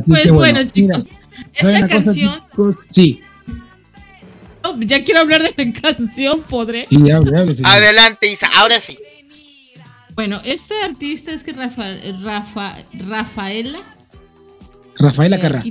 Pues 0.07 0.31
bueno, 0.31 0.65
chicos, 0.65 1.09
esta 1.55 1.89
canción. 1.89 2.43
sí. 2.91 3.23
ya 4.81 5.05
quiero 5.05 5.21
hablar 5.21 5.43
de 5.43 5.65
la 5.65 5.73
canción, 5.81 6.43
¿podré? 6.43 6.87
Sí, 6.89 7.11
hable, 7.11 7.39
hable, 7.39 7.55
Adelante, 7.65 8.29
Isa, 8.29 8.49
ahora 8.57 8.81
sí. 8.81 8.99
Bueno, 10.15 10.41
este 10.45 10.75
artista 10.83 11.33
es 11.33 11.43
que 11.43 11.53
Rafa, 11.53 11.85
Rafa, 12.23 12.75
Rafaela. 12.95 13.81
Rafaela 14.99 15.39
Carrá. 15.39 15.63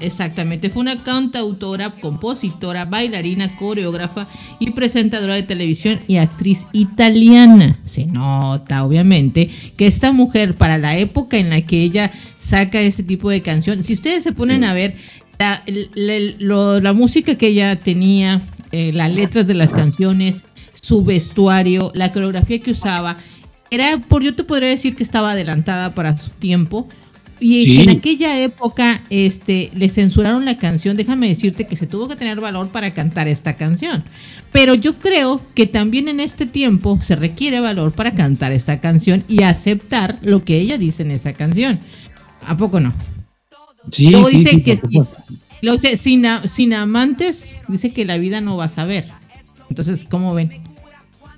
Exactamente, 0.00 0.70
fue 0.70 0.80
una 0.80 1.02
cantautora, 1.02 1.90
compositora, 1.90 2.84
bailarina, 2.86 3.54
coreógrafa 3.56 4.26
y 4.58 4.70
presentadora 4.70 5.34
de 5.34 5.42
televisión 5.42 6.00
y 6.06 6.16
actriz 6.16 6.68
italiana. 6.72 7.78
Se 7.84 8.06
nota, 8.06 8.84
obviamente, 8.84 9.50
que 9.76 9.86
esta 9.86 10.12
mujer, 10.12 10.56
para 10.56 10.78
la 10.78 10.96
época 10.96 11.36
en 11.36 11.50
la 11.50 11.60
que 11.62 11.82
ella 11.82 12.10
saca 12.36 12.80
este 12.80 13.02
tipo 13.02 13.30
de 13.30 13.42
canción, 13.42 13.82
si 13.82 13.92
ustedes 13.92 14.24
se 14.24 14.32
ponen 14.32 14.64
a 14.64 14.72
ver 14.72 14.96
la, 15.94 16.92
música 16.92 17.34
que 17.36 17.48
ella 17.48 17.76
tenía, 17.76 18.42
eh, 18.72 18.92
las 18.94 19.14
letras 19.14 19.46
de 19.46 19.54
las 19.54 19.72
canciones, 19.72 20.44
su 20.72 21.04
vestuario, 21.04 21.92
la 21.94 22.12
coreografía 22.12 22.60
que 22.60 22.70
usaba, 22.70 23.18
era, 23.70 23.98
por 23.98 24.22
yo 24.22 24.34
te 24.34 24.44
podría 24.44 24.70
decir 24.70 24.96
que 24.96 25.02
estaba 25.02 25.32
adelantada 25.32 25.94
para 25.94 26.18
su 26.18 26.30
tiempo 26.30 26.88
y 27.40 27.80
en 27.82 27.90
aquella 27.90 28.40
época 28.40 29.02
este, 29.10 29.70
le 29.74 29.88
censuraron 29.88 30.44
la 30.44 30.58
canción, 30.58 30.96
déjame 30.96 31.28
decirte 31.28 31.66
que 31.66 31.76
se 31.76 31.86
tuvo 31.86 32.08
que 32.08 32.16
tener 32.16 32.40
valor 32.40 32.70
para 32.70 32.94
cantar 32.94 33.28
esta 33.28 33.56
canción. 33.56 34.04
Pero 34.52 34.74
yo 34.74 34.98
creo 34.98 35.40
que 35.54 35.66
también 35.66 36.08
en 36.08 36.20
este 36.20 36.46
tiempo 36.46 36.98
se 37.00 37.16
requiere 37.16 37.60
valor 37.60 37.92
para 37.92 38.14
cantar 38.14 38.52
esta 38.52 38.80
canción 38.80 39.24
y 39.28 39.42
aceptar 39.42 40.18
lo 40.22 40.44
que 40.44 40.58
ella 40.58 40.78
dice 40.78 41.02
en 41.02 41.10
esa 41.10 41.32
canción. 41.32 41.78
¿A 42.46 42.56
poco 42.56 42.80
no? 42.80 42.94
Sí, 43.88 44.10
Luego 44.10 44.28
sí, 44.28 44.38
dice 44.38 44.62
que 44.62 44.76
sí. 44.76 45.00
Lo 45.60 45.72
dice, 45.72 45.96
sin, 45.96 46.24
sin 46.46 46.72
amantes, 46.74 47.52
dice 47.68 47.92
que 47.92 48.04
la 48.04 48.18
vida 48.18 48.40
no 48.40 48.56
va 48.56 48.64
a 48.64 48.68
saber. 48.68 49.08
Entonces, 49.68 50.04
¿cómo 50.08 50.34
ven? 50.34 50.62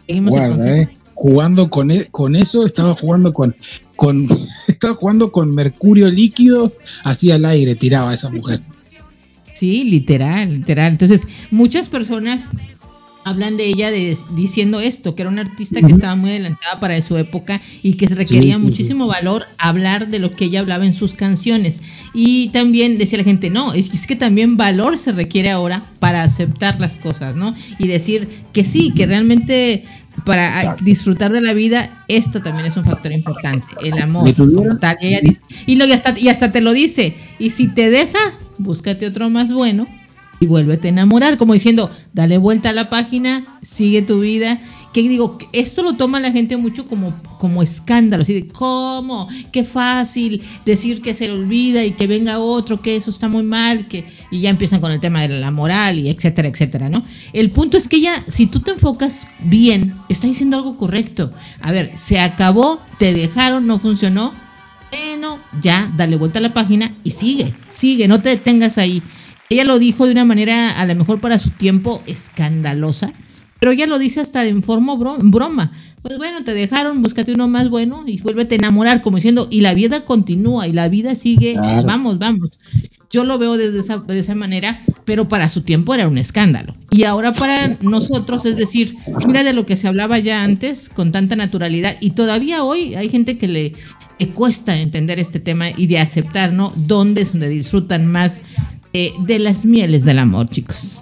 Seguimos 0.06 0.36
el 0.36 0.88
jugando 1.20 1.68
con, 1.68 1.90
e, 1.90 2.06
con 2.06 2.34
eso, 2.34 2.64
estaba 2.64 2.94
jugando 2.94 3.34
con, 3.34 3.54
con, 3.94 4.26
estaba 4.68 4.94
jugando 4.94 5.30
con 5.30 5.54
mercurio 5.54 6.08
líquido, 6.08 6.72
así 7.04 7.30
al 7.30 7.44
aire 7.44 7.74
tiraba 7.74 8.10
a 8.10 8.14
esa 8.14 8.30
mujer. 8.30 8.62
Sí, 9.52 9.84
literal, 9.84 10.50
literal. 10.50 10.92
Entonces, 10.92 11.28
muchas 11.50 11.90
personas 11.90 12.52
hablan 13.26 13.58
de 13.58 13.66
ella 13.66 13.90
de, 13.90 14.16
diciendo 14.34 14.80
esto, 14.80 15.14
que 15.14 15.20
era 15.20 15.30
una 15.30 15.42
artista 15.42 15.82
que 15.82 15.92
estaba 15.92 16.16
muy 16.16 16.30
adelantada 16.30 16.80
para 16.80 17.00
su 17.02 17.18
época 17.18 17.60
y 17.82 17.94
que 17.94 18.08
se 18.08 18.14
requería 18.14 18.56
muchísimo 18.56 19.06
valor 19.06 19.44
hablar 19.58 20.08
de 20.08 20.20
lo 20.20 20.34
que 20.34 20.46
ella 20.46 20.60
hablaba 20.60 20.86
en 20.86 20.94
sus 20.94 21.12
canciones. 21.12 21.82
Y 22.14 22.48
también 22.48 22.96
decía 22.96 23.18
la 23.18 23.24
gente, 23.24 23.50
no, 23.50 23.74
es, 23.74 23.92
es 23.92 24.06
que 24.06 24.16
también 24.16 24.56
valor 24.56 24.96
se 24.96 25.12
requiere 25.12 25.50
ahora 25.50 25.84
para 25.98 26.22
aceptar 26.22 26.80
las 26.80 26.96
cosas, 26.96 27.36
¿no? 27.36 27.54
Y 27.78 27.88
decir 27.88 28.26
que 28.54 28.64
sí, 28.64 28.92
que 28.94 29.04
realmente 29.04 29.84
para 30.24 30.76
disfrutar 30.82 31.32
de 31.32 31.40
la 31.40 31.52
vida, 31.52 32.04
esto 32.08 32.42
también 32.42 32.66
es 32.66 32.76
un 32.76 32.84
factor 32.84 33.12
importante, 33.12 33.66
el 33.82 34.00
amor 34.00 34.32
como 34.34 34.78
tal. 34.78 34.98
Y, 35.00 35.08
ella 35.08 35.20
dice, 35.22 35.40
y, 35.66 35.76
lo, 35.76 35.86
y, 35.86 35.92
hasta, 35.92 36.14
y 36.18 36.28
hasta 36.28 36.52
te 36.52 36.60
lo 36.60 36.72
dice, 36.72 37.16
y 37.38 37.50
si 37.50 37.68
te 37.68 37.90
deja, 37.90 38.18
búscate 38.58 39.06
otro 39.06 39.30
más 39.30 39.52
bueno 39.52 39.86
y 40.40 40.46
vuélvete 40.46 40.88
a 40.88 40.90
enamorar, 40.90 41.36
como 41.36 41.52
diciendo, 41.52 41.90
dale 42.12 42.38
vuelta 42.38 42.70
a 42.70 42.72
la 42.72 42.88
página, 42.88 43.58
sigue 43.60 44.02
tu 44.02 44.20
vida 44.20 44.60
que 44.92 45.02
digo, 45.02 45.38
esto 45.52 45.82
lo 45.82 45.94
toma 45.94 46.18
la 46.18 46.32
gente 46.32 46.56
mucho 46.56 46.86
como, 46.86 47.14
como 47.38 47.62
escándalo, 47.62 48.22
así 48.22 48.34
de 48.34 48.48
cómo, 48.48 49.28
qué 49.52 49.62
fácil 49.62 50.42
decir 50.66 51.00
que 51.00 51.14
se 51.14 51.28
le 51.28 51.34
olvida 51.34 51.84
y 51.84 51.92
que 51.92 52.08
venga 52.08 52.40
otro, 52.40 52.80
que 52.80 52.96
eso 52.96 53.10
está 53.10 53.28
muy 53.28 53.44
mal, 53.44 53.86
que 53.86 54.04
y 54.30 54.40
ya 54.40 54.50
empiezan 54.50 54.80
con 54.80 54.92
el 54.92 55.00
tema 55.00 55.22
de 55.22 55.40
la 55.40 55.50
moral 55.50 55.98
y 55.98 56.08
etcétera, 56.08 56.48
etcétera, 56.48 56.88
¿no? 56.88 57.04
El 57.32 57.50
punto 57.50 57.76
es 57.76 57.88
que 57.88 58.00
ya, 58.00 58.12
si 58.26 58.46
tú 58.46 58.60
te 58.60 58.72
enfocas 58.72 59.28
bien, 59.40 59.96
está 60.08 60.26
diciendo 60.26 60.56
algo 60.56 60.76
correcto. 60.76 61.32
A 61.60 61.72
ver, 61.72 61.92
se 61.96 62.20
acabó, 62.20 62.80
te 62.98 63.12
dejaron, 63.12 63.66
no 63.66 63.78
funcionó, 63.78 64.32
bueno, 64.90 65.38
ya, 65.60 65.92
dale 65.96 66.16
vuelta 66.16 66.38
a 66.38 66.42
la 66.42 66.54
página 66.54 66.94
y 67.04 67.10
sigue, 67.10 67.54
sigue, 67.68 68.08
no 68.08 68.22
te 68.22 68.30
detengas 68.30 68.78
ahí. 68.78 69.02
Ella 69.48 69.64
lo 69.64 69.78
dijo 69.78 70.06
de 70.06 70.12
una 70.12 70.24
manera, 70.24 70.80
a 70.80 70.86
lo 70.86 70.94
mejor 70.94 71.20
para 71.20 71.38
su 71.38 71.50
tiempo, 71.50 72.02
escandalosa, 72.06 73.12
pero 73.58 73.72
ella 73.72 73.86
lo 73.86 73.98
dice 73.98 74.20
hasta 74.20 74.44
en 74.46 74.62
forma 74.62 74.94
broma. 74.94 75.72
Pues 76.02 76.16
bueno, 76.16 76.42
te 76.44 76.54
dejaron, 76.54 77.02
búscate 77.02 77.32
uno 77.32 77.46
más 77.46 77.68
bueno 77.68 78.04
y 78.06 78.20
vuélvete 78.20 78.54
a 78.54 78.58
enamorar, 78.58 79.02
como 79.02 79.18
diciendo, 79.18 79.48
y 79.50 79.60
la 79.60 79.74
vida 79.74 80.04
continúa 80.04 80.66
y 80.66 80.72
la 80.72 80.88
vida 80.88 81.14
sigue, 81.14 81.56
vamos, 81.84 82.18
vamos. 82.18 82.58
Yo 83.10 83.24
lo 83.24 83.38
veo 83.38 83.56
desde 83.56 83.80
esa, 83.80 83.98
de 83.98 84.18
esa 84.20 84.36
manera, 84.36 84.80
pero 85.04 85.28
para 85.28 85.48
su 85.48 85.62
tiempo 85.62 85.92
era 85.94 86.06
un 86.06 86.16
escándalo. 86.16 86.76
Y 86.90 87.02
ahora 87.02 87.32
para 87.32 87.76
nosotros, 87.80 88.46
es 88.46 88.56
decir, 88.56 88.96
mira 89.26 89.42
de 89.42 89.52
lo 89.52 89.66
que 89.66 89.76
se 89.76 89.88
hablaba 89.88 90.20
ya 90.20 90.44
antes 90.44 90.88
con 90.88 91.10
tanta 91.10 91.34
naturalidad, 91.34 91.96
y 92.00 92.10
todavía 92.10 92.62
hoy 92.62 92.94
hay 92.94 93.08
gente 93.08 93.36
que 93.36 93.48
le, 93.48 93.72
cuesta 94.34 94.78
entender 94.78 95.18
este 95.18 95.40
tema 95.40 95.70
y 95.70 95.88
de 95.88 95.98
aceptar, 95.98 96.52
¿no? 96.52 96.72
Dónde 96.76 97.22
es 97.22 97.32
donde 97.32 97.48
disfrutan 97.48 98.06
más 98.06 98.42
eh, 98.92 99.12
de 99.20 99.38
las 99.40 99.64
mieles 99.64 100.04
del 100.04 100.18
amor, 100.18 100.48
chicos. 100.48 101.00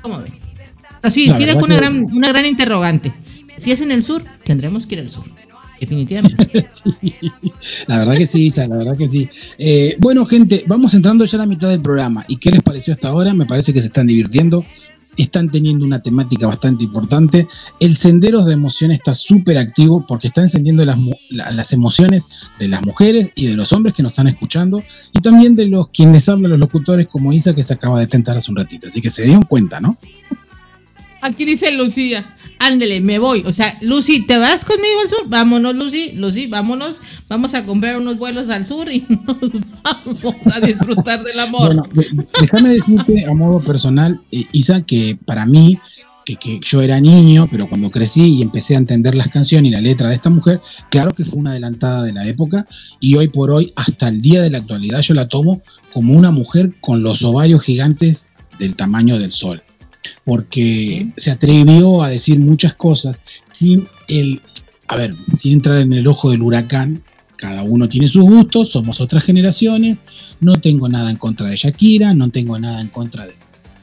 ¿Cómo 0.00 0.18
ven? 0.18 0.32
Pero 1.00 1.10
sí, 1.10 1.30
sí 1.36 1.44
dejo 1.44 1.64
una 1.64 1.76
gran, 1.76 2.04
una 2.04 2.28
gran 2.28 2.46
interrogante. 2.46 3.12
Si 3.56 3.72
es 3.72 3.82
en 3.82 3.90
el 3.90 4.02
sur, 4.02 4.24
tendremos 4.44 4.86
que 4.86 4.94
ir 4.94 5.00
al 5.00 5.10
sur. 5.10 5.24
Definitivamente. 5.80 6.50
la 7.86 7.98
verdad 7.98 8.16
que 8.16 8.26
sí, 8.26 8.50
la 8.54 8.68
verdad 8.68 8.96
que 8.96 9.06
sí. 9.06 9.28
Eh, 9.58 9.96
bueno, 9.98 10.26
gente, 10.26 10.64
vamos 10.66 10.92
entrando 10.94 11.24
ya 11.24 11.38
a 11.38 11.40
la 11.40 11.46
mitad 11.46 11.68
del 11.68 11.80
programa. 11.80 12.24
¿Y 12.28 12.36
qué 12.36 12.50
les 12.50 12.62
pareció 12.62 12.92
hasta 12.92 13.08
ahora? 13.08 13.32
Me 13.32 13.46
parece 13.46 13.72
que 13.72 13.80
se 13.80 13.86
están 13.86 14.06
divirtiendo 14.06 14.64
están 15.16 15.50
teniendo 15.50 15.84
una 15.84 16.02
temática 16.02 16.46
bastante 16.46 16.84
importante. 16.84 17.46
El 17.78 17.94
Senderos 17.94 18.46
de 18.46 18.54
Emoción 18.54 18.90
está 18.90 19.14
súper 19.14 19.58
activo 19.58 20.04
porque 20.06 20.28
está 20.28 20.40
encendiendo 20.40 20.84
las, 20.84 20.98
las, 21.30 21.72
emociones 21.72 22.26
de 22.58 22.68
las 22.68 22.84
mujeres 22.86 23.30
y 23.34 23.46
de 23.46 23.56
los 23.56 23.72
hombres 23.72 23.94
que 23.94 24.02
nos 24.02 24.12
están 24.12 24.28
escuchando 24.28 24.82
y 25.12 25.20
también 25.20 25.56
de 25.56 25.66
los 25.66 25.88
quienes 25.88 26.28
hablan, 26.28 26.52
los 26.52 26.60
locutores 26.60 27.06
como 27.08 27.32
Isa 27.32 27.54
que 27.54 27.62
se 27.62 27.74
acaba 27.74 27.98
de 27.98 28.06
tentar 28.06 28.36
hace 28.36 28.50
un 28.50 28.56
ratito. 28.56 28.88
Así 28.88 29.00
que 29.00 29.10
se 29.10 29.24
dieron 29.24 29.42
cuenta, 29.42 29.80
¿no? 29.80 29.96
Aquí 31.22 31.44
dice 31.44 31.70
Lucía, 31.72 32.36
ándele, 32.60 33.00
me 33.00 33.18
voy. 33.18 33.42
O 33.46 33.52
sea, 33.52 33.76
Lucy, 33.80 34.20
¿te 34.20 34.38
vas 34.38 34.64
conmigo 34.64 35.00
al 35.02 35.08
sur? 35.08 35.24
Vámonos, 35.26 35.74
Lucy, 35.74 36.12
Lucy, 36.12 36.46
vámonos. 36.46 37.00
Vamos 37.28 37.54
a 37.54 37.66
comprar 37.66 37.98
unos 37.98 38.18
vuelos 38.18 38.48
al 38.50 38.66
sur 38.66 38.90
y 38.92 39.04
nos 39.26 39.40
vamos 39.82 40.46
a 40.46 40.60
disfrutar 40.60 41.24
del 41.24 41.40
amor. 41.40 41.74
Bueno, 41.74 42.22
déjame 42.40 42.68
decirte 42.68 43.24
a 43.24 43.34
modo 43.34 43.60
personal, 43.60 44.20
eh, 44.30 44.44
Isa, 44.52 44.82
que 44.82 45.18
para 45.24 45.46
mí, 45.46 45.78
que, 46.24 46.36
que, 46.36 46.60
yo 46.62 46.82
era 46.82 47.00
niño, 47.00 47.48
pero 47.50 47.66
cuando 47.66 47.90
crecí 47.90 48.36
y 48.36 48.42
empecé 48.42 48.74
a 48.74 48.78
entender 48.78 49.14
las 49.14 49.28
canciones 49.28 49.70
y 49.70 49.72
la 49.72 49.80
letra 49.80 50.10
de 50.10 50.14
esta 50.14 50.28
mujer, 50.28 50.60
claro 50.90 51.12
que 51.12 51.24
fue 51.24 51.38
una 51.38 51.52
adelantada 51.52 52.02
de 52.02 52.12
la 52.12 52.26
época 52.26 52.66
y 53.00 53.16
hoy 53.16 53.28
por 53.28 53.50
hoy, 53.50 53.72
hasta 53.74 54.08
el 54.08 54.20
día 54.20 54.42
de 54.42 54.50
la 54.50 54.58
actualidad, 54.58 55.00
yo 55.00 55.14
la 55.14 55.28
tomo 55.28 55.62
como 55.94 56.12
una 56.12 56.30
mujer 56.30 56.74
con 56.82 57.02
los 57.02 57.24
ovarios 57.24 57.62
gigantes 57.62 58.28
del 58.58 58.76
tamaño 58.76 59.18
del 59.18 59.32
sol 59.32 59.62
porque 60.30 61.08
se 61.16 61.32
atrevió 61.32 62.04
a 62.04 62.08
decir 62.08 62.38
muchas 62.38 62.74
cosas 62.74 63.20
sin 63.50 63.88
el, 64.06 64.40
a 64.86 64.94
ver, 64.94 65.12
sin 65.34 65.54
entrar 65.54 65.80
en 65.80 65.92
el 65.92 66.06
ojo 66.06 66.30
del 66.30 66.40
huracán. 66.40 67.02
Cada 67.34 67.64
uno 67.64 67.88
tiene 67.88 68.06
sus 68.06 68.22
gustos, 68.22 68.70
somos 68.70 69.00
otras 69.00 69.24
generaciones. 69.24 69.98
No 70.38 70.60
tengo 70.60 70.88
nada 70.88 71.10
en 71.10 71.16
contra 71.16 71.48
de 71.48 71.56
Shakira, 71.56 72.14
no 72.14 72.30
tengo 72.30 72.56
nada 72.60 72.80
en 72.80 72.86
contra 72.86 73.26
de, 73.26 73.32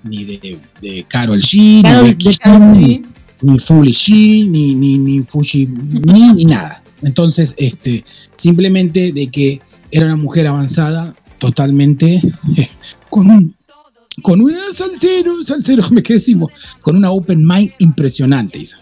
ni 0.06 0.24
de, 0.24 0.58
de 0.82 1.06
Carol 1.10 1.42
G, 1.42 1.84
ni, 1.84 2.14
de 2.14 3.04
ni 3.42 3.60
Fully 3.60 3.92
G, 3.92 4.50
ni, 4.50 4.74
ni, 4.74 4.98
ni 5.00 5.20
Fuji, 5.24 5.66
ni, 5.66 6.32
ni 6.32 6.46
nada. 6.46 6.82
Entonces, 7.02 7.56
este, 7.58 8.06
simplemente 8.38 9.12
de 9.12 9.28
que 9.28 9.60
era 9.92 10.06
una 10.06 10.16
mujer 10.16 10.48
avanzada, 10.48 11.14
totalmente 11.40 12.22
eh, 12.56 12.70
con 13.10 13.30
un 13.30 13.57
con 14.22 14.42
una 14.42 14.74
salsero, 14.74 15.44
salsero, 15.44 15.84
me 15.92 16.04
quedé 16.04 16.18
decimos, 16.18 16.52
con 16.82 16.96
una 16.96 17.12
open 17.12 17.46
mind 17.46 17.72
impresionante, 17.80 18.60
Isa. 18.60 18.80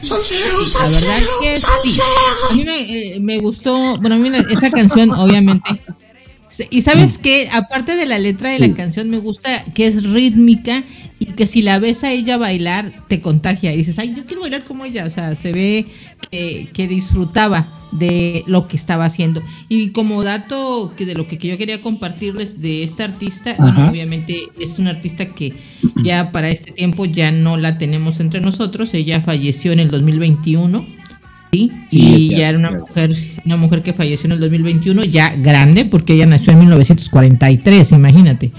Salsero, 0.00 0.64
salsero, 0.64 1.26
salsero. 1.56 2.04
A 2.50 2.54
mí 2.54 2.64
me, 2.64 3.18
me, 3.20 3.38
gustó, 3.38 3.96
bueno, 3.96 4.14
a 4.14 4.18
mí 4.18 4.30
esa 4.50 4.70
canción, 4.70 5.10
obviamente. 5.10 5.82
Y 6.70 6.82
sabes 6.82 7.18
que, 7.18 7.48
aparte 7.52 7.96
de 7.96 8.06
la 8.06 8.18
letra 8.18 8.50
de 8.50 8.58
la 8.58 8.74
canción, 8.74 9.10
me 9.10 9.18
gusta 9.18 9.64
que 9.74 9.86
es 9.86 10.04
rítmica 10.04 10.84
y 11.18 11.26
que 11.26 11.46
si 11.46 11.62
la 11.62 11.78
ves 11.78 12.04
a 12.04 12.12
ella 12.12 12.36
bailar, 12.36 12.92
te 13.08 13.20
contagia. 13.20 13.72
Y 13.72 13.76
dices, 13.76 13.98
ay, 13.98 14.14
yo 14.14 14.24
quiero 14.24 14.42
bailar 14.42 14.64
como 14.64 14.84
ella. 14.84 15.04
O 15.06 15.10
sea, 15.10 15.34
se 15.34 15.52
ve 15.52 15.86
que, 16.30 16.68
que 16.72 16.86
disfrutaba 16.86 17.78
de 17.92 18.44
lo 18.46 18.68
que 18.68 18.76
estaba 18.76 19.04
haciendo. 19.04 19.42
Y 19.68 19.90
como 19.90 20.22
dato 20.22 20.94
que 20.96 21.06
de 21.06 21.14
lo 21.14 21.26
que, 21.26 21.36
yo 21.36 21.58
quería 21.58 21.80
compartirles 21.80 22.60
de 22.60 22.82
esta 22.82 23.04
artista, 23.04 23.54
obviamente 23.88 24.44
es 24.58 24.78
una 24.78 24.90
artista 24.90 25.26
que 25.26 25.54
ya 26.02 26.30
para 26.30 26.50
este 26.50 26.72
tiempo 26.72 27.04
ya 27.04 27.32
no 27.32 27.56
la 27.56 27.78
tenemos 27.78 28.20
entre 28.20 28.40
nosotros, 28.40 28.94
ella 28.94 29.20
falleció 29.20 29.72
en 29.72 29.80
el 29.80 29.90
2021. 29.90 30.97
¿Sí? 31.52 31.72
y 31.90 32.28
ya 32.30 32.48
era 32.48 32.58
una 32.58 32.70
mujer, 32.70 33.16
una 33.44 33.56
mujer 33.56 33.82
que 33.82 33.92
falleció 33.92 34.26
en 34.26 34.32
el 34.32 34.40
2021, 34.40 35.04
ya 35.04 35.34
grande, 35.36 35.84
porque 35.84 36.14
ella 36.14 36.26
nació 36.26 36.52
en 36.52 36.60
1943, 36.60 37.92
imagínate. 37.92 38.52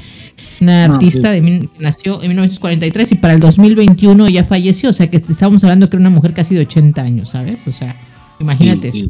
Una 0.62 0.84
ah, 0.84 0.94
artista 0.94 1.32
de, 1.32 1.70
nació 1.80 2.22
en 2.22 2.30
1943 2.30 3.14
y 3.14 3.16
para 3.16 3.34
el 3.34 3.40
2021 3.40 4.30
ya 4.30 4.44
falleció, 4.44 4.90
o 4.90 4.94
sea 4.94 5.10
que 5.10 5.18
estamos 5.18 5.64
hablando 5.64 5.90
que 5.90 5.96
era 5.96 6.02
una 6.02 6.10
mujer 6.10 6.34
casi 6.34 6.56
de 6.56 6.62
80 6.62 7.02
años, 7.02 7.30
¿sabes? 7.30 7.66
O 7.68 7.72
sea, 7.72 7.96
Imagínate 8.40 8.88
eso. 8.88 9.08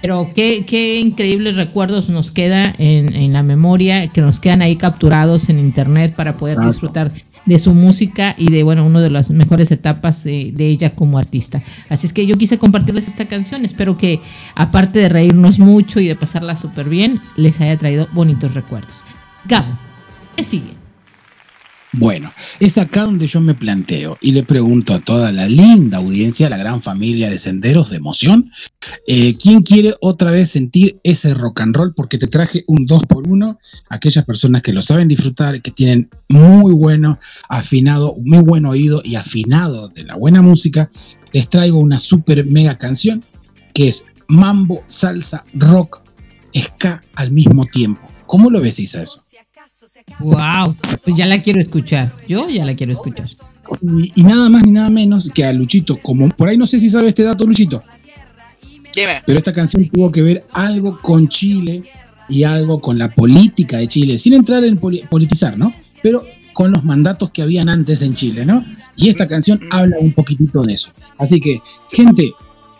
Pero 0.00 0.30
qué, 0.32 0.64
qué 0.64 1.00
increíbles 1.00 1.56
recuerdos 1.56 2.08
nos 2.08 2.30
queda 2.30 2.72
en, 2.78 3.32
la 3.32 3.42
memoria, 3.42 4.06
que 4.06 4.20
nos 4.20 4.38
quedan 4.38 4.62
ahí 4.62 4.76
capturados 4.76 5.48
en 5.48 5.58
internet 5.58 6.14
para 6.14 6.36
poder 6.36 6.58
disfrutar 6.60 7.12
de 7.48 7.58
su 7.58 7.72
música 7.72 8.34
y 8.36 8.50
de, 8.50 8.62
bueno, 8.62 8.84
una 8.84 9.00
de 9.00 9.08
las 9.08 9.30
mejores 9.30 9.70
etapas 9.70 10.22
de, 10.22 10.52
ella 10.58 10.94
como 10.94 11.18
artista. 11.18 11.62
Así 11.88 12.06
es 12.06 12.12
que 12.12 12.26
yo 12.26 12.36
quise 12.36 12.58
compartirles 12.58 13.08
esta 13.08 13.24
canción. 13.24 13.64
Espero 13.64 13.96
que, 13.96 14.20
aparte 14.54 14.98
de 14.98 15.08
reírnos 15.08 15.58
mucho 15.58 15.98
y 15.98 16.06
de 16.06 16.14
pasarla 16.14 16.56
súper 16.56 16.90
bien, 16.90 17.20
les 17.36 17.58
haya 17.62 17.78
traído 17.78 18.06
bonitos 18.12 18.52
recuerdos. 18.52 18.96
Gabo, 19.46 19.72
¿qué 20.36 20.44
sigue? 20.44 20.77
Bueno, 21.98 22.32
es 22.60 22.78
acá 22.78 23.02
donde 23.02 23.26
yo 23.26 23.40
me 23.40 23.54
planteo 23.54 24.18
y 24.20 24.30
le 24.30 24.44
pregunto 24.44 24.94
a 24.94 25.00
toda 25.00 25.32
la 25.32 25.48
linda 25.48 25.98
audiencia, 25.98 26.48
la 26.48 26.56
gran 26.56 26.80
familia 26.80 27.28
de 27.28 27.38
senderos 27.38 27.90
de 27.90 27.96
emoción, 27.96 28.52
eh, 29.08 29.36
¿quién 29.36 29.62
quiere 29.62 29.96
otra 30.00 30.30
vez 30.30 30.48
sentir 30.48 31.00
ese 31.02 31.34
rock 31.34 31.60
and 31.60 31.74
roll? 31.74 31.94
Porque 31.94 32.16
te 32.16 32.28
traje 32.28 32.62
un 32.68 32.86
2 32.86 33.02
por 33.06 33.26
1 33.26 33.58
aquellas 33.88 34.24
personas 34.24 34.62
que 34.62 34.72
lo 34.72 34.80
saben 34.80 35.08
disfrutar, 35.08 35.60
que 35.60 35.72
tienen 35.72 36.08
muy 36.28 36.72
bueno 36.72 37.18
afinado, 37.48 38.14
muy 38.24 38.44
buen 38.44 38.64
oído 38.64 39.02
y 39.04 39.16
afinado 39.16 39.88
de 39.88 40.04
la 40.04 40.14
buena 40.14 40.40
música, 40.40 40.90
les 41.32 41.48
traigo 41.48 41.80
una 41.80 41.98
super 41.98 42.46
mega 42.46 42.78
canción 42.78 43.24
que 43.74 43.88
es 43.88 44.04
mambo, 44.28 44.84
salsa, 44.86 45.44
rock, 45.54 46.04
ska 46.56 47.02
al 47.16 47.32
mismo 47.32 47.64
tiempo. 47.66 48.08
¿Cómo 48.26 48.50
lo 48.50 48.60
ves, 48.60 48.78
Isa, 48.78 49.02
eso? 49.02 49.24
Wow, 50.20 50.74
pues 51.04 51.16
ya 51.16 51.26
la 51.26 51.40
quiero 51.40 51.60
escuchar. 51.60 52.12
Yo 52.26 52.48
ya 52.48 52.64
la 52.64 52.74
quiero 52.74 52.92
escuchar. 52.92 53.28
Y, 54.16 54.22
nada 54.22 54.48
más 54.48 54.62
ni 54.64 54.72
nada 54.72 54.90
menos 54.90 55.30
que 55.32 55.44
a 55.44 55.52
Luchito, 55.52 55.98
como 56.00 56.28
por 56.30 56.48
ahí 56.48 56.56
no 56.56 56.66
sé 56.66 56.80
si 56.80 56.88
sabe 56.88 57.08
este 57.08 57.22
dato, 57.22 57.46
Luchito. 57.46 57.82
Pero 59.26 59.38
esta 59.38 59.52
canción 59.52 59.88
tuvo 59.88 60.10
que 60.10 60.22
ver 60.22 60.44
algo 60.52 60.98
con 61.00 61.28
Chile 61.28 61.84
y 62.28 62.42
algo 62.42 62.80
con 62.80 62.98
la 62.98 63.08
política 63.14 63.78
de 63.78 63.86
Chile, 63.86 64.18
sin 64.18 64.34
entrar 64.34 64.64
en 64.64 64.78
politizar, 64.78 65.56
¿no? 65.56 65.72
Pero 66.02 66.24
con 66.52 66.72
los 66.72 66.84
mandatos 66.84 67.30
que 67.30 67.42
habían 67.42 67.68
antes 67.68 68.02
en 68.02 68.14
Chile, 68.14 68.44
¿no? 68.44 68.64
Y 68.96 69.08
esta 69.08 69.28
canción 69.28 69.60
habla 69.70 69.96
un 70.00 70.12
poquitito 70.12 70.62
de 70.62 70.74
eso. 70.74 70.90
Así 71.16 71.38
que, 71.38 71.60
gente, 71.90 72.32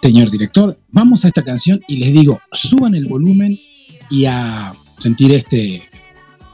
señor 0.03 0.31
director, 0.31 0.79
vamos 0.91 1.25
a 1.25 1.29
esta 1.29 1.45
canción 1.45 1.81
y 1.87 1.99
les 1.99 2.13
digo, 2.13 2.41
suban 2.51 2.95
el 2.97 3.07
volumen 3.07 3.59
y 4.11 4.25
a 4.25 4.75
sentir 4.99 5.33
este 5.33 5.88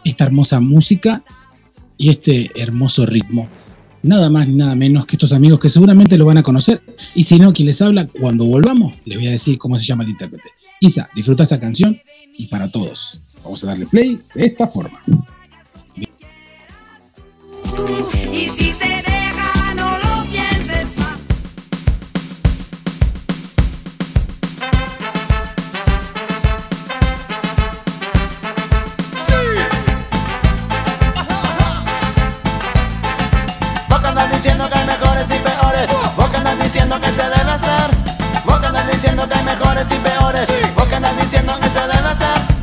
esta 0.04 0.24
hermosa 0.24 0.60
música 0.60 1.22
y 1.96 2.10
este 2.10 2.50
hermoso 2.60 3.06
ritmo. 3.06 3.48
Nada 4.02 4.28
más 4.28 4.46
ni 4.46 4.56
nada 4.56 4.74
menos 4.74 5.06
que 5.06 5.16
estos 5.16 5.32
amigos 5.32 5.58
que 5.58 5.70
seguramente 5.70 6.18
lo 6.18 6.26
van 6.26 6.38
a 6.38 6.42
conocer. 6.42 6.82
Y 7.14 7.22
si 7.22 7.38
no, 7.38 7.52
quien 7.52 7.66
les 7.66 7.80
habla, 7.80 8.06
cuando 8.06 8.44
volvamos, 8.44 8.92
les 9.06 9.16
voy 9.16 9.28
a 9.28 9.30
decir 9.30 9.56
cómo 9.56 9.78
se 9.78 9.84
llama 9.84 10.04
el 10.04 10.10
intérprete. 10.10 10.50
Isa, 10.80 11.08
disfruta 11.14 11.44
esta 11.44 11.58
canción 11.58 11.98
y 12.36 12.46
para 12.48 12.70
todos. 12.70 13.20
Vamos 13.42 13.64
a 13.64 13.68
darle 13.68 13.86
play 13.86 14.20
de 14.34 14.44
esta 14.46 14.66
forma. 14.66 15.00
Mejores 39.58 39.86
y 39.90 39.98
peores. 39.98 40.48
Vos 40.74 40.88
que 40.88 40.94
andas 40.94 41.16
diciendo 41.16 41.58
que 41.60 41.68
se 41.68 41.80
debe 41.80 42.08
hacer. 42.08 42.53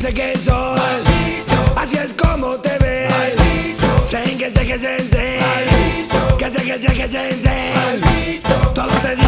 Que 0.00 0.34
sos. 0.38 0.80
Así 1.76 1.98
es 1.98 2.14
como 2.14 2.54
te 2.56 2.70
ves. 2.78 3.12
Sen 4.08 4.38
que 4.38 4.50
sé 4.50 4.66
que 4.66 4.78
se 4.78 4.98
sé. 4.98 5.38
Que 6.38 6.50
sé 6.50 6.62
que 6.64 6.78
sé 6.78 6.94
que 6.96 7.06
se 7.06 7.42
sé. 7.42 8.40
Todos 8.74 9.02
te 9.02 9.19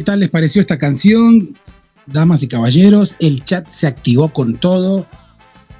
qué 0.00 0.04
tal 0.04 0.20
les 0.20 0.30
pareció 0.30 0.62
esta 0.62 0.78
canción? 0.78 1.54
Damas 2.06 2.42
y 2.42 2.48
caballeros, 2.48 3.16
el 3.20 3.44
chat 3.44 3.68
se 3.68 3.86
activó 3.86 4.32
con 4.32 4.56
todo. 4.56 5.06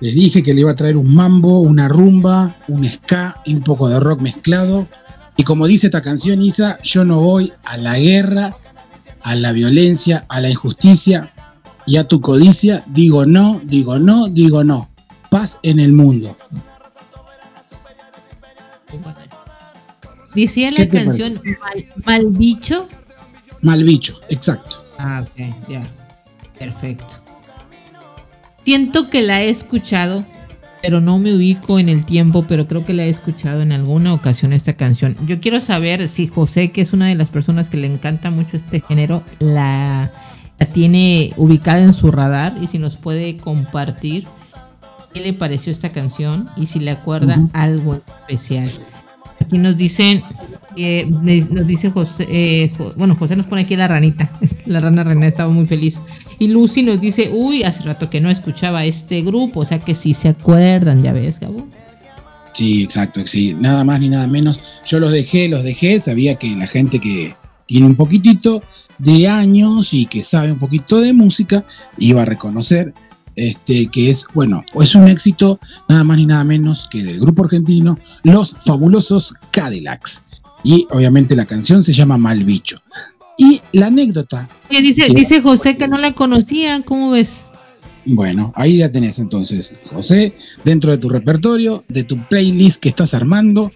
Les 0.00 0.14
dije 0.14 0.42
que 0.42 0.52
le 0.52 0.60
iba 0.60 0.70
a 0.70 0.76
traer 0.76 0.98
un 0.98 1.14
mambo, 1.14 1.60
una 1.60 1.88
rumba, 1.88 2.54
un 2.68 2.86
ska 2.86 3.40
y 3.46 3.54
un 3.54 3.62
poco 3.62 3.88
de 3.88 3.98
rock 3.98 4.20
mezclado. 4.20 4.86
Y 5.38 5.44
como 5.44 5.66
dice 5.66 5.86
esta 5.86 6.02
canción, 6.02 6.42
Isa, 6.42 6.78
yo 6.82 7.06
no 7.06 7.20
voy 7.20 7.54
a 7.64 7.78
la 7.78 7.98
guerra, 7.98 8.54
a 9.22 9.34
la 9.36 9.52
violencia, 9.52 10.26
a 10.28 10.42
la 10.42 10.50
injusticia 10.50 11.32
y 11.86 11.96
a 11.96 12.04
tu 12.04 12.20
codicia. 12.20 12.84
Digo 12.88 13.24
no, 13.24 13.62
digo 13.64 13.98
no, 13.98 14.28
digo 14.28 14.64
no. 14.64 14.90
Paz 15.30 15.58
en 15.62 15.80
el 15.80 15.94
mundo. 15.94 16.36
Decía 20.34 20.72
¿Qué 20.76 20.84
la 20.84 20.90
canción 20.90 21.40
mal, 21.62 21.86
mal 22.04 22.26
bicho. 22.26 22.86
Mal 23.62 23.84
bicho, 23.84 24.20
exacto. 24.28 24.84
Ah, 24.98 25.22
ok, 25.22 25.68
ya. 25.68 25.82
Perfecto. 26.58 27.06
Siento 28.62 29.08
que 29.08 29.22
la 29.22 29.42
he 29.42 29.48
escuchado, 29.48 30.24
pero 30.82 31.00
no 31.00 31.18
me 31.18 31.34
ubico 31.34 31.78
en 31.78 31.88
el 31.88 32.04
tiempo, 32.04 32.44
pero 32.46 32.66
creo 32.66 32.84
que 32.84 32.92
la 32.92 33.04
he 33.04 33.08
escuchado 33.08 33.62
en 33.62 33.72
alguna 33.72 34.12
ocasión 34.12 34.52
esta 34.52 34.74
canción. 34.74 35.16
Yo 35.26 35.40
quiero 35.40 35.60
saber 35.60 36.08
si 36.08 36.26
José, 36.26 36.70
que 36.70 36.82
es 36.82 36.92
una 36.92 37.08
de 37.08 37.14
las 37.14 37.30
personas 37.30 37.70
que 37.70 37.78
le 37.78 37.86
encanta 37.86 38.30
mucho 38.30 38.56
este 38.56 38.80
género, 38.80 39.22
la, 39.38 40.12
la 40.58 40.66
tiene 40.66 41.32
ubicada 41.36 41.82
en 41.82 41.94
su 41.94 42.10
radar 42.10 42.56
y 42.60 42.66
si 42.66 42.78
nos 42.78 42.96
puede 42.96 43.38
compartir 43.38 44.26
qué 45.14 45.20
le 45.20 45.32
pareció 45.32 45.72
esta 45.72 45.92
canción 45.92 46.50
y 46.56 46.66
si 46.66 46.80
le 46.80 46.90
acuerda 46.90 47.48
algo 47.52 47.94
especial. 47.94 48.70
Aquí 49.50 49.58
nos 49.58 49.76
dicen, 49.76 50.22
eh, 50.76 51.08
nos 51.10 51.66
dice 51.66 51.90
José, 51.90 52.24
eh, 52.30 52.70
bueno, 52.94 53.16
José 53.16 53.34
nos 53.34 53.46
pone 53.48 53.62
aquí 53.62 53.74
la 53.74 53.88
ranita, 53.88 54.30
la 54.66 54.78
rana 54.78 55.02
René 55.02 55.26
estaba 55.26 55.52
muy 55.52 55.66
feliz. 55.66 55.98
Y 56.38 56.46
Lucy 56.46 56.84
nos 56.84 57.00
dice, 57.00 57.32
uy, 57.34 57.64
hace 57.64 57.82
rato 57.82 58.08
que 58.08 58.20
no 58.20 58.30
escuchaba 58.30 58.84
este 58.84 59.22
grupo, 59.22 59.58
o 59.58 59.64
sea 59.64 59.80
que 59.80 59.96
sí 59.96 60.14
se 60.14 60.28
acuerdan, 60.28 61.02
ya 61.02 61.12
ves, 61.12 61.40
Gabo. 61.40 61.66
Sí, 62.52 62.84
exacto, 62.84 63.22
sí. 63.26 63.56
Nada 63.58 63.82
más 63.82 63.98
ni 63.98 64.08
nada 64.08 64.28
menos. 64.28 64.60
Yo 64.86 65.00
los 65.00 65.10
dejé, 65.10 65.48
los 65.48 65.64
dejé. 65.64 65.98
Sabía 65.98 66.36
que 66.36 66.54
la 66.54 66.68
gente 66.68 67.00
que 67.00 67.34
tiene 67.66 67.86
un 67.86 67.96
poquitito 67.96 68.62
de 68.98 69.26
años 69.26 69.92
y 69.94 70.06
que 70.06 70.22
sabe 70.22 70.52
un 70.52 70.60
poquito 70.60 71.00
de 71.00 71.12
música 71.12 71.64
iba 71.98 72.22
a 72.22 72.24
reconocer 72.24 72.94
este, 73.36 73.86
que 73.86 74.10
es, 74.10 74.24
bueno, 74.34 74.64
es 74.80 74.94
un 74.94 75.08
éxito 75.08 75.58
nada 75.88 76.04
más 76.04 76.16
ni 76.18 76.26
nada 76.26 76.44
menos 76.44 76.88
que 76.90 77.02
del 77.02 77.20
grupo 77.20 77.44
argentino 77.44 77.98
Los 78.22 78.56
Fabulosos 78.64 79.34
Cadillacs. 79.50 80.24
Y 80.64 80.86
obviamente 80.90 81.34
la 81.36 81.46
canción 81.46 81.82
se 81.82 81.92
llama 81.92 82.18
Mal 82.18 82.44
Bicho. 82.44 82.76
Y 83.38 83.62
la 83.72 83.86
anécdota, 83.86 84.48
dice, 84.68 85.06
Sí. 85.06 85.14
dice 85.14 85.40
José 85.40 85.76
que 85.78 85.88
no 85.88 85.96
la 85.98 86.12
conocía, 86.12 86.82
¿cómo 86.82 87.12
ves? 87.12 87.30
bueno, 88.06 88.52
ahí 88.56 88.78
ya 88.78 88.88
tenés 88.88 89.18
entonces, 89.18 89.74
José, 89.92 90.34
dentro 90.64 90.90
de 90.90 90.98
tu 90.98 91.08
repertorio, 91.08 91.84
de 91.88 92.02
tu 92.02 92.16
playlist 92.28 92.80
que 92.80 92.88
estás 92.88 93.14
armando, 93.14 93.70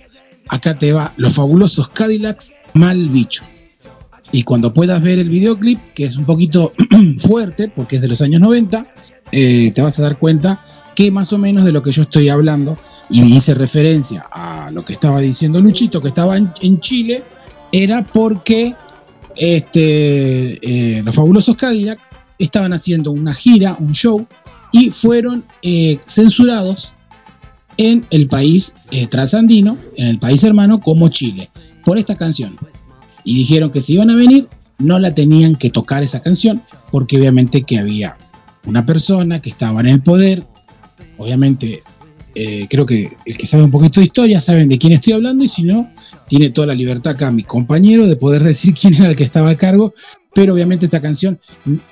acá 0.48 0.74
te 0.74 0.92
va 0.92 1.12
Los 1.16 1.34
Fabulosos 1.34 1.88
Cadillacs, 1.90 2.52
Mal 2.72 3.08
Bicho. 3.10 3.44
Y 4.32 4.42
cuando 4.42 4.72
puedas 4.74 5.00
ver 5.02 5.18
el 5.18 5.30
videoclip, 5.30 5.78
que 5.94 6.04
es 6.04 6.16
un 6.16 6.24
poquito 6.24 6.72
fuerte, 7.18 7.68
porque 7.68 7.96
es 7.96 8.02
de 8.02 8.08
los 8.08 8.20
años 8.22 8.40
90, 8.40 8.86
eh, 9.32 9.72
te 9.74 9.82
vas 9.82 9.98
a 9.98 10.02
dar 10.02 10.18
cuenta 10.18 10.60
que 10.94 11.10
más 11.10 11.32
o 11.32 11.38
menos 11.38 11.64
de 11.64 11.72
lo 11.72 11.82
que 11.82 11.90
yo 11.90 12.02
estoy 12.02 12.28
hablando 12.28 12.78
y 13.10 13.22
hice 13.22 13.54
referencia 13.54 14.26
a 14.30 14.70
lo 14.70 14.84
que 14.84 14.92
estaba 14.92 15.20
diciendo 15.20 15.60
Luchito, 15.60 16.00
que 16.00 16.08
estaba 16.08 16.36
en, 16.36 16.80
Chile, 16.80 17.22
era 17.72 18.04
porque 18.04 18.74
este, 19.36 20.98
eh, 20.98 21.02
los 21.02 21.14
fabulosos 21.14 21.56
Cadillac 21.56 22.00
estaban 22.38 22.72
haciendo 22.72 23.10
una 23.10 23.34
gira, 23.34 23.76
un 23.78 23.92
show, 23.92 24.26
y 24.72 24.90
fueron 24.90 25.44
eh, 25.62 25.98
censurados 26.06 26.94
en 27.76 28.06
el 28.10 28.28
país 28.28 28.74
trasandino, 29.10 29.76
en 29.96 30.06
el 30.06 30.18
país 30.18 30.44
hermano 30.44 30.80
como 30.80 31.08
Chile, 31.08 31.50
por 31.84 31.98
esta 31.98 32.16
canción. 32.16 32.56
Y 33.24 33.34
dijeron 33.34 33.70
que 33.70 33.80
si 33.80 33.94
iban 33.94 34.10
a 34.10 34.14
venir, 34.14 34.48
no 34.78 34.98
la 34.98 35.14
tenían 35.14 35.56
que 35.56 35.70
tocar 35.70 36.02
esa 36.02 36.20
canción, 36.20 36.62
porque 36.90 37.16
obviamente 37.18 37.62
que 37.62 37.78
había 37.78 38.16
una 38.66 38.84
persona 38.86 39.40
que 39.40 39.50
estaba 39.50 39.80
en 39.80 39.86
el 39.86 40.02
poder, 40.02 40.44
obviamente 41.18 41.82
eh, 42.36 42.66
creo 42.68 42.84
que 42.84 43.12
el 43.24 43.38
que 43.38 43.46
sabe 43.46 43.62
un 43.62 43.70
poquito 43.70 44.00
de 44.00 44.06
historia 44.06 44.40
saben 44.40 44.68
de 44.68 44.76
quién 44.76 44.92
estoy 44.92 45.12
hablando 45.12 45.44
y 45.44 45.48
si 45.48 45.62
no, 45.62 45.92
tiene 46.28 46.50
toda 46.50 46.68
la 46.68 46.74
libertad 46.74 47.12
acá 47.12 47.30
mi 47.30 47.44
compañero 47.44 48.06
de 48.06 48.16
poder 48.16 48.42
decir 48.42 48.74
quién 48.80 48.94
era 48.94 49.08
el 49.08 49.16
que 49.16 49.24
estaba 49.24 49.50
a 49.50 49.56
cargo, 49.56 49.94
pero 50.34 50.54
obviamente 50.54 50.86
esta 50.86 51.00
canción 51.00 51.38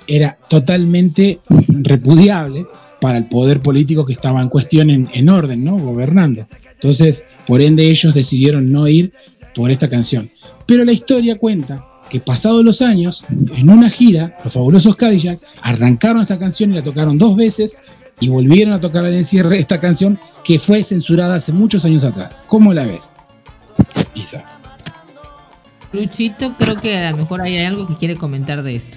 era 0.05 0.37
totalmente 0.49 1.39
repudiable 1.69 2.65
para 2.99 3.17
el 3.17 3.27
poder 3.27 3.61
político 3.61 4.05
que 4.05 4.13
estaba 4.13 4.41
en 4.41 4.49
cuestión 4.49 4.89
en, 4.89 5.29
orden, 5.29 5.63
¿no? 5.63 5.77
Gobernando. 5.77 6.47
Entonces, 6.73 7.25
por 7.45 7.61
ende 7.61 7.89
ellos 7.89 8.13
decidieron 8.13 8.71
no 8.71 8.87
ir 8.87 9.11
por 9.55 9.71
esta 9.71 9.89
canción. 9.89 10.29
Pero 10.65 10.85
la 10.85 10.91
historia 10.91 11.37
cuenta 11.37 11.85
que 12.13 12.19
pasados 12.19 12.63
los 12.63 12.83
años, 12.83 13.25
en 13.55 13.71
una 13.71 13.89
gira, 13.89 14.37
los 14.43 14.53
fabulosos 14.53 14.95
Cadillac 14.95 15.39
arrancaron 15.63 16.21
esta 16.21 16.37
canción 16.37 16.69
y 16.69 16.75
la 16.75 16.83
tocaron 16.83 17.17
dos 17.17 17.35
veces 17.35 17.75
y 18.19 18.29
volvieron 18.29 18.71
a 18.71 18.79
tocar 18.79 19.03
en 19.07 19.25
cierre 19.25 19.57
esta 19.57 19.79
canción 19.79 20.19
que 20.43 20.59
fue 20.59 20.83
censurada 20.83 21.33
hace 21.33 21.51
muchos 21.53 21.85
años 21.85 22.03
atrás. 22.03 22.37
¿Cómo 22.45 22.71
la 22.71 22.85
ves? 22.85 23.15
Isa. 24.13 24.45
Luchito, 25.91 26.53
creo 26.55 26.75
que 26.75 26.97
a 26.97 27.09
lo 27.09 27.17
mejor 27.17 27.41
hay 27.41 27.57
algo 27.65 27.87
que 27.87 27.97
quiere 27.97 28.15
comentar 28.15 28.61
de 28.61 28.75
esto. 28.75 28.95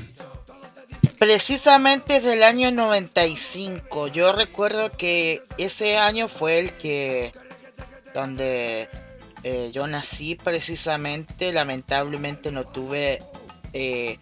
Precisamente 1.18 2.20
desde 2.20 2.34
el 2.34 2.42
año 2.42 2.70
95. 2.70 4.08
Yo 4.08 4.32
recuerdo 4.32 4.92
que 4.92 5.40
ese 5.56 5.96
año 5.96 6.28
fue 6.28 6.58
el 6.58 6.72
que. 6.74 7.32
donde 8.12 8.90
eh, 9.48 9.70
yo 9.72 9.86
nací 9.86 10.34
precisamente. 10.34 11.52
Lamentablemente 11.52 12.50
no 12.50 12.64
tuve. 12.64 13.22
Eh, 13.72 14.18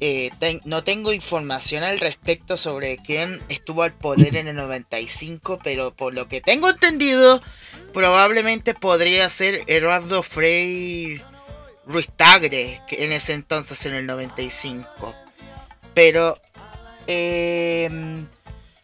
eh, 0.00 0.30
no 0.66 0.84
tengo 0.84 1.10
información 1.14 1.84
al 1.84 1.98
respecto 1.98 2.58
sobre 2.58 2.98
quién 2.98 3.40
estuvo 3.48 3.82
al 3.82 3.94
poder 3.94 4.36
en 4.36 4.48
el 4.48 4.56
95, 4.56 5.58
pero 5.64 5.94
por 5.94 6.12
lo 6.12 6.28
que 6.28 6.42
tengo 6.42 6.68
entendido, 6.68 7.40
probablemente 7.94 8.74
podría 8.74 9.30
ser 9.30 9.62
Eduardo 9.68 10.22
Frei 10.22 11.22
Ruiz 11.86 12.08
Tagre, 12.14 12.82
en 12.90 13.12
ese 13.12 13.32
entonces 13.32 13.86
en 13.86 13.94
el 13.94 14.04
95. 14.04 15.14
Pero, 15.94 16.38
em, 17.06 18.26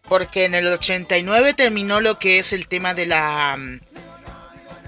porque 0.08 0.46
en 0.46 0.54
el 0.54 0.66
89 0.68 1.52
terminó 1.52 2.00
lo 2.00 2.18
que 2.18 2.38
es 2.38 2.54
el 2.54 2.68
tema 2.68 2.94
de 2.94 3.04
la 3.04 3.58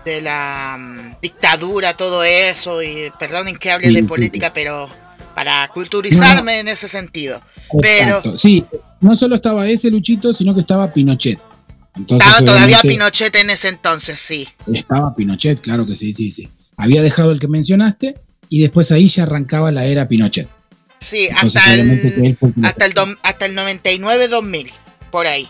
de 0.05 0.21
la 0.21 0.77
mm, 0.79 1.21
dictadura, 1.21 1.97
todo 1.97 2.25
eso, 2.25 2.83
y 2.83 3.11
perdonen 3.19 3.57
que 3.57 3.71
hable 3.71 3.91
de 3.91 4.05
política, 4.05 4.53
pero 4.53 4.89
para 5.35 5.69
culturizarme 5.69 6.61
en 6.61 6.69
ese 6.69 6.89
sentido. 6.89 7.41
Pero 7.81 8.37
sí, 8.37 8.65
no 9.01 9.15
solo 9.15 9.37
estaba 9.37 9.69
ese 9.69 9.91
Luchito, 9.91 10.33
sino 10.33 10.55
que 10.55 10.61
estaba 10.61 10.93
Pinochet. 10.93 11.39
estaba 11.99 12.45
todavía 12.45 12.81
Pinochet 12.83 13.35
en 13.37 13.51
ese 13.51 13.69
entonces, 13.69 14.19
sí. 14.19 14.49
Estaba 14.73 15.15
Pinochet, 15.15 15.61
claro 15.61 15.87
que 15.87 15.97
sí, 15.97 16.13
sí, 16.13 16.31
sí. 16.31 16.49
Había 16.77 17.03
dejado 17.03 17.33
el 17.33 17.41
que 17.41 17.49
mencionaste 17.49 18.17
y 18.49 18.61
después 18.61 18.91
ahí 18.93 19.07
ya 19.07 19.23
arrancaba 19.23 19.71
la 19.71 19.85
era 19.85 20.09
Pinochet. 20.09 20.49
Sí, 20.99 21.29
hasta, 21.35 21.75
el, 21.75 22.37
hasta, 22.63 22.85
el 22.85 23.17
hasta 23.23 23.47
el 23.47 23.57
99-2000, 23.57 24.71
por 25.11 25.27
ahí. 25.27 25.49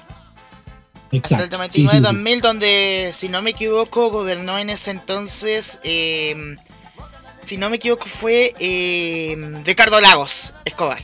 Exacto. 1.12 1.56
Hasta 1.60 1.76
el 1.76 2.02
99-2000, 2.02 2.40
donde, 2.40 3.12
si 3.16 3.28
no 3.28 3.42
me 3.42 3.50
equivoco, 3.50 4.10
gobernó 4.10 4.58
en 4.58 4.70
ese 4.70 4.92
entonces 4.92 5.80
eh, 5.82 6.56
si 7.44 7.56
no 7.56 7.70
me 7.70 7.76
equivoco, 7.76 8.06
fue 8.06 8.54
eh, 8.60 9.36
Ricardo 9.64 10.00
Lagos 10.00 10.54
Escobar. 10.64 10.98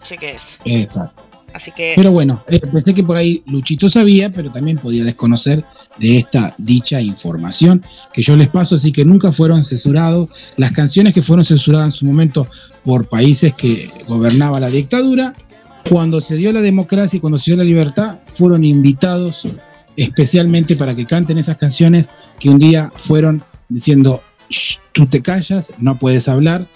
Así 0.00 0.16
que 0.16 0.30
es. 0.30 0.58
Exacto. 0.64 1.22
Así 1.52 1.72
que... 1.72 1.94
Pero 1.96 2.12
bueno, 2.12 2.44
eh, 2.48 2.60
pensé 2.60 2.94
que 2.94 3.02
por 3.02 3.16
ahí 3.16 3.42
Luchito 3.46 3.88
sabía, 3.88 4.32
pero 4.32 4.50
también 4.50 4.78
podía 4.78 5.04
desconocer 5.04 5.64
de 5.98 6.18
esta 6.18 6.54
dicha 6.58 7.00
información 7.00 7.84
que 8.12 8.22
yo 8.22 8.36
les 8.36 8.48
paso, 8.48 8.74
así 8.74 8.92
que 8.92 9.04
nunca 9.04 9.32
fueron 9.32 9.62
censurados. 9.62 10.28
Las 10.56 10.72
canciones 10.72 11.14
que 11.14 11.22
fueron 11.22 11.44
censuradas 11.44 11.94
en 11.94 11.98
su 11.98 12.06
momento 12.06 12.46
por 12.84 13.08
países 13.08 13.54
que 13.54 13.90
gobernaba 14.06 14.60
la 14.60 14.68
dictadura, 14.68 15.34
cuando 15.88 16.20
se 16.20 16.36
dio 16.36 16.52
la 16.52 16.60
democracia 16.60 17.16
y 17.16 17.20
cuando 17.20 17.38
se 17.38 17.50
dio 17.50 17.58
la 17.58 17.64
libertad, 17.64 18.18
fueron 18.30 18.64
invitados 18.64 19.46
especialmente 19.96 20.76
para 20.76 20.94
que 20.94 21.06
canten 21.06 21.38
esas 21.38 21.56
canciones 21.56 22.10
que 22.38 22.48
un 22.48 22.58
día 22.58 22.92
fueron 22.94 23.42
diciendo 23.68 24.22
tú 24.92 25.06
te 25.06 25.20
callas, 25.22 25.72
no 25.78 25.98
puedes 25.98 26.28
hablar, 26.28 26.66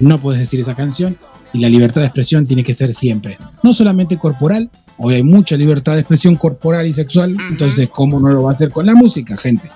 no 0.00 0.20
puedes 0.20 0.40
decir 0.40 0.60
esa 0.60 0.74
canción 0.74 1.16
y 1.52 1.60
la 1.60 1.68
libertad 1.68 2.00
de 2.00 2.08
expresión 2.08 2.46
tiene 2.46 2.62
que 2.62 2.72
ser 2.72 2.92
siempre, 2.92 3.38
no 3.62 3.72
solamente 3.72 4.18
corporal, 4.18 4.70
hoy 4.98 5.14
hay 5.14 5.22
mucha 5.22 5.56
libertad 5.56 5.94
de 5.94 6.00
expresión 6.00 6.36
corporal 6.36 6.86
y 6.86 6.92
sexual, 6.92 7.36
entonces 7.50 7.88
¿cómo 7.92 8.18
no 8.18 8.30
lo 8.30 8.42
va 8.44 8.50
a 8.50 8.54
hacer 8.54 8.70
con 8.70 8.84
la 8.86 8.94
música, 8.94 9.36
gente? 9.36 9.70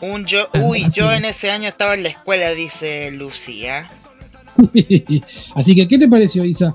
Un 0.00 0.26
yo, 0.26 0.48
uy, 0.60 0.86
yo 0.92 1.12
en 1.12 1.24
ese 1.24 1.50
año 1.50 1.68
estaba 1.68 1.94
en 1.94 2.02
la 2.02 2.08
escuela, 2.08 2.50
dice 2.50 3.10
Lucía. 3.12 3.88
Así 5.54 5.74
que, 5.74 5.86
¿qué 5.88 5.98
te 5.98 6.08
pareció, 6.08 6.44
Isa? 6.44 6.74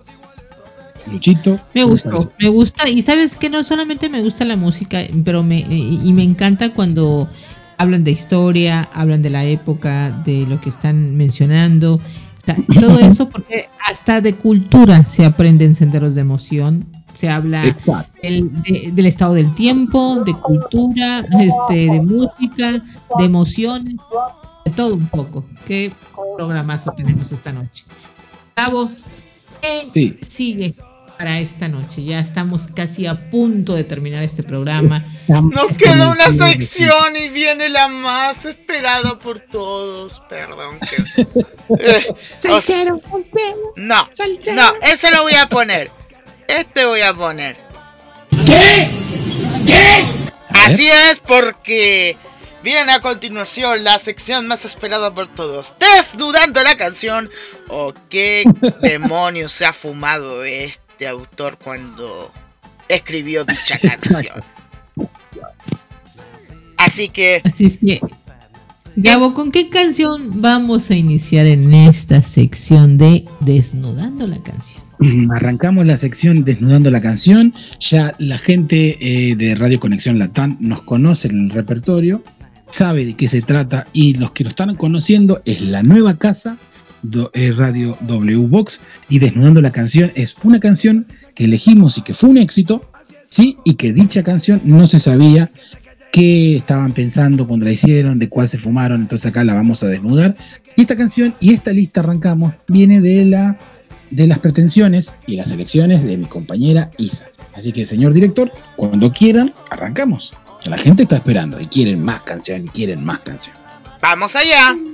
Luchito. 1.11 1.59
Me 1.73 1.83
gustó, 1.83 2.31
me 2.39 2.49
gusta. 2.49 2.89
Y 2.89 3.01
sabes 3.01 3.35
que 3.35 3.49
no 3.49 3.63
solamente 3.63 4.09
me 4.09 4.21
gusta 4.21 4.45
la 4.45 4.55
música, 4.55 4.99
pero 5.23 5.43
me, 5.43 5.59
y 5.59 6.11
me 6.13 6.23
encanta 6.23 6.73
cuando 6.73 7.29
hablan 7.77 8.03
de 8.03 8.11
historia, 8.11 8.89
hablan 8.93 9.21
de 9.21 9.29
la 9.29 9.45
época, 9.45 10.09
de 10.25 10.45
lo 10.47 10.59
que 10.59 10.69
están 10.69 11.15
mencionando, 11.15 11.99
todo 12.79 12.99
eso 12.99 13.29
porque 13.29 13.69
hasta 13.87 14.21
de 14.21 14.35
cultura 14.35 15.03
se 15.03 15.25
aprenden 15.25 15.75
senderos 15.75 16.15
de 16.15 16.21
emoción, 16.21 16.87
se 17.13 17.29
habla 17.29 17.63
del, 18.21 19.05
estado 19.05 19.33
del 19.33 19.53
tiempo, 19.53 20.23
de 20.23 20.33
cultura, 20.33 21.25
este, 21.39 21.91
de 21.91 22.01
música, 22.01 22.83
de 23.17 23.25
emociones, 23.25 23.95
de 24.65 24.71
todo 24.71 24.95
un 24.95 25.07
poco. 25.07 25.45
Qué 25.65 25.91
programazo 26.35 26.93
tenemos 26.95 27.31
esta 27.31 27.51
noche. 27.51 27.85
Gabo, 28.55 28.89
¿qué 29.61 30.17
sigue? 30.21 30.75
Para 31.17 31.39
esta 31.39 31.67
noche. 31.67 32.03
Ya 32.03 32.19
estamos 32.19 32.67
casi 32.67 33.07
a 33.07 33.29
punto 33.29 33.73
de 33.75 33.83
terminar 33.83 34.23
este 34.23 34.43
programa. 34.43 35.03
Nos 35.27 35.77
queda 35.77 36.09
una 36.11 36.31
sección 36.31 37.15
y 37.15 37.29
viene 37.29 37.69
la 37.69 37.87
más 37.87 38.45
esperada 38.45 39.17
por 39.19 39.39
todos. 39.39 40.21
Perdón. 40.29 40.79
Que... 40.79 41.27
Eh, 41.79 42.15
no, 43.75 44.09
no, 44.55 44.73
ese 44.81 45.11
lo 45.11 45.23
voy 45.23 45.33
a 45.33 45.49
poner. 45.49 45.91
Este 46.47 46.85
voy 46.85 47.01
a 47.01 47.13
poner. 47.13 47.57
¿Qué? 48.45 48.89
¿Qué? 49.65 50.05
Así 50.49 50.87
es 50.87 51.19
porque 51.19 52.17
viene 52.63 52.93
a 52.93 53.01
continuación 53.01 53.83
la 53.83 53.99
sección 53.99 54.47
más 54.47 54.63
esperada 54.63 55.13
por 55.13 55.27
todos. 55.27 55.75
Desnudando 55.77 56.63
la 56.63 56.77
canción. 56.77 57.29
¿O 57.67 57.93
qué 58.09 58.45
demonios 58.81 59.51
se 59.51 59.65
ha 59.65 59.73
fumado 59.73 60.45
este? 60.45 60.86
Este 60.97 61.07
autor 61.07 61.59
cuando 61.63 62.31
escribió 62.89 63.45
dicha 63.45 63.77
canción. 63.81 64.25
Así 66.75 67.09
que. 67.09 67.39
Así 67.43 67.65
es 67.65 67.77
que. 67.77 68.01
Gabo, 68.95 69.35
¿con 69.35 69.51
qué 69.51 69.69
canción 69.69 70.41
vamos 70.41 70.89
a 70.89 70.95
iniciar 70.95 71.45
en 71.45 71.71
esta 71.71 72.23
sección 72.23 72.97
de 72.97 73.25
Desnudando 73.41 74.25
la 74.25 74.41
canción? 74.41 74.83
Arrancamos 75.35 75.85
la 75.85 75.97
sección 75.97 76.43
Desnudando 76.43 76.89
la 76.89 76.99
canción. 76.99 77.53
Ya 77.79 78.15
la 78.17 78.39
gente 78.39 78.97
eh, 78.99 79.35
de 79.35 79.53
Radio 79.53 79.79
Conexión 79.79 80.17
Latán 80.17 80.57
nos 80.59 80.81
conoce 80.81 81.27
en 81.27 81.43
el 81.43 81.49
repertorio, 81.51 82.23
sabe 82.71 83.05
de 83.05 83.13
qué 83.13 83.27
se 83.27 83.43
trata 83.43 83.85
y 83.93 84.15
los 84.15 84.31
que 84.31 84.45
lo 84.45 84.49
están 84.49 84.73
conociendo 84.75 85.43
es 85.45 85.61
la 85.61 85.83
nueva 85.83 86.17
casa 86.17 86.57
eh, 87.33 87.53
Radio 87.55 87.97
W 88.01 88.47
Box 88.47 88.81
y 89.09 89.19
Desnudando 89.19 89.61
la 89.61 89.71
canción 89.71 90.11
es 90.15 90.35
una 90.43 90.59
canción 90.59 91.07
que 91.35 91.45
elegimos 91.45 91.97
y 91.97 92.01
que 92.01 92.13
fue 92.13 92.29
un 92.29 92.37
éxito, 92.37 92.89
¿sí? 93.29 93.57
Y 93.65 93.75
que 93.75 93.93
dicha 93.93 94.23
canción 94.23 94.61
no 94.63 94.87
se 94.87 94.99
sabía 94.99 95.51
qué 96.11 96.55
estaban 96.55 96.93
pensando 96.93 97.47
cuando 97.47 97.65
la 97.65 97.71
hicieron, 97.71 98.19
de 98.19 98.29
cuál 98.29 98.47
se 98.47 98.57
fumaron, 98.57 99.01
entonces 99.01 99.27
acá 99.27 99.43
la 99.43 99.53
vamos 99.53 99.83
a 99.83 99.87
desnudar. 99.87 100.35
Y 100.75 100.81
esta 100.81 100.95
canción 100.95 101.35
y 101.39 101.53
esta 101.53 101.71
lista 101.71 102.01
arrancamos 102.01 102.53
viene 102.67 103.01
de 103.01 103.25
la 103.25 103.59
de 104.09 104.25
las 104.25 104.39
pretensiones 104.39 105.13
y 105.25 105.35
las 105.35 105.51
elecciones 105.51 106.03
de 106.03 106.17
mi 106.17 106.25
compañera 106.25 106.91
Isa. 106.97 107.27
Así 107.53 107.73
que, 107.73 107.85
señor 107.85 108.13
director, 108.13 108.51
cuando 108.75 109.11
quieran, 109.11 109.53
arrancamos. 109.69 110.33
La 110.65 110.77
gente 110.77 111.03
está 111.03 111.15
esperando 111.15 111.59
y 111.59 111.67
quieren 111.67 112.03
más 112.03 112.21
canciones 112.21 112.67
y 112.67 112.69
quieren 112.69 113.03
más 113.03 113.19
canciones. 113.19 113.61
¡Vamos 114.01 114.35
allá! 114.35 114.86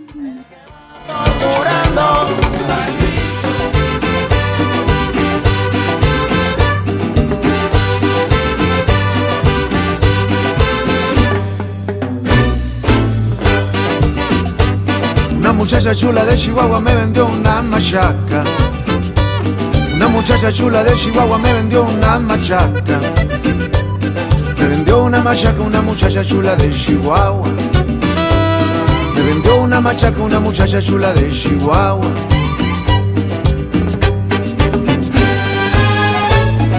Una 15.38 15.51
muchacha 15.51 15.93
chula 15.93 16.23
de 16.25 16.38
Chihuahua 16.38 16.80
me 16.80 16.95
vendió 16.95 17.25
una 17.25 17.61
machaca. 17.61 18.43
Una 19.93 20.07
muchacha 20.07 20.51
chula 20.51 20.84
de 20.84 20.95
Chihuahua 20.95 21.38
me 21.38 21.53
vendió 21.53 21.84
una 21.84 22.19
machaca. 22.19 22.99
Me 24.57 24.67
vendió 24.67 25.03
una 25.03 25.21
machaca 25.21 25.61
una 25.61 25.81
muchacha 25.81 26.23
chula 26.23 26.55
de 26.55 26.71
Chihuahua. 26.73 27.73
Una 29.61 29.80
machaca 29.81 30.21
una 30.21 30.39
muchacha 30.39 30.81
chula 30.81 31.13
de 31.13 31.30
Chihuahua. 31.31 32.05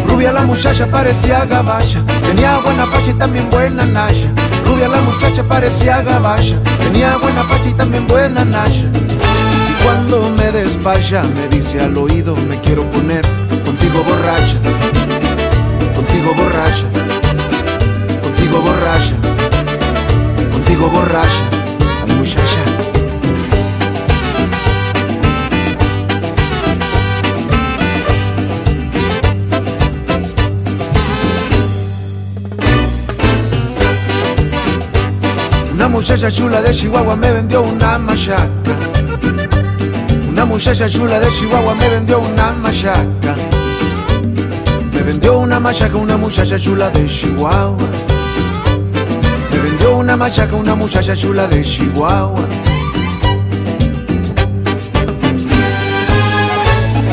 Rubia 0.06 0.32
la 0.32 0.42
muchacha 0.42 0.86
parecía 0.86 1.44
gabacha, 1.44 2.02
tenía 2.22 2.58
buena 2.58 2.86
facha 2.86 3.10
y 3.10 3.14
también 3.14 3.50
buena 3.50 3.84
naya. 3.84 4.32
Rubia 4.66 4.88
la 4.88 5.00
muchacha 5.00 5.42
parecía 5.44 6.02
gabacha, 6.02 6.56
tenía 6.78 7.16
buena 7.16 7.42
facha 7.44 7.68
y 7.68 7.74
también 7.74 8.06
buena 8.06 8.44
naya. 8.44 8.86
Y 8.86 9.84
cuando 9.84 10.30
me 10.30 10.52
despacha 10.52 11.22
me 11.34 11.48
dice 11.48 11.80
al 11.80 11.96
oído 11.96 12.36
me 12.36 12.60
quiero 12.60 12.88
poner 12.90 13.26
contigo 13.64 14.02
borracha, 14.04 14.58
contigo 15.94 16.34
borracha, 16.34 16.86
contigo 18.22 18.60
borracha, 18.60 19.14
contigo 20.52 20.88
borracha, 20.88 21.44
muchacha. 22.18 22.63
Muchacha 35.94 36.28
chula 36.28 36.60
de 36.60 36.72
Chihuahua 36.72 37.16
me 37.16 37.30
vendió 37.30 37.62
una 37.62 37.98
machaca. 37.98 38.74
Una 40.28 40.44
muchacha 40.44 40.88
chula 40.88 41.20
de 41.20 41.28
Chihuahua 41.30 41.72
me 41.76 41.88
vendió 41.88 42.18
una 42.18 42.50
machaca. 42.50 43.36
Me 44.92 45.02
vendió 45.04 45.38
una 45.38 45.60
machaca 45.60 45.96
una 45.96 46.16
muchacha 46.16 46.58
chula 46.58 46.90
de 46.90 47.06
Chihuahua. 47.06 47.88
Me 49.52 49.58
vendió 49.58 49.96
una 49.96 50.16
machaca 50.16 50.56
una 50.56 50.74
muchacha 50.74 51.14
chula 51.14 51.46
de 51.46 51.62
Chihuahua. 51.62 52.44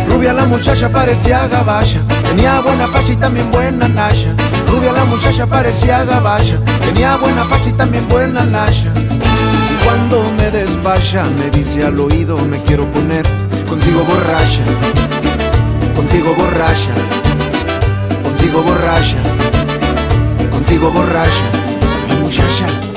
Rubia 0.10 0.34
la 0.34 0.45
muchacha 0.45 0.90
parecía 0.90 1.48
gabacha, 1.48 2.02
tenía 2.24 2.60
buena 2.62 2.88
facha 2.88 3.12
y 3.12 3.16
también 3.16 3.52
buena 3.52 3.88
naya. 3.88 4.36
La 4.82 5.06
muchacha 5.06 5.45
parecía 5.45 6.03
gabacha, 6.03 6.58
tenía 6.84 7.16
buena 7.18 7.44
facha 7.45 7.70
y 7.70 7.74
también 7.74 8.08
buena 8.08 8.44
naya. 8.44 8.91
Y 8.95 9.86
cuando 9.86 10.24
me 10.38 10.49
despacha 10.52 11.24
me 11.26 11.49
dice 11.49 11.86
al 11.86 11.99
oído 11.99 12.38
me 12.40 12.58
quiero 12.64 12.86
poner 12.91 13.26
contigo 13.70 14.03
borracha, 14.03 14.64
contigo 15.95 16.34
borracha, 16.36 16.94
contigo 18.24 18.64
borracha, 18.64 19.18
contigo 20.52 20.91
borracha, 20.91 21.49
muchacha. 22.22 22.90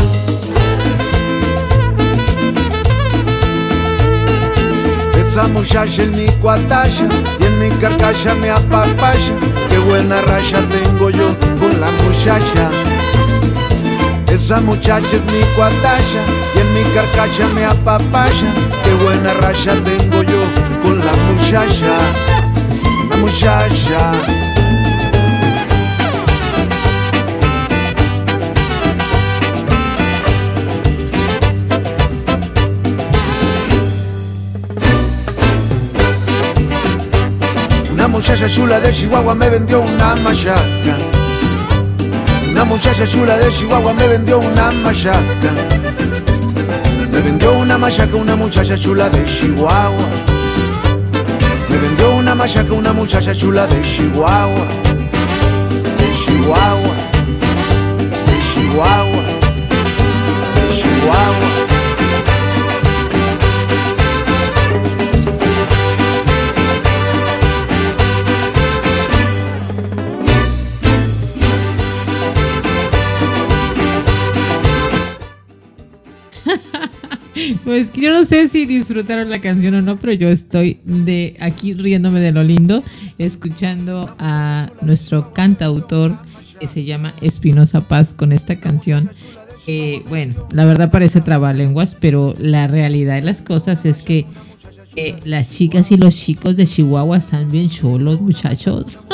Esa 5.35 5.49
muchacha 5.49 6.05
es 6.05 6.11
mi 6.11 6.27
cuatacha 6.41 7.09
y 7.41 7.45
en 7.45 7.59
mi 7.59 7.69
carcacha 7.81 8.37
me 8.37 8.51
apapacha. 8.51 9.35
Qué 9.69 9.79
buena 9.79 10.23
racha 10.23 10.61
tengo 10.69 11.11
yo 11.11 11.37
con 11.59 11.81
la 11.81 11.91
muchacha. 12.05 12.71
Esa 14.29 14.61
muchacha 14.61 15.17
es 15.17 15.25
mi 15.25 15.41
cuatacha 15.57 16.21
y 16.55 16.61
en 16.61 16.73
mi 16.73 16.85
carcacha 16.95 17.49
me 17.53 17.65
apapacha. 17.65 18.47
Qué 18.85 18.95
buena 19.03 19.35
racha 19.35 19.73
tengo 19.83 20.23
yo 20.23 20.41
con 20.85 21.05
la 21.05 21.13
muchacha. 21.27 21.99
La 23.11 23.17
muchacha. 23.17 24.44
Muchacha 38.27 38.49
chula 38.49 38.81
de 38.81 38.91
Chihuahua 38.91 39.35
me 39.35 39.51
vendió 39.51 39.83
una 39.83 40.17
machaca. 40.17 40.97
Una 42.49 42.65
muchacha 42.65 43.07
chula 43.07 43.37
de 43.37 43.51
Chihuahua 43.53 43.93
me 43.93 44.09
vendió 44.09 44.39
una 44.39 44.73
machaca. 44.73 45.53
Me 47.13 47.21
vendió 47.21 47.53
una 47.53 47.77
machaca 47.77 48.17
una 48.17 48.35
muchacha 48.35 48.79
chula 48.79 49.11
de 49.11 49.27
Chihuahua. 49.27 50.09
Me 51.69 51.77
vendió 51.77 52.15
una 52.15 52.35
machaca 52.35 52.73
una 52.73 52.95
muchacha 52.95 53.35
chula 53.35 53.67
de 53.67 53.83
Chihuahua. 53.83 54.69
De 55.99 56.13
Chihuahua. 56.25 56.95
De 58.25 58.37
Chihuahua. 58.55 59.23
De 60.55 60.77
Chihuahua. 60.77 61.54
Pues 77.75 77.93
yo 77.93 78.13
no 78.13 78.25
sé 78.25 78.49
si 78.49 78.67
disfrutaron 78.67 79.31
la 79.31 79.41
canción 79.41 79.75
o 79.75 79.83
no, 79.83 79.99
pero 79.99 80.13
yo 80.13 80.29
estoy 80.29 80.79
de 80.85 81.37
aquí 81.41 81.75
riéndome 81.75 82.21
de 82.21 82.31
lo 82.31 82.45
lindo, 82.45 82.81
escuchando 83.19 84.15
a 84.21 84.71
nuestro 84.81 85.33
cantautor 85.33 86.17
que 86.61 86.69
se 86.69 86.85
llama 86.85 87.13
Espinosa 87.21 87.81
Paz 87.81 88.15
con 88.15 88.31
esta 88.31 88.61
canción. 88.61 89.11
Eh, 89.67 90.05
bueno, 90.09 90.47
la 90.53 90.67
verdad 90.67 90.93
parece 90.93 91.21
trabalenguas, 91.21 91.97
pero 91.97 92.37
la 92.39 92.69
realidad 92.69 93.17
de 93.17 93.23
las 93.23 93.43
cosas 93.43 93.85
es 93.87 94.05
que 94.05 94.25
eh, 94.95 95.17
las 95.25 95.57
chicas 95.57 95.91
y 95.91 95.97
los 95.97 96.15
chicos 96.15 96.55
de 96.55 96.69
Chihuahua 96.69 97.17
están 97.17 97.51
bien 97.51 97.69
chulos, 97.69 98.21
muchachos. 98.21 99.01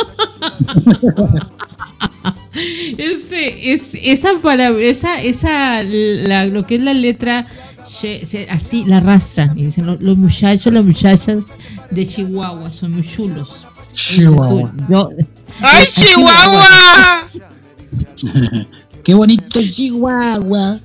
Este, 2.98 3.72
es, 3.72 3.94
esa 4.02 4.38
palabra, 4.42 4.82
esa, 4.82 5.22
esa, 5.22 5.82
lo 5.82 6.66
que 6.66 6.74
es 6.74 6.82
la 6.82 6.92
letra, 6.92 7.46
che- 7.84 8.24
se- 8.26 8.46
así 8.50 8.84
la 8.84 8.98
arrastran. 8.98 9.58
Y 9.58 9.64
dicen, 9.66 9.86
"Lo- 9.86 9.96
los, 10.00 10.16
muchachos, 10.16 10.72
las 10.72 10.84
muchachas 10.84 11.44
de 11.90 12.06
Chihuahua 12.06 12.72
son 12.72 12.92
muy 12.92 13.02
chulos. 13.06 13.48
Chihuahua. 13.92 14.72
Yo- 14.88 15.10
¡Ay, 15.60 15.86
Chihuahua! 15.92 17.28
Qué 19.04 19.14
bonito 19.14 19.60
Chihuahua. 19.62 20.80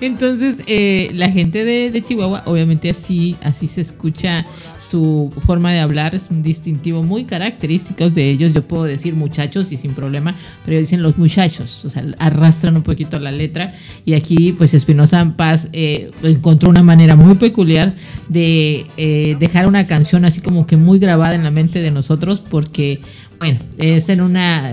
Entonces, 0.00 0.58
eh, 0.66 1.10
la 1.14 1.30
gente 1.30 1.64
de, 1.64 2.02
Chihuahua, 2.02 2.42
obviamente 2.46 2.90
así, 2.90 3.36
así 3.42 3.66
se 3.66 3.80
escucha 3.80 4.46
su 4.78 5.32
forma 5.46 5.72
de 5.72 5.80
hablar, 5.80 6.14
es 6.14 6.30
un 6.30 6.42
distintivo 6.42 7.02
muy 7.02 7.24
característico 7.24 8.10
de 8.10 8.30
ellos. 8.30 8.52
Yo 8.52 8.62
puedo 8.62 8.84
decir 8.84 9.14
muchachos 9.14 9.72
y 9.72 9.76
sin 9.76 9.94
problema, 9.94 10.34
pero 10.64 10.78
dicen 10.78 11.02
los 11.02 11.16
muchachos, 11.16 11.84
o 11.84 11.90
sea, 11.90 12.04
arrastran 12.18 12.76
un 12.76 12.82
poquito 12.82 13.18
la 13.18 13.32
letra. 13.32 13.74
Y 14.04 14.14
aquí, 14.14 14.52
pues 14.52 14.74
Espinosa 14.74 15.34
Paz 15.36 15.68
eh, 15.72 16.10
encontró 16.22 16.68
una 16.68 16.82
manera 16.82 17.16
muy 17.16 17.34
peculiar 17.36 17.94
de 18.28 18.86
eh, 18.96 19.36
dejar 19.38 19.66
una 19.66 19.86
canción 19.86 20.24
así 20.24 20.40
como 20.40 20.66
que 20.66 20.76
muy 20.76 20.98
grabada 20.98 21.34
en 21.34 21.44
la 21.44 21.50
mente 21.50 21.80
de 21.80 21.90
nosotros, 21.90 22.42
porque, 22.42 23.00
bueno, 23.38 23.58
es 23.78 24.08
en 24.08 24.20
una, 24.20 24.70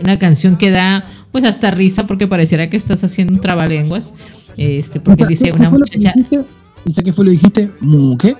una 0.00 0.18
canción 0.18 0.56
que 0.56 0.70
da 0.70 1.04
pues 1.34 1.42
hasta 1.42 1.72
risa 1.72 2.06
porque 2.06 2.28
pareciera 2.28 2.70
que 2.70 2.76
estás 2.76 3.02
haciendo 3.02 3.32
un 3.34 3.40
trabalenguas. 3.40 4.12
Este, 4.56 5.00
porque 5.00 5.26
dice 5.26 5.50
una 5.50 5.68
muchacha? 5.68 6.14
¿Isa 6.84 7.02
qué 7.02 7.12
fue 7.12 7.24
lo 7.24 7.32
dijiste? 7.32 7.72
¿Mu 7.80 8.16
qué? 8.16 8.36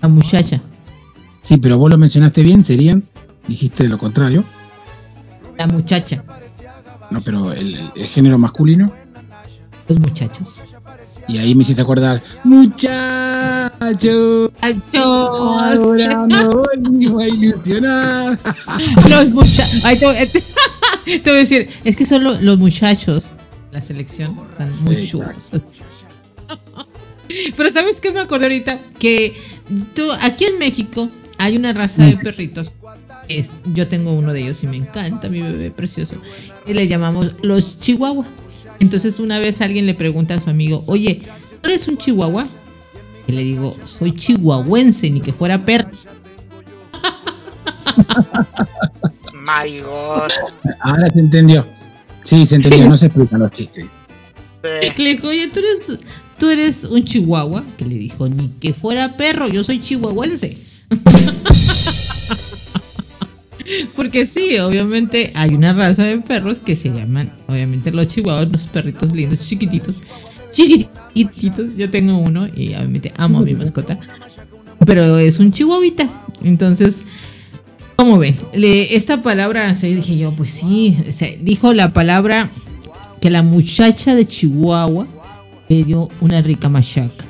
la 0.00 0.08
muchacha, 0.08 0.62
Sí, 1.42 1.58
pero 1.58 1.76
vos 1.76 1.90
lo 1.90 1.98
mencionaste 1.98 2.42
bien, 2.42 2.64
serían, 2.64 3.04
dijiste 3.46 3.86
lo 3.88 3.98
contrario. 3.98 4.42
la 5.58 5.66
muchacha, 5.66 6.24
No, 7.10 7.20
pero 7.20 7.52
el, 7.52 7.76
el 7.94 8.06
género 8.06 8.38
masculino. 8.38 8.90
los 9.86 10.00
muchachos. 10.00 10.62
Y 11.28 11.36
ahí 11.36 11.54
me 11.54 11.60
hiciste 11.60 11.82
acordar, 11.82 12.22
muchacho. 12.44 14.50
Ahora 14.94 16.26
me 16.26 16.44
vuelvo 16.46 17.18
a 17.18 17.28
ilusionar. 17.28 18.38
Los 19.10 19.28
muchachos. 19.30 19.84
Te 21.04 21.20
voy 21.24 21.32
a 21.32 21.36
decir, 21.40 21.68
es 21.84 21.96
que 21.96 22.06
son 22.06 22.24
lo- 22.24 22.40
los 22.40 22.58
muchachos, 22.58 23.24
la 23.72 23.80
selección, 23.80 24.38
están 24.50 24.72
muy 24.82 24.96
Sí, 24.96 25.08
chulos. 25.10 25.28
Pero 27.56 27.70
¿sabes 27.70 28.00
qué 28.00 28.12
me 28.12 28.20
acordé 28.20 28.44
ahorita? 28.46 28.78
Que 28.98 29.34
tú, 29.94 30.02
aquí 30.22 30.44
en 30.44 30.58
México 30.58 31.10
hay 31.38 31.56
una 31.56 31.72
raza 31.72 32.04
de 32.04 32.16
perritos. 32.16 32.72
Es, 33.28 33.52
yo 33.74 33.88
tengo 33.88 34.12
uno 34.12 34.32
de 34.32 34.42
ellos 34.42 34.62
y 34.62 34.66
me 34.66 34.76
encanta, 34.76 35.28
mi 35.28 35.40
bebé 35.42 35.70
precioso. 35.70 36.16
Y 36.66 36.74
le 36.74 36.86
llamamos 36.86 37.32
los 37.42 37.78
chihuahua. 37.78 38.26
Entonces 38.80 39.18
una 39.18 39.38
vez 39.38 39.60
alguien 39.62 39.86
le 39.86 39.94
pregunta 39.94 40.34
a 40.34 40.40
su 40.40 40.50
amigo, 40.50 40.84
oye, 40.86 41.22
¿tú 41.60 41.70
eres 41.70 41.88
un 41.88 41.96
chihuahua? 41.96 42.46
Y 43.26 43.32
le 43.32 43.42
digo, 43.42 43.76
soy 43.86 44.12
chihuahuense, 44.12 45.10
ni 45.10 45.20
que 45.20 45.32
fuera 45.32 45.64
perro. 45.64 45.88
My 49.44 49.80
God. 49.80 50.30
Ahora 50.80 51.10
se 51.12 51.20
entendió. 51.20 51.66
Sí, 52.22 52.46
se 52.46 52.56
entendió, 52.56 52.88
no 52.88 52.96
se 52.96 53.06
explican 53.06 53.40
los 53.40 53.50
chistes. 53.50 53.98
Sí. 54.62 54.68
Le 54.96 55.10
dijo, 55.10 55.28
oye, 55.28 55.48
¿tú 55.48 55.58
eres, 55.58 55.98
tú 56.38 56.48
eres 56.48 56.84
un 56.84 57.04
chihuahua. 57.04 57.62
Que 57.76 57.84
le 57.84 57.96
dijo, 57.96 58.26
ni 58.26 58.48
que 58.48 58.72
fuera 58.72 59.16
perro, 59.18 59.48
yo 59.48 59.62
soy 59.62 59.80
chihuahuense. 59.80 60.56
Porque 63.96 64.24
sí, 64.24 64.58
obviamente 64.58 65.32
hay 65.34 65.54
una 65.54 65.74
raza 65.74 66.04
de 66.04 66.18
perros 66.18 66.58
que 66.58 66.76
se 66.76 66.90
llaman, 66.90 67.34
obviamente 67.46 67.90
los 67.90 68.08
chihuahuas, 68.08 68.50
los 68.50 68.66
perritos 68.66 69.14
lindos, 69.14 69.46
chiquititos, 69.46 70.00
chiquititos. 70.50 71.76
Yo 71.76 71.90
tengo 71.90 72.16
uno 72.16 72.46
y 72.46 72.74
obviamente 72.74 73.12
amo 73.18 73.40
a 73.40 73.42
mi 73.42 73.52
mascota. 73.52 73.98
Pero 74.86 75.18
es 75.18 75.38
un 75.38 75.52
chihuahuita. 75.52 76.08
Entonces, 76.42 77.04
¿cómo 77.96 78.18
ven? 78.18 78.36
Le- 78.54 78.96
esta 78.96 79.20
palabra, 79.20 79.72
o 79.72 79.76
sea, 79.76 79.88
yo 79.88 79.96
dije 79.96 80.16
yo, 80.16 80.32
pues 80.32 80.50
sí, 80.50 80.96
o 81.08 81.12
sea, 81.12 81.28
dijo 81.40 81.72
la 81.72 81.92
palabra 81.92 82.50
que 83.20 83.30
la 83.30 83.42
muchacha 83.42 84.14
de 84.14 84.26
Chihuahua 84.26 85.06
le 85.68 85.84
dio 85.84 86.08
una 86.20 86.42
rica 86.42 86.68
machaca. 86.68 87.24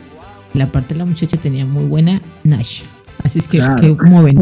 La 0.54 0.70
parte 0.70 0.94
de 0.94 0.98
la 0.98 1.04
muchacha 1.04 1.36
tenía 1.36 1.64
muy 1.66 1.84
buena 1.84 2.20
nasha. 2.44 2.84
Así 3.22 3.38
es 3.38 3.48
que, 3.48 3.58
Claro. 3.58 3.80
que 3.80 3.96
¿cómo 3.96 4.22
ven? 4.22 4.36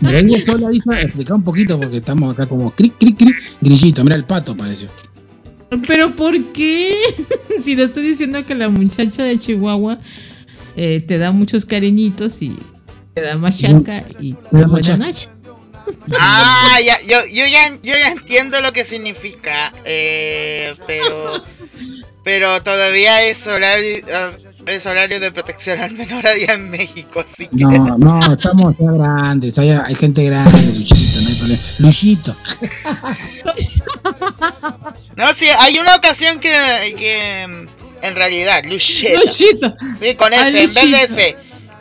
Me 0.00 0.12
vengo 0.12 0.34
sola, 0.44 0.68
hija, 0.72 1.00
explica 1.02 1.34
un 1.34 1.42
poquito 1.44 1.78
porque 1.78 1.98
estamos 1.98 2.32
acá 2.32 2.46
como 2.46 2.70
cric, 2.72 2.94
cric, 2.98 3.16
cric, 3.18 3.34
grillito. 3.60 4.02
Mira, 4.02 4.16
el 4.16 4.24
pato 4.24 4.56
pareció. 4.56 4.88
Pero 5.86 6.14
¿por 6.16 6.36
qué? 6.52 6.94
si 7.62 7.76
le 7.76 7.84
estoy 7.84 8.02
diciendo 8.02 8.44
que 8.44 8.54
la 8.54 8.68
muchacha 8.68 9.22
de 9.22 9.38
Chihuahua 9.38 9.98
eh, 10.76 11.00
te 11.00 11.18
da 11.18 11.32
muchos 11.32 11.64
cariñitos 11.64 12.42
y 12.42 12.56
te 13.14 13.22
da 13.22 13.36
machaca 13.36 14.04
y 14.20 14.34
te 14.34 14.58
da 14.58 14.66
machaca. 14.66 15.06
Ah, 16.18 16.78
ya, 16.82 16.96
yo, 17.02 17.18
yo, 17.32 17.44
ya, 17.46 17.68
yo 17.82 17.92
ya 17.92 18.12
entiendo 18.12 18.60
lo 18.60 18.72
que 18.72 18.84
significa, 18.84 19.72
eh, 19.84 20.74
pero, 20.86 21.42
pero 22.22 22.62
todavía 22.62 23.24
es 23.24 23.46
horario, 23.46 24.02
es 24.66 24.86
horario 24.86 25.20
de 25.20 25.32
protección 25.32 25.80
al 25.80 25.92
menor 25.92 26.26
allá 26.26 26.54
en 26.54 26.70
México, 26.70 27.20
así 27.20 27.48
que... 27.48 27.64
No, 27.64 27.98
no, 27.98 28.32
estamos 28.32 28.74
ya 28.78 28.92
grandes. 28.92 29.58
Hay, 29.58 29.70
hay 29.70 29.94
gente 29.94 30.24
grande, 30.24 30.72
Luchito, 30.72 31.20
no 31.20 31.28
hay 31.28 31.34
problema. 31.34 31.62
Luchito. 31.80 32.36
No, 35.16 35.34
sí, 35.34 35.46
hay 35.58 35.78
una 35.78 35.96
ocasión 35.96 36.38
que, 36.38 36.94
que 36.96 37.66
en 38.02 38.16
realidad, 38.16 38.62
Lucheta. 38.64 39.20
Luchito. 39.20 39.76
Sí, 40.00 40.14
con 40.14 40.32
ese, 40.32 40.46
en 40.48 40.54
vez 40.54 40.74
de 40.74 40.80
Luchito. 40.84 40.96
ese. 40.98 41.36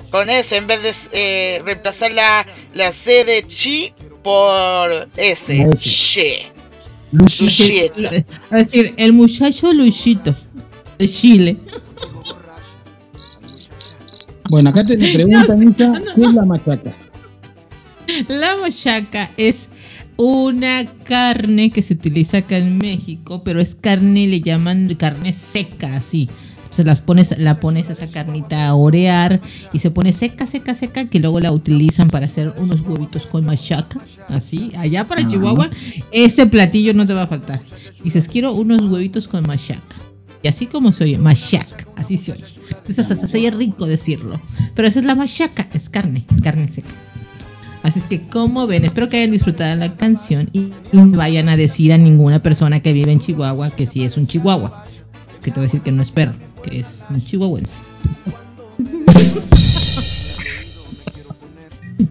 Con 0.09 0.29
ese, 0.29 0.57
en 0.57 0.67
vez 0.67 0.81
de 0.83 0.93
eh, 1.13 1.61
reemplazar 1.63 2.11
la, 2.11 2.45
la 2.73 2.91
C 2.91 3.23
de 3.23 3.45
chi 3.47 3.93
por 4.23 5.09
S. 5.17 5.61
Ese. 5.61 5.77
Che. 5.77 6.51
Luchito. 7.11 8.01
Es 8.11 8.25
decir, 8.49 8.93
el 8.97 9.13
muchacho 9.13 9.73
Luchito 9.73 10.35
de 10.97 11.07
Chile. 11.07 11.57
Bueno, 14.49 14.69
acá 14.69 14.83
te 14.83 14.97
preguntan, 15.13 15.63
hija, 15.63 16.01
¿qué 16.15 16.21
es 16.21 16.33
la 16.33 16.45
machaca? 16.45 16.93
La 18.27 18.57
machaca 18.57 19.31
es 19.37 19.69
una 20.17 20.85
carne 21.03 21.71
que 21.71 21.81
se 21.81 21.93
utiliza 21.93 22.37
acá 22.37 22.57
en 22.57 22.77
México, 22.77 23.43
pero 23.43 23.59
es 23.59 23.75
carne, 23.75 24.27
le 24.27 24.41
llaman 24.41 24.93
carne 24.95 25.33
seca, 25.33 25.95
así. 25.95 26.29
Entonces 26.71 26.85
las 26.85 27.01
pones, 27.01 27.37
la 27.37 27.59
pones 27.59 27.89
esa 27.89 28.07
carnita 28.07 28.67
a 28.67 28.75
orear 28.75 29.41
y 29.73 29.79
se 29.79 29.91
pone 29.91 30.13
seca, 30.13 30.45
seca, 30.45 30.73
seca, 30.73 31.09
que 31.09 31.19
luego 31.19 31.41
la 31.41 31.51
utilizan 31.51 32.09
para 32.09 32.27
hacer 32.27 32.53
unos 32.57 32.79
huevitos 32.81 33.27
con 33.27 33.45
machaca, 33.45 33.99
así. 34.29 34.71
Allá 34.77 35.05
para 35.05 35.27
Chihuahua, 35.27 35.69
ese 36.13 36.45
platillo 36.45 36.93
no 36.93 37.05
te 37.05 37.13
va 37.13 37.23
a 37.23 37.27
faltar. 37.27 37.61
Dices, 38.05 38.29
quiero 38.29 38.53
unos 38.53 38.83
huevitos 38.83 39.27
con 39.27 39.45
machaca. 39.45 39.97
Y 40.43 40.47
así 40.47 40.65
como 40.65 40.93
se 40.93 41.03
oye, 41.03 41.17
machaca, 41.17 41.87
así 41.97 42.17
se 42.17 42.31
oye. 42.31 42.45
Entonces 42.69 43.11
hasta 43.11 43.27
se 43.27 43.37
oye 43.37 43.51
rico 43.51 43.85
decirlo. 43.85 44.41
Pero 44.73 44.87
esa 44.87 44.99
es 44.99 45.05
la 45.05 45.15
machaca, 45.15 45.67
es 45.73 45.89
carne, 45.89 46.25
carne 46.41 46.69
seca. 46.69 46.95
Así 47.83 47.99
es 47.99 48.07
que, 48.07 48.21
como 48.21 48.67
ven, 48.67 48.85
espero 48.85 49.09
que 49.09 49.17
hayan 49.17 49.31
disfrutado 49.31 49.75
la 49.75 49.95
canción 49.95 50.49
y, 50.53 50.59
y 50.91 50.97
no 50.97 51.07
vayan 51.17 51.49
a 51.49 51.57
decir 51.57 51.91
a 51.93 51.97
ninguna 51.97 52.41
persona 52.43 52.79
que 52.81 52.93
vive 52.93 53.11
en 53.11 53.19
Chihuahua 53.19 53.71
que 53.71 53.87
sí 53.87 54.03
es 54.03 54.17
un 54.17 54.27
chihuahua. 54.27 54.85
Que 55.41 55.49
te 55.49 55.55
voy 55.55 55.63
a 55.63 55.67
decir 55.67 55.81
que 55.81 55.91
no 55.91 56.03
es 56.03 56.11
perro, 56.11 56.33
que 56.63 56.79
es 56.79 57.01
un 57.09 57.23
chihuahuense. 57.23 57.79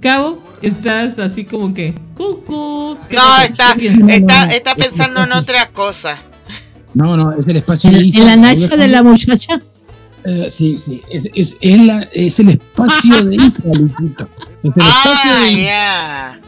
Cabo, 0.00 0.42
estás 0.62 1.18
así 1.18 1.44
como 1.44 1.74
que, 1.74 1.94
cucu. 2.14 2.96
¿Qué 3.08 3.16
No, 3.16 3.42
está, 3.42 3.74
está, 4.08 4.44
está 4.46 4.74
pensando 4.74 5.22
en 5.24 5.32
otra 5.32 5.70
cosa. 5.70 6.16
No, 6.94 7.16
no, 7.16 7.32
es 7.32 7.46
el 7.46 7.56
espacio 7.56 7.90
¿En, 7.90 7.96
de 7.96 8.04
Isa. 8.04 8.20
en 8.20 8.26
la 8.26 8.32
Ahí 8.32 8.40
nacha 8.40 8.52
estamos. 8.64 8.78
de 8.78 8.88
la 8.88 9.02
muchacha? 9.02 9.60
Eh, 10.24 10.46
sí, 10.50 10.76
sí, 10.76 11.02
es, 11.10 11.28
es, 11.34 11.56
es, 11.60 11.78
la- 11.80 12.08
es 12.12 12.38
el 12.40 12.50
espacio 12.50 13.24
de 13.24 13.34
Isa, 13.36 13.52
Luchito. 13.78 14.28
Es 14.62 14.76
el 14.76 14.82
espacio 14.82 15.30
Ah, 15.32 15.44
de 15.44 15.62
ya. 15.62 16.40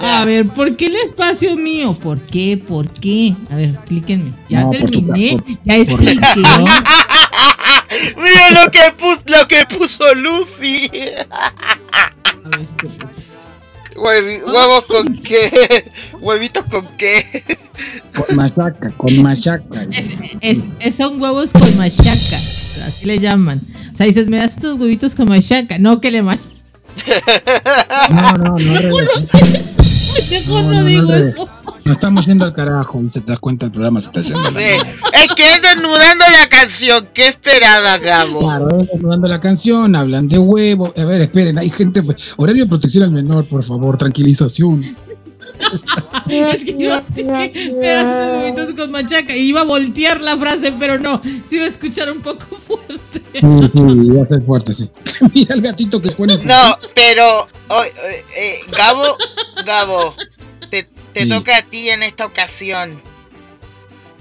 A 0.00 0.24
ver, 0.24 0.46
¿por 0.48 0.76
qué 0.76 0.86
el 0.86 0.96
espacio 0.96 1.56
mío? 1.56 1.96
¿Por 1.98 2.18
qué? 2.20 2.56
¿Por 2.56 2.88
qué? 2.88 3.34
A 3.50 3.56
ver, 3.56 3.70
explíquenme. 3.70 4.32
Ya 4.48 4.62
No, 4.62 4.70
terminé, 4.70 5.36
por- 5.38 5.44
ya 5.64 5.76
expliqué. 5.76 6.18
Mira 8.16 8.50
lo 8.64 8.70
que 8.70 8.92
puso, 8.98 9.22
lo 9.26 9.46
que 9.48 9.64
puso 9.66 10.14
Lucy. 10.14 10.90
A 11.30 12.48
ver, 12.56 12.66
huevos 13.96 14.84
con 14.86 15.12
qué. 15.18 15.90
Huevitos 16.20 16.64
con 16.70 16.86
qué. 16.96 17.44
Con 18.14 18.36
machaca, 18.36 18.90
con 18.96 19.22
machaca. 19.22 19.86
Es, 19.92 20.06
es- 20.40 20.66
es- 20.80 20.94
son 20.96 21.20
huevos 21.20 21.52
con 21.52 21.76
machaca, 21.76 22.36
así 22.86 23.04
le 23.06 23.18
llaman. 23.18 23.60
O 23.92 23.96
sea, 23.96 24.06
dices, 24.06 24.28
me 24.28 24.38
das 24.38 24.52
estos 24.54 24.78
huevitos 24.78 25.14
con 25.14 25.28
machaca, 25.28 25.78
no 25.78 26.00
que 26.00 26.10
le 26.10 26.22
ma- 26.22 26.38
No, 28.10 28.32
no, 28.32 28.44
no, 28.44 28.58
No, 30.48 30.62
no, 30.62 30.62
no, 30.62 30.72
no, 30.72 30.84
digo 30.84 31.12
eso. 31.14 31.48
Nos 31.84 31.96
estamos 31.96 32.24
yendo 32.24 32.46
al 32.46 32.54
carajo, 32.54 33.02
y 33.04 33.10
se 33.10 33.20
te 33.20 33.32
das 33.32 33.40
cuenta 33.40 33.66
el 33.66 33.72
programa 33.72 34.00
se 34.00 34.06
está 34.06 34.22
yendo. 34.22 34.40
Sí. 34.40 34.88
Es 35.12 35.34
que 35.34 35.42
es 35.42 35.60
desnudando 35.60 36.24
la 36.30 36.48
canción. 36.48 37.08
¿Qué 37.12 37.28
esperaba, 37.28 37.98
Gabo? 37.98 38.40
Claro, 38.40 38.78
están 38.78 39.02
dando 39.02 39.28
la 39.28 39.38
canción, 39.38 39.94
hablan 39.94 40.26
de 40.26 40.38
huevo. 40.38 40.94
A 40.96 41.04
ver, 41.04 41.20
esperen, 41.20 41.58
hay 41.58 41.68
gente. 41.68 42.02
Horario 42.38 42.64
de 42.64 42.68
protección 42.70 43.04
al 43.04 43.10
menor, 43.12 43.44
por 43.46 43.62
favor, 43.62 43.96
tranquilización. 43.98 44.96
Es 46.28 46.64
que 46.64 46.74
me 46.74 46.86
das 46.88 47.02
estos 47.12 48.28
huevitos 48.28 48.72
con 48.74 48.90
machaca. 48.90 49.36
Y 49.36 49.48
iba 49.48 49.60
a 49.60 49.64
voltear 49.64 50.20
la 50.22 50.36
frase, 50.36 50.72
pero 50.78 50.98
no. 50.98 51.20
Sí 51.46 51.56
iba 51.56 51.64
a 51.64 51.68
escuchar 51.68 52.10
un 52.10 52.20
poco 52.22 52.46
fuerte. 52.66 53.22
Sí, 53.34 53.70
sí, 53.72 54.10
va 54.10 54.22
a 54.22 54.26
ser 54.26 54.42
fuerte, 54.42 54.72
sí. 54.72 54.90
Mira 55.34 55.54
el 55.54 55.60
gatito 55.60 56.00
que 56.00 56.10
pone. 56.12 56.36
No, 56.38 56.78
pero. 56.94 57.46
oh, 57.68 57.82
eh, 57.84 58.58
Gabo, 58.76 59.16
Gabo. 59.66 60.14
Te, 61.14 61.26
toca 61.26 61.56
a 61.56 61.62
ti 61.62 61.88
en 61.88 62.02
esta 62.02 62.26
ocasión. 62.26 63.00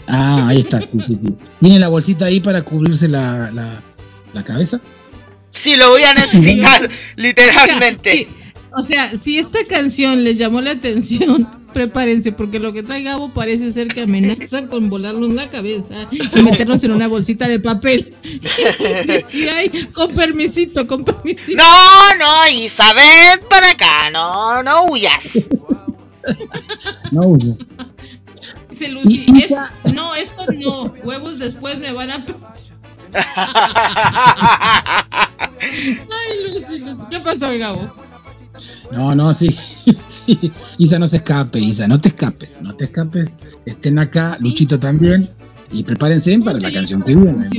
Ah, 0.07 0.47
ahí 0.47 0.59
está. 0.59 0.79
sí, 0.79 0.87
sí, 1.05 1.19
sí. 1.21 1.35
¿Tiene 1.59 1.79
la 1.79 1.89
bolsita 1.89 2.25
ahí 2.25 2.39
para 2.39 2.61
cubrirse 2.61 3.07
la, 3.07 3.51
la, 3.51 3.81
la 4.33 4.43
cabeza? 4.43 4.79
Sí, 5.49 5.75
lo 5.75 5.89
voy 5.89 6.03
a 6.03 6.13
necesitar, 6.13 6.89
literalmente. 7.15 8.27
o 8.75 8.83
sea, 8.83 9.09
si 9.09 9.37
esta 9.37 9.59
canción 9.67 10.23
les 10.23 10.37
llamó 10.37 10.61
la 10.61 10.71
atención, 10.71 11.47
prepárense, 11.73 12.31
porque 12.31 12.59
lo 12.59 12.73
que 12.73 12.83
trae 12.83 13.03
Gabo 13.03 13.29
parece 13.33 13.71
ser 13.71 13.87
que 13.87 14.01
amenaza 14.01 14.67
con 14.67 14.89
volarnos 14.89 15.29
la 15.29 15.49
cabeza 15.49 15.95
y 16.11 16.41
meternos 16.41 16.83
en 16.83 16.91
una 16.91 17.07
bolsita 17.07 17.47
de 17.47 17.59
papel. 17.59 18.13
Y 18.23 18.39
decir, 19.07 19.49
ay, 19.49 19.89
con 19.93 20.13
permisito, 20.13 20.85
con 20.87 21.03
permisito. 21.03 21.57
No, 21.57 22.15
no, 22.15 22.49
Isabel, 22.49 23.39
para 23.49 23.71
acá, 23.71 24.09
no, 24.11 24.63
no 24.63 24.85
huyas. 24.85 25.49
No, 27.11 27.21
huyo. 27.21 27.57
Dice 28.69 28.89
Lucy, 28.89 29.25
es, 29.43 29.93
no, 29.93 30.15
eso 30.15 30.45
no. 30.57 30.93
Huevos 31.03 31.39
después 31.39 31.77
me 31.77 31.91
van 31.91 32.11
a. 32.11 32.25
Ay, 35.55 36.53
Lucy, 36.53 36.79
Lucy. 36.79 37.03
¿Qué 37.09 37.19
pasó, 37.19 37.57
Gabo? 37.57 37.93
No, 38.91 39.15
no, 39.15 39.33
sí, 39.33 39.49
sí. 39.97 40.51
Isa, 40.77 40.99
no 40.99 41.07
se 41.07 41.17
escape, 41.17 41.59
Isa, 41.59 41.87
no 41.87 41.99
te 41.99 42.09
escapes, 42.09 42.59
no 42.61 42.73
te 42.73 42.85
escapes. 42.85 43.29
Estén 43.65 43.99
acá, 43.99 44.37
Luchito 44.39 44.79
también. 44.79 45.29
Y 45.71 45.83
prepárense 45.83 46.37
para 46.39 46.59
la 46.59 46.71
canción 46.71 47.01
que 47.01 47.15
viene. 47.15 47.49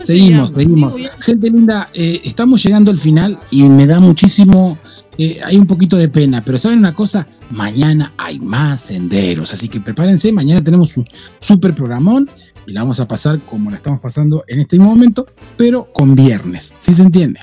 Seguimos, 0.00 0.50
seguimos. 0.54 0.94
Gente 1.20 1.50
linda, 1.50 1.88
eh, 1.94 2.20
estamos 2.24 2.62
llegando 2.62 2.90
al 2.90 2.98
final 2.98 3.38
y 3.50 3.62
me 3.64 3.86
da 3.86 3.98
muchísimo, 3.98 4.78
eh, 5.18 5.40
hay 5.44 5.56
un 5.56 5.66
poquito 5.66 5.96
de 5.96 6.08
pena, 6.08 6.42
pero 6.44 6.58
¿saben 6.58 6.78
una 6.78 6.94
cosa? 6.94 7.26
Mañana 7.50 8.12
hay 8.18 8.38
más 8.38 8.82
senderos, 8.82 9.52
así 9.52 9.68
que 9.68 9.80
prepárense, 9.80 10.32
mañana 10.32 10.62
tenemos 10.62 10.96
un 10.96 11.04
super 11.38 11.74
programón 11.74 12.28
y 12.66 12.72
la 12.72 12.80
vamos 12.80 13.00
a 13.00 13.08
pasar 13.08 13.40
como 13.40 13.70
la 13.70 13.76
estamos 13.76 14.00
pasando 14.00 14.44
en 14.48 14.60
este 14.60 14.78
momento, 14.78 15.26
pero 15.56 15.90
con 15.92 16.14
viernes, 16.14 16.74
¿sí 16.78 16.92
se 16.92 17.02
entiende? 17.02 17.40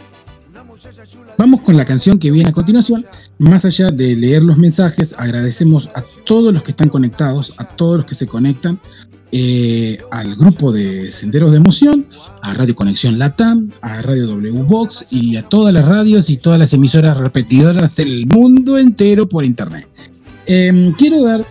Vamos 1.38 1.62
con 1.62 1.76
la 1.76 1.86
canción 1.86 2.20
que 2.20 2.32
viene 2.32 2.50
a 2.50 2.54
continuación. 2.54 3.06
Más 3.40 3.66
allá 3.66 3.90
de 3.90 4.16
leer 4.16 4.44
los 4.44 4.58
mensajes, 4.58 5.16
agradecemos 5.18 5.90
a 5.96 6.04
todos 6.26 6.54
los 6.54 6.62
que 6.62 6.72
están 6.72 6.90
conectados, 6.90 7.54
a 7.58 7.66
todos 7.66 7.98
los 7.98 8.06
que 8.06 8.16
se 8.16 8.28
conectan, 8.28 8.80
eh, 9.36 9.98
al 10.12 10.36
grupo 10.36 10.72
de 10.72 11.12
Senderos 11.12 11.50
de 11.50 11.58
Emoción, 11.58 12.06
a 12.44 12.54
Radio 12.54 12.76
Conexión 12.76 13.18
Latam, 13.18 13.72
a 13.82 14.04
Radio 14.04 14.28
W 14.28 14.62
Box 14.62 15.08
y 15.10 15.38
a 15.38 15.50
todas 15.50 15.74
las 15.74 15.88
radios 15.88 16.30
y 16.30 16.38
todas 16.38 16.60
las 16.60 16.72
emisoras 16.76 17.18
repetidoras 17.18 17.96
del 17.96 18.28
mundo 18.28 18.78
entero 18.78 19.28
por 19.28 19.44
internet. 19.44 19.88
Em, 20.46 20.94
quiero 20.94 21.24
dar 21.24 21.44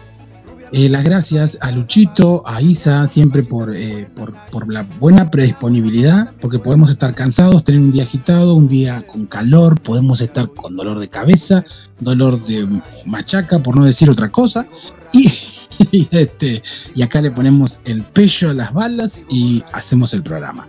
eh, 0.70 0.88
las 0.88 1.02
gracias 1.02 1.59
a 1.60 1.72
Luchito, 1.72 2.44
a 2.46 2.62
Isa, 2.62 3.04
siempre 3.09 3.42
por, 3.42 3.74
eh, 3.74 4.09
por, 4.14 4.32
por, 4.52 4.72
la 4.72 4.84
buena 5.00 5.28
predisponibilidad, 5.28 6.30
porque 6.40 6.60
podemos 6.60 6.88
estar 6.88 7.16
cansados, 7.16 7.64
tener 7.64 7.80
un 7.80 7.90
día 7.90 8.04
agitado, 8.04 8.54
un 8.54 8.68
día 8.68 9.02
con 9.02 9.26
calor, 9.26 9.82
podemos 9.82 10.20
estar 10.20 10.48
con 10.50 10.76
dolor 10.76 11.00
de 11.00 11.09
cabeza, 11.09 11.64
dolor 11.98 12.40
de 12.44 12.80
machaca, 13.06 13.60
por 13.60 13.74
no 13.74 13.84
decir 13.84 14.09
otra 14.09 14.30
cosa. 14.30 14.68
Y 15.12 15.28
y, 15.92 16.08
este, 16.10 16.62
y 16.94 17.02
acá 17.02 17.20
le 17.20 17.30
ponemos 17.30 17.80
el 17.84 18.02
pecho 18.02 18.50
a 18.50 18.54
las 18.54 18.72
balas 18.72 19.24
y 19.30 19.62
hacemos 19.72 20.14
el 20.14 20.22
programa. 20.22 20.68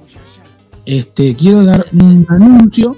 Este, 0.85 1.35
quiero 1.35 1.63
dar 1.63 1.85
un 1.93 2.25
anuncio, 2.29 2.97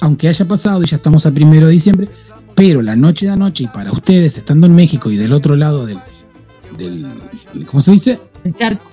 aunque 0.00 0.28
haya 0.28 0.46
pasado 0.46 0.82
y 0.82 0.86
ya 0.86 0.96
estamos 0.96 1.26
a 1.26 1.32
primero 1.32 1.66
de 1.66 1.72
diciembre, 1.72 2.08
pero 2.54 2.82
la 2.82 2.96
noche 2.96 3.26
de 3.26 3.32
anoche 3.32 3.64
y 3.64 3.66
para 3.68 3.90
ustedes, 3.90 4.36
estando 4.36 4.66
en 4.66 4.74
México 4.74 5.10
y 5.10 5.16
del 5.16 5.32
otro 5.32 5.56
lado 5.56 5.86
del, 5.86 5.98
del 6.78 7.06
¿cómo 7.66 7.80
se 7.80 7.92
dice? 7.92 8.20
El 8.44 8.54
charco, 8.54 8.84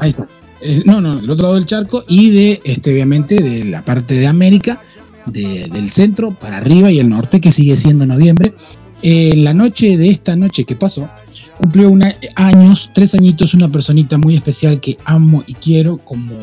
Ahí 0.00 0.10
está. 0.10 0.28
Eh, 0.62 0.82
no, 0.86 1.00
no, 1.00 1.16
del 1.16 1.30
otro 1.30 1.44
lado 1.44 1.54
del 1.56 1.66
charco 1.66 2.04
y 2.08 2.30
de, 2.30 2.60
este, 2.64 2.92
obviamente, 2.92 3.42
de 3.42 3.64
la 3.64 3.84
parte 3.84 4.14
de 4.14 4.26
América, 4.26 4.80
del 5.26 5.90
centro 5.90 6.30
para 6.30 6.58
arriba 6.58 6.90
y 6.90 6.98
el 6.98 7.08
norte, 7.08 7.40
que 7.40 7.50
sigue 7.50 7.76
siendo 7.76 8.06
noviembre. 8.06 8.54
En 9.02 9.44
la 9.44 9.52
noche 9.52 9.96
de 9.96 10.08
esta 10.08 10.36
noche 10.36 10.64
que 10.64 10.76
pasó, 10.76 11.08
cumplió 11.56 11.90
una, 11.90 12.14
años, 12.36 12.90
tres 12.92 13.14
añitos, 13.14 13.54
una 13.54 13.68
personita 13.68 14.18
muy 14.18 14.34
especial 14.34 14.80
que 14.80 14.98
amo 15.04 15.42
y 15.46 15.54
quiero, 15.54 15.98
como 15.98 16.34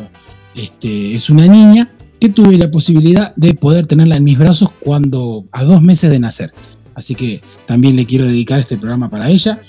este, 0.54 1.14
es 1.14 1.30
una 1.30 1.46
niña, 1.46 1.90
que 2.20 2.28
tuve 2.28 2.56
la 2.56 2.70
posibilidad 2.70 3.34
de 3.36 3.54
poder 3.54 3.86
tenerla 3.86 4.16
en 4.16 4.24
mis 4.24 4.38
brazos 4.38 4.70
cuando 4.80 5.44
a 5.52 5.64
dos 5.64 5.82
meses 5.82 6.10
de 6.10 6.20
nacer. 6.20 6.52
Así 6.94 7.14
que 7.14 7.42
también 7.66 7.96
le 7.96 8.06
quiero 8.06 8.26
dedicar 8.26 8.60
este 8.60 8.76
programa 8.76 9.10
para 9.10 9.28
ella, 9.28 9.60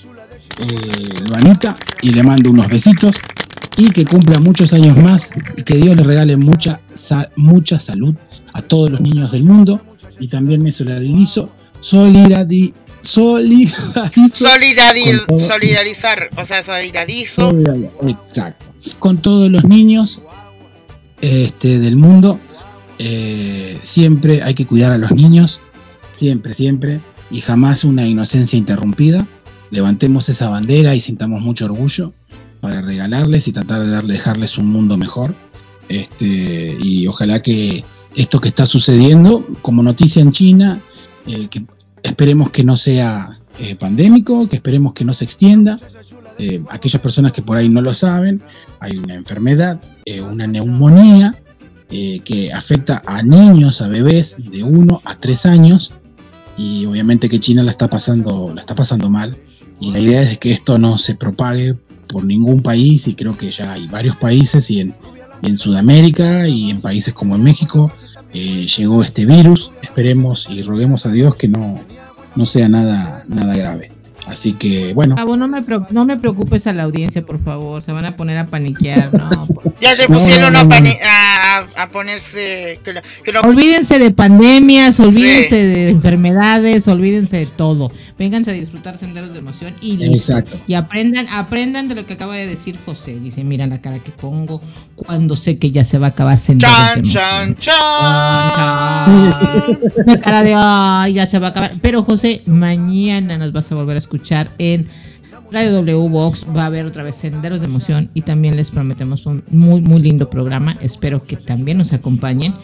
eh, 0.58 1.54
y 2.02 2.10
le 2.10 2.22
mando 2.22 2.50
unos 2.50 2.68
besitos 2.68 3.16
y 3.76 3.90
que 3.90 4.04
cumpla 4.06 4.38
muchos 4.38 4.72
años 4.72 4.96
más 4.96 5.30
y 5.56 5.62
que 5.62 5.76
Dios 5.76 5.96
le 5.96 6.02
regale 6.02 6.36
mucha, 6.36 6.80
mucha 7.36 7.78
salud 7.78 8.14
a 8.54 8.62
todos 8.62 8.90
los 8.90 9.00
niños 9.00 9.32
del 9.32 9.44
mundo 9.44 9.82
y 10.18 10.28
también 10.28 10.62
me 10.62 10.72
solidarizo, 10.72 11.50
solidarizo 11.80 12.74
solidarizar, 15.38 16.30
o 16.36 16.44
sea, 16.44 16.62
solidarizo. 16.62 17.52
Exacto. 18.06 18.66
Con 18.98 19.18
todos 19.18 19.50
los 19.50 19.64
niños 19.64 20.22
este, 21.20 21.78
del 21.78 21.96
mundo, 21.96 22.38
eh, 22.98 23.78
siempre 23.82 24.42
hay 24.42 24.54
que 24.54 24.66
cuidar 24.66 24.92
a 24.92 24.98
los 24.98 25.12
niños, 25.12 25.60
siempre, 26.10 26.54
siempre, 26.54 27.00
y 27.30 27.40
jamás 27.40 27.84
una 27.84 28.06
inocencia 28.06 28.58
interrumpida. 28.58 29.26
Levantemos 29.70 30.28
esa 30.28 30.48
bandera 30.48 30.94
y 30.94 31.00
sintamos 31.00 31.40
mucho 31.40 31.64
orgullo 31.64 32.12
para 32.60 32.82
regalarles 32.82 33.48
y 33.48 33.52
tratar 33.52 33.82
de 33.82 33.90
darle, 33.90 34.14
dejarles 34.14 34.58
un 34.58 34.66
mundo 34.66 34.96
mejor. 34.96 35.34
Este, 35.88 36.76
y 36.80 37.06
ojalá 37.06 37.40
que 37.42 37.84
esto 38.14 38.40
que 38.40 38.48
está 38.48 38.66
sucediendo, 38.66 39.46
como 39.62 39.82
noticia 39.82 40.22
en 40.22 40.32
China, 40.32 40.80
eh, 41.26 41.48
que 41.48 41.64
Esperemos 42.02 42.50
que 42.50 42.64
no 42.64 42.76
sea 42.76 43.40
eh, 43.58 43.74
pandémico, 43.76 44.48
que 44.48 44.56
esperemos 44.56 44.92
que 44.92 45.04
no 45.04 45.12
se 45.12 45.24
extienda. 45.24 45.78
Eh, 46.38 46.62
aquellas 46.70 47.00
personas 47.00 47.32
que 47.32 47.42
por 47.42 47.56
ahí 47.56 47.68
no 47.68 47.80
lo 47.80 47.94
saben, 47.94 48.42
hay 48.80 48.98
una 48.98 49.14
enfermedad, 49.14 49.80
eh, 50.04 50.20
una 50.20 50.46
neumonía 50.46 51.34
que 51.88 52.52
afecta 52.52 53.00
a 53.06 53.22
niños, 53.22 53.80
a 53.80 53.86
bebés 53.86 54.36
de 54.50 54.64
1 54.64 55.02
a 55.04 55.18
3 55.18 55.46
años 55.46 55.92
y 56.56 56.84
obviamente 56.84 57.28
que 57.28 57.38
China 57.38 57.62
la 57.62 57.70
está 57.70 57.88
pasando, 57.88 58.52
la 58.52 58.60
está 58.60 58.74
pasando 58.74 59.08
mal 59.08 59.36
y 59.80 59.92
la 59.92 60.00
idea 60.00 60.22
es 60.22 60.36
que 60.38 60.50
esto 60.50 60.78
no 60.80 60.98
se 60.98 61.14
propague 61.14 61.76
por 62.08 62.24
ningún 62.24 62.60
país 62.60 63.06
y 63.06 63.14
creo 63.14 63.38
que 63.38 63.52
ya 63.52 63.72
hay 63.72 63.86
varios 63.86 64.16
países 64.16 64.68
y 64.68 64.80
en, 64.80 64.94
y 65.42 65.48
en 65.48 65.56
Sudamérica 65.56 66.48
y 66.48 66.70
en 66.70 66.80
países 66.80 67.14
como 67.14 67.36
en 67.36 67.44
México 67.44 67.92
llegó 68.66 69.02
este 69.02 69.26
virus. 69.26 69.70
Esperemos 69.82 70.46
y 70.50 70.62
roguemos 70.62 71.06
a 71.06 71.10
Dios 71.10 71.36
que 71.36 71.48
no, 71.48 71.80
no 72.34 72.46
sea 72.46 72.68
nada, 72.68 73.24
nada 73.28 73.56
grave. 73.56 73.95
Así 74.26 74.54
que, 74.54 74.92
bueno. 74.94 75.14
no 75.14 75.48
me, 75.48 75.62
no 75.90 76.04
me 76.04 76.16
preocupes 76.16 76.66
a 76.66 76.72
la 76.72 76.82
audiencia, 76.82 77.22
por 77.22 77.42
favor. 77.42 77.80
Se 77.80 77.92
van 77.92 78.04
a 78.06 78.16
poner 78.16 78.36
a 78.38 78.46
paniquear, 78.46 79.14
¿no? 79.14 79.46
ya 79.80 79.94
se 79.94 80.06
pusieron 80.08 80.56
a, 80.56 80.68
ponerse. 81.88 82.80
Olvídense 83.44 83.98
de 83.98 84.10
pandemias, 84.10 84.98
olvídense 84.98 85.56
de 85.56 85.90
enfermedades, 85.90 86.88
olvídense 86.88 87.38
de 87.38 87.46
todo. 87.46 87.92
Vénganse 88.18 88.50
a 88.50 88.54
disfrutar 88.54 88.98
senderos 88.98 89.32
de 89.32 89.38
emoción 89.38 89.74
y 89.80 90.02
Exacto. 90.04 90.58
Y 90.66 90.74
aprendan, 90.74 91.26
aprendan 91.32 91.88
de 91.88 91.94
lo 91.94 92.06
que 92.06 92.14
acaba 92.14 92.34
de 92.34 92.46
decir 92.46 92.78
José. 92.84 93.20
Dice: 93.20 93.44
Mira 93.44 93.66
la 93.66 93.80
cara 93.80 94.00
que 94.00 94.10
pongo 94.10 94.60
cuando 94.96 95.36
sé 95.36 95.58
que 95.58 95.70
ya 95.70 95.84
se 95.84 95.98
va 95.98 96.08
a 96.08 96.10
acabar 96.10 96.38
senderos 96.38 96.74
de 96.94 97.00
emoción. 97.00 97.56
Chan, 97.56 97.76
La 100.06 100.20
cara 100.20 100.42
de 100.42 100.54
ay, 100.56 101.14
ya 101.14 101.26
se 101.26 101.38
va 101.38 101.48
a 101.48 101.50
acabar. 101.50 101.74
Pero 101.80 102.02
José, 102.02 102.42
mañana 102.46 103.38
nos 103.38 103.52
vas 103.52 103.70
a 103.70 103.74
volver 103.74 103.96
a 103.96 103.98
escuchar 103.98 104.15
escuchar 104.16 104.50
en 104.58 104.86
Radio 105.52 105.72
W 105.72 106.08
Box. 106.08 106.46
Va 106.56 106.64
a 106.64 106.66
haber 106.66 106.86
otra 106.86 107.02
vez 107.02 107.14
Senderos 107.16 107.60
de 107.60 107.66
Emoción 107.66 108.10
y 108.14 108.22
también 108.22 108.56
les 108.56 108.70
prometemos 108.70 109.26
un 109.26 109.44
muy, 109.50 109.80
muy 109.80 110.00
lindo 110.00 110.28
programa. 110.28 110.76
Espero 110.80 111.24
que 111.24 111.36
también 111.36 111.78
nos 111.78 111.92
acompañen 111.92 112.54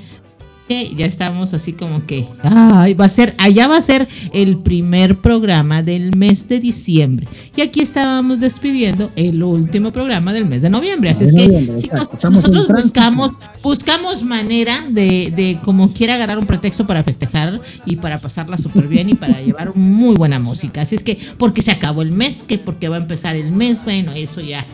ya 0.69 1.07
estamos 1.07 1.53
así 1.55 1.73
como 1.73 2.07
que, 2.07 2.27
ay, 2.43 2.95
va 2.95 3.05
a 3.05 3.09
ser, 3.09 3.35
allá 3.39 3.69
va 3.69 3.77
a 3.77 3.83
ser 3.83 4.09
el 4.33 4.59
primer 4.59 5.19
programa 5.19 5.83
del 5.83 6.17
mes 6.17 6.49
de 6.49 6.61
diciembre. 6.61 7.27
Y 7.57 7.61
aquí 7.61 7.81
estábamos 7.81 8.41
despidiendo 8.41 9.11
el 9.17 9.43
último 9.43 9.93
programa 9.93 10.33
del 10.33 10.47
mes 10.47 10.63
de 10.63 10.71
noviembre. 10.71 11.11
Así 11.11 11.25
es 11.25 11.33
que, 11.33 11.75
chicos, 11.77 12.09
nosotros 12.31 12.69
buscamos, 12.69 13.31
buscamos 13.63 14.23
manera 14.23 14.85
de, 14.89 15.33
de 15.35 15.59
como 15.63 15.93
quiera 15.93 16.15
agarrar 16.15 16.39
un 16.39 16.47
pretexto 16.47 16.87
para 16.87 17.05
festejar 17.05 17.61
y 17.85 17.97
para 17.97 18.21
pasarla 18.21 18.57
súper 18.57 18.89
bien 18.89 19.11
y 19.11 19.15
para 19.15 19.41
llevar 19.41 19.77
muy 19.77 20.17
buena 20.17 20.39
música. 20.39 20.83
Así 20.83 20.95
es 20.95 21.03
que, 21.03 21.19
porque 21.39 21.63
se 21.63 21.73
acabó 21.73 22.03
el 22.03 22.13
mes, 22.13 22.43
que 22.43 22.59
porque 22.59 22.89
va 22.89 22.97
a 22.97 23.01
empezar 23.01 23.37
el 23.37 23.53
mes, 23.53 23.85
bueno, 23.85 24.13
eso 24.13 24.41
ya 24.41 24.65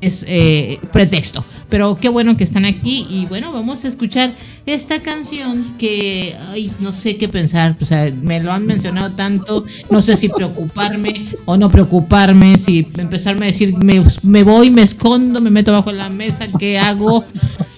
es 0.00 0.24
eh, 0.28 0.78
pretexto. 0.92 1.44
Pero 1.68 1.98
qué 2.00 2.08
bueno 2.08 2.36
que 2.36 2.44
están 2.44 2.64
aquí 2.64 3.06
y 3.10 3.26
bueno, 3.26 3.52
vamos 3.52 3.84
a 3.84 3.88
escuchar 3.88 4.32
esta 4.74 5.00
canción 5.00 5.76
que, 5.78 6.36
ay, 6.50 6.70
no 6.80 6.92
sé 6.92 7.16
qué 7.16 7.28
pensar, 7.28 7.76
o 7.80 7.84
sea, 7.84 8.12
me 8.22 8.40
lo 8.40 8.52
han 8.52 8.66
mencionado 8.66 9.14
tanto, 9.14 9.64
no 9.90 10.02
sé 10.02 10.16
si 10.16 10.28
preocuparme 10.28 11.28
o 11.44 11.56
no 11.56 11.70
preocuparme, 11.70 12.58
si 12.58 12.86
empezarme 12.96 13.46
a 13.46 13.48
decir, 13.48 13.76
me, 13.78 14.02
me 14.22 14.42
voy, 14.42 14.70
me 14.70 14.82
escondo, 14.82 15.40
me 15.40 15.50
meto 15.50 15.72
bajo 15.72 15.92
la 15.92 16.08
mesa, 16.08 16.46
¿qué 16.58 16.78
hago? 16.78 17.24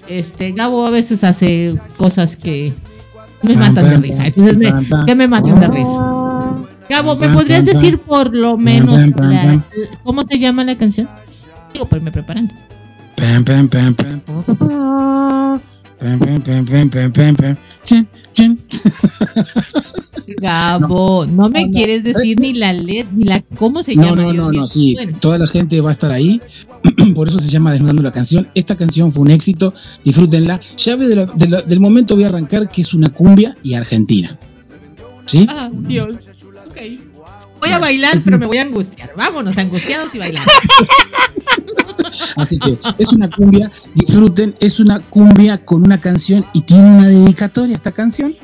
Este, 0.08 0.52
Gabo 0.52 0.86
a 0.86 0.90
veces 0.90 1.22
hace 1.22 1.76
cosas 1.96 2.36
que 2.36 2.72
me 3.42 3.56
matan 3.56 3.88
de 3.88 3.96
risa, 3.98 4.26
entonces 4.26 4.56
me, 4.56 4.72
que 5.06 5.14
me 5.14 5.28
matan 5.28 5.60
de 5.60 5.68
risa. 5.68 5.92
Gabo, 6.88 7.14
¿me 7.16 7.28
podrías 7.28 7.64
decir 7.64 7.98
por 7.98 8.34
lo 8.36 8.56
menos 8.56 9.00
cómo 10.02 10.26
se 10.26 10.38
llama 10.38 10.64
la 10.64 10.76
canción? 10.76 11.08
Digo, 11.72 11.86
pues 11.86 12.02
me 12.02 12.10
preparando. 12.10 12.52
Gabo, 20.40 21.26
no 21.26 21.48
me 21.50 21.70
quieres 21.70 22.04
decir 22.04 22.38
ni 22.40 22.54
la 22.54 22.72
LED, 22.72 23.06
ni 23.14 23.24
la 23.24 23.40
cómo 23.56 23.82
se 23.82 23.94
llama. 23.94 24.22
No, 24.22 24.32
no, 24.32 24.52
no, 24.52 24.66
sí. 24.66 24.96
Toda 25.20 25.38
la 25.38 25.46
gente 25.46 25.80
va 25.80 25.90
a 25.90 25.92
estar 25.92 26.10
ahí. 26.10 26.40
Por 27.14 27.28
eso 27.28 27.38
se 27.38 27.50
llama 27.50 27.72
Desnudando 27.72 28.02
la 28.02 28.12
canción. 28.12 28.48
Esta 28.54 28.74
canción 28.74 29.12
fue 29.12 29.22
un 29.22 29.30
éxito. 29.30 29.74
Disfrútenla. 30.04 30.60
Llave 30.76 31.06
del 31.06 31.80
momento 31.80 32.14
voy 32.14 32.24
a 32.24 32.28
arrancar 32.28 32.70
que 32.70 32.80
es 32.80 32.94
una 32.94 33.10
cumbia 33.10 33.56
y 33.62 33.74
argentina. 33.74 34.38
¿Sí? 35.26 35.46
Ah, 35.48 35.70
Dios. 35.72 36.14
Ok. 36.68 37.09
Voy 37.60 37.70
a 37.70 37.78
bailar, 37.78 38.22
pero 38.24 38.38
me 38.38 38.46
voy 38.46 38.58
a 38.58 38.62
angustiar. 38.62 39.12
Vámonos, 39.16 39.58
angustiados 39.58 40.14
y 40.14 40.18
bailando. 40.18 40.50
Así 42.36 42.58
que 42.58 42.78
es 42.98 43.12
una 43.12 43.28
cumbia, 43.28 43.70
disfruten, 43.94 44.54
es 44.60 44.80
una 44.80 45.00
cumbia 45.00 45.64
con 45.64 45.82
una 45.82 46.00
canción 46.00 46.44
y 46.52 46.62
tiene 46.62 46.88
una 46.88 47.06
dedicatoria 47.06 47.76
esta 47.76 47.92
canción. 47.92 48.34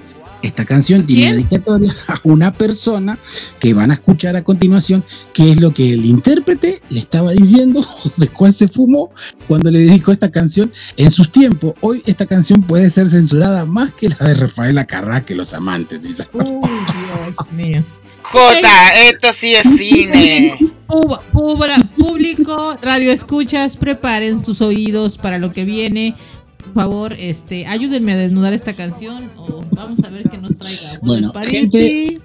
Esta 0.43 0.64
canción 0.64 1.05
tiene 1.05 1.24
una 1.24 1.32
dedicatoria 1.32 1.93
a 2.09 2.20
una 2.24 2.52
persona 2.52 3.18
que 3.59 3.74
van 3.74 3.90
a 3.90 3.94
escuchar 3.94 4.36
a 4.36 4.44
continuación, 4.44 5.02
que 5.32 5.51
es 5.51 5.60
lo 5.60 5.72
que 5.72 5.94
el 5.94 6.05
intérprete 6.05 6.82
le 6.90 7.01
estaba 7.01 7.32
diciendo, 7.32 7.84
de 8.16 8.28
cuál 8.28 8.52
se 8.52 8.68
fumó 8.68 9.10
cuando 9.48 9.70
le 9.70 9.80
dedicó 9.80 10.12
esta 10.12 10.30
canción 10.30 10.70
en 10.97 11.10
sus 11.10 11.30
tiempos. 11.30 11.74
Hoy 11.80 12.02
esta 12.06 12.26
canción 12.26 12.62
puede 12.62 12.90
ser 12.90 13.09
censurada 13.09 13.64
más 13.64 13.93
que 13.94 14.10
la 14.10 14.16
de 14.18 14.34
Rafaela 14.34 14.84
Carrá, 14.84 15.24
que 15.24 15.34
los 15.34 15.55
amantes. 15.55 16.02
Dios 16.02 16.28
mío. 17.52 17.84
Jota, 18.32 19.08
esto 19.08 19.32
sí 19.32 19.54
es 19.54 19.76
cine. 19.76 20.58
público, 21.96 22.76
radio 22.82 23.12
escuchas, 23.12 23.76
preparen 23.76 24.42
sus 24.42 24.60
oídos 24.62 25.16
para 25.16 25.38
lo 25.38 25.52
que 25.52 25.64
viene. 25.64 26.16
Por 26.64 26.82
favor, 26.82 27.12
este, 27.18 27.66
ayúdenme 27.66 28.12
a 28.12 28.16
desnudar 28.16 28.52
esta 28.52 28.74
canción 28.74 29.30
o 29.36 29.64
vamos 29.70 30.02
a 30.02 30.10
ver 30.10 30.28
qué 30.28 30.38
nos 30.38 30.58
traiga. 30.58 30.98
Bueno, 31.00 31.32
gente, 31.44 32.20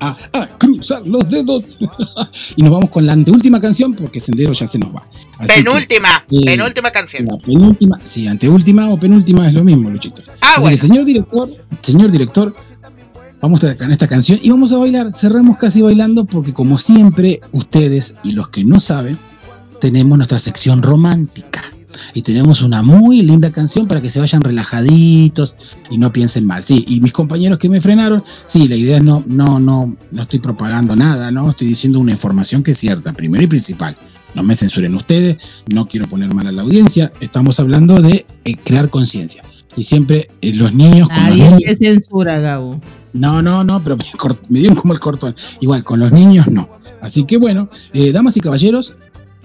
a, 0.00 0.48
cruzar 0.58 1.06
los 1.06 1.28
dedos. 1.28 1.78
y 2.56 2.62
nos 2.62 2.72
vamos 2.72 2.88
con 2.88 3.04
la 3.04 3.12
anteúltima 3.12 3.60
canción 3.60 3.94
porque 3.94 4.20
Sendero 4.20 4.52
ya 4.54 4.66
se 4.66 4.78
nos 4.78 4.94
va. 4.94 5.06
penúltima, 5.46 6.24
eh, 6.30 6.44
penúltima 6.46 6.90
canción. 6.90 7.26
La 7.26 7.36
penúltima, 7.36 8.00
sí, 8.02 8.26
anteúltima 8.26 8.88
o 8.88 8.98
penúltima 8.98 9.46
es 9.46 9.54
lo 9.54 9.62
mismo, 9.62 9.90
Luchito. 9.90 10.22
Ah, 10.40 10.56
bueno. 10.60 10.76
señor 10.76 11.04
director, 11.04 11.50
señor 11.82 12.10
director, 12.10 12.54
Vamos 13.40 13.62
a 13.62 13.72
esta 13.72 14.08
canción 14.08 14.40
y 14.42 14.50
vamos 14.50 14.72
a 14.72 14.78
bailar. 14.78 15.10
Cerramos 15.14 15.56
casi 15.56 15.80
bailando 15.80 16.24
porque 16.24 16.52
como 16.52 16.76
siempre 16.76 17.40
ustedes 17.52 18.14
y 18.24 18.32
los 18.32 18.48
que 18.48 18.64
no 18.64 18.80
saben, 18.80 19.16
tenemos 19.80 20.18
nuestra 20.18 20.38
sección 20.38 20.82
romántica. 20.82 21.62
Y 22.14 22.22
tenemos 22.22 22.62
una 22.62 22.82
muy 22.82 23.22
linda 23.22 23.50
canción 23.50 23.86
para 23.88 24.00
que 24.00 24.10
se 24.10 24.20
vayan 24.20 24.42
relajaditos 24.42 25.56
y 25.90 25.98
no 25.98 26.12
piensen 26.12 26.46
mal. 26.46 26.62
Sí, 26.62 26.84
y 26.86 27.00
mis 27.00 27.12
compañeros 27.12 27.58
que 27.58 27.68
me 27.68 27.80
frenaron, 27.80 28.22
sí, 28.44 28.68
la 28.68 28.76
idea 28.76 28.98
es 28.98 29.02
no, 29.02 29.24
no, 29.26 29.58
no, 29.58 29.96
no 30.10 30.22
estoy 30.22 30.38
propagando 30.38 30.94
nada, 30.94 31.30
no, 31.30 31.48
estoy 31.48 31.68
diciendo 31.68 31.98
una 31.98 32.12
información 32.12 32.62
que 32.62 32.72
es 32.72 32.78
cierta, 32.78 33.12
primero 33.12 33.44
y 33.44 33.46
principal. 33.46 33.96
No 34.34 34.42
me 34.42 34.54
censuren 34.54 34.94
ustedes, 34.94 35.62
no 35.66 35.88
quiero 35.88 36.08
poner 36.08 36.32
mal 36.34 36.46
a 36.46 36.52
la 36.52 36.62
audiencia, 36.62 37.12
estamos 37.20 37.58
hablando 37.58 38.00
de 38.00 38.26
eh, 38.44 38.56
crear 38.62 38.90
conciencia. 38.90 39.42
Y 39.76 39.82
siempre 39.82 40.28
eh, 40.42 40.54
los 40.54 40.74
niños... 40.74 41.08
Nadie 41.08 41.50
los 41.50 41.78
censura, 41.78 42.38
Gabo. 42.38 42.80
No, 43.12 43.42
no, 43.42 43.64
no, 43.64 43.82
pero 43.82 43.96
me, 44.48 44.60
dieron 44.60 44.76
como 44.76 44.92
el 44.92 45.00
cortón. 45.00 45.34
Igual, 45.60 45.84
con 45.84 46.00
los 46.00 46.12
niños 46.12 46.48
no. 46.48 46.68
Así 47.00 47.24
que 47.24 47.36
bueno, 47.36 47.68
eh, 47.92 48.12
damas 48.12 48.36
y 48.36 48.40
caballeros, 48.40 48.94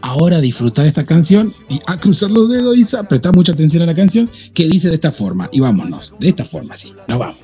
ahora 0.02 0.40
disfrutar 0.42 0.86
esta 0.86 1.06
canción 1.06 1.54
y 1.70 1.80
a 1.88 1.98
cruzar 2.00 2.32
los 2.32 2.50
dedos 2.50 2.78
y 2.78 2.86
prestar 3.08 3.36
mucha 3.36 3.54
atención 3.54 3.84
a 3.84 3.86
la 3.86 3.96
canción 3.96 4.30
que 4.54 4.68
dice 4.68 4.90
de 4.90 4.96
esta 4.96 5.12
forma. 5.12 5.50
Y 5.52 5.60
vámonos, 5.60 6.16
de 6.20 6.30
esta 6.30 6.46
forma, 6.46 6.76
sí, 6.76 6.94
nos 7.08 7.20
vamos. 7.20 7.38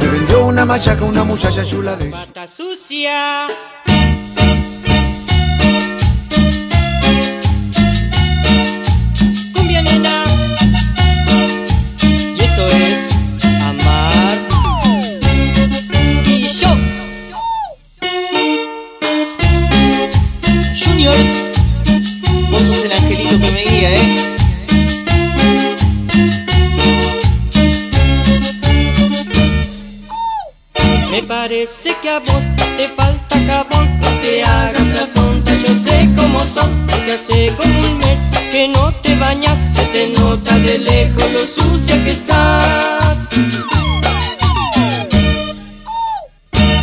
Me 0.00 0.08
vendió 0.08 0.46
una 0.46 0.64
machaca 0.64 1.04
una 1.04 1.24
muchacha 1.24 1.64
chula 1.64 1.96
de 1.96 2.10
pata 2.10 2.46
sucia. 2.46 3.46
Parece 31.64 31.96
que 32.02 32.10
a 32.10 32.18
vos 32.18 32.44
te 32.76 32.88
falta 32.88 33.36
jabón, 33.46 33.88
no 34.00 34.08
te 34.20 34.44
hagas 34.44 34.88
la 34.88 35.06
tonta, 35.14 35.50
yo 35.54 35.74
sé 35.74 36.10
cómo 36.14 36.38
son, 36.44 36.70
porque 36.86 37.12
hace 37.12 37.54
como 37.56 37.78
un 37.78 37.98
mes 37.98 38.20
que 38.52 38.68
no 38.68 38.92
te 39.00 39.16
bañas, 39.16 39.58
se 39.74 39.82
te 39.86 40.10
nota 40.20 40.58
de 40.58 40.78
lejos 40.80 41.24
lo 41.32 41.46
sucia 41.46 42.04
que 42.04 42.10
estás. 42.10 43.28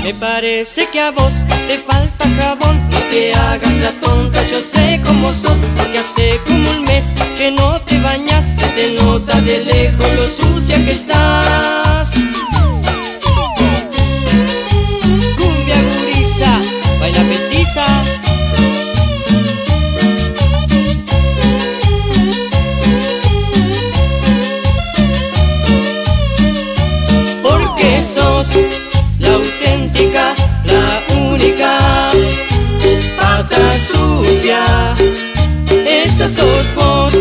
Me 0.03 0.15
parece 0.15 0.87
que 0.87 0.99
a 0.99 1.11
vos 1.11 1.33
te 1.67 1.77
falta 1.77 2.25
jabón. 2.39 2.81
No 2.89 2.99
te 3.11 3.35
hagas 3.35 3.73
la 3.75 3.91
tonta, 4.01 4.43
yo 4.47 4.61
sé 4.61 4.99
cómo 5.05 5.31
son. 5.31 5.59
Porque 5.77 5.99
hace 5.99 6.39
como 6.47 6.71
un 6.71 6.83
mes 6.85 7.13
que 7.37 7.51
no 7.51 7.79
te 7.81 7.99
bañas. 7.99 8.55
Se 8.59 8.67
te 8.69 8.93
nota 8.93 9.39
de 9.41 9.63
lejos 9.63 10.07
lo 10.15 10.27
sucia 10.27 10.83
que 10.83 10.91
estás 10.91 12.30
baila 17.01 17.23
petiza 17.23 17.83
Porque 27.41 28.03
sos 28.03 28.49
la 29.19 29.33
auténtica, 29.33 30.35
la 30.65 31.17
única, 31.17 31.71
pata 33.17 33.79
sucia. 33.79 34.63
Esa 36.03 36.27
sos 36.27 36.75
vos, 36.75 37.13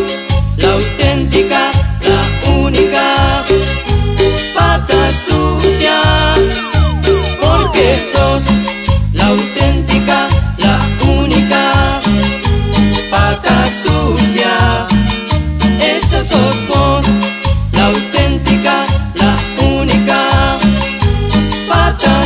la 0.58 0.72
auténtica, 0.72 1.70
la 2.08 2.52
única, 2.52 3.44
pata 4.54 5.10
sucia. 5.24 5.98
Porque 7.40 7.96
sos 8.12 8.44
auténtica, 9.30 10.28
la 10.58 10.78
única, 11.08 12.00
pata 13.10 13.68
sucia. 13.70 14.86
Esa 15.78 16.18
sos 16.18 16.66
vos, 16.68 17.04
la 17.72 17.86
auténtica, 17.86 18.84
la 19.14 19.36
única 19.64 20.58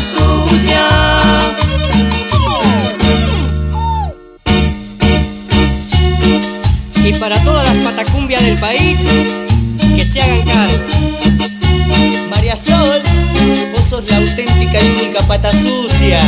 sucia. 0.01 0.85
Y 7.05 7.13
para 7.15 7.39
todas 7.45 7.65
las 7.65 7.77
patacumbias 7.79 8.43
del 8.43 8.57
país, 8.59 9.01
que 9.95 10.05
se 10.05 10.23
hagan 10.23 10.43
cargo. 10.43 10.85
María 12.31 12.57
Sol, 12.57 13.03
vos 13.73 13.85
sos 13.85 14.09
la 14.11 14.17
auténtica 14.17 14.83
y 14.83 14.91
única 15.03 15.21
pata 15.27 15.51
sucia. 15.53 16.21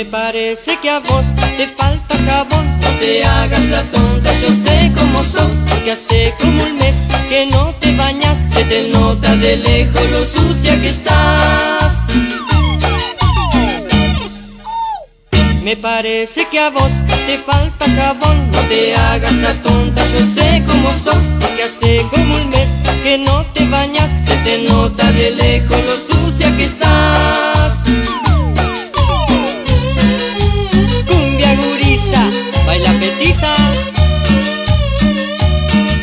Me 0.00 0.06
parece 0.06 0.78
que 0.78 0.88
a 0.88 0.98
vos 1.00 1.26
te 1.58 1.66
falta 1.76 2.16
jabón. 2.26 2.80
No 2.80 2.88
te 2.98 3.22
hagas 3.22 3.66
la 3.66 3.82
tonta, 3.82 4.32
yo 4.40 4.48
sé 4.48 4.90
cómo 4.96 5.22
sos. 5.22 5.50
Porque 5.68 5.92
hace 5.92 6.32
como 6.40 6.64
un 6.64 6.76
mes 6.78 7.02
que 7.28 7.44
no 7.52 7.74
te 7.78 7.94
bañas. 7.96 8.42
Se 8.48 8.64
te 8.64 8.88
nota 8.88 9.36
de 9.36 9.58
lejos 9.58 10.10
lo 10.10 10.24
sucia 10.24 10.80
que 10.80 10.88
estás. 10.88 11.98
Me 15.64 15.76
parece 15.76 16.46
que 16.46 16.58
a 16.58 16.70
vos 16.70 16.92
te 17.26 17.36
falta 17.36 17.84
jabón. 17.84 18.50
No 18.52 18.60
te 18.70 18.94
hagas 18.94 19.34
la 19.34 19.52
tonta, 19.52 20.02
yo 20.06 20.24
sé 20.24 20.62
cómo 20.66 20.90
sos. 20.94 21.22
Porque 21.42 21.64
hace 21.64 22.06
como 22.10 22.36
un 22.36 22.48
mes 22.48 22.70
que 23.02 23.18
no 23.18 23.44
te 23.52 23.66
bañas. 23.68 24.10
Se 24.24 24.34
te 24.36 24.62
nota 24.62 25.12
de 25.12 25.32
lejos 25.32 25.78
lo 25.84 25.98
sucia 25.98 26.56
que 26.56 26.64
estás 26.64 27.82
baila 32.66 32.92
petiza. 33.00 33.52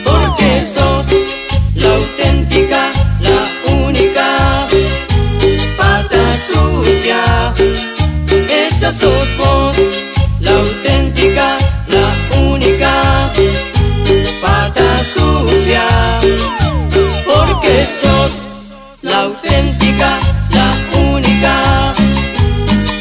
Porque 0.04 0.62
sos 0.62 1.08
la 1.76 1.90
auténtica, 1.96 2.92
la 3.22 3.74
única, 3.74 4.68
pata 5.78 6.24
sucia. 6.50 7.54
Esa 8.68 8.92
sos 8.92 9.38
vos, 9.38 9.78
la 10.42 10.52
auténtica, 10.52 11.58
la 11.88 12.38
única, 12.42 13.32
pata 14.42 15.04
sucia. 15.06 15.86
Porque 17.26 17.86
sos 17.86 18.44
la 19.04 19.22
auténtica, 19.22 20.20
la 20.52 21.00
única, 21.00 21.94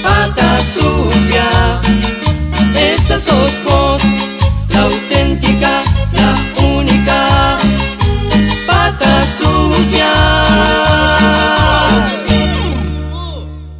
pata 0.05 0.63
sucia 0.63 2.06
la 3.17 4.83
auténtica, 4.83 5.81
la 6.13 6.37
única, 6.63 7.59
pata 8.67 9.25
sucia. 9.25 10.13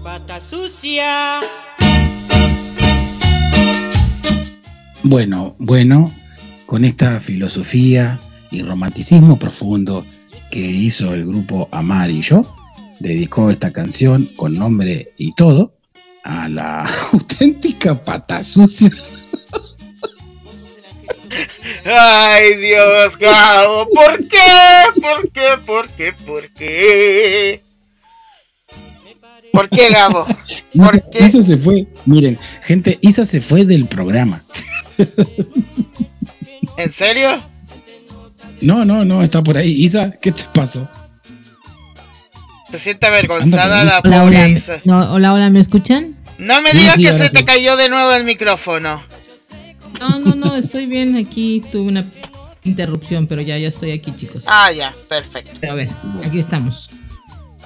Pata 0.03 0.41
sucia. 0.41 1.41
Bueno, 5.03 5.55
bueno, 5.59 6.11
con 6.65 6.87
esta 6.87 7.21
filosofía 7.21 8.19
y 8.51 8.63
romanticismo 8.63 9.39
profundo 9.39 10.07
que 10.51 10.61
hizo 10.61 11.13
el 11.13 11.27
grupo 11.27 11.69
Amar 11.73 12.11
y 12.11 12.23
yo, 12.23 12.57
dedicó 13.01 13.51
esta 13.51 13.71
canción 13.71 14.31
con 14.37 14.55
nombre 14.57 15.13
y 15.19 15.33
todo 15.33 15.75
a 16.25 16.49
la 16.49 16.87
auténtica 17.13 18.03
pata 18.03 18.43
sucia. 18.43 18.91
Ay, 21.85 22.57
Dios, 22.57 23.17
Gabo, 23.19 23.89
¿por 23.89 24.29
qué? 24.29 25.01
¿Por 25.01 25.31
qué? 25.31 25.59
¿Por 25.65 25.89
qué? 25.91 26.13
¿Por 26.13 26.49
qué? 26.51 27.63
¿Por 29.53 29.69
qué, 29.71 29.89
Gabo? 29.91 30.27
¿Por 30.27 30.95
Isa, 30.97 31.11
qué? 31.11 31.25
Isa 31.25 31.43
se 31.43 31.57
fue. 31.57 31.87
Miren, 32.05 32.39
gente, 32.63 32.99
Isa 33.01 33.25
se 33.25 33.41
fue 33.41 33.65
del 33.65 33.87
programa. 33.89 34.43
¿En 36.77 36.93
serio? 36.93 37.43
No, 38.61 38.85
no, 38.85 39.05
no, 39.05 39.23
está 39.23 39.43
por 39.43 39.57
ahí. 39.57 39.73
Isa, 39.83 40.11
¿qué 40.21 40.33
te 40.33 40.43
pasó? 40.55 40.89
Se 42.71 42.79
siente 42.79 43.07
avergonzada 43.07 43.85
la 43.85 44.01
Hola, 44.05 44.21
pobre 44.21 44.39
hola. 44.39 44.49
Isa. 44.49 44.81
No, 44.85 45.13
hola, 45.13 45.33
hola, 45.33 45.51
¿me 45.51 45.61
escuchan? 45.61 46.17
No 46.39 46.61
me 46.61 46.73
digas 46.73 46.97
sí, 46.97 47.03
que 47.05 47.13
se 47.13 47.29
sí. 47.29 47.33
te 47.33 47.45
cayó 47.45 47.77
de 47.77 47.89
nuevo 47.89 48.13
el 48.13 48.25
micrófono. 48.25 49.03
No, 50.01 50.19
no, 50.19 50.35
no, 50.35 50.57
estoy 50.57 50.87
bien 50.87 51.17
aquí. 51.17 51.63
Tuve 51.73 51.89
una 51.89 52.07
interrupción, 52.65 53.27
pero 53.27 53.43
ya, 53.43 53.59
ya 53.59 53.69
estoy 53.69 53.93
aquí, 53.93 54.13
chicos. 54.15 54.45
Ah, 54.47 54.73
ya, 54.73 54.95
perfecto. 55.09 55.53
Pero 55.61 55.73
a 55.73 55.77
ver, 55.77 55.89
aquí 56.25 56.39
estamos. 56.39 56.91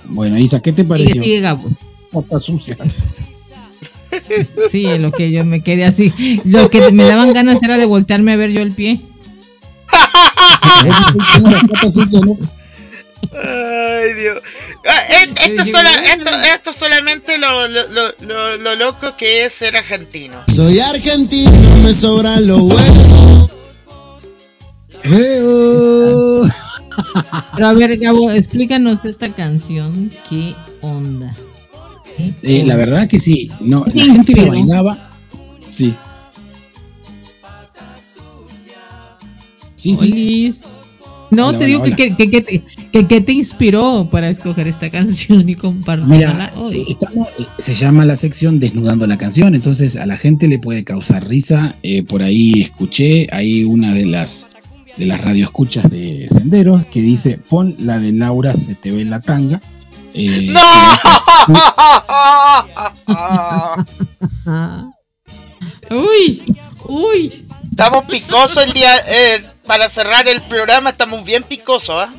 Bueno, 0.05 0.39
Isa, 0.39 0.61
¿qué 0.61 0.73
te 0.73 0.85
pareció? 0.85 1.23
sigue, 1.23 1.41
Gabo. 1.41 1.71
Pata 2.13 2.39
sucia. 2.39 2.77
Sí, 4.71 4.87
lo 4.99 5.13
que 5.13 5.31
yo 5.31 5.45
me 5.45 5.63
quedé 5.63 5.85
así. 5.85 6.13
Lo 6.45 6.69
que 6.69 6.91
me 6.91 7.05
daban 7.05 7.33
ganas 7.33 7.63
era 7.63 7.79
de 7.79 7.87
voltearme 7.87 8.33
a 8.33 8.37
ver 8.37 8.51
yo 8.51 8.63
el 8.63 8.73
pie. 8.73 9.01
Ay, 13.33 14.15
Dios. 14.15 14.39
Ah, 14.89 15.03
eh, 15.23 15.31
esto, 15.47 15.65
sola- 15.65 15.95
esto, 16.15 16.31
esto 16.55 16.73
solamente 16.73 17.39
lo, 17.39 17.69
lo, 17.69 17.87
lo, 17.89 18.13
lo- 18.21 18.57
lo 18.57 18.77
loco 18.77 19.17
que 19.17 19.45
es 19.45 19.53
ser 19.53 19.77
argentino. 19.77 20.43
Soy 20.49 20.81
argentino, 20.81 21.77
me 21.83 21.93
sobran 21.93 22.47
los 22.47 22.61
huevos. 22.61 23.51
Pero 25.03 26.45
a 27.67 27.73
ver, 27.73 27.97
Gabo, 27.99 28.31
explícanos 28.31 29.05
esta 29.05 29.31
canción. 29.33 30.11
¿Qué 30.29 30.55
onda? 30.81 31.35
¿Qué 32.17 32.33
Eh, 32.43 32.65
la 32.67 32.77
verdad 32.77 33.09
que 33.09 33.19
sí. 33.19 33.51
No, 33.61 33.85
¿Qué 33.85 34.05
la 34.05 34.07
te 34.07 34.13
gente 34.13 34.37
la 34.43 34.49
bailaba. 34.49 35.09
Sí. 35.71 35.95
Sí, 39.77 39.97
sí. 39.97 40.55
No, 41.31 41.49
Hola, 41.49 41.59
te 41.59 41.67
digo 41.67 41.83
hola. 41.83 41.97
que, 41.97 42.17
que, 42.17 42.31
que, 42.31 42.41
te, 42.41 42.65
que, 42.93 43.07
que 43.07 43.21
te 43.21 43.33
inspiró 43.33 44.09
para 44.11 44.29
escoger 44.29 44.67
esta 44.67 44.91
canción 44.91 45.49
y 45.49 45.55
compartirla 45.55 46.17
Mira, 46.17 46.53
hoy. 46.57 46.79
eh, 46.81 46.85
estamos- 46.89 47.29
eh, 47.39 47.45
se 47.59 47.75
llama 47.75 48.05
la 48.05 48.17
sección 48.17 48.59
Desnudando 48.59 49.07
la 49.07 49.17
canción, 49.17 49.55
entonces 49.55 49.97
a 49.97 50.07
la 50.07 50.17
gente 50.17 50.49
le 50.49 50.59
puede 50.59 50.83
causar 50.85 51.27
risa. 51.29 51.77
Eh, 51.83 52.03
por 52.03 52.23
ahí 52.23 52.63
escuché, 52.63 53.29
hay 53.33 53.65
una 53.65 53.95
de 53.95 54.07
las 54.07 54.47
de 54.97 55.07
las 55.07 55.21
radioescuchas 55.21 55.89
de 55.91 56.27
Senderos 56.29 56.85
que 56.87 57.01
dice, 57.01 57.39
pon 57.39 57.77
la 57.79 57.99
de 58.01 58.13
Laura, 58.13 58.53
se 58.55 58.75
te 58.75 58.91
ve 58.91 59.05
la 59.05 59.21
tanga. 59.21 59.61
Eh, 60.15 60.53
¡No! 60.53 60.61
Uy, 65.91 66.43
uy. 66.89 67.33
Estamos 67.71 68.05
picosos 68.05 68.65
el 68.65 68.73
día. 68.73 68.91
eh, 69.09 69.43
para 69.71 69.89
cerrar 69.89 70.27
el 70.27 70.43
programa, 70.43 70.91
estamos 70.91 71.25
bien 71.25 71.45
picosos, 71.45 71.91
¿ah? 71.91 72.13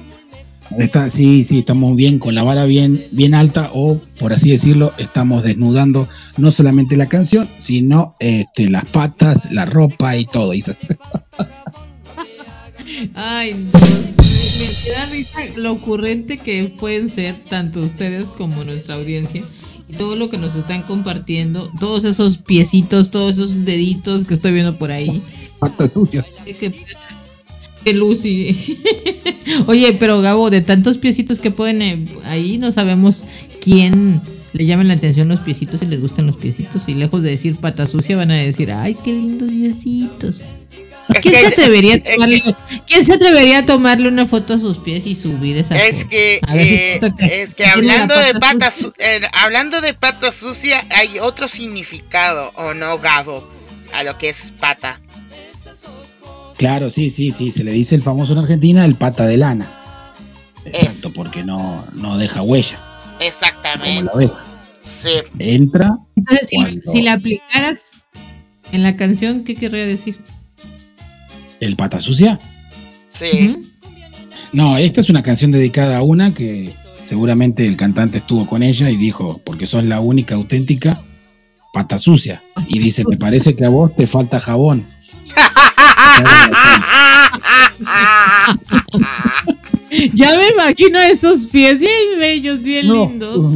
Está, 0.78 1.10
sí, 1.10 1.44
sí, 1.44 1.60
estamos 1.60 1.98
bien, 1.98 2.18
con 2.18 2.34
la 2.34 2.44
vara 2.44 2.64
bien, 2.64 3.06
bien 3.12 3.36
alta, 3.36 3.70
o 3.74 4.00
por 4.20 4.32
así 4.32 4.52
decirlo, 4.52 4.94
estamos 4.98 5.44
desnudando 5.44 6.08
no 6.38 6.50
solamente 6.50 6.96
la 6.96 7.10
canción, 7.10 7.50
sino 7.58 8.16
este, 8.22 8.70
las 8.70 8.86
patas, 8.86 9.52
la 9.52 9.66
ropa 9.66 10.16
y 10.16 10.26
todo. 10.26 10.54
Ay, 13.16 13.54
Dios. 13.54 13.84
Me, 14.58 14.66
me 14.86 14.92
da 14.96 15.06
risa 15.08 15.42
lo 15.58 15.74
ocurrente 15.74 16.38
que 16.38 16.74
pueden 16.80 17.10
ser 17.10 17.36
tanto 17.50 17.82
ustedes 17.82 18.32
como 18.32 18.64
nuestra 18.64 18.96
audiencia. 18.96 19.44
Y 19.90 19.96
todo 19.96 20.16
lo 20.16 20.30
que 20.30 20.38
nos 20.38 20.56
están 20.56 20.84
compartiendo, 20.84 21.70
todos 21.82 22.06
esos 22.06 22.38
piecitos, 22.38 23.12
todos 23.12 23.34
esos 23.34 23.66
deditos 23.66 24.24
que 24.24 24.36
estoy 24.36 24.54
viendo 24.54 24.80
por 24.80 24.94
ahí. 24.94 25.22
Patas 25.60 25.92
sucias. 25.92 26.32
Que, 26.46 26.72
que 27.84 27.94
Lucy. 27.94 28.78
Oye, 29.68 29.94
pero 29.94 30.22
Gabo, 30.22 30.50
de 30.50 30.62
tantos 30.62 30.98
piecitos 30.98 31.40
que 31.40 31.52
pueden 31.52 31.82
eh, 31.82 32.06
ahí, 32.26 32.58
no 32.58 32.72
sabemos 32.72 33.24
quién 33.62 34.22
le 34.54 34.66
llaman 34.66 34.88
la 34.88 34.96
atención 34.96 35.28
los 35.28 35.40
piecitos 35.40 35.82
y 35.82 35.86
les 35.88 36.02
gustan 36.02 36.28
los 36.28 36.38
piecitos. 36.38 36.84
Y 36.88 36.94
lejos 36.94 37.24
de 37.24 37.32
decir 37.32 37.56
pata 37.58 37.88
sucia, 37.88 38.18
van 38.18 38.32
a 38.32 38.36
decir, 38.36 38.72
ay, 38.72 38.96
qué 39.04 39.12
lindos 39.12 39.50
piecitos. 39.50 40.36
¿Quién 41.22 41.36
se 41.36 41.48
atrevería 41.48 41.96
a 41.96 42.00
tomarle, 42.04 42.44
¿quién 42.88 43.04
se 43.04 43.14
atrevería 43.14 43.60
a 43.60 43.66
tomarle 43.66 44.08
una 44.08 44.28
foto 44.28 44.54
a 44.54 44.60
sus 44.60 44.78
pies 44.78 45.06
y 45.06 45.16
subir 45.16 45.58
esa 45.58 45.76
Es 45.78 45.98
foto? 45.98 46.10
que, 46.10 46.40
si 46.54 46.58
eh, 46.58 46.88
siento 47.02 47.16
que 47.18 47.42
es 47.42 47.54
que 47.54 47.66
hablando 47.66 48.18
de 48.18 48.34
pata 48.40 48.72
su- 48.72 48.94
eh, 48.98 49.20
hablando 49.34 49.82
de 49.82 49.94
pata 49.94 50.32
sucia, 50.32 50.86
hay 50.90 51.20
otro 51.20 51.50
significado, 51.50 52.54
¿o 52.56 52.74
no, 52.74 52.98
Gabo? 53.00 53.46
A 53.94 54.04
lo 54.04 54.18
que 54.18 54.30
es 54.30 54.54
pata. 54.58 55.02
Claro, 56.62 56.92
sí, 56.92 57.10
sí, 57.10 57.32
sí, 57.32 57.50
se 57.52 57.64
le 57.64 57.72
dice 57.72 57.96
el 57.96 58.04
famoso 58.04 58.34
en 58.34 58.40
Argentina 58.40 58.86
el 58.86 58.94
pata 58.94 59.26
de 59.26 59.36
lana. 59.36 59.68
Exacto, 60.64 61.12
porque 61.12 61.44
no, 61.44 61.84
no 61.96 62.20
deja 62.20 62.44
huella, 62.44 62.78
como 62.78 63.20
Exactamente. 63.28 64.04
la 64.04 64.12
abeja. 64.12 64.46
Sí. 64.84 65.10
Entra, 65.40 65.98
Entonces, 66.16 66.50
si, 66.50 66.56
cuando- 66.58 66.82
si 66.86 67.02
la 67.02 67.14
aplicaras 67.14 68.04
en 68.72 68.84
la 68.84 68.96
canción, 68.96 69.44
¿qué 69.44 69.56
querría 69.56 69.88
decir? 69.88 70.16
el 71.62 71.76
pata 71.76 72.00
sucia. 72.00 72.40
Sí. 73.12 73.58
No, 74.54 74.78
esta 74.78 75.02
es 75.02 75.10
una 75.10 75.24
canción 75.24 75.50
dedicada 75.50 75.98
a 75.98 76.04
una 76.04 76.32
que 76.36 76.72
seguramente 77.02 77.66
el 77.66 77.76
cantante 77.76 78.20
estuvo 78.20 78.46
con 78.46 78.62
ella 78.62 78.88
y 78.92 78.98
dijo, 78.98 79.42
porque 79.44 79.66
sos 79.66 79.84
la 79.84 80.00
única 80.00 80.36
auténtica 80.36 81.02
pata 81.74 81.98
sucia. 81.98 82.44
Y 82.68 82.78
dice, 82.78 83.04
me 83.10 83.18
parece 83.18 83.56
que 83.56 83.66
a 83.66 83.70
vos 83.70 83.96
te 83.96 84.06
falta 84.06 84.40
jabón. 84.40 84.86
Ya 90.14 90.38
me 90.38 90.50
imagino 90.50 91.00
esos 91.00 91.48
pies 91.48 91.80
bien 91.80 92.20
bellos, 92.20 92.62
bien 92.62 92.88
No, 92.88 93.06
lindos. 93.08 93.56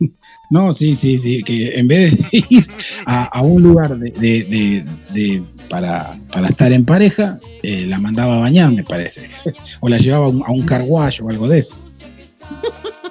No, 0.48 0.70
sí, 0.72 0.94
sí, 0.94 1.18
sí, 1.18 1.42
que 1.42 1.76
en 1.76 1.88
vez 1.88 2.16
de 2.16 2.44
ir 2.50 2.68
a, 3.04 3.24
a 3.24 3.42
un 3.42 3.60
lugar 3.62 3.98
de, 3.98 4.10
de- 4.12 4.44
de- 4.44 4.84
de- 5.12 5.42
para, 5.68 6.16
para 6.32 6.46
estar 6.46 6.70
en 6.72 6.84
pareja, 6.84 7.36
eh, 7.64 7.84
la 7.86 7.98
mandaba 7.98 8.36
a 8.36 8.40
bañar, 8.40 8.70
me 8.70 8.84
parece. 8.84 9.26
O 9.80 9.88
la 9.88 9.96
llevaba 9.96 10.26
a 10.26 10.28
un, 10.28 10.44
a 10.46 10.52
un 10.52 10.62
carguayo 10.62 11.24
o 11.24 11.30
algo 11.30 11.48
de 11.48 11.58
eso. 11.58 11.74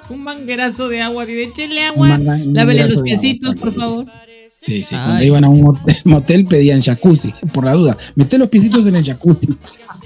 Un 0.08 0.24
manguerazo 0.24 0.88
de 0.88 1.02
agua, 1.02 1.30
y 1.30 1.40
échele 1.42 1.84
agua, 1.84 2.16
lávele 2.16 2.80
los 2.82 2.88
de 2.88 2.92
agua, 2.94 3.04
piecitos, 3.04 3.54
por 3.56 3.74
favor. 3.74 4.06
Sí, 4.66 4.82
sí, 4.82 4.96
cuando 4.96 5.14
Ay. 5.14 5.26
iban 5.28 5.44
a 5.44 5.48
un 5.48 5.78
motel, 6.04 6.44
pedían 6.44 6.82
jacuzzi, 6.82 7.32
por 7.52 7.64
la 7.64 7.74
duda. 7.74 7.96
Meté 8.16 8.36
los 8.36 8.48
piecitos 8.48 8.84
en 8.88 8.96
el 8.96 9.04
jacuzzi. 9.04 9.54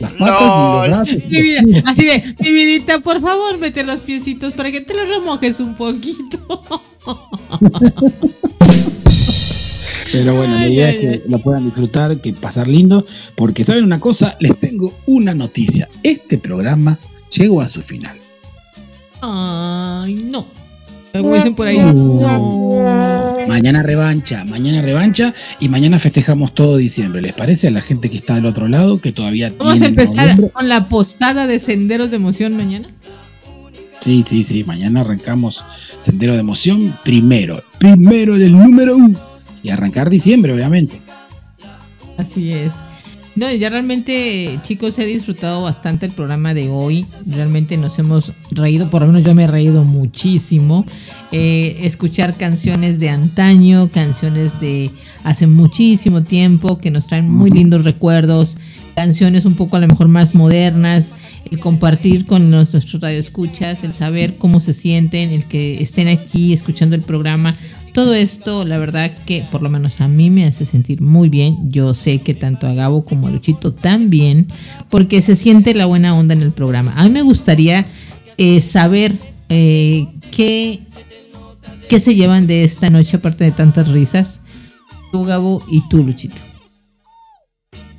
Las 0.01 0.13
patas 0.13 0.59
No, 0.59 0.85
y 0.85 0.91
los 0.91 0.99
brazos. 0.99 1.25
Mi 1.31 1.41
vida, 1.41 1.63
así 1.87 2.05
de, 2.05 2.35
mi 2.41 2.51
vidita, 2.53 2.99
por 3.01 3.23
favor, 3.23 3.57
mete 3.59 3.83
los 3.85 4.01
piecitos 4.03 4.53
para 4.53 4.71
que 4.71 4.83
te 4.83 4.93
los 4.93 5.09
remojes 5.09 5.61
un 5.61 5.75
poquito. 5.77 6.39
Pero 10.13 10.35
bueno, 10.35 10.55
la 10.57 10.61
Ay, 10.63 10.75
idea 10.75 10.89
ay, 10.89 10.95
es 10.95 11.01
que 11.01 11.23
lo 11.29 11.39
puedan 11.39 11.65
disfrutar, 11.65 12.21
que 12.21 12.33
pasar 12.35 12.67
lindo, 12.69 13.07
porque 13.37 13.63
saben 13.65 13.85
una 13.85 14.01
cosa, 14.01 14.37
les 14.41 14.59
tengo 14.59 14.93
una 15.07 15.35
noticia. 15.35 15.89
Este 16.03 16.37
programa 16.37 16.99
llegó 17.31 17.61
a 17.61 17.69
su 17.69 17.81
final. 17.81 18.19
Ay, 19.23 20.15
no. 20.15 20.47
Como 21.13 21.35
dicen 21.35 21.55
por 21.55 21.67
ahí. 21.67 21.79
No. 21.79 23.37
Mañana 23.49 23.83
revancha, 23.83 24.45
mañana 24.45 24.81
revancha 24.83 25.35
y 25.59 25.69
mañana 25.69 25.99
festejamos 25.99 26.55
todo 26.55 26.77
diciembre. 26.77 27.21
¿Les 27.21 27.33
parece 27.33 27.69
a 27.69 27.71
la 27.73 27.83
gente 27.83 28.09
que 28.09 28.17
está 28.17 28.35
del 28.37 28.47
otro 28.47 28.69
lado 28.69 29.01
que 29.01 29.11
todavía 29.13 29.53
Vamos 29.59 29.83
a 29.83 29.87
empezar 29.87 30.29
noviembre? 30.29 30.51
con 30.51 30.69
la 30.69 30.89
postada 30.89 31.47
de 31.47 31.59
Senderos 31.59 32.11
de 32.11 32.17
Emoción 32.17 32.57
mañana. 32.57 32.89
Sí, 33.99 34.23
sí, 34.23 34.43
sí, 34.45 34.65
mañana 34.65 35.01
arrancamos 35.03 35.65
Sendero 35.99 36.33
de 36.35 36.41
Emoción 36.41 36.97
primero, 37.05 37.63
primero 37.79 38.39
del 38.39 38.53
número 38.53 38.97
uno 38.97 39.19
y 39.63 39.71
arrancar 39.71 40.09
diciembre, 40.09 40.53
obviamente. 40.55 41.01
Así 42.17 42.53
es. 42.53 42.73
No, 43.41 43.51
ya 43.51 43.71
realmente, 43.71 44.61
chicos, 44.65 44.99
he 44.99 45.07
disfrutado 45.07 45.63
bastante 45.63 46.05
el 46.05 46.13
programa 46.13 46.53
de 46.53 46.69
hoy. 46.69 47.07
Realmente 47.27 47.79
nos 47.79 47.99
hemos 47.99 48.35
reído, 48.51 48.91
por 48.91 49.01
lo 49.01 49.07
menos 49.07 49.25
yo 49.25 49.35
me 49.35 49.45
he 49.45 49.47
reído 49.47 49.83
muchísimo. 49.83 50.85
Eh, 51.33 51.79
escuchar 51.85 52.37
canciones 52.37 53.01
de 53.01 53.09
antaño, 53.09 53.89
canciones 53.89 54.61
de 54.61 54.91
hace 55.25 55.47
muchísimo 55.47 56.23
tiempo 56.23 56.77
que 56.81 56.91
nos 56.91 57.07
traen 57.07 57.31
muy 57.31 57.51
lindos 57.51 57.85
recuerdos, 57.85 58.59
canciones 58.95 59.47
un 59.47 59.55
poco 59.55 59.79
a 59.79 59.81
lo 59.81 59.89
mejor 59.89 60.09
más 60.09 60.35
modernas, 60.35 61.13
el 61.51 61.61
compartir 61.61 62.27
con 62.27 62.51
nuestros 62.51 62.93
radioescuchas, 63.01 63.85
el 63.85 63.95
saber 63.95 64.37
cómo 64.37 64.61
se 64.61 64.75
sienten, 64.75 65.31
el 65.31 65.45
que 65.45 65.81
estén 65.81 66.09
aquí 66.09 66.53
escuchando 66.53 66.95
el 66.95 67.01
programa. 67.01 67.57
Todo 67.93 68.15
esto, 68.15 68.65
la 68.65 68.79
verdad 68.79 69.11
que 69.27 69.45
por 69.51 69.63
lo 69.63 69.69
menos 69.69 70.01
a 70.01 70.07
mí 70.07 70.31
me 70.31 70.45
hace 70.45 70.65
sentir 70.65 71.01
muy 71.01 71.29
bien. 71.29 71.71
Yo 71.71 71.93
sé 71.95 72.21
que 72.21 72.35
tanto 72.35 72.67
a 72.67 72.75
Gabo 72.75 73.05
como 73.05 73.27
a 73.27 73.31
Luchito 73.31 73.73
también, 73.73 74.47
porque 74.91 75.23
se 75.23 75.35
siente 75.35 75.75
la 75.75 75.87
buena 75.87 76.17
onda 76.17 76.35
en 76.35 76.43
el 76.43 76.53
programa. 76.53 76.93
A 76.97 77.05
mí 77.05 77.11
me 77.11 77.23
gustaría 77.23 77.87
eh, 78.37 78.61
saber 78.61 79.19
eh, 79.49 80.07
qué, 80.31 80.81
qué 81.89 81.99
se 81.99 82.15
llevan 82.15 82.47
de 82.47 82.63
esta 82.65 82.91
noche, 82.91 83.17
aparte 83.17 83.45
de 83.45 83.53
tantas 83.53 83.89
risas. 83.89 84.43
Tú, 85.11 85.25
Gabo, 85.25 85.65
y 85.69 85.87
tú, 85.89 86.05
Luchito. 86.05 86.41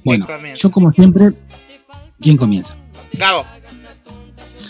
Bueno, 0.05 0.25
yo 0.55 0.71
como 0.71 0.91
siempre, 0.93 1.29
¿quién 2.19 2.37
comienza? 2.37 2.77
Gabo. 3.13 3.45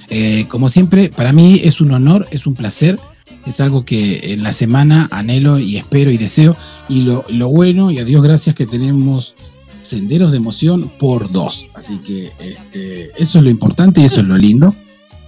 Eh, 0.09 0.45
como 0.49 0.67
siempre, 0.67 1.09
para 1.09 1.31
mí 1.31 1.61
es 1.63 1.79
un 1.79 1.91
honor, 1.91 2.27
es 2.31 2.47
un 2.47 2.55
placer 2.55 2.99
es 3.45 3.59
algo 3.61 3.85
que 3.85 4.33
en 4.33 4.43
la 4.43 4.51
semana 4.51 5.07
anhelo 5.11 5.59
y 5.59 5.77
espero 5.77 6.11
y 6.11 6.17
deseo. 6.17 6.55
Y 6.89 7.01
lo, 7.01 7.23
bueno, 7.49 7.91
y 7.91 7.99
a 7.99 8.05
Dios 8.05 8.21
gracias 8.21 8.55
que 8.55 8.65
tenemos 8.65 9.35
senderos 9.81 10.31
de 10.31 10.37
emoción 10.37 10.91
por 10.99 11.31
dos. 11.31 11.67
Así 11.75 11.97
que 11.97 12.31
este, 12.39 13.09
eso 13.17 13.39
es 13.39 13.43
lo 13.43 13.49
importante 13.49 14.01
y 14.01 14.05
eso 14.05 14.21
es 14.21 14.27
lo 14.27 14.37
lindo. 14.37 14.75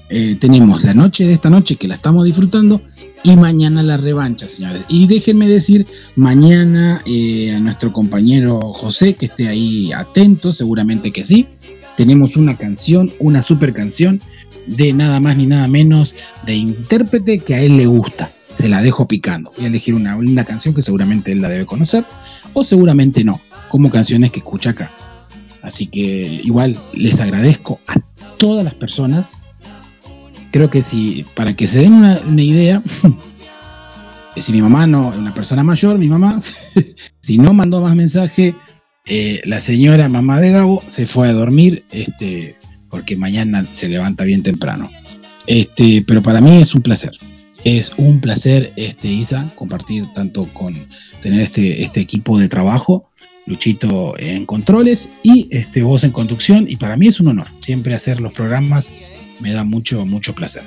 Eh, 0.09 0.35
tenemos 0.39 0.83
la 0.83 0.93
noche 0.93 1.25
de 1.25 1.33
esta 1.33 1.49
noche 1.49 1.75
que 1.75 1.87
la 1.87 1.95
estamos 1.95 2.25
disfrutando 2.25 2.81
y 3.23 3.35
mañana 3.35 3.81
la 3.81 3.97
revancha, 3.97 4.47
señores. 4.47 4.83
Y 4.89 5.07
déjenme 5.07 5.47
decir 5.47 5.87
mañana 6.15 7.01
eh, 7.05 7.55
a 7.55 7.59
nuestro 7.59 7.91
compañero 7.91 8.59
José 8.73 9.15
que 9.15 9.25
esté 9.25 9.47
ahí 9.47 9.91
atento, 9.91 10.51
seguramente 10.51 11.11
que 11.11 11.23
sí. 11.23 11.47
Tenemos 11.95 12.37
una 12.37 12.57
canción, 12.57 13.11
una 13.19 13.41
super 13.41 13.73
canción 13.73 14.21
de 14.67 14.93
nada 14.93 15.19
más 15.19 15.37
ni 15.37 15.45
nada 15.45 15.67
menos 15.67 16.15
de 16.45 16.55
intérprete 16.55 17.39
que 17.39 17.55
a 17.55 17.61
él 17.61 17.77
le 17.77 17.85
gusta. 17.85 18.29
Se 18.53 18.69
la 18.69 18.81
dejo 18.81 19.07
picando. 19.07 19.51
Voy 19.55 19.65
a 19.65 19.67
elegir 19.67 19.95
una 19.95 20.17
linda 20.17 20.43
canción 20.45 20.73
que 20.73 20.81
seguramente 20.81 21.31
él 21.31 21.41
la 21.41 21.49
debe 21.49 21.65
conocer 21.65 22.05
o 22.53 22.63
seguramente 22.63 23.23
no, 23.23 23.41
como 23.69 23.89
canciones 23.89 24.31
que 24.31 24.39
escucha 24.39 24.71
acá. 24.71 24.91
Así 25.61 25.87
que 25.87 26.41
igual 26.43 26.77
les 26.93 27.19
agradezco 27.21 27.79
a 27.87 27.95
todas 28.37 28.63
las 28.63 28.73
personas. 28.73 29.25
Creo 30.51 30.69
que 30.69 30.81
si, 30.81 31.25
para 31.33 31.55
que 31.55 31.65
se 31.65 31.79
den 31.79 31.93
una, 31.93 32.19
idea, 32.41 32.81
si 34.37 34.51
mi 34.51 34.61
mamá 34.61 34.85
no, 34.85 35.07
una 35.17 35.33
persona 35.33 35.63
mayor, 35.63 35.97
mi 35.97 36.07
mamá, 36.07 36.41
si 37.21 37.37
no 37.37 37.53
mandó 37.53 37.81
más 37.81 37.95
mensaje, 37.95 38.53
eh, 39.05 39.41
la 39.45 39.59
señora 39.59 40.09
mamá 40.09 40.39
de 40.39 40.51
Gabo 40.51 40.83
se 40.85 41.07
fue 41.07 41.29
a 41.29 41.33
dormir, 41.33 41.85
este, 41.91 42.55
porque 42.93 43.15
mañana 43.15 43.65
se 43.73 43.89
levanta 43.89 44.23
bien 44.23 44.43
temprano. 44.43 44.87
Este, 45.47 46.03
pero 46.07 46.21
para 46.21 46.41
mí 46.41 46.57
es 46.57 46.75
un 46.75 46.83
placer. 46.83 47.11
Es 47.63 47.91
un 47.97 48.21
placer, 48.21 48.71
este, 48.75 49.07
Isa, 49.07 49.51
compartir 49.55 50.05
tanto 50.13 50.45
con 50.53 50.75
tener 51.19 51.39
este, 51.39 51.81
este 51.81 52.01
equipo 52.01 52.37
de 52.37 52.47
trabajo, 52.47 53.09
Luchito 53.47 54.13
en 54.19 54.45
controles 54.45 55.09
y 55.23 55.47
este, 55.49 55.81
vos 55.81 56.03
en 56.03 56.11
conducción. 56.11 56.67
Y 56.69 56.75
para 56.75 56.95
mí 56.95 57.07
es 57.07 57.19
un 57.19 57.29
honor. 57.29 57.47
Siempre 57.57 57.95
hacer 57.95 58.21
los 58.21 58.31
programas 58.31 58.91
me 59.39 59.53
da 59.53 59.63
mucho, 59.63 60.05
mucho 60.05 60.35
placer. 60.35 60.61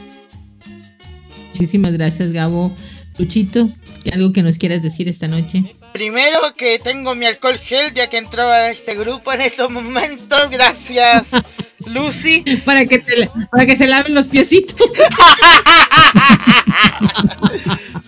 Muchísimas 1.52 1.92
gracias, 1.92 2.32
Gabo. 2.32 2.72
Luchito, 3.20 3.70
¿algo 4.12 4.32
que 4.32 4.42
nos 4.42 4.58
quieras 4.58 4.82
decir 4.82 5.06
esta 5.06 5.28
noche? 5.28 5.76
Primero 5.96 6.54
que 6.54 6.78
tengo 6.78 7.14
mi 7.14 7.24
alcohol 7.24 7.58
gel 7.58 7.94
ya 7.94 8.10
que 8.10 8.18
entró 8.18 8.46
a 8.46 8.68
este 8.68 8.94
grupo 8.94 9.32
en 9.32 9.40
estos 9.40 9.70
momentos. 9.70 10.50
Gracias. 10.50 11.30
Lucy. 11.86 12.44
Para 12.66 12.84
que, 12.84 13.02
para 13.50 13.64
que 13.64 13.76
se 13.76 13.86
laven 13.86 14.14
los 14.14 14.26
piecitos. 14.26 14.76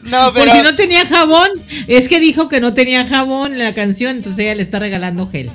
no, 0.02 0.34
pero. 0.34 0.44
Por 0.44 0.50
si 0.50 0.62
no 0.62 0.76
tenía 0.76 1.06
jabón. 1.06 1.48
Es 1.86 2.08
que 2.08 2.20
dijo 2.20 2.50
que 2.50 2.60
no 2.60 2.74
tenía 2.74 3.06
jabón 3.06 3.54
en 3.54 3.60
la 3.60 3.72
canción, 3.72 4.16
entonces 4.16 4.40
ella 4.40 4.56
le 4.56 4.64
está 4.64 4.80
regalando 4.80 5.26
gel. 5.30 5.50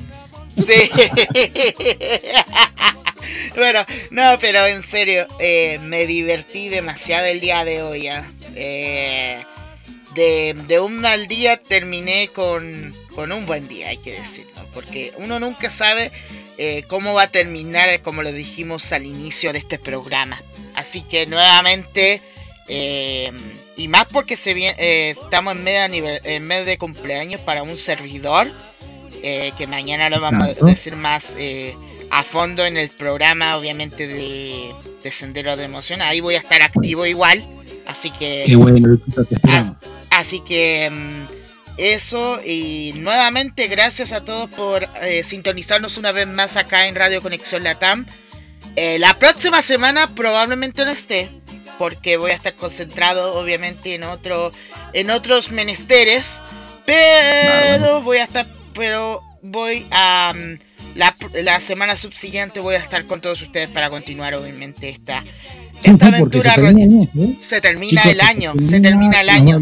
Sí. 0.55 0.73
bueno, 3.55 3.85
no, 4.10 4.39
pero 4.41 4.65
en 4.65 4.81
serio, 4.81 5.27
eh, 5.38 5.77
me 5.84 6.07
divertí 6.07 6.69
demasiado 6.69 7.27
el 7.27 7.39
día 7.39 7.64
de 7.64 7.84
hoy. 7.84 8.10
Eh, 8.55 9.38
de, 10.15 10.56
de, 10.68 10.80
un 10.80 11.02
mal 11.02 11.27
día 11.27 11.57
terminé 11.57 12.30
con, 12.34 12.94
con 13.15 13.31
un 13.31 13.45
buen 13.45 13.68
día, 13.68 13.90
hay 13.90 13.98
que 13.98 14.14
decirlo. 14.14 14.52
Porque 14.73 15.14
uno 15.18 15.40
nunca 15.40 15.69
sabe 15.69 16.11
eh, 16.57 16.84
cómo 16.88 17.14
va 17.14 17.23
a 17.23 17.27
terminar, 17.27 18.02
como 18.02 18.22
lo 18.22 18.31
dijimos 18.31 18.91
al 18.91 19.06
inicio 19.06 19.53
de 19.53 19.60
este 19.60 19.80
programa. 19.80 20.41
Así 20.76 21.02
que 21.02 21.26
nuevamente, 21.26 22.22
eh, 22.68 23.31
y 23.76 23.88
más 23.88 24.06
porque 24.11 24.35
se 24.35 24.53
viene, 24.53 24.76
eh, 24.80 25.10
estamos 25.11 25.56
en 25.56 25.64
medio, 25.64 26.06
en 26.23 26.44
medio 26.44 26.65
de 26.65 26.77
cumpleaños 26.77 27.41
para 27.41 27.64
un 27.64 27.77
servidor, 27.77 28.52
que 29.57 29.68
mañana 29.68 30.10
lo 30.10 30.19
vamos 30.19 30.49
a 30.49 30.65
decir 30.65 30.98
más 30.98 31.38
a 32.11 32.23
fondo 32.23 32.65
en 32.65 32.76
el 32.76 32.90
programa, 32.90 33.56
obviamente, 33.56 34.06
de, 34.06 34.69
de, 35.02 35.11
Sendero 35.14 35.56
de 35.56 35.64
Emoción. 35.64 36.02
Ahí 36.02 36.19
voy 36.19 36.35
a 36.35 36.40
estar 36.40 36.61
activo 36.61 37.06
igual. 37.06 37.41
Así 37.88 38.11
que... 38.11 38.44
Qué 38.45 38.57
bueno, 38.57 38.99
así 40.19 40.40
que... 40.41 40.90
Mm, 40.91 41.44
eso 41.77 42.40
y 42.45 42.94
nuevamente 42.98 43.68
gracias 43.68 44.14
a 44.14 44.23
todos 44.23 44.49
por 44.52 44.88
eh, 45.02 45.23
sintonizarnos 45.23 45.98
una 45.98 46.11
vez 46.11 46.27
más 46.27 46.56
acá 46.56 46.88
en 46.88 46.95
Radio 46.95 47.22
Conexión 47.22 47.64
Latam. 47.64 48.06
Eh, 48.76 48.99
la 48.99 49.18
próxima 49.18 49.61
semana 49.61 50.07
probablemente 50.15 50.85
no 50.85 50.91
esté 50.91 51.30
porque 51.77 52.18
voy 52.18 52.31
a 52.31 52.35
estar 52.35 52.53
concentrado 52.53 53.40
obviamente 53.40 53.95
en 53.95 54.03
otro 54.03 54.52
en 54.94 55.10
otros 55.10 55.52
menesteres, 55.52 56.41
pero 56.85 58.02
voy 58.02 58.18
a 58.18 58.23
estar 58.23 58.45
pero 58.73 59.22
voy 59.41 59.85
a 59.91 60.34
mm, 60.35 60.60
la, 60.95 61.60
semana 61.60 61.98
subsiguiente 61.98 62.60
voy 62.60 62.76
a 62.76 62.80
estar 62.80 63.06
con 63.06 63.19
todos 63.19 63.41
ustedes 63.41 63.69
para 63.69 63.90
continuar 63.90 64.35
obviamente 64.35 64.90
esta, 64.90 65.23
esta 65.88 66.07
aventura. 66.07 66.55
Se 67.39 67.61
termina, 67.61 68.03
el 68.03 68.22
año, 68.22 68.53
se 68.65 68.80
termina 68.80 69.22
el 69.22 69.30
año. 69.30 69.60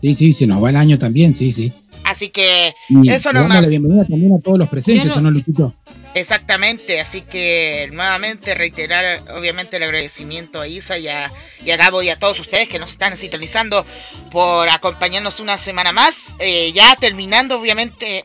Sí, 0.00 0.14
sí, 0.14 0.32
se 0.32 0.46
nos 0.46 0.62
va 0.62 0.70
el 0.70 0.76
año 0.76 0.98
también, 0.98 1.34
sí, 1.34 1.52
sí. 1.52 1.72
Así 2.04 2.30
que 2.30 2.74
eso 3.04 3.32
nomás. 3.32 3.60
la 3.60 3.68
bienvenida 3.68 4.04
también 4.06 4.32
a 4.32 4.40
todos 4.40 4.58
los 4.58 4.68
presentes, 4.68 5.16
no? 5.20 5.30
Luchito? 5.30 5.74
Exactamente, 6.14 7.00
así 7.00 7.20
que 7.20 7.90
nuevamente 7.92 8.54
reiterar 8.54 9.20
obviamente 9.36 9.76
el 9.76 9.82
agradecimiento 9.82 10.60
a 10.60 10.66
Isa 10.66 10.98
y 10.98 11.08
a, 11.08 11.30
y 11.64 11.70
a 11.70 11.76
Gabo 11.76 12.02
y 12.02 12.08
a 12.08 12.18
todos 12.18 12.40
ustedes 12.40 12.68
que 12.68 12.78
nos 12.78 12.92
están 12.92 13.16
sintonizando 13.16 13.84
por 14.30 14.68
acompañarnos 14.68 15.38
una 15.40 15.58
semana 15.58 15.92
más. 15.92 16.34
Eh, 16.38 16.72
ya 16.72 16.96
terminando 16.96 17.60
obviamente 17.60 18.24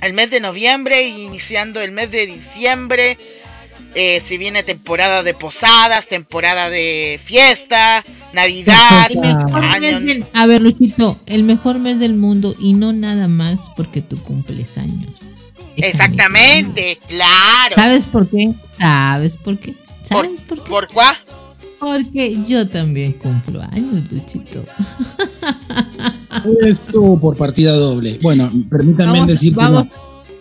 el 0.00 0.14
mes 0.14 0.30
de 0.30 0.40
noviembre 0.40 1.00
e 1.00 1.08
iniciando 1.08 1.80
el 1.80 1.92
mes 1.92 2.10
de 2.10 2.26
diciembre. 2.26 3.18
Eh, 3.94 4.20
si 4.20 4.38
viene 4.38 4.62
temporada 4.62 5.22
de 5.22 5.34
posadas, 5.34 6.06
temporada 6.06 6.70
de 6.70 7.20
fiesta, 7.22 8.04
Navidad. 8.32 9.08
a 10.34 10.46
ver, 10.46 10.62
Luchito, 10.62 11.18
el 11.26 11.42
mejor 11.42 11.78
mes 11.78 11.98
del 11.98 12.14
mundo 12.14 12.54
y 12.58 12.74
no 12.74 12.92
nada 12.92 13.26
más 13.26 13.60
porque 13.76 14.00
tú 14.00 14.22
cumples 14.22 14.78
años. 14.78 15.10
Exactamente, 15.76 16.98
claro. 17.08 17.74
¿Sabes 17.74 18.06
por 18.06 18.28
qué? 18.28 18.52
¿Sabes 18.78 19.36
por 19.36 19.58
qué? 19.58 19.74
¿Sabes 20.04 20.40
por, 20.42 20.58
por 20.58 20.64
qué? 20.64 20.70
¿Por 20.70 20.88
cuá? 20.88 21.16
Porque 21.80 22.38
yo 22.46 22.68
también 22.68 23.14
cumplo 23.14 23.62
años, 23.62 24.12
Luchito. 24.12 24.62
Esto 26.62 27.18
por 27.18 27.36
partida 27.36 27.72
doble. 27.72 28.18
Bueno, 28.20 28.50
permítanme 28.68 29.24
decir 29.26 29.56
que 29.56 29.86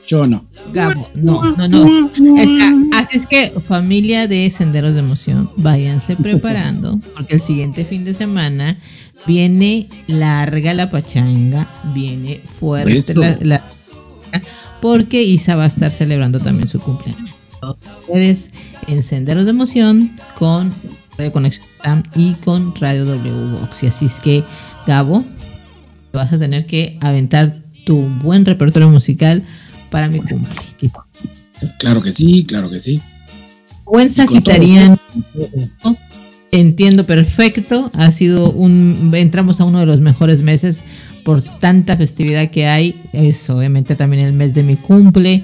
yo 0.09 0.25
no. 0.25 0.43
Gabo, 0.73 1.07
no, 1.13 1.55
no, 1.55 1.67
no. 1.67 2.09
Es 2.39 2.51
así 2.93 3.17
es 3.17 3.27
que, 3.27 3.51
familia 3.61 4.27
de 4.27 4.49
Senderos 4.49 4.93
de 4.93 5.01
Emoción, 5.01 5.51
váyanse 5.55 6.15
preparando, 6.21 6.99
porque 7.15 7.35
el 7.35 7.39
siguiente 7.39 7.85
fin 7.85 8.03
de 8.03 8.15
semana 8.15 8.75
viene 9.27 9.87
larga 10.07 10.73
la 10.73 10.89
pachanga, 10.89 11.67
viene 11.93 12.41
fuerte 12.43 13.13
la, 13.45 13.63
porque 14.81 15.21
Isa 15.21 15.55
va 15.55 15.65
a 15.65 15.67
estar 15.67 15.91
celebrando 15.91 16.39
también 16.39 16.67
su 16.67 16.79
cumpleaños. 16.79 17.35
Ustedes 18.01 18.49
en 18.87 19.03
Senderos 19.03 19.45
de 19.45 19.51
Emoción 19.51 20.11
con 20.39 20.73
Radio 21.19 21.31
Conexión 21.31 21.67
y 22.15 22.33
con 22.33 22.73
Radio 22.77 23.05
W 23.05 23.59
Box. 23.59 23.83
Y 23.83 23.87
así 23.87 24.05
es 24.05 24.19
que, 24.19 24.43
Gabo, 24.87 25.23
vas 26.13 26.33
a 26.33 26.39
tener 26.39 26.65
que 26.65 26.97
aventar 27.01 27.55
tu 27.85 27.99
buen 28.23 28.45
repertorio 28.45 28.89
musical 28.89 29.43
para 29.89 30.07
mi 30.09 30.19
cumple. 30.19 30.55
Claro 31.79 32.01
que 32.01 32.11
sí, 32.11 32.45
claro 32.45 32.69
que 32.69 32.79
sí. 32.79 33.01
Buen 33.85 34.11
sagitariano. 34.11 34.97
Entiendo 36.51 37.05
perfecto. 37.05 37.91
Ha 37.93 38.11
sido 38.11 38.51
un. 38.51 39.11
Entramos 39.13 39.61
a 39.61 39.65
uno 39.65 39.79
de 39.79 39.85
los 39.85 39.99
mejores 39.99 40.41
meses 40.41 40.83
por 41.23 41.41
tanta 41.41 41.97
festividad 41.97 42.49
que 42.49 42.67
hay. 42.67 43.01
Es 43.13 43.49
obviamente 43.49 43.95
también 43.95 44.25
el 44.25 44.33
mes 44.33 44.53
de 44.53 44.63
mi 44.63 44.75
cumple. 44.75 45.43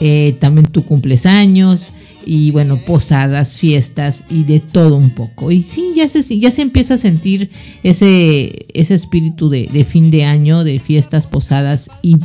Eh, 0.00 0.36
también 0.40 0.66
tu 0.66 0.84
cumples 0.84 1.26
años. 1.26 1.92
Y 2.24 2.50
bueno, 2.50 2.80
posadas, 2.84 3.56
fiestas 3.56 4.24
y 4.28 4.42
de 4.44 4.58
todo 4.60 4.96
un 4.96 5.10
poco. 5.10 5.52
Y 5.52 5.62
sí, 5.62 5.92
ya 5.94 6.08
se, 6.08 6.22
ya 6.38 6.50
se 6.50 6.62
empieza 6.62 6.94
a 6.94 6.98
sentir 6.98 7.50
ese, 7.84 8.66
ese 8.74 8.94
espíritu 8.94 9.48
de, 9.48 9.68
de 9.72 9.84
fin 9.84 10.10
de 10.10 10.24
año, 10.24 10.64
de 10.64 10.80
fiestas, 10.80 11.26
posadas 11.26 11.88
y 12.02 12.16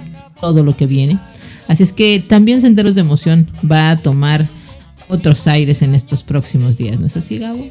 todo 0.41 0.63
lo 0.63 0.75
que 0.75 0.87
viene. 0.87 1.19
Así 1.67 1.83
es 1.83 1.93
que 1.93 2.23
también 2.25 2.61
Senderos 2.61 2.95
de 2.95 3.01
Emoción 3.01 3.47
va 3.69 3.91
a 3.91 3.97
tomar 3.97 4.47
otros 5.07 5.47
aires 5.47 5.81
en 5.81 5.93
estos 5.95 6.23
próximos 6.23 6.77
días, 6.77 6.99
¿no 6.99 7.05
es 7.05 7.17
así, 7.17 7.37
Gabo? 7.37 7.69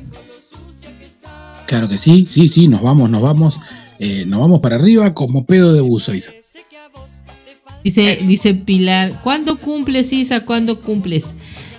Claro 1.66 1.88
que 1.88 1.96
sí, 1.96 2.26
sí, 2.26 2.46
sí, 2.48 2.68
nos 2.68 2.82
vamos, 2.82 3.10
nos 3.10 3.22
vamos, 3.22 3.60
eh, 3.98 4.24
nos 4.26 4.40
vamos 4.40 4.60
para 4.60 4.76
arriba 4.76 5.14
como 5.14 5.46
pedo 5.46 5.72
de 5.72 5.80
buzo, 5.80 6.14
Isa. 6.14 6.32
Dice, 7.84 8.18
dice 8.26 8.54
Pilar, 8.54 9.20
¿cuándo 9.22 9.56
cumples, 9.56 10.12
Isa? 10.12 10.40
¿Cuándo 10.40 10.80
cumples? 10.80 11.32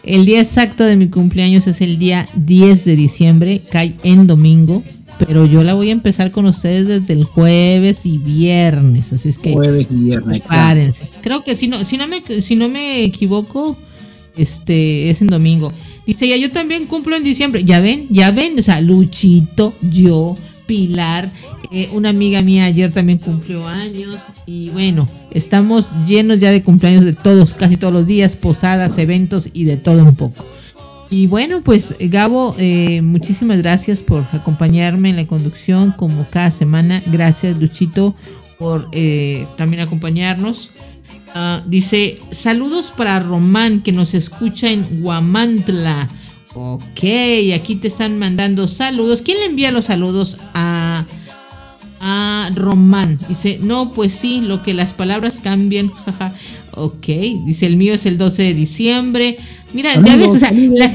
El 0.04 0.26
día 0.26 0.40
exacto 0.40 0.84
de 0.84 0.96
mi 0.96 1.10
cumpleaños 1.10 1.68
es 1.68 1.82
el 1.82 2.00
día 2.00 2.28
10 2.36 2.86
de 2.86 2.96
diciembre, 2.96 3.62
cae 3.70 3.98
en 4.04 4.26
domingo, 4.26 4.84
pero 5.26 5.46
yo 5.46 5.64
la 5.64 5.74
voy 5.74 5.90
a 5.90 5.92
empezar 5.92 6.32
con 6.32 6.46
ustedes 6.46 6.88
desde 6.88 7.14
el 7.14 7.24
jueves 7.24 8.06
y 8.06 8.18
viernes, 8.18 9.14
así 9.14 9.30
es 9.30 9.38
que 9.38 9.54
jueves 9.54 9.88
y 9.92 9.96
viernes, 9.96 10.42
prepárense. 10.42 11.08
Creo 11.22 11.44
que 11.44 11.56
si 11.56 11.68
no, 11.68 11.84
si 11.86 11.98
no 11.98 12.08
me, 12.08 12.22
si 12.42 12.56
no 12.56 12.70
me 12.70 13.04
equivoco, 13.04 13.78
este 14.36 15.10
es 15.10 15.22
en 15.22 15.28
domingo. 15.28 15.72
Dice, 16.06 16.28
ya 16.28 16.38
yo 16.38 16.50
también 16.50 16.88
cumplo 16.88 17.16
en 17.16 17.24
diciembre. 17.24 17.64
Ya 17.64 17.80
ven, 17.80 18.08
ya 18.10 18.32
ven, 18.32 18.58
o 18.58 18.62
sea, 18.62 18.82
Luchito, 18.82 19.74
yo, 19.82 20.38
Pilar, 20.66 21.32
eh, 21.72 21.90
una 21.94 22.10
amiga 22.10 22.42
mía 22.42 22.66
ayer 22.66 22.92
también 22.92 23.18
cumplió 23.18 23.68
años 23.68 24.20
y 24.46 24.70
bueno, 24.70 25.08
estamos 25.32 25.92
llenos 26.08 26.40
ya 26.40 26.52
de 26.52 26.64
cumpleaños 26.64 27.06
de 27.06 27.14
todos, 27.14 27.54
casi 27.54 27.78
todos 27.78 27.94
los 27.94 28.08
días, 28.08 28.36
posadas, 28.36 28.98
eventos 28.98 29.50
y 29.54 29.66
de 29.66 29.78
todo 29.78 30.04
un 30.04 30.16
poco. 30.16 30.46
Y 31.12 31.28
bueno, 31.28 31.62
pues 31.62 31.94
Gabo, 32.00 32.56
eh, 32.58 33.02
muchísimas 33.02 33.58
gracias 33.58 34.02
por 34.02 34.24
acompañarme 34.32 35.10
en 35.10 35.18
la 35.18 35.28
conducción 35.28 35.92
como 35.92 36.26
cada 36.30 36.52
semana. 36.52 37.04
Gracias 37.06 37.58
Luchito 37.58 38.16
por 38.58 38.88
eh, 38.94 39.46
también 39.58 39.82
acompañarnos. 39.82 40.72
Ah, 41.36 41.64
dice, 41.68 42.18
saludos 42.32 42.94
para 42.96 43.20
Román 43.20 43.82
que 43.82 43.92
nos 43.92 44.14
escucha 44.14 44.70
en 44.70 44.86
Guamantla. 45.02 46.08
Ok, 46.54 47.04
aquí 47.56 47.76
te 47.76 47.90
están 47.90 48.18
mandando 48.18 48.66
saludos. 48.70 49.22
¿Quién 49.22 49.40
le 49.40 49.48
envía 49.48 49.72
los 49.72 49.86
saludos 49.86 50.38
a, 50.54 51.06
a 52.00 52.52
Román? 52.56 53.20
Dice, 53.28 53.60
no, 53.62 53.92
pues 53.92 54.14
sí, 54.14 54.40
lo 54.40 54.64
que 54.64 54.74
las 54.74 54.94
palabras 54.94 55.42
cambian. 55.42 55.90
Jaja. 56.06 56.34
Ok, 56.76 57.06
dice, 57.46 57.66
el 57.66 57.78
mío 57.78 57.94
es 57.94 58.06
el 58.06 58.18
12 58.18 58.44
de 58.44 58.54
diciembre. 58.54 59.38
Mira, 59.74 59.94
ya 60.02 60.16
ves, 60.16 60.32
o 60.32 60.40
sea, 60.40 60.52
la, 60.52 60.92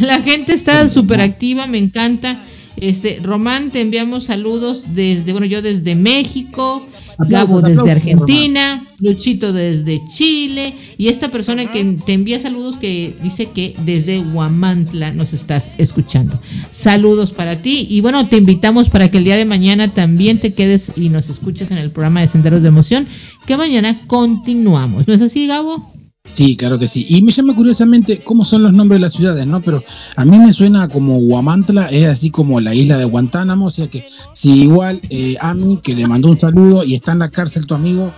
la 0.00 0.22
gente 0.22 0.52
está 0.52 0.88
súper 0.88 1.20
activa, 1.20 1.66
me 1.66 1.78
encanta. 1.78 2.44
Este, 2.76 3.20
Román, 3.22 3.70
te 3.70 3.80
enviamos 3.80 4.24
saludos 4.24 4.94
desde, 4.94 5.32
bueno, 5.32 5.46
yo 5.46 5.62
desde 5.62 5.94
México, 5.94 6.86
Gabo 7.18 7.60
desde 7.60 7.90
Argentina, 7.90 8.86
Luchito 8.98 9.52
desde 9.52 10.00
Chile 10.08 10.74
y 10.98 11.08
esta 11.08 11.28
persona 11.28 11.70
que 11.70 11.98
te 12.04 12.12
envía 12.12 12.40
saludos 12.40 12.78
que 12.78 13.14
dice 13.22 13.50
que 13.50 13.74
desde 13.84 14.20
Huamantla 14.20 15.12
nos 15.12 15.32
estás 15.32 15.72
escuchando. 15.78 16.38
Saludos 16.70 17.32
para 17.32 17.62
ti 17.62 17.86
y 17.90 18.00
bueno, 18.00 18.26
te 18.26 18.36
invitamos 18.36 18.90
para 18.90 19.10
que 19.10 19.18
el 19.18 19.24
día 19.24 19.36
de 19.36 19.44
mañana 19.44 19.92
también 19.92 20.38
te 20.38 20.54
quedes 20.54 20.92
y 20.96 21.08
nos 21.08 21.28
escuches 21.30 21.70
en 21.70 21.78
el 21.78 21.90
programa 21.90 22.20
de 22.20 22.28
Senderos 22.28 22.62
de 22.62 22.68
Emoción, 22.68 23.06
que 23.46 23.56
mañana 23.56 24.00
continuamos. 24.06 25.06
¿No 25.06 25.14
es 25.14 25.22
así, 25.22 25.46
Gabo? 25.46 25.93
Sí, 26.26 26.56
claro 26.56 26.78
que 26.78 26.86
sí. 26.86 27.04
Y 27.08 27.20
me 27.22 27.30
llama 27.30 27.54
curiosamente 27.54 28.20
cómo 28.20 28.44
son 28.44 28.62
los 28.62 28.72
nombres 28.72 28.98
de 28.98 29.02
las 29.02 29.12
ciudades, 29.12 29.46
¿no? 29.46 29.60
Pero 29.60 29.84
a 30.16 30.24
mí 30.24 30.38
me 30.38 30.52
suena 30.52 30.88
como 30.88 31.18
Guamantla, 31.20 31.86
es 31.90 32.08
así 32.08 32.30
como 32.30 32.60
la 32.60 32.74
isla 32.74 32.96
de 32.96 33.04
Guantánamo, 33.04 33.66
o 33.66 33.70
sea 33.70 33.88
que 33.88 34.06
si 34.32 34.62
igual 34.62 35.00
eh, 35.10 35.36
Ami, 35.40 35.76
que 35.76 35.94
le 35.94 36.08
mandó 36.08 36.30
un 36.30 36.40
saludo 36.40 36.82
y 36.82 36.94
está 36.94 37.12
en 37.12 37.18
la 37.18 37.28
cárcel 37.28 37.66
tu 37.66 37.74
amigo, 37.74 38.12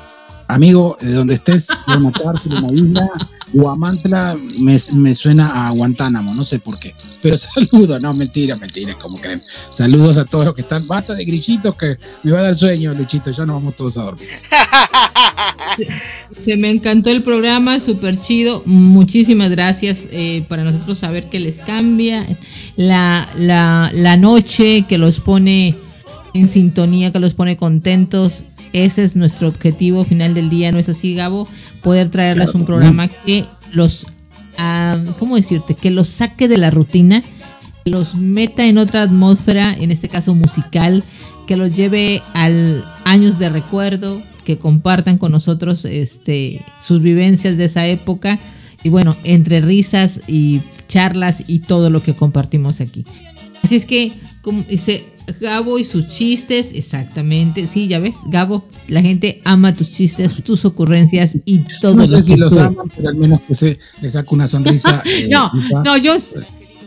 amigo, 0.48 0.96
de 1.00 1.12
donde 1.12 1.34
estés, 1.34 1.68
una 1.86 2.72
isla, 2.72 3.08
Guamantla 3.52 4.36
me, 4.60 4.76
me, 4.94 5.14
suena 5.14 5.66
a 5.66 5.70
Guantánamo, 5.70 6.34
no 6.34 6.44
sé 6.44 6.58
por 6.58 6.78
qué. 6.78 6.94
Pero 7.22 7.36
saludos, 7.70 8.02
no, 8.02 8.12
mentira, 8.14 8.56
mentira, 8.56 8.94
como 8.98 9.16
creen. 9.18 9.40
Saludos 9.70 10.18
a 10.18 10.24
todos 10.24 10.46
los 10.46 10.54
que 10.54 10.62
están. 10.62 10.82
Basta 10.88 11.14
de 11.14 11.24
grillitos 11.24 11.76
que 11.76 11.98
me 12.22 12.32
va 12.32 12.40
a 12.40 12.42
dar 12.42 12.54
sueño, 12.54 12.92
Luchito, 12.94 13.30
ya 13.30 13.46
nos 13.46 13.56
vamos 13.56 13.76
todos 13.76 13.96
a 13.96 14.02
dormir. 14.02 14.28
Se 16.38 16.56
me 16.56 16.70
encantó 16.70 17.10
el 17.10 17.22
programa, 17.22 17.80
súper 17.80 18.18
chido. 18.18 18.62
Muchísimas 18.66 19.50
gracias 19.50 20.06
eh, 20.10 20.44
para 20.48 20.64
nosotros 20.64 20.98
saber 20.98 21.28
que 21.28 21.40
les 21.40 21.60
cambia 21.60 22.26
la, 22.76 23.28
la, 23.38 23.90
la 23.94 24.16
noche, 24.16 24.84
que 24.88 24.98
los 24.98 25.20
pone 25.20 25.76
en 26.34 26.48
sintonía, 26.48 27.12
que 27.12 27.20
los 27.20 27.34
pone 27.34 27.56
contentos. 27.56 28.42
Ese 28.76 29.04
es 29.04 29.16
nuestro 29.16 29.48
objetivo 29.48 30.04
final 30.04 30.34
del 30.34 30.50
día, 30.50 30.70
¿no 30.70 30.78
es 30.78 30.90
así, 30.90 31.14
Gabo? 31.14 31.48
Poder 31.82 32.10
traerles 32.10 32.54
un 32.54 32.66
programa 32.66 33.08
que 33.08 33.46
los, 33.72 34.06
ah, 34.58 34.98
¿cómo 35.18 35.36
decirte? 35.36 35.72
Que 35.72 35.90
los 35.90 36.08
saque 36.08 36.46
de 36.46 36.58
la 36.58 36.70
rutina, 36.70 37.22
que 37.84 37.90
los 37.90 38.16
meta 38.16 38.66
en 38.66 38.76
otra 38.76 39.00
atmósfera, 39.00 39.72
en 39.72 39.92
este 39.92 40.10
caso 40.10 40.34
musical, 40.34 41.02
que 41.46 41.56
los 41.56 41.74
lleve 41.74 42.20
al 42.34 42.84
años 43.06 43.38
de 43.38 43.48
recuerdo, 43.48 44.20
que 44.44 44.58
compartan 44.58 45.16
con 45.16 45.32
nosotros 45.32 45.86
este, 45.86 46.60
sus 46.86 47.00
vivencias 47.00 47.56
de 47.56 47.64
esa 47.64 47.86
época 47.86 48.38
y 48.84 48.90
bueno, 48.90 49.16
entre 49.24 49.62
risas 49.62 50.20
y 50.28 50.60
charlas 50.86 51.44
y 51.46 51.60
todo 51.60 51.88
lo 51.88 52.02
que 52.02 52.12
compartimos 52.12 52.82
aquí. 52.82 53.06
Así 53.62 53.76
es 53.76 53.86
que, 53.86 54.12
como 54.42 54.62
dice 54.62 55.04
Gabo 55.40 55.78
y 55.78 55.84
sus 55.84 56.08
chistes, 56.08 56.70
exactamente, 56.72 57.66
sí, 57.66 57.88
ya 57.88 57.98
ves, 57.98 58.18
Gabo, 58.28 58.64
la 58.88 59.02
gente 59.02 59.40
ama 59.44 59.74
tus 59.74 59.90
chistes, 59.90 60.42
tus 60.44 60.64
ocurrencias 60.64 61.36
y 61.44 61.60
todo 61.80 61.96
no 61.96 62.06
sé 62.06 62.16
lo 62.16 62.22
si 62.22 62.34
que 62.34 62.40
los 62.40 62.56
aman, 62.56 62.88
pero 62.94 63.08
al 63.08 63.16
menos 63.16 63.40
que 63.42 63.54
se 63.54 63.78
le 64.00 64.08
saca 64.08 64.28
una 64.30 64.46
sonrisa. 64.46 65.02
eh, 65.06 65.28
no, 65.30 65.50
no, 65.84 65.96
yo, 65.96 66.16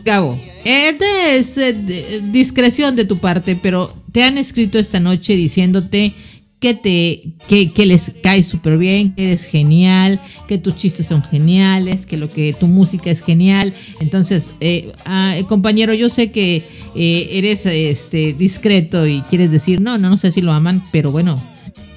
Gabo, 0.04 0.40
es 0.64 1.58
eh, 1.58 2.20
discreción 2.30 2.96
de 2.96 3.04
tu 3.04 3.18
parte, 3.18 3.56
pero 3.56 3.94
te 4.12 4.24
han 4.24 4.38
escrito 4.38 4.78
esta 4.78 5.00
noche 5.00 5.36
diciéndote 5.36 6.14
que 6.60 6.74
te 6.74 7.22
que, 7.48 7.72
que 7.72 7.86
les 7.86 8.12
cae 8.22 8.42
súper 8.42 8.78
bien, 8.78 9.14
que 9.14 9.24
eres 9.24 9.46
genial, 9.46 10.20
que 10.46 10.58
tus 10.58 10.76
chistes 10.76 11.06
son 11.06 11.22
geniales, 11.22 12.06
que 12.06 12.18
lo 12.18 12.30
que 12.30 12.52
tu 12.52 12.68
música 12.68 13.10
es 13.10 13.22
genial. 13.22 13.72
Entonces, 13.98 14.52
eh, 14.60 14.92
ah, 15.06 15.36
eh, 15.36 15.44
compañero, 15.44 15.94
yo 15.94 16.10
sé 16.10 16.30
que 16.30 16.62
eh, 16.94 17.28
eres 17.32 17.64
este 17.66 18.34
discreto 18.34 19.06
y 19.06 19.22
quieres 19.22 19.50
decir, 19.50 19.80
no, 19.80 19.98
no, 19.98 20.10
no 20.10 20.18
sé 20.18 20.30
si 20.30 20.42
lo 20.42 20.52
aman, 20.52 20.84
pero 20.92 21.10
bueno, 21.10 21.42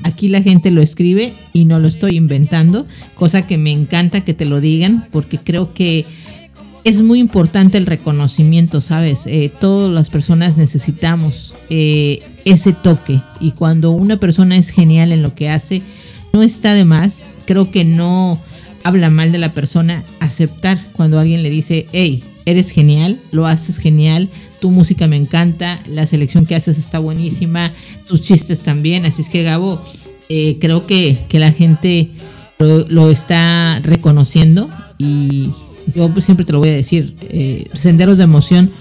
Aquí 0.03 0.27
la 0.27 0.41
gente 0.41 0.69
lo 0.69 0.81
escribe 0.81 1.33
y 1.53 1.63
no 1.63 1.79
lo 1.79 1.87
estoy 1.87 2.17
inventando, 2.17 2.85
cosa 3.15 3.47
que 3.47 3.57
me 3.57 3.71
encanta 3.71 4.21
que 4.21 4.33
te 4.33 4.43
lo 4.43 4.59
digan 4.59 5.07
porque 5.11 5.37
creo 5.37 5.73
que 5.73 6.05
es 6.83 7.01
muy 7.01 7.19
importante 7.19 7.77
el 7.77 7.85
reconocimiento, 7.85 8.81
¿sabes? 8.81 9.25
Eh, 9.27 9.51
todas 9.59 9.93
las 9.93 10.09
personas 10.09 10.57
necesitamos 10.57 11.55
eh, 11.69 12.21
ese 12.45 12.73
toque 12.73 13.21
y 13.39 13.51
cuando 13.51 13.91
una 13.91 14.17
persona 14.17 14.57
es 14.57 14.69
genial 14.69 15.11
en 15.11 15.23
lo 15.23 15.33
que 15.33 15.49
hace, 15.49 15.81
no 16.33 16.43
está 16.43 16.73
de 16.73 16.83
más, 16.83 17.25
creo 17.45 17.71
que 17.71 17.85
no 17.85 18.39
habla 18.83 19.09
mal 19.09 19.31
de 19.31 19.37
la 19.37 19.53
persona 19.53 20.03
aceptar 20.19 20.77
cuando 20.91 21.19
alguien 21.19 21.41
le 21.41 21.49
dice, 21.49 21.85
hey, 21.93 22.21
eres 22.45 22.71
genial, 22.71 23.17
lo 23.31 23.47
haces 23.47 23.77
genial, 23.77 24.29
tu 24.59 24.69
música 24.69 25.07
me 25.07 25.15
encanta, 25.15 25.79
la 25.87 26.05
selección 26.05 26.45
que 26.45 26.55
haces 26.55 26.77
está 26.77 26.99
buenísima, 26.99 27.71
tus 28.07 28.19
chistes 28.19 28.61
también, 28.61 29.05
así 29.05 29.21
es 29.21 29.29
que 29.29 29.43
Gabo, 29.43 29.81
eh, 30.27 30.57
creo 30.59 30.85
que, 30.85 31.17
que 31.29 31.39
la 31.39 31.53
gente 31.53 32.09
lo, 32.59 32.79
lo 32.89 33.09
está 33.09 33.79
reconociendo 33.83 34.69
y 34.97 35.49
yo 35.93 36.09
siempre 36.21 36.45
te 36.45 36.53
lo 36.53 36.59
voy 36.59 36.69
a 36.69 36.73
decir, 36.73 37.15
eh, 37.21 37.67
Senderos 37.73 38.17
de 38.17 38.23
Emoción 38.23 38.71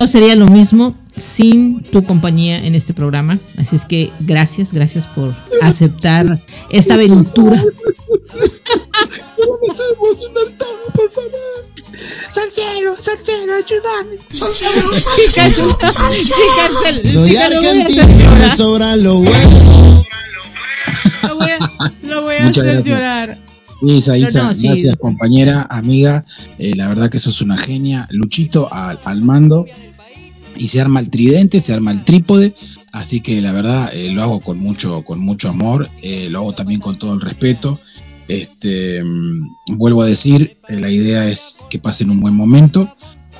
no 0.00 0.06
sería 0.08 0.34
lo 0.34 0.48
mismo 0.48 0.96
sin 1.16 1.82
tu 1.84 2.02
compañía 2.02 2.64
en 2.64 2.74
este 2.74 2.92
programa, 2.94 3.38
así 3.56 3.76
es 3.76 3.84
que 3.84 4.10
gracias, 4.20 4.72
gracias 4.72 5.06
por 5.06 5.34
aceptar 5.62 6.40
esta 6.70 6.94
aventura. 6.94 7.62
Vamos 9.38 9.80
a 9.80 9.94
emocionar 9.94 10.56
todo, 10.58 10.92
por 10.94 11.10
favor. 11.10 11.72
Salcero, 12.28 12.96
salcero, 12.98 13.52
ayúdame. 13.54 14.16
Salcero, 14.32 14.90
Chicas, 15.14 15.56
chicas, 15.56 17.12
Soy 17.12 17.36
argentino, 17.36 18.06
me 18.38 18.56
sobran 18.56 19.02
los 19.02 19.18
huevos. 19.18 20.06
Lo 21.22 21.36
voy 21.36 21.50
a, 21.50 21.92
lo 22.02 22.22
voy 22.22 22.34
a 22.36 22.48
hacer 22.48 22.64
gracias. 22.64 22.84
llorar. 22.84 23.38
Isa, 23.82 24.16
Isa, 24.16 24.54
gracias 24.54 24.96
compañera, 24.96 25.66
amiga. 25.68 26.24
Eh, 26.58 26.74
la 26.76 26.88
verdad 26.88 27.10
que 27.10 27.18
sos 27.18 27.42
una 27.42 27.58
genia. 27.58 28.06
Luchito 28.10 28.72
al, 28.72 28.98
al, 29.04 29.22
mando. 29.22 29.66
Y 30.56 30.68
se 30.68 30.80
arma 30.80 31.00
el 31.00 31.10
tridente, 31.10 31.60
se 31.60 31.72
arma 31.74 31.90
el 31.90 32.04
trípode. 32.04 32.54
Así 32.92 33.20
que 33.20 33.40
la 33.40 33.52
verdad 33.52 33.92
eh, 33.92 34.12
lo 34.12 34.22
hago 34.22 34.40
con 34.40 34.58
mucho, 34.58 35.02
con 35.02 35.18
mucho 35.18 35.48
amor. 35.48 35.88
Eh, 36.00 36.28
lo 36.30 36.40
hago 36.40 36.52
también 36.52 36.80
con 36.80 36.96
todo 36.96 37.14
el 37.14 37.20
respeto. 37.20 37.80
Este, 38.28 39.02
mm, 39.02 39.76
vuelvo 39.78 40.02
a 40.02 40.06
decir, 40.06 40.58
la 40.68 40.90
idea 40.90 41.26
es 41.26 41.58
que 41.68 41.78
pasen 41.78 42.10
un 42.10 42.20
buen 42.20 42.36
momento. 42.36 42.94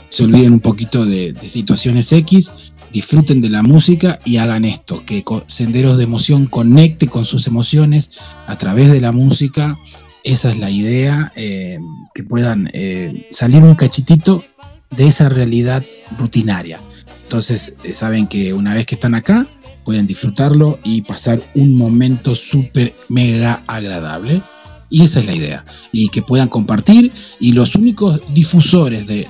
Se 0.09 0.25
olviden 0.25 0.55
un 0.55 0.61
poquito 0.61 1.05
de, 1.05 1.33
de 1.33 1.49
situaciones 1.49 2.13
X 2.13 2.51
disfruten 2.93 3.41
de 3.41 3.49
la 3.49 3.63
música 3.63 4.21
y 4.23 4.37
hagan 4.37 4.67
esto, 4.67 5.03
que 5.07 5.25
Senderos 5.47 5.97
de 5.97 6.05
Emoción 6.05 6.45
conecte 6.45 7.09
con 7.09 7.25
sus 7.25 7.47
emociones 7.47 8.11
a 8.47 8.59
través 8.59 8.93
de 8.93 9.01
la 9.01 9.13
música 9.13 9.79
esa 10.25 10.51
es 10.51 10.59
la 10.59 10.71
idea, 10.71 11.33
eh, 11.37 11.79
que 12.15 12.23
puedan 12.23 12.71
eh, 12.73 13.27
salir 13.31 13.63
un 13.63 13.75
cachitito 13.75 14.45
de 14.91 15.07
esa 15.07 15.29
realidad 15.29 15.85
rutinaria. 16.19 16.81
Entonces, 17.23 17.77
eh, 17.85 17.93
saben 17.93 18.27
que 18.27 18.53
una 18.53 18.75
vez 18.75 18.87
que 18.87 18.95
están 18.95 19.15
acá, 19.15 19.47
pueden 19.85 20.07
disfrutarlo 20.07 20.79
y 20.85 21.03
pasar 21.03 21.43
un 21.55 21.77
momento 21.77 22.35
súper 22.35 22.95
mega 23.09 23.63
agradable. 23.67 24.43
Y 24.91 25.03
esa 25.03 25.21
es 25.21 25.27
la 25.27 25.35
idea. 25.35 25.65
Y 25.91 26.09
que 26.11 26.21
puedan 26.21 26.49
compartir. 26.49 27.11
Y 27.41 27.53
los 27.53 27.75
únicos 27.75 28.21
difusores 28.33 29.07
de, 29.07 29.27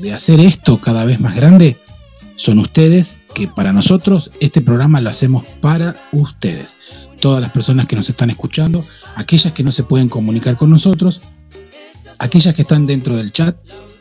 de 0.00 0.12
hacer 0.12 0.38
esto 0.38 0.80
cada 0.80 1.04
vez 1.04 1.20
más 1.20 1.34
grande 1.34 1.76
son 2.36 2.58
ustedes, 2.60 3.18
que 3.34 3.48
para 3.48 3.72
nosotros 3.72 4.30
este 4.40 4.60
programa 4.60 5.00
lo 5.00 5.10
hacemos 5.10 5.44
para 5.60 5.96
ustedes 6.12 6.76
todas 7.20 7.40
las 7.40 7.50
personas 7.50 7.86
que 7.86 7.96
nos 7.96 8.08
están 8.08 8.30
escuchando, 8.30 8.84
aquellas 9.14 9.52
que 9.52 9.62
no 9.62 9.70
se 9.70 9.84
pueden 9.84 10.08
comunicar 10.08 10.56
con 10.56 10.70
nosotros, 10.70 11.20
aquellas 12.18 12.54
que 12.54 12.62
están 12.62 12.86
dentro 12.86 13.14
del 13.16 13.32
chat 13.32 13.56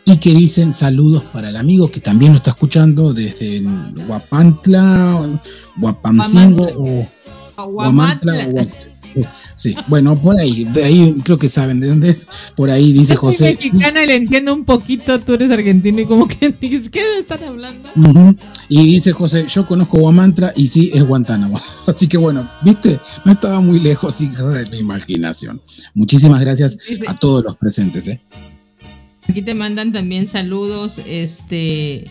y 0.05 0.17
que 0.17 0.33
dicen 0.33 0.73
saludos 0.73 1.23
para 1.25 1.49
el 1.49 1.55
amigo 1.55 1.91
que 1.91 1.99
también 1.99 2.31
lo 2.31 2.37
está 2.37 2.51
escuchando 2.51 3.13
desde 3.13 3.61
Guapantla, 4.07 5.39
Guapamcingo 5.77 6.67
o 6.75 7.67
Guamantla. 7.67 8.47
Sí, 9.55 9.75
bueno, 9.87 10.19
por 10.19 10.39
ahí, 10.39 10.63
de 10.65 10.83
ahí 10.83 11.15
creo 11.23 11.37
que 11.37 11.47
saben 11.47 11.79
de 11.79 11.87
dónde 11.87 12.09
es. 12.09 12.25
Por 12.55 12.71
ahí 12.71 12.91
dice 12.91 13.13
Yo 13.13 13.19
soy 13.19 13.31
José. 13.31 13.45
mexicana 13.51 14.03
y 14.03 14.07
le 14.07 14.15
entiendo 14.15 14.53
un 14.55 14.65
poquito, 14.65 15.19
tú 15.19 15.33
eres 15.33 15.51
argentino 15.51 16.01
y 16.01 16.05
como 16.05 16.27
que 16.27 16.49
dices, 16.61 16.89
¿qué 16.89 17.01
están 17.19 17.43
hablando? 17.43 17.89
Y 18.69 18.85
dice 18.85 19.11
José, 19.11 19.45
yo 19.47 19.67
conozco 19.67 19.99
Guamantra 19.99 20.53
y 20.55 20.65
sí, 20.67 20.89
es 20.93 21.03
Guantánamo. 21.03 21.59
Así 21.87 22.07
que 22.07 22.17
bueno, 22.17 22.49
viste, 22.63 22.99
no 23.23 23.33
estaba 23.33 23.59
muy 23.61 23.79
lejos 23.79 24.19
hija 24.21 24.47
de 24.47 24.69
mi 24.71 24.79
imaginación. 24.79 25.61
Muchísimas 25.93 26.41
gracias 26.41 26.77
a 27.07 27.15
todos 27.15 27.43
los 27.43 27.57
presentes. 27.57 28.07
¿eh? 28.07 28.19
Aquí 29.27 29.41
te 29.41 29.53
mandan 29.53 29.91
también 29.91 30.27
saludos, 30.27 30.99
este... 31.05 32.09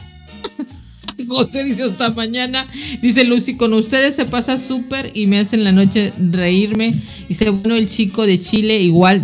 José 1.28 1.64
dice 1.64 1.84
hasta 1.84 2.10
mañana. 2.10 2.66
Dice 3.02 3.24
Lucy, 3.24 3.56
con 3.56 3.72
ustedes 3.74 4.16
se 4.16 4.24
pasa 4.24 4.58
súper 4.58 5.10
y 5.14 5.26
me 5.26 5.38
hacen 5.38 5.64
la 5.64 5.72
noche 5.72 6.12
reírme. 6.30 6.92
Dice, 7.28 7.50
bueno, 7.50 7.76
el 7.76 7.88
chico 7.88 8.26
de 8.26 8.40
Chile, 8.40 8.80
igual, 8.80 9.22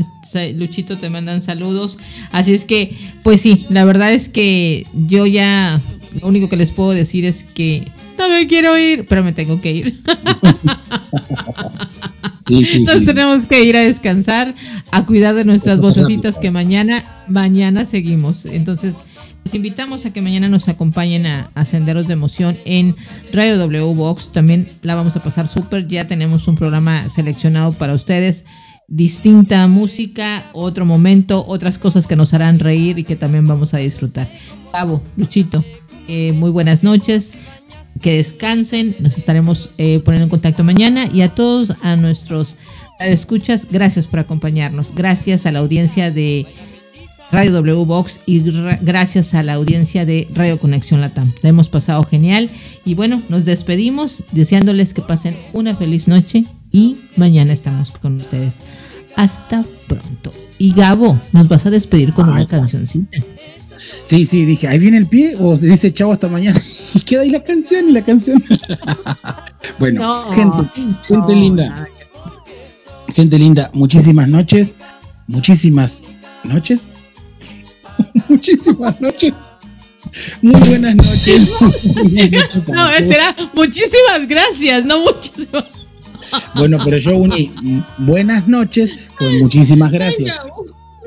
Luchito, 0.54 0.98
te 0.98 1.10
mandan 1.10 1.42
saludos. 1.42 1.98
Así 2.32 2.54
es 2.54 2.64
que, 2.64 2.96
pues 3.22 3.40
sí, 3.40 3.66
la 3.70 3.84
verdad 3.84 4.12
es 4.12 4.28
que 4.28 4.86
yo 4.94 5.26
ya, 5.26 5.80
lo 6.20 6.28
único 6.28 6.48
que 6.48 6.56
les 6.56 6.72
puedo 6.72 6.90
decir 6.90 7.24
es 7.24 7.44
que 7.44 7.84
no 8.18 8.28
me 8.28 8.46
quiero 8.46 8.78
ir, 8.78 9.06
pero 9.06 9.22
me 9.22 9.32
tengo 9.32 9.60
que 9.60 9.72
ir. 9.72 10.00
Sí, 12.46 12.64
sí, 12.64 12.76
Entonces 12.78 13.06
sí. 13.06 13.06
tenemos 13.12 13.44
que 13.44 13.64
ir 13.64 13.76
a 13.76 13.80
descansar, 13.80 14.54
a 14.92 15.04
cuidar 15.04 15.34
de 15.34 15.44
nuestras 15.44 15.80
vocecitas 15.80 16.38
que 16.38 16.52
mañana, 16.52 17.02
mañana 17.26 17.84
seguimos. 17.84 18.46
Entonces, 18.46 18.94
los 19.46 19.54
invitamos 19.54 20.04
a 20.04 20.12
que 20.12 20.22
mañana 20.22 20.48
nos 20.48 20.66
acompañen 20.66 21.24
a, 21.24 21.52
a 21.54 21.64
Senderos 21.64 22.08
de 22.08 22.14
Emoción 22.14 22.56
en 22.64 22.96
Radio 23.32 23.56
W 23.58 23.94
Box. 23.94 24.32
También 24.32 24.68
la 24.82 24.96
vamos 24.96 25.14
a 25.14 25.22
pasar 25.22 25.46
súper. 25.46 25.86
Ya 25.86 26.08
tenemos 26.08 26.48
un 26.48 26.56
programa 26.56 27.08
seleccionado 27.08 27.70
para 27.70 27.94
ustedes. 27.94 28.44
Distinta 28.88 29.64
música, 29.68 30.42
otro 30.52 30.84
momento, 30.84 31.46
otras 31.46 31.78
cosas 31.78 32.08
que 32.08 32.16
nos 32.16 32.34
harán 32.34 32.58
reír 32.58 32.98
y 32.98 33.04
que 33.04 33.14
también 33.14 33.46
vamos 33.46 33.72
a 33.72 33.78
disfrutar. 33.78 34.28
Cabo, 34.72 35.00
Luchito, 35.16 35.64
eh, 36.08 36.32
muy 36.32 36.50
buenas 36.50 36.82
noches 36.82 37.32
que 38.02 38.16
descansen. 38.16 38.96
Nos 38.98 39.16
estaremos 39.16 39.70
eh, 39.78 40.00
poniendo 40.04 40.24
en 40.24 40.30
contacto 40.30 40.64
mañana. 40.64 41.08
Y 41.14 41.20
a 41.20 41.28
todos, 41.28 41.72
a 41.82 41.94
nuestros 41.94 42.56
escuchas, 42.98 43.68
gracias 43.70 44.08
por 44.08 44.18
acompañarnos. 44.18 44.92
Gracias 44.92 45.46
a 45.46 45.52
la 45.52 45.60
audiencia 45.60 46.10
de 46.10 46.48
Radio 47.32 47.52
W 47.52 47.84
Box 47.84 48.20
y 48.26 48.48
ra- 48.50 48.78
gracias 48.80 49.34
a 49.34 49.42
la 49.42 49.54
audiencia 49.54 50.06
de 50.06 50.28
Radio 50.34 50.58
Conexión 50.58 51.00
Latam. 51.00 51.32
La 51.42 51.48
hemos 51.48 51.68
pasado 51.68 52.04
genial. 52.04 52.50
Y 52.84 52.94
bueno, 52.94 53.20
nos 53.28 53.44
despedimos 53.44 54.24
deseándoles 54.32 54.94
que 54.94 55.02
pasen 55.02 55.36
una 55.52 55.74
feliz 55.74 56.06
noche 56.08 56.44
y 56.72 56.96
mañana 57.16 57.52
estamos 57.52 57.90
con 57.90 58.16
ustedes. 58.20 58.60
Hasta 59.16 59.64
pronto. 59.88 60.32
Y 60.58 60.72
Gabo, 60.72 61.20
nos 61.32 61.48
vas 61.48 61.66
a 61.66 61.70
despedir 61.70 62.12
con 62.12 62.28
una 62.28 62.46
cancioncita. 62.46 63.18
Sí, 64.02 64.24
sí, 64.24 64.44
dije, 64.46 64.68
ahí 64.68 64.78
viene 64.78 64.96
el 64.96 65.06
pie, 65.06 65.36
o 65.38 65.54
dice 65.56 65.92
chavo 65.92 66.12
hasta 66.12 66.28
mañana, 66.28 66.58
y 66.94 67.00
queda 67.00 67.20
ahí 67.22 67.30
la 67.30 67.42
canción 67.44 67.88
y 67.90 67.92
la 67.92 68.02
canción. 68.02 68.42
bueno, 69.78 70.00
No, 70.00 70.32
gente, 70.32 70.56
gente 71.06 71.32
no, 71.34 71.40
linda, 71.40 71.88
gente 73.14 73.38
linda, 73.38 73.70
muchísimas 73.74 74.28
noches, 74.28 74.76
muchísimas 75.26 76.04
noches, 76.44 76.88
muchísimas 78.28 79.00
noches, 79.00 79.34
muy 80.42 80.60
buenas 80.60 80.96
noches. 80.96 81.50
No, 82.68 82.88
será 83.06 83.34
muchísimas 83.54 84.28
gracias, 84.28 84.84
no 84.84 85.00
muchísimas. 85.00 85.64
bueno, 86.54 86.78
pero 86.84 86.98
yo 86.98 87.16
uní 87.16 87.52
buenas 87.98 88.48
noches 88.48 89.10
con 89.18 89.38
muchísimas 89.38 89.92
gracias. 89.92 90.34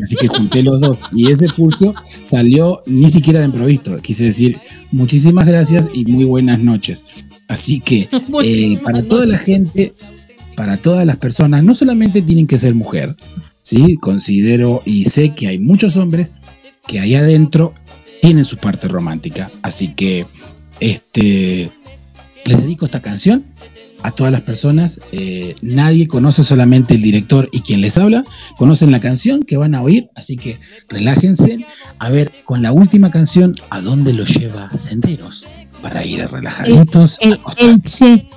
Así 0.01 0.15
que 0.15 0.27
junté 0.27 0.63
los 0.63 0.79
dos. 0.79 1.03
Y 1.11 1.29
ese 1.29 1.49
furcio 1.49 1.93
salió 2.01 2.81
ni 2.85 3.09
siquiera 3.09 3.39
de 3.39 3.47
improviso. 3.47 3.97
Quise 4.01 4.25
decir 4.25 4.57
muchísimas 4.91 5.45
gracias 5.45 5.89
y 5.93 6.05
muy 6.05 6.23
buenas 6.25 6.59
noches. 6.59 7.03
Así 7.47 7.79
que 7.79 8.07
eh, 8.43 8.79
para 8.83 9.03
toda 9.03 9.25
la 9.25 9.37
gente, 9.37 9.93
para 10.55 10.77
todas 10.77 11.05
las 11.05 11.17
personas, 11.17 11.63
no 11.63 11.75
solamente 11.75 12.21
tienen 12.21 12.47
que 12.47 12.57
ser 12.57 12.75
mujer, 12.75 13.15
¿sí? 13.61 13.95
Considero 13.95 14.81
y 14.85 15.05
sé 15.05 15.33
que 15.33 15.47
hay 15.47 15.59
muchos 15.59 15.97
hombres 15.97 16.33
que 16.87 16.99
ahí 16.99 17.15
adentro 17.15 17.73
tienen 18.21 18.45
su 18.45 18.57
parte 18.57 18.87
romántica. 18.87 19.49
Así 19.61 19.93
que 19.93 20.25
este, 20.79 21.69
les 22.45 22.61
dedico 22.61 22.85
esta 22.85 23.01
canción 23.01 23.45
a 24.03 24.11
todas 24.11 24.31
las 24.31 24.41
personas. 24.41 25.01
Eh, 25.11 25.55
nadie 25.61 26.07
conoce 26.07 26.43
solamente 26.43 26.95
el 26.95 27.01
director 27.01 27.49
y 27.51 27.61
quien 27.61 27.81
les 27.81 27.97
habla, 27.97 28.23
conocen 28.57 28.91
la 28.91 28.99
canción 28.99 29.43
que 29.43 29.57
van 29.57 29.75
a 29.75 29.81
oír, 29.81 30.09
así 30.15 30.37
que 30.37 30.59
relájense. 30.87 31.59
A 31.99 32.09
ver, 32.09 32.31
con 32.43 32.61
la 32.61 32.71
última 32.71 33.11
canción, 33.11 33.55
¿a 33.69 33.81
dónde 33.81 34.13
los 34.13 34.33
lleva 34.35 34.69
Senderos? 34.77 35.47
Para 35.81 36.05
ir 36.05 36.27
relajaditos. 36.27 37.17
El, 37.21 37.39
el 37.57 37.81
che, 37.81 38.27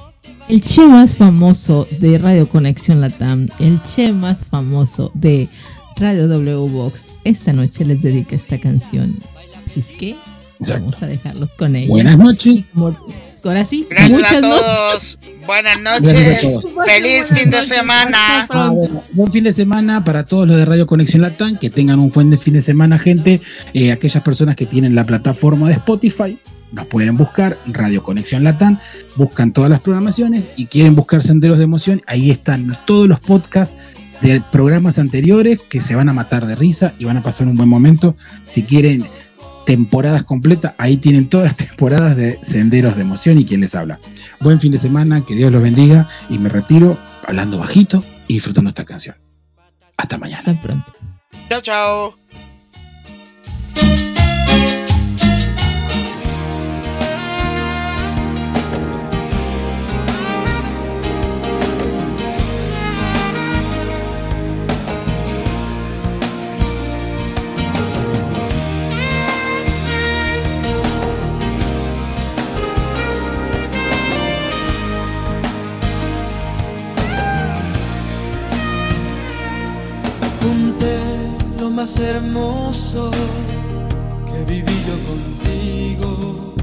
el 0.49 0.61
che 0.61 0.87
más 0.87 1.17
famoso 1.17 1.89
de 1.99 2.19
Radio 2.19 2.49
Conexión 2.49 3.01
Latam, 3.01 3.49
el 3.59 3.81
che 3.83 4.13
más 4.13 4.45
famoso 4.45 5.11
de 5.15 5.49
Radio 6.03 6.27
W 6.27 6.69
Box, 6.69 7.11
esta 7.23 7.53
noche 7.53 7.85
les 7.85 8.03
dedica 8.03 8.35
esta 8.35 8.59
canción. 8.59 9.17
Así 9.65 9.79
es 9.79 9.93
que 9.93 10.17
vamos 10.59 11.01
a 11.01 11.07
dejarlos 11.07 11.49
con 11.57 11.77
ella. 11.77 11.87
Buenas 11.87 12.19
noches. 12.19 12.65
Ahora 13.45 13.65
sí, 13.65 13.87
Gracias 13.89 14.11
muchas 14.11 14.35
a 14.35 14.41
noches. 14.41 14.59
todos. 14.67 15.19
Buenas 15.47 15.79
Gracias 15.79 16.13
a 16.13 16.19
noches. 16.19 16.61
todos. 16.61 16.87
Feliz 16.87 17.29
fin 17.29 17.51
de 17.51 17.63
semana. 17.63 18.47
Ah, 18.51 18.71
bueno, 18.71 19.01
buen 19.13 19.31
fin 19.31 19.45
de 19.45 19.53
semana 19.53 20.03
para 20.05 20.25
todos 20.25 20.49
los 20.49 20.57
de 20.57 20.65
Radio 20.65 20.89
Conexión 20.89 21.23
Latam, 21.23 21.57
que 21.57 21.71
tengan 21.71 22.01
un 22.01 22.09
buen 22.11 22.37
fin 22.37 22.55
de 22.55 22.61
semana, 22.61 22.99
gente. 22.99 23.41
Eh, 23.73 23.93
aquellas 23.93 24.25
personas 24.25 24.57
que 24.57 24.67
tienen 24.67 24.97
la 24.97 25.07
plataforma 25.07 25.69
de 25.69 25.75
Spotify, 25.75 26.37
nos 26.73 26.87
pueden 26.87 27.17
buscar 27.17 27.57
Radio 27.67 28.03
Conexión 28.03 28.43
Latam, 28.43 28.77
buscan 29.15 29.53
todas 29.53 29.71
las 29.71 29.79
programaciones 29.79 30.49
y 30.57 30.67
quieren 30.67 30.97
buscar 30.97 31.23
Senderos 31.23 31.59
de 31.59 31.65
Emoción, 31.65 32.01
ahí 32.09 32.31
están 32.33 32.77
todos 32.87 33.07
los 33.07 33.21
podcasts 33.21 33.95
de 34.23 34.41
programas 34.53 34.99
anteriores 34.99 35.61
que 35.69 35.81
se 35.81 35.95
van 35.95 36.09
a 36.09 36.13
matar 36.13 36.47
de 36.47 36.55
risa 36.55 36.93
y 36.99 37.05
van 37.05 37.17
a 37.17 37.23
pasar 37.23 37.49
un 37.49 37.57
buen 37.57 37.69
momento. 37.69 38.17
Si 38.47 38.63
quieren 38.63 39.05
temporadas 39.67 40.23
completas, 40.23 40.75
ahí 40.79 40.97
tienen 40.97 41.29
todas 41.29 41.53
las 41.53 41.57
temporadas 41.69 42.17
de 42.17 42.39
Senderos 42.43 42.97
de 42.97 43.03
Emoción 43.03 43.39
y 43.39 43.45
quien 43.45 43.61
les 43.61 43.75
habla. 43.75 44.01
Buen 44.41 44.61
fin 44.61 44.73
de 44.73 44.79
semana, 44.79 45.25
que 45.25 45.35
Dios 45.35 45.53
los 45.53 45.63
bendiga 45.63 46.09
y 46.31 46.39
me 46.39 46.49
retiro 46.49 46.97
hablando 47.27 47.59
bajito 47.59 48.03
y 48.29 48.35
disfrutando 48.35 48.71
esta 48.71 48.85
canción. 48.85 49.17
Hasta 49.97 50.19
mañana. 50.19 50.43
Hasta 50.47 50.63
pronto. 50.63 50.93
Chao, 51.49 51.61
chao. 51.61 52.15
más 81.93 82.01
hermoso 82.01 83.11
que 84.27 84.45
viví 84.53 84.85
yo 84.87 84.97
contigo. 85.11 86.55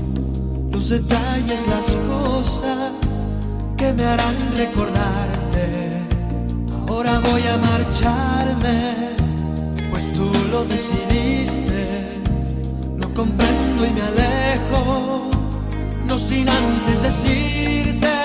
Los 0.72 0.90
detalles, 0.90 1.68
las 1.68 1.98
cosas 2.08 2.94
que 3.78 3.94
me 3.94 4.06
harán 4.06 4.36
recordarte. 4.58 6.00
Ahora 6.88 7.20
voy 7.20 7.44
a 7.48 7.58
marcharme, 7.58 9.16
pues 9.92 10.14
tú 10.14 10.32
lo 10.52 10.66
decidiste. 10.66 11.86
No 12.96 13.14
comprendo 13.14 13.86
y 13.86 13.92
me 13.92 14.02
alejo, 14.02 15.30
no 16.06 16.18
sin 16.18 16.50
antes 16.50 17.04
decirte. 17.04 18.19